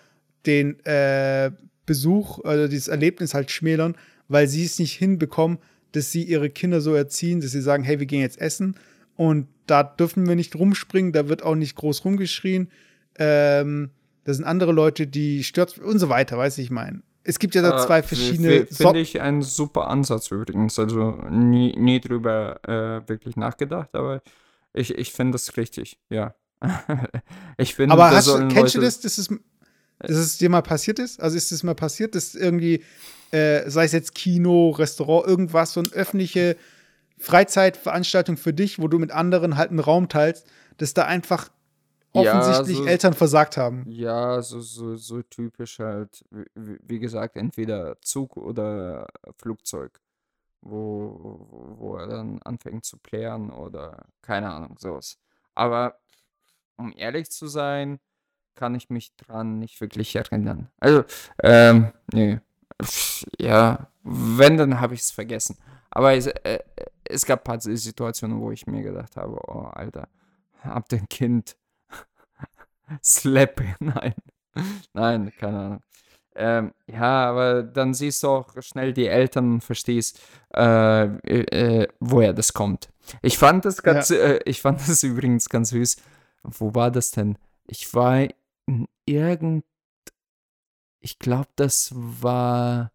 den 0.45 0.79
äh, 0.85 1.51
Besuch 1.85 2.37
oder 2.39 2.67
dieses 2.67 2.87
Erlebnis 2.87 3.33
halt 3.33 3.49
schmälern, 3.49 3.95
weil 4.27 4.47
sie 4.47 4.63
es 4.63 4.77
nicht 4.77 4.93
hinbekommen, 4.93 5.57
dass 5.91 6.11
sie 6.11 6.23
ihre 6.23 6.51
Kinder 6.51 6.81
so 6.81 6.93
erziehen, 6.93 7.41
dass 7.41 7.51
sie 7.51 7.61
sagen, 7.61 7.83
hey, 7.83 7.99
wir 7.99 8.05
gehen 8.05 8.21
jetzt 8.21 8.39
essen 8.39 8.75
und 9.19 9.47
da 9.67 9.83
dürfen 9.83 10.29
wir 10.29 10.37
nicht 10.37 10.55
rumspringen, 10.55 11.11
da 11.11 11.27
wird 11.27 11.43
auch 11.43 11.55
nicht 11.55 11.75
groß 11.75 12.05
rumgeschrien. 12.05 12.71
Ähm, 13.17 13.89
da 14.23 14.33
sind 14.33 14.45
andere 14.45 14.71
Leute, 14.71 15.07
die 15.07 15.43
stört 15.43 15.77
und 15.77 15.99
so 15.99 16.07
weiter, 16.07 16.37
weiß 16.37 16.57
ich 16.59 16.71
mein. 16.71 17.03
Es 17.25 17.37
gibt 17.37 17.53
ja 17.53 17.61
da 17.61 17.83
Äh, 17.83 17.85
zwei 17.85 18.01
verschiedene 18.01 18.65
Finde 18.67 18.99
ich 19.01 19.19
einen 19.19 19.41
super 19.41 19.89
Ansatz 19.89 20.31
übrigens. 20.31 20.79
Also 20.79 21.11
nie, 21.29 21.75
nie 21.77 21.99
drüber 21.99 22.61
äh, 22.63 23.09
wirklich 23.09 23.35
nachgedacht, 23.35 23.89
aber 23.91 24.21
ich, 24.73 24.93
ich 24.97 25.11
finde 25.11 25.33
das 25.33 25.57
richtig, 25.57 25.99
ja. 26.09 26.33
ich 27.57 27.75
finde, 27.75 27.91
Aber 27.93 28.11
hast 28.11 28.27
du, 28.29 28.37
kennst 28.47 28.75
du 28.75 28.79
Leute- 28.79 28.81
das, 28.81 29.01
dass 29.01 29.17
es, 29.17 29.27
dass 29.99 30.11
es 30.15 30.37
dir 30.37 30.49
mal 30.49 30.61
passiert 30.61 30.97
ist? 30.97 31.19
Also 31.21 31.35
ist 31.35 31.51
es 31.51 31.63
mal 31.63 31.75
passiert, 31.75 32.15
dass 32.15 32.35
irgendwie, 32.35 32.85
äh, 33.31 33.69
sei 33.69 33.83
es 33.83 33.91
jetzt 33.91 34.15
Kino, 34.15 34.69
Restaurant, 34.69 35.27
irgendwas, 35.27 35.73
so 35.73 35.81
eine 35.81 35.89
öffentliche 35.89 36.55
Freizeitveranstaltung 37.19 38.37
für 38.37 38.53
dich, 38.53 38.79
wo 38.79 38.87
du 38.87 38.97
mit 38.99 39.11
anderen 39.11 39.57
halt 39.57 39.69
einen 39.71 39.79
Raum 39.79 40.09
teilst, 40.09 40.47
dass 40.77 40.93
da 40.93 41.05
einfach 41.05 41.49
Ja, 42.13 42.21
offensichtlich 42.21 42.77
so- 42.77 42.85
Eltern 42.85 43.13
versagt 43.13 43.57
haben. 43.57 43.83
Ja, 43.87 44.41
so, 44.41 44.61
so, 44.61 44.95
so 44.95 45.21
typisch 45.21 45.79
halt, 45.79 46.23
wie, 46.55 46.77
wie- 46.81 46.99
gesagt, 46.99 47.35
entweder 47.35 47.99
Zug 48.01 48.37
oder 48.37 49.07
Flugzeug, 49.37 49.99
wo, 50.61 51.45
wo- 51.77 51.97
er 51.97 52.07
dann 52.07 52.41
anfängt 52.43 52.85
zu 52.85 52.97
plären 52.97 53.51
oder 53.51 54.05
keine 54.21 54.49
Ahnung, 54.51 54.77
sowas. 54.79 55.17
Aber 55.55 55.99
um 56.77 56.93
ehrlich 56.95 57.29
zu 57.29 57.47
sein, 57.47 57.99
kann 58.55 58.75
ich 58.75 58.89
mich 58.89 59.15
dran 59.15 59.59
nicht 59.59 59.79
wirklich 59.81 60.15
erinnern. 60.15 60.69
Also, 60.79 61.03
ähm, 61.43 61.91
nee. 62.13 62.39
Ja, 63.37 63.87
wenn, 64.03 64.57
dann 64.57 64.79
habe 64.81 64.93
ich 64.93 65.01
es 65.01 65.11
vergessen. 65.11 65.57
Aber 65.91 66.13
es, 66.15 66.27
äh, 66.27 66.59
es 67.03 67.25
gab 67.25 67.41
ein 67.41 67.43
paar 67.43 67.59
Situationen, 67.59 68.39
wo 68.39 68.51
ich 68.51 68.67
mir 68.67 68.83
gedacht 68.83 69.15
habe, 69.15 69.39
oh, 69.47 69.63
Alter, 69.73 70.07
hab 70.61 70.87
dein 70.89 71.07
Kind 71.09 71.57
Slap, 73.03 73.61
nein. 73.79 74.13
Nein, 74.93 75.31
keine 75.37 75.59
Ahnung. 75.59 75.83
Ähm, 76.35 76.73
ja, 76.87 77.29
aber 77.29 77.63
dann 77.63 77.93
siehst 77.93 78.23
du 78.23 78.29
auch 78.29 78.61
schnell 78.61 78.93
die 78.93 79.07
Eltern 79.07 79.53
und 79.53 79.63
verstehst, 79.63 80.21
äh, 80.55 81.03
äh, 81.03 81.87
woher 81.99 82.33
das 82.33 82.53
kommt. 82.53 82.89
Ich 83.21 83.37
fand 83.37 83.65
das 83.65 83.83
ganz, 83.83 84.09
äh, 84.11 84.39
ich 84.45 84.61
fand 84.61 84.79
das 84.79 85.03
übrigens 85.03 85.49
ganz 85.49 85.69
süß. 85.69 85.97
Wo 86.43 86.73
war 86.75 86.91
das 86.91 87.11
denn? 87.11 87.37
Ich 87.67 87.93
war 87.93 88.27
in 88.67 88.87
irgend, 89.05 89.65
ich 91.01 91.19
glaube, 91.19 91.49
das 91.55 91.91
war 91.93 92.91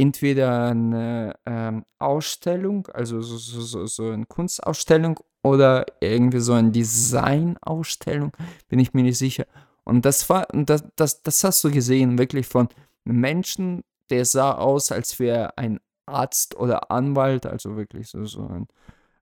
entweder 0.00 0.68
eine 0.68 1.34
ähm, 1.44 1.84
Ausstellung, 1.98 2.86
also 2.88 3.20
so, 3.20 3.36
so, 3.36 3.86
so, 3.86 4.10
eine 4.10 4.24
Kunstausstellung 4.26 5.20
oder 5.42 5.84
irgendwie 6.00 6.40
so 6.40 6.54
eine 6.54 6.70
Designausstellung, 6.70 8.32
bin 8.68 8.78
ich 8.78 8.94
mir 8.94 9.02
nicht 9.02 9.18
sicher. 9.18 9.46
Und 9.84 10.04
das 10.04 10.28
war, 10.30 10.46
das, 10.52 10.84
das, 10.96 11.22
das 11.22 11.44
hast 11.44 11.62
du 11.64 11.70
gesehen, 11.70 12.18
wirklich 12.18 12.46
von 12.46 12.68
einem 13.04 13.20
Menschen, 13.20 13.84
der 14.08 14.24
sah 14.24 14.52
aus, 14.52 14.90
als 14.90 15.18
wäre 15.18 15.56
ein 15.58 15.80
Arzt 16.06 16.56
oder 16.56 16.90
Anwalt, 16.90 17.46
also 17.46 17.76
wirklich 17.76 18.08
so, 18.08 18.24
so 18.24 18.46
ein 18.46 18.68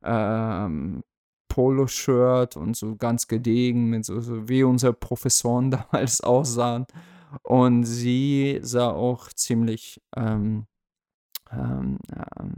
ähm, 0.04 1.02
Poloshirt 1.48 2.56
und 2.56 2.76
so 2.76 2.94
ganz 2.94 3.26
gediegen, 3.26 3.90
mit 3.90 4.04
so, 4.04 4.20
so 4.20 4.48
wie 4.48 4.62
unsere 4.62 4.92
Professoren 4.92 5.70
damals 5.72 6.20
aussahen. 6.20 6.86
Und 7.42 7.84
sie 7.84 8.58
sah 8.62 8.90
auch 8.90 9.28
ziemlich 9.32 10.00
ähm, 10.16 10.66
ähm, 11.50 11.98
ähm, 12.14 12.54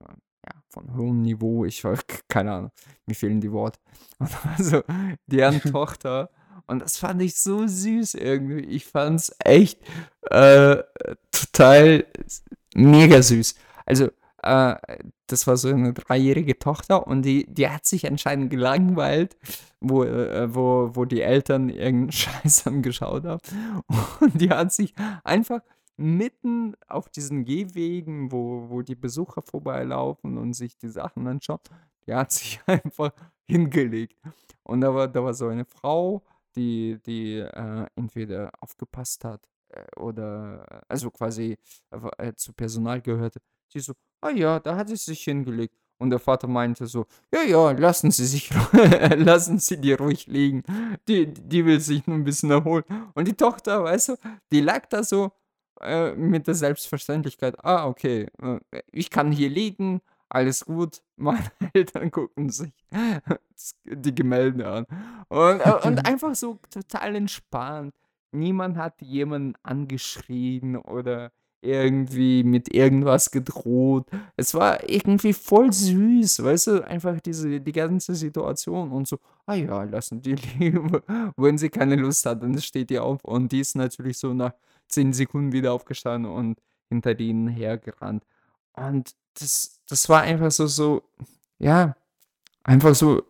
ja, 0.00 0.52
von 0.68 0.94
hohem 0.96 1.22
Niveau, 1.22 1.64
ich 1.64 1.82
weiß, 1.82 2.00
keine 2.28 2.52
Ahnung, 2.52 2.70
mir 3.06 3.14
fehlen 3.14 3.40
die 3.40 3.52
Worte. 3.52 3.78
Und 4.18 4.30
also 4.56 4.82
deren 5.26 5.60
Tochter, 5.72 6.30
und 6.66 6.80
das 6.80 6.96
fand 6.96 7.22
ich 7.22 7.36
so 7.36 7.66
süß 7.66 8.14
irgendwie. 8.14 8.64
Ich 8.64 8.86
fand 8.86 9.20
es 9.20 9.36
echt 9.38 9.80
äh, 10.22 10.82
total 11.30 12.06
mega 12.74 13.22
süß. 13.22 13.54
Also, 13.84 14.10
äh, 14.46 14.98
das 15.26 15.46
war 15.46 15.56
so 15.56 15.68
eine 15.68 15.92
dreijährige 15.92 16.58
Tochter 16.58 17.06
und 17.06 17.22
die, 17.22 17.46
die 17.48 17.68
hat 17.68 17.86
sich 17.86 18.06
anscheinend 18.06 18.50
gelangweilt, 18.50 19.36
wo, 19.80 20.04
äh, 20.04 20.54
wo, 20.54 20.90
wo 20.94 21.04
die 21.04 21.22
Eltern 21.22 21.68
irgendeinen 21.68 22.12
Scheiß 22.12 22.66
angeschaut 22.66 23.24
haben. 23.24 23.40
Und 24.20 24.40
die 24.40 24.50
hat 24.50 24.72
sich 24.72 24.94
einfach 25.24 25.60
mitten 25.96 26.74
auf 26.88 27.08
diesen 27.08 27.44
Gehwegen, 27.44 28.30
wo, 28.32 28.68
wo 28.68 28.82
die 28.82 28.94
Besucher 28.94 29.42
vorbeilaufen 29.42 30.36
und 30.38 30.52
sich 30.52 30.76
die 30.76 30.88
Sachen 30.88 31.26
anschauen, 31.26 31.60
die 32.06 32.14
hat 32.14 32.32
sich 32.32 32.60
einfach 32.66 33.12
hingelegt. 33.48 34.20
Und 34.62 34.80
da 34.80 34.94
war, 34.94 35.08
da 35.08 35.22
war 35.24 35.34
so 35.34 35.48
eine 35.48 35.64
Frau, 35.64 36.22
die, 36.56 36.98
die 37.06 37.38
äh, 37.38 37.86
entweder 37.96 38.50
aufgepasst 38.60 39.24
hat 39.24 39.48
äh, 39.68 39.84
oder 39.96 40.84
also 40.88 41.10
quasi 41.10 41.56
äh, 42.18 42.32
zu 42.34 42.52
Personal 42.52 43.00
gehörte. 43.00 43.40
Die 43.72 43.80
so, 43.80 43.92
ah 44.20 44.30
ja, 44.30 44.60
da 44.60 44.76
hat 44.76 44.88
sie 44.88 44.96
sich 44.96 45.22
hingelegt. 45.22 45.74
Und 45.98 46.10
der 46.10 46.18
Vater 46.18 46.46
meinte 46.46 46.86
so, 46.86 47.06
ja, 47.32 47.42
ja, 47.42 47.70
lassen 47.70 48.10
Sie 48.10 48.26
sich, 48.26 48.50
lassen 49.16 49.58
Sie 49.58 49.78
die 49.78 49.94
ruhig 49.94 50.26
liegen. 50.26 50.62
Die, 51.08 51.26
die 51.26 51.64
will 51.64 51.80
sich 51.80 52.06
nur 52.06 52.16
ein 52.16 52.24
bisschen 52.24 52.50
erholen. 52.50 52.84
Und 53.14 53.26
die 53.26 53.34
Tochter, 53.34 53.84
weißt 53.84 54.10
du, 54.10 54.16
die 54.52 54.60
lag 54.60 54.86
da 54.90 55.02
so 55.02 55.32
äh, 55.80 56.14
mit 56.14 56.46
der 56.46 56.54
Selbstverständlichkeit, 56.54 57.64
ah, 57.64 57.86
okay, 57.86 58.28
äh, 58.42 58.82
ich 58.92 59.10
kann 59.10 59.32
hier 59.32 59.48
liegen, 59.48 60.02
alles 60.28 60.64
gut. 60.64 61.02
Meine 61.16 61.50
Eltern 61.72 62.10
gucken 62.10 62.50
sich 62.50 62.72
die 63.84 64.14
Gemälde 64.14 64.68
an. 64.68 64.86
Und, 65.28 65.60
äh, 65.60 65.88
und 65.88 66.06
einfach 66.06 66.34
so 66.34 66.58
total 66.70 67.16
entspannt. 67.16 67.94
Niemand 68.32 68.76
hat 68.76 69.00
jemanden 69.00 69.54
angeschrien 69.62 70.76
oder 70.76 71.32
irgendwie 71.62 72.44
mit 72.44 72.72
irgendwas 72.74 73.30
gedroht. 73.30 74.06
Es 74.36 74.54
war 74.54 74.88
irgendwie 74.88 75.32
voll 75.32 75.72
süß, 75.72 76.42
weißt 76.42 76.66
du, 76.68 76.86
einfach 76.86 77.20
diese, 77.20 77.60
die 77.60 77.72
ganze 77.72 78.14
Situation 78.14 78.92
und 78.92 79.08
so, 79.08 79.18
ah 79.46 79.54
ja, 79.54 79.82
lassen 79.84 80.22
die 80.22 80.34
lieben. 80.58 81.00
Wenn 81.36 81.58
sie 81.58 81.68
keine 81.68 81.96
Lust 81.96 82.24
hat, 82.26 82.42
dann 82.42 82.60
steht 82.60 82.90
die 82.90 82.98
auf 82.98 83.24
und 83.24 83.52
die 83.52 83.60
ist 83.60 83.76
natürlich 83.76 84.18
so 84.18 84.34
nach 84.34 84.52
zehn 84.88 85.12
Sekunden 85.12 85.52
wieder 85.52 85.72
aufgestanden 85.72 86.30
und 86.30 86.60
hinter 86.88 87.14
denen 87.14 87.48
hergerannt. 87.48 88.24
Und 88.74 89.14
das, 89.34 89.80
das 89.88 90.08
war 90.08 90.22
einfach 90.22 90.50
so, 90.50 90.66
so, 90.66 91.02
ja, 91.58 91.96
einfach 92.64 92.94
so 92.94 93.22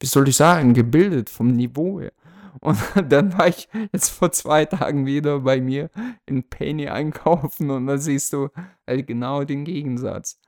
wie 0.00 0.06
soll 0.06 0.28
ich 0.28 0.36
sagen, 0.36 0.72
gebildet 0.72 1.28
vom 1.28 1.54
Niveau 1.54 2.00
her. 2.00 2.12
Und 2.60 2.78
dann 3.08 3.36
war 3.38 3.48
ich 3.48 3.68
jetzt 3.92 4.08
vor 4.08 4.32
zwei 4.32 4.64
Tagen 4.64 5.06
wieder 5.06 5.40
bei 5.40 5.60
mir 5.60 5.90
in 6.26 6.48
Penny 6.48 6.88
einkaufen 6.88 7.70
und 7.70 7.86
da 7.86 7.98
siehst 7.98 8.32
du 8.32 8.48
halt 8.86 9.06
genau 9.06 9.44
den 9.44 9.64
Gegensatz. 9.64 10.40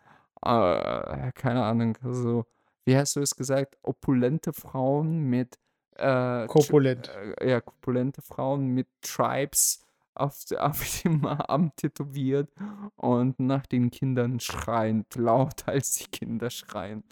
Äh, 0.45 1.33
keine 1.33 1.65
Ahnung, 1.65 1.97
so, 2.03 2.45
wie 2.85 2.97
hast 2.97 3.17
du 3.17 3.21
es 3.21 3.37
gesagt? 3.37 3.79
Opulente 3.83 4.53
Frauen 4.53 5.25
mit 5.25 5.59
äh, 5.97 6.47
Korpulent. 6.47 7.11
äh, 7.41 7.51
ja, 7.51 7.61
korpulente 7.61 8.23
Frauen 8.23 8.69
mit 8.69 8.89
Tribes 9.03 9.87
auf, 10.15 10.45
auf 10.59 11.03
dem 11.03 11.25
Arm 11.25 11.73
tätowiert 11.77 12.51
und 12.97 13.39
nach 13.39 13.67
den 13.67 13.91
Kindern 13.91 14.41
schreiend, 14.41 15.15
laut 15.17 15.69
als 15.69 15.93
die 15.93 16.11
Kinder 16.11 16.51
schreien. 16.51 17.05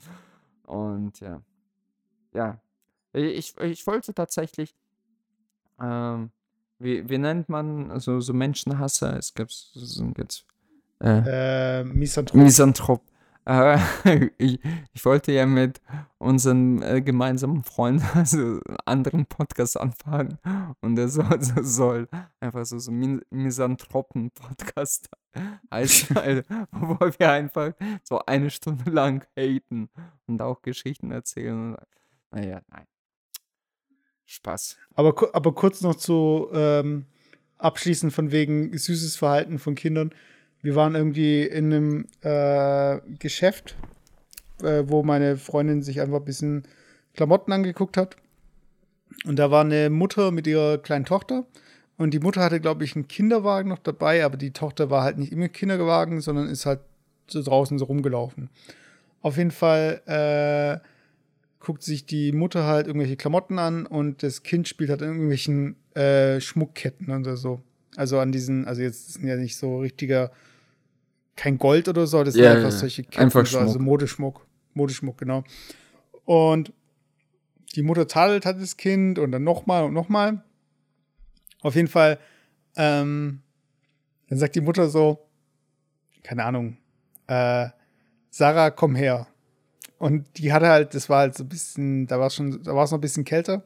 Und 0.67 1.21
ja, 1.21 1.43
ja, 2.33 2.61
ich, 3.13 3.57
ich 3.59 3.87
wollte 3.87 4.15
tatsächlich, 4.15 4.75
ähm, 5.81 6.31
wie, 6.79 7.09
wie 7.09 7.19
nennt 7.19 7.49
man 7.49 7.99
so, 8.01 8.21
so 8.21 8.33
Menschenhasser? 8.33 9.17
Es 9.17 9.35
gibt 9.35 9.51
so 9.53 10.13
jetzt 10.17 10.47
äh, 11.03 11.81
Äh, 11.81 11.85
Misanthrop. 11.85 12.41
Misanthrop. 12.43 13.03
Äh, 13.47 13.79
ich, 14.39 14.61
ich 14.93 15.05
wollte 15.05 15.33
ja 15.33 15.47
mit 15.47 15.81
unserem 16.19 16.83
äh, 16.83 17.01
gemeinsamen 17.01 17.65
Freund 17.65 18.03
also 18.15 18.61
anderen 18.85 19.25
Podcast 19.27 19.79
anfangen 19.81 20.39
und 20.81 20.97
der 20.97 21.09
soll, 21.09 21.27
so- 21.43 21.63
soll 21.63 22.09
einfach 22.39 22.65
so, 22.67 22.79
so 22.79 22.93
Misanthropen-Podcast 23.31 25.09
heißen, 25.73 26.17
weil- 26.17 26.45
wo 26.71 26.99
wir 27.19 27.31
einfach 27.31 27.73
so 28.05 28.21
eine 28.27 28.51
Stunde 28.51 28.91
lang 28.91 29.27
haten 29.37 29.89
und 30.27 30.41
auch 30.43 30.61
Geschichten 30.63 31.11
erzählen. 31.11 31.77
Naja, 32.31 32.61
nein. 32.69 32.87
Spaß. 34.31 34.77
Aber, 34.95 35.35
aber 35.35 35.53
kurz 35.55 35.81
noch 35.81 35.97
zu 35.97 36.49
ähm, 36.53 37.07
abschließend 37.59 38.13
von 38.13 38.31
wegen 38.31 38.77
süßes 38.77 39.17
Verhalten 39.17 39.59
von 39.59 39.75
Kindern. 39.75 40.13
Wir 40.63 40.77
waren 40.77 40.95
irgendwie 40.95 41.43
in 41.43 41.73
einem 41.73 42.07
äh, 42.21 43.01
Geschäft, 43.19 43.75
äh, 44.63 44.85
wo 44.87 45.03
meine 45.03 45.37
Freundin 45.37 45.83
sich 45.83 46.01
einfach 46.01 46.19
ein 46.19 46.25
bisschen 46.25 46.63
Klamotten 47.15 47.51
angeguckt 47.51 47.97
hat. 47.97 48.17
Und 49.25 49.37
da 49.37 49.51
war 49.51 49.65
eine 49.65 49.91
Mutter 49.91 50.31
mit 50.31 50.47
ihrer 50.47 50.79
kleinen 50.79 51.07
Tochter. 51.07 51.45
Und 51.97 52.15
die 52.15 52.21
Mutter 52.21 52.41
hatte, 52.41 52.61
glaube 52.61 52.85
ich, 52.85 52.95
einen 52.95 53.09
Kinderwagen 53.09 53.69
noch 53.69 53.81
dabei, 53.81 54.25
aber 54.25 54.37
die 54.37 54.53
Tochter 54.53 54.91
war 54.91 55.03
halt 55.03 55.19
nicht 55.19 55.33
im 55.33 55.51
Kinderwagen, 55.51 56.21
sondern 56.21 56.49
ist 56.49 56.67
halt 56.67 56.81
so 57.27 57.43
draußen 57.43 57.81
so 57.81 57.87
rumgelaufen. 57.87 58.49
Auf 59.23 59.37
jeden 59.39 59.51
Fall 59.51 60.03
äh, 60.07 60.87
guckt 61.61 61.83
sich 61.83 62.07
die 62.07 62.33
Mutter 62.33 62.65
halt 62.65 62.87
irgendwelche 62.87 63.17
Klamotten 63.17 63.59
an 63.59 63.87
und 63.87 64.23
das 64.23 64.43
Kind 64.43 64.67
spielt 64.67 64.91
halt 64.91 65.03
an 65.03 65.09
irgendwelchen 65.09 65.77
äh, 65.95 66.41
Schmuckketten 66.41 67.11
und 67.11 67.25
so. 67.37 67.63
Also 67.97 68.19
an 68.19 68.33
diesen, 68.33 68.67
also 68.67 68.83
jetzt 68.83 69.15
sind 69.15 69.27
ja 69.27 69.37
nicht 69.37 69.57
so 69.57 69.79
richtiger, 69.79 70.33
kein 71.37 71.59
Gold 71.59 71.89
oder 71.89 72.07
so, 72.07 72.25
das 72.25 72.35
Ja, 72.35 72.45
sind 72.55 72.57
einfach 72.65 72.71
solche 72.73 73.05
Ketten, 73.05 73.21
einfach 73.21 73.47
so, 73.47 73.59
also 73.59 73.75
Schmuck. 73.75 73.85
Modeschmuck. 73.85 74.47
Modeschmuck, 74.75 75.19
genau. 75.19 75.45
Und 76.25 76.73
die 77.75 77.83
Mutter 77.83 78.07
tadelt 78.07 78.47
hat 78.47 78.61
das 78.61 78.77
Kind 78.77 79.19
und 79.19 79.33
dann 79.33 79.45
nochmal 79.45 79.85
und 79.85 79.93
nochmal. 79.93 80.43
Auf 81.61 81.75
jeden 81.75 81.89
Fall, 81.89 82.19
ähm, 82.77 83.43
dann 84.29 84.39
sagt 84.39 84.55
die 84.55 84.61
Mutter 84.61 84.89
so, 84.89 85.27
keine 86.23 86.45
Ahnung, 86.45 86.79
äh, 87.27 87.69
Sarah, 88.31 88.71
komm 88.71 88.95
her. 88.95 89.27
Und 90.01 90.39
die 90.39 90.51
hatte 90.51 90.69
halt, 90.69 90.95
das 90.95 91.11
war 91.11 91.19
halt 91.19 91.37
so 91.37 91.45
ein 91.45 91.49
bisschen, 91.51 92.07
da 92.07 92.19
war 92.19 92.29
es 92.29 92.35
schon, 92.35 92.63
da 92.63 92.75
war 92.75 92.85
es 92.85 92.91
noch 92.91 92.97
ein 92.97 93.03
bisschen 93.03 93.27
kälter. 93.27 93.65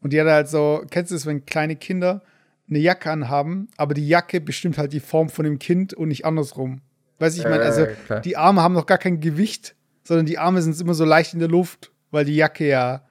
Und 0.00 0.14
die 0.14 0.20
hatte 0.20 0.32
halt 0.32 0.48
so, 0.48 0.82
kennst 0.90 1.10
du 1.10 1.14
das, 1.14 1.26
wenn 1.26 1.44
kleine 1.44 1.76
Kinder 1.76 2.22
eine 2.70 2.78
Jacke 2.78 3.10
anhaben, 3.10 3.68
aber 3.76 3.92
die 3.92 4.08
Jacke 4.08 4.40
bestimmt 4.40 4.78
halt 4.78 4.94
die 4.94 5.00
Form 5.00 5.28
von 5.28 5.44
dem 5.44 5.58
Kind 5.58 5.92
und 5.92 6.08
nicht 6.08 6.24
andersrum. 6.24 6.80
Weiß 7.18 7.34
ich, 7.34 7.40
ich 7.40 7.48
meine, 7.48 7.64
also 7.64 7.82
Äh, 7.82 8.22
die 8.22 8.38
Arme 8.38 8.62
haben 8.62 8.72
noch 8.72 8.86
gar 8.86 8.96
kein 8.96 9.20
Gewicht, 9.20 9.74
sondern 10.04 10.24
die 10.24 10.38
Arme 10.38 10.62
sind 10.62 10.80
immer 10.80 10.94
so 10.94 11.04
leicht 11.04 11.34
in 11.34 11.38
der 11.38 11.48
Luft, 11.48 11.92
weil 12.10 12.24
die 12.24 12.36
Jacke 12.36 12.66
ja 12.66 13.02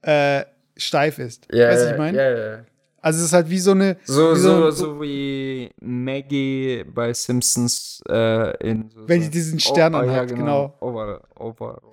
äh, 0.00 0.46
steif 0.78 1.18
ist. 1.18 1.46
Ja, 1.52 1.68
weißt 1.68 1.84
du, 1.84 1.90
ich 1.90 1.98
meine? 1.98 2.16
ja, 2.16 2.30
ja. 2.30 2.64
Also 3.04 3.18
es 3.18 3.26
ist 3.26 3.32
halt 3.34 3.50
wie 3.50 3.58
so 3.58 3.72
eine. 3.72 3.98
So, 4.04 4.34
wie 4.34 4.38
so, 4.40 4.64
ein- 4.64 4.72
so 4.72 5.02
wie 5.02 5.68
Maggie 5.78 6.84
bei 6.84 7.12
Simpsons 7.12 8.00
äh, 8.08 8.56
in 8.66 8.88
so, 8.88 9.06
Wenn 9.06 9.20
so 9.20 9.24
die 9.26 9.30
diesen 9.30 9.60
Stern 9.60 9.94
oh, 9.94 9.98
oh, 9.98 10.02
ja, 10.04 10.10
anhat, 10.12 10.28
genau. 10.34 10.74
Over, 10.80 11.20
over. 11.36 11.82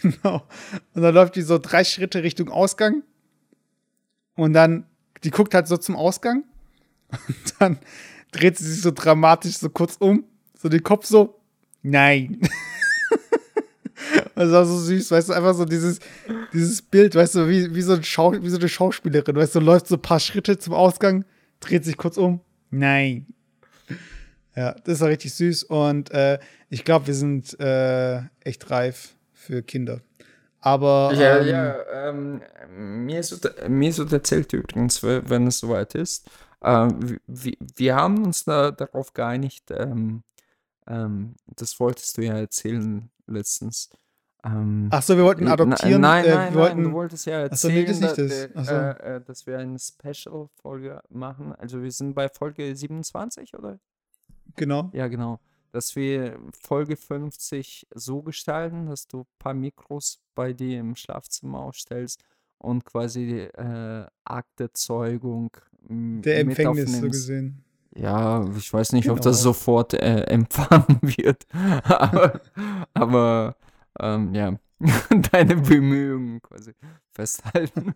Genau. 0.00 0.42
Und 0.94 1.02
dann 1.02 1.14
läuft 1.14 1.36
die 1.36 1.42
so 1.42 1.58
drei 1.58 1.84
Schritte 1.84 2.22
Richtung 2.22 2.48
Ausgang. 2.48 3.02
Und 4.36 4.54
dann, 4.54 4.86
die 5.22 5.30
guckt 5.30 5.54
halt 5.54 5.68
so 5.68 5.76
zum 5.76 5.94
Ausgang. 5.96 6.44
Und 7.28 7.54
dann 7.60 7.78
dreht 8.32 8.56
sie 8.58 8.64
sich 8.72 8.80
so 8.82 8.90
dramatisch 8.90 9.58
so 9.58 9.68
kurz 9.68 9.96
um. 10.00 10.24
So 10.58 10.68
den 10.68 10.82
Kopf 10.82 11.06
so. 11.06 11.40
Nein. 11.82 12.40
Das 14.34 14.50
war 14.50 14.64
so 14.64 14.78
süß, 14.78 15.10
weißt 15.10 15.28
du, 15.28 15.32
einfach 15.34 15.54
so 15.54 15.64
dieses, 15.64 15.98
dieses 16.52 16.82
Bild, 16.82 17.14
weißt 17.14 17.34
du, 17.36 17.48
wie, 17.48 17.74
wie, 17.74 17.82
so 17.82 17.92
ein 17.94 18.02
Schau, 18.04 18.32
wie 18.32 18.48
so 18.48 18.58
eine 18.58 18.68
Schauspielerin, 18.68 19.36
weißt 19.36 19.54
du, 19.54 19.60
läuft 19.60 19.86
so 19.88 19.96
ein 19.96 20.02
paar 20.02 20.20
Schritte 20.20 20.58
zum 20.58 20.74
Ausgang, 20.74 21.24
dreht 21.60 21.84
sich 21.84 21.96
kurz 21.96 22.16
um. 22.16 22.40
Nein. 22.70 23.26
Ja, 24.54 24.74
das 24.84 25.00
war 25.00 25.08
richtig 25.08 25.32
süß 25.34 25.64
und 25.64 26.10
äh, 26.10 26.38
ich 26.68 26.84
glaube, 26.84 27.06
wir 27.06 27.14
sind 27.14 27.58
äh, 27.60 28.20
echt 28.40 28.70
reif 28.70 29.14
für 29.32 29.62
Kinder. 29.62 30.00
Aber 30.60 31.12
Ja, 31.14 31.38
ähm, 31.40 31.48
ja, 31.48 32.08
ähm, 32.10 32.42
mir, 33.06 33.20
ist, 33.20 33.50
mir 33.68 33.88
ist 33.90 33.98
erzählt 33.98 34.52
übrigens, 34.52 35.02
we- 35.02 35.22
wenn 35.28 35.46
es 35.46 35.58
soweit 35.58 35.94
ist. 35.94 36.28
Ähm, 36.62 37.18
wir, 37.26 37.54
wir 37.76 37.96
haben 37.96 38.24
uns 38.24 38.44
da 38.44 38.70
darauf 38.70 39.12
geeinigt, 39.12 39.64
ähm, 39.70 40.22
ähm, 40.86 41.34
das 41.56 41.80
wolltest 41.80 42.16
du 42.18 42.22
ja 42.22 42.38
erzählen 42.38 43.10
letztens. 43.26 43.88
Ähm, 44.44 44.88
ach 44.90 45.02
so, 45.02 45.16
wir 45.16 45.24
wollten 45.24 45.46
adoptieren. 45.46 46.00
Nein, 46.00 46.24
äh, 46.24 46.28
nein, 46.28 46.28
wir 46.28 46.34
nein, 46.36 46.54
wollten, 46.54 46.82
du 46.84 46.92
wolltest 46.92 47.26
ja 47.26 47.44
Ach 47.48 47.56
so, 47.56 47.68
erzählen, 47.68 47.86
das 47.86 47.96
ist 47.96 48.02
nicht 48.02 48.18
da- 48.18 48.22
das. 48.22 48.48
Ach 48.56 48.64
so. 48.64 48.72
äh, 48.74 49.16
äh, 49.16 49.20
dass 49.20 49.46
wir 49.46 49.58
eine 49.58 49.78
Special-Folge 49.78 51.00
machen. 51.10 51.54
Also 51.56 51.80
wir 51.82 51.92
sind 51.92 52.14
bei 52.14 52.28
Folge 52.28 52.74
27, 52.74 53.54
oder? 53.56 53.78
genau. 54.56 54.90
Ja, 54.92 55.06
genau. 55.08 55.38
Dass 55.70 55.94
wir 55.96 56.38
Folge 56.60 56.96
50 56.96 57.86
so 57.94 58.20
gestalten, 58.22 58.86
dass 58.86 59.06
du 59.06 59.20
ein 59.20 59.26
paar 59.38 59.54
Mikros 59.54 60.18
bei 60.34 60.52
dir 60.52 60.80
im 60.80 60.96
Schlafzimmer 60.96 61.60
aufstellst 61.60 62.22
und 62.58 62.84
quasi 62.84 63.26
die 63.26 63.40
äh, 63.60 64.06
Akte-Zeugung 64.24 65.50
Der 65.88 66.44
mit 66.44 66.58
Empfängnis 66.58 66.98
so 66.98 67.06
gesehen. 67.06 67.64
Ja, 67.94 68.44
ich 68.56 68.72
weiß 68.72 68.92
nicht, 68.92 69.08
ob 69.10 69.18
das 69.20 69.38
Genau. 69.38 69.52
sofort 69.52 69.94
äh, 69.94 70.24
empfangen 70.28 70.98
wird. 71.02 71.46
aber 71.84 72.40
aber 72.94 73.56
ähm, 74.00 74.34
ja, 74.34 74.56
deine 75.32 75.56
Bemühungen 75.56 76.40
quasi 76.42 76.72
festhalten. 77.12 77.94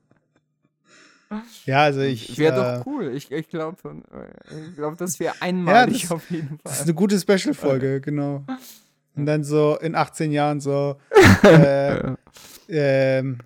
Ja, 1.65 1.83
also 1.83 2.01
ich. 2.03 2.39
Wäre 2.39 2.55
äh, 2.55 2.79
doch 2.79 2.87
cool. 2.87 3.09
Ich, 3.15 3.33
ich 3.33 3.49
glaube, 3.49 3.77
ich 4.69 4.77
glaub, 4.77 4.97
das 4.97 5.19
wäre 5.19 5.35
einmalig 5.41 6.03
das- 6.03 6.13
auf 6.13 6.31
jeden 6.31 6.59
Das 6.63 6.73
ist 6.73 6.79
Fall. 6.79 6.85
eine 6.87 6.95
gute 6.95 7.19
Special-Folge, 7.19 8.01
genau. 8.01 8.45
Und 9.17 9.27
dann 9.27 9.43
so 9.43 9.77
in 9.81 9.95
18 9.97 10.31
Jahren 10.31 10.61
so, 10.61 10.97
äh, 11.43 12.13
ähm, 12.69 13.39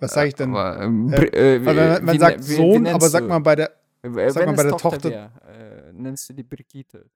was 0.00 0.12
sage 0.12 0.28
ich 0.28 0.34
denn? 0.34 0.50
Aber, 0.50 0.82
ähm, 0.82 1.10
Äh, 1.12 1.56
äh, 1.56 1.58
man, 1.60 1.76
man 2.04 2.14
wie 2.14 2.18
sagt 2.18 2.40
ne- 2.40 2.44
wie- 2.44 2.50
wie 2.50 2.54
Sohn, 2.56 2.86
aber 2.86 2.98
nennst 2.98 3.10
sagt 3.10 3.26
man 3.28 3.42
bei 3.42 3.56
der, 3.56 3.70
Äh, 4.02 4.30
sag 4.30 4.44
mal, 4.44 4.48
wenn 4.48 4.56
bei 4.56 4.62
der 4.64 4.76
Tochter- 4.76 5.10
wär, 5.10 5.32
äh, 5.48 5.92
nennst 5.94 6.28
du 6.28 6.34
die 6.34 6.42
Brigitte. 6.42 7.06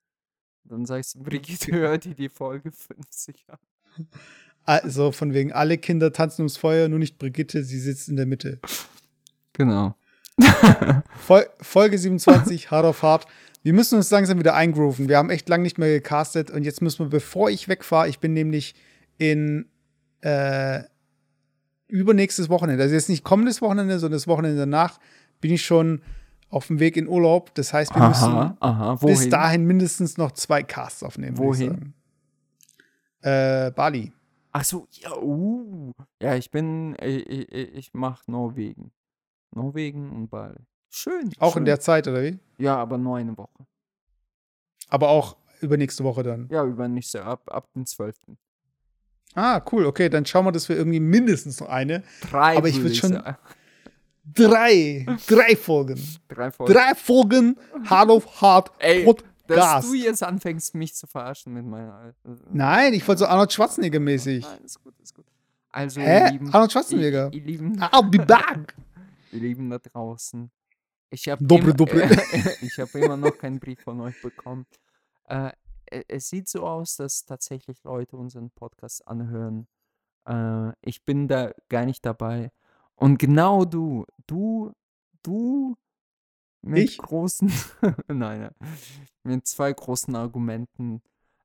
Dann 0.64 0.86
sagst 0.86 1.16
du, 1.16 1.22
Brigitte 1.22 1.72
hört 1.72 2.04
die 2.06 2.14
die 2.14 2.28
Folge 2.30 2.72
50 2.72 3.44
an. 3.48 3.58
Also 4.64 5.12
von 5.12 5.34
wegen, 5.34 5.52
alle 5.52 5.78
Kinder 5.78 6.12
tanzen 6.12 6.42
ums 6.42 6.56
Feuer, 6.56 6.88
nur 6.88 6.98
nicht 6.98 7.18
Brigitte, 7.18 7.64
sie 7.64 7.78
sitzt 7.78 8.08
in 8.08 8.16
der 8.16 8.26
Mitte. 8.26 8.60
Genau. 9.52 9.94
Fol 11.16 11.46
Folge 11.60 11.98
27, 11.98 12.70
hart 12.70 12.86
auf 12.86 13.02
hart. 13.02 13.26
Wir 13.62 13.72
müssen 13.72 13.96
uns 13.96 14.10
langsam 14.10 14.38
wieder 14.38 14.54
eingrooven. 14.54 15.08
Wir 15.08 15.18
haben 15.18 15.30
echt 15.30 15.48
lange 15.48 15.62
nicht 15.62 15.78
mehr 15.78 15.88
gecastet 15.88 16.50
und 16.50 16.64
jetzt 16.64 16.82
müssen 16.82 17.00
wir, 17.00 17.10
bevor 17.10 17.50
ich 17.50 17.68
wegfahre, 17.68 18.08
ich 18.08 18.18
bin 18.18 18.32
nämlich 18.32 18.74
in 19.18 19.66
äh, 20.20 20.80
übernächstes 21.88 22.48
Wochenende, 22.48 22.82
also 22.82 22.94
jetzt 22.94 23.08
nicht 23.08 23.24
kommendes 23.24 23.60
Wochenende, 23.60 23.98
sondern 23.98 24.16
das 24.16 24.26
Wochenende 24.26 24.58
danach, 24.58 24.98
bin 25.40 25.52
ich 25.52 25.64
schon 25.64 26.00
auf 26.48 26.66
dem 26.68 26.80
Weg 26.80 26.96
in 26.96 27.08
Urlaub. 27.08 27.54
Das 27.54 27.72
heißt, 27.72 27.94
wir 27.94 28.08
müssen 28.08 28.24
Aha, 28.24 28.56
aha. 28.60 29.02
Wohin? 29.02 29.16
bis 29.16 29.28
dahin 29.28 29.64
mindestens 29.64 30.16
noch 30.18 30.32
zwei 30.32 30.62
Casts 30.62 31.02
aufnehmen. 31.02 31.38
Wohin? 31.38 31.94
Äh, 33.20 33.70
Bali. 33.72 34.12
Ach 34.52 34.64
so, 34.64 34.86
ja, 34.90 35.16
uh. 35.16 35.92
Ja, 36.20 36.34
ich 36.36 36.50
bin, 36.50 36.94
ich, 37.02 37.28
ich, 37.28 37.52
ich 37.74 37.90
mach 37.94 38.26
Norwegen. 38.26 38.92
Norwegen 39.54 40.10
und 40.10 40.28
Bali. 40.28 40.56
Schön. 40.90 41.32
Auch 41.38 41.54
schön. 41.54 41.62
in 41.62 41.64
der 41.66 41.80
Zeit, 41.80 42.06
oder 42.06 42.22
wie? 42.22 42.38
Ja, 42.58 42.76
aber 42.76 42.98
nur 42.98 43.16
eine 43.16 43.36
Woche. 43.36 43.66
Aber 44.88 45.08
auch 45.08 45.36
übernächste 45.62 46.04
Woche 46.04 46.22
dann. 46.22 46.48
Ja, 46.50 46.64
übernächste, 46.64 47.24
ab, 47.24 47.42
ab 47.50 47.66
dem 47.74 47.86
12. 47.86 48.14
Ah, 49.34 49.62
cool. 49.72 49.86
Okay, 49.86 50.10
dann 50.10 50.26
schauen 50.26 50.44
wir, 50.44 50.52
dass 50.52 50.68
wir 50.68 50.76
irgendwie 50.76 51.00
mindestens 51.00 51.60
noch 51.60 51.68
eine. 51.68 52.02
Drei. 52.30 52.56
Aber 52.58 52.68
ich 52.68 52.76
würde 52.76 52.90
würd 52.90 52.96
schon- 52.96 53.12
sagen. 53.12 53.36
Drei. 54.24 55.06
Drei 55.26 55.56
Folgen. 55.56 56.00
Drei 56.28 56.50
Folgen. 56.50 56.72
Drei 56.72 56.94
Folgen 56.94 57.56
Hard 57.86 58.10
of 58.10 58.40
Hard 58.40 58.70
Ey, 58.78 59.04
dass 59.46 59.56
Podcast. 59.58 59.88
du 59.88 59.94
jetzt 59.94 60.22
anfängst, 60.22 60.74
mich 60.74 60.94
zu 60.94 61.06
verarschen 61.06 61.52
mit 61.54 61.64
meiner. 61.64 62.14
äh, 62.24 62.30
Nein, 62.50 62.94
ich 62.94 63.06
wollte 63.06 63.20
so 63.20 63.26
Arnold 63.26 63.52
Schwarzenegger 63.52 64.00
mäßig. 64.00 64.44
Nein, 64.44 64.64
ist 64.64 64.82
gut, 64.82 64.94
ist 65.00 65.14
gut. 65.14 65.26
Also, 65.70 66.00
Hä? 66.00 66.24
ihr 66.26 66.30
Lieben, 66.32 66.52
Arnold 66.52 66.72
Schwarzenegger. 66.72 67.26
Ihr, 67.32 67.40
ihr, 67.40 67.46
Lieben, 67.46 67.80
I'll 67.80 68.08
be 68.10 68.18
back. 68.24 68.74
ihr 69.32 69.40
Lieben 69.40 69.70
da 69.70 69.78
draußen. 69.78 70.50
Ich 71.10 71.28
habe 71.28 71.44
immer, 71.44 71.72
dobre. 71.74 72.02
ich 72.62 72.78
hab 72.78 72.94
immer 72.94 73.16
noch 73.16 73.36
keinen 73.36 73.58
Brief 73.60 73.80
von 73.82 74.00
euch 74.00 74.20
bekommen. 74.22 74.66
Äh, 75.28 75.50
e- 75.90 76.04
es 76.08 76.28
sieht 76.28 76.48
so 76.48 76.66
aus, 76.66 76.96
dass 76.96 77.24
tatsächlich 77.24 77.82
Leute 77.84 78.16
unseren 78.16 78.50
Podcast 78.50 79.06
anhören. 79.06 79.66
Äh, 80.26 80.72
ich 80.80 81.04
bin 81.04 81.28
da 81.28 81.52
gar 81.68 81.84
nicht 81.84 82.04
dabei. 82.06 82.50
Und 82.94 83.18
genau 83.18 83.64
du, 83.64 84.06
du, 84.26 84.72
du 85.22 85.76
mit 86.62 86.78
Ich? 86.90 86.98
großen, 86.98 87.52
nein, 88.08 88.50
mit 89.24 89.46
zwei 89.46 89.72
großen 89.72 90.14
Argumenten. 90.16 91.02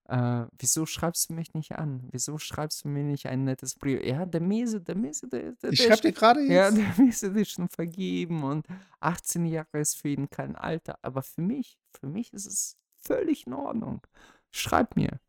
Äh, 0.09 0.45
wieso 0.57 0.85
schreibst 0.85 1.29
du 1.29 1.33
mich 1.33 1.53
nicht 1.53 1.73
an? 1.73 2.07
Wieso 2.11 2.37
schreibst 2.37 2.85
du 2.85 2.87
mir 2.87 3.03
nicht 3.03 3.25
ein 3.25 3.43
nettes 3.43 3.75
Brief? 3.75 4.01
Ja, 4.05 4.25
der 4.25 4.39
Mese, 4.39 4.79
der 4.79 4.95
Mese, 4.95 5.27
der, 5.27 5.51
der, 5.51 5.73
Ich 5.73 5.79
der 5.79 5.87
schreibe 5.87 6.01
dir 6.01 6.13
gerade 6.13 6.41
ja, 6.43 6.69
jetzt. 6.69 6.77
der 6.77 7.05
Mese 7.05 7.27
ist 7.27 7.51
schon 7.51 7.67
vergeben 7.67 8.43
und 8.43 8.65
18 9.01 9.45
Jahre 9.45 9.79
ist 9.79 9.95
für 9.95 10.07
ihn 10.07 10.29
kein 10.29 10.55
Alter. 10.55 10.97
Aber 11.01 11.21
für 11.23 11.41
mich, 11.41 11.77
für 11.91 12.07
mich 12.07 12.31
ist 12.31 12.45
es 12.45 12.77
völlig 13.01 13.47
in 13.47 13.53
Ordnung. 13.53 14.01
Schreib 14.49 14.95
mir. 14.95 15.19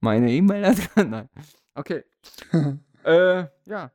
Meine 0.00 0.30
E-Mail-Adresse. 0.30 1.04
Nein. 1.08 1.28
Okay. 1.74 2.04
Äh, 3.04 3.48
ja. 3.66 3.90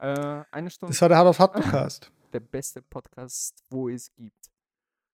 Äh, 0.00 0.42
eine 0.50 0.68
Stunde. 0.68 0.92
Das 0.92 1.00
war 1.00 1.08
der 1.08 1.18
Hard 1.18 1.28
of 1.28 1.38
Hard 1.38 1.52
Podcast. 1.52 2.10
Der 2.34 2.40
beste 2.40 2.82
Podcast, 2.82 3.54
wo 3.70 3.88
es 3.88 4.12
gibt. 4.16 4.50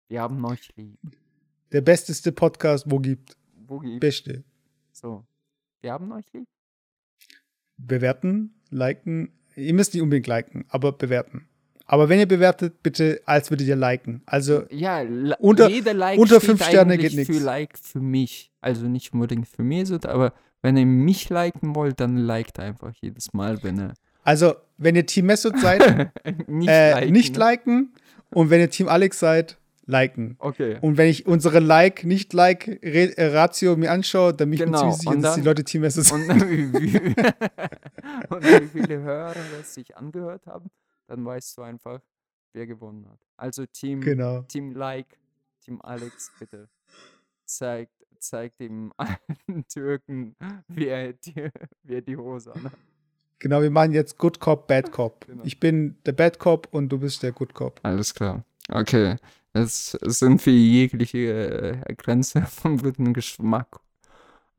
Wir 0.08 0.20
haben 0.20 0.44
euch 0.44 0.68
lieb. 0.76 0.98
Der 1.72 1.80
besteste 1.80 2.32
Podcast, 2.32 2.90
wo 2.90 2.98
gibt. 2.98 3.36
Wo 3.66 3.78
gibt 3.78 4.00
Beste. 4.00 4.44
So. 4.92 5.24
Wir 5.80 5.92
haben 5.92 6.10
euch 6.12 6.24
lieb. 6.32 6.46
Bewerten, 7.76 8.60
liken. 8.70 9.32
Ihr 9.56 9.74
müsst 9.74 9.94
nicht 9.94 10.02
unbedingt 10.02 10.26
liken, 10.26 10.64
aber 10.68 10.92
bewerten. 10.92 11.48
Aber 11.86 12.08
wenn 12.08 12.18
ihr 12.18 12.26
bewertet, 12.26 12.82
bitte 12.82 13.20
als 13.26 13.50
würdet 13.50 13.66
ihr 13.68 13.76
liken. 13.76 14.22
Also 14.26 14.64
Ja, 14.70 15.02
Unter- 15.38 15.68
Like 15.70 16.18
unter 16.18 16.40
fünf 16.40 16.64
Sterne 16.64 16.98
geht 16.98 17.12
für 17.12 17.32
nix. 17.32 17.40
Like 17.40 17.78
für 17.78 18.00
mich. 18.00 18.50
Also 18.60 18.88
nicht 18.88 19.12
unbedingt 19.12 19.46
für 19.46 19.62
Mesut, 19.62 20.06
aber 20.06 20.32
wenn 20.62 20.76
ihr 20.76 20.86
mich 20.86 21.28
liken 21.28 21.74
wollt, 21.76 22.00
dann 22.00 22.16
liked 22.16 22.58
einfach 22.58 22.92
jedes 23.00 23.32
Mal, 23.34 23.62
wenn 23.62 23.78
ihr 23.78 23.94
Also, 24.24 24.54
wenn 24.78 24.96
ihr 24.96 25.06
Team 25.06 25.26
Messut 25.26 25.58
seid, 25.58 26.10
nicht 26.48 26.68
äh, 26.68 26.94
liken. 26.94 27.12
nicht 27.12 27.36
liken. 27.36 27.92
Und 28.32 28.50
wenn 28.50 28.60
ihr 28.60 28.70
Team 28.70 28.88
Alex 28.88 29.18
seid, 29.20 29.58
liken. 29.86 30.36
Okay. 30.38 30.78
Und 30.80 30.96
wenn 30.96 31.08
ich 31.08 31.26
unsere 31.26 31.60
Like-Nicht-Like-Ratio 31.60 33.76
mir 33.76 33.92
anschaue, 33.92 34.32
dann 34.34 34.50
bin 34.50 34.54
ich 34.54 34.60
mir 34.60 34.66
Genau, 34.66 34.78
ziemlich 34.90 34.96
sicher, 35.00 35.16
dass 35.16 35.34
die 35.36 35.40
Leute 35.42 35.62
Team 35.64 35.82
Messut 35.82 36.04
sind. 36.06 36.30
Und 36.30 36.30
und 38.30 38.44
wie 38.44 38.68
viele 38.68 39.00
Hörer 39.02 39.34
das 39.56 39.74
sich 39.74 39.96
angehört 39.96 40.46
haben, 40.46 40.70
dann 41.06 41.24
weißt 41.24 41.56
du 41.58 41.62
einfach, 41.62 42.00
wer 42.52 42.66
gewonnen 42.66 43.06
hat. 43.08 43.18
Also 43.36 43.66
Team, 43.66 44.00
Genau. 44.00 44.42
Team 44.42 44.72
Like, 44.72 45.18
Team 45.60 45.80
Alex, 45.82 46.32
bitte. 46.38 46.68
Zeigt, 47.44 47.92
zeigt 48.18 48.60
dem 48.60 48.92
alten 48.96 49.66
Türken, 49.68 50.34
wer 50.68 51.12
die, 51.12 51.50
wer 51.82 52.00
die 52.00 52.16
Hose 52.16 52.54
anhat. 52.54 52.72
Genau, 53.38 53.62
wir 53.62 53.70
machen 53.70 53.92
jetzt 53.92 54.18
Good 54.18 54.40
Cop, 54.40 54.66
Bad 54.66 54.92
Cop. 54.92 55.26
Genau. 55.26 55.42
Ich 55.44 55.60
bin 55.60 55.96
der 56.06 56.12
Bad 56.12 56.38
Cop 56.38 56.68
und 56.70 56.88
du 56.88 56.98
bist 56.98 57.22
der 57.22 57.32
Good 57.32 57.54
Cop. 57.54 57.80
Alles 57.82 58.14
klar. 58.14 58.44
Okay. 58.68 59.16
Jetzt 59.54 59.98
sind 60.02 60.44
wir 60.46 60.52
jegliche 60.52 61.78
äh, 61.88 61.94
Grenze 61.94 62.42
vom 62.48 62.78
guten 62.78 63.12
Geschmack 63.12 63.80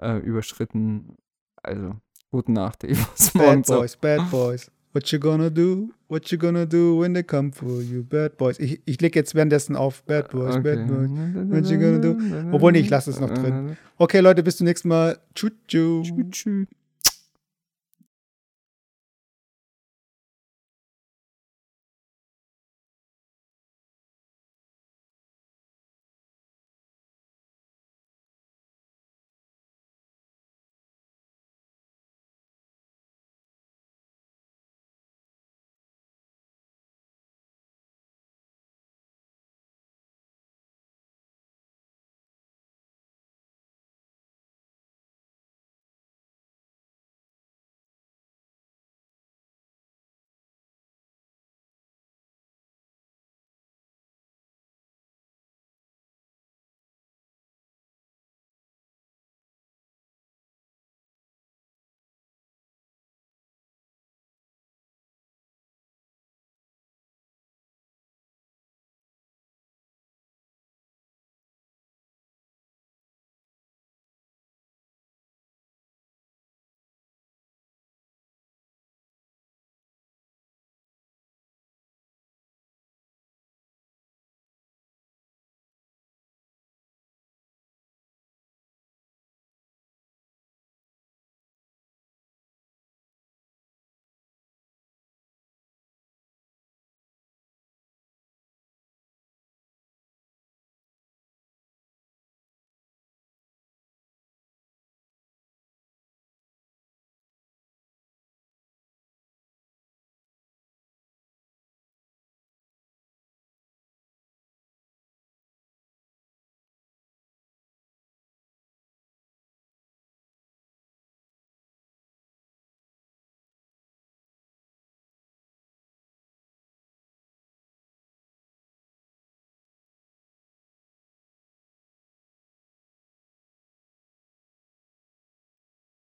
äh, 0.02 0.20
überschritten. 0.20 1.18
Also, 1.62 1.96
gute 2.32 2.52
Nacht, 2.52 2.84
Evas 2.84 3.32
Bad 3.34 3.56
Monster. 3.56 3.78
Boys, 3.78 3.98
Bad 3.98 4.32
Boys. 4.32 4.72
What 4.94 5.12
you 5.12 5.20
gonna 5.20 5.50
do? 5.50 5.90
What 6.08 6.32
you 6.32 6.38
gonna 6.38 6.66
do 6.66 7.02
when 7.02 7.14
they 7.14 7.24
come 7.24 7.52
for 7.52 7.82
you? 7.82 8.02
Bad 8.02 8.38
Boys. 8.38 8.60
Ich, 8.60 8.82
ich 8.86 9.02
leg 9.02 9.14
jetzt 9.14 9.36
währenddessen 9.36 9.76
auf 9.76 10.04
Bad 10.04 10.32
Boys, 10.32 10.56
Bad 10.64 10.88
Boys. 10.88 11.10
What 11.10 11.66
you 11.70 11.78
gonna 11.78 11.98
do? 11.98 12.16
Obwohl, 12.56 12.72
nee, 12.72 12.80
ich 12.80 12.90
lass 12.90 13.08
es 13.08 13.20
noch 13.20 13.32
drin. 13.32 13.76
Okay, 13.98 14.20
Leute, 14.20 14.44
bis 14.44 14.58
zum 14.58 14.66
nächsten 14.66 14.90
Mal. 14.90 15.18
Tschüss. 15.34 15.52
tschüss. 15.68 16.08
Tschüss. 16.08 16.30
tschüss. 16.32 16.68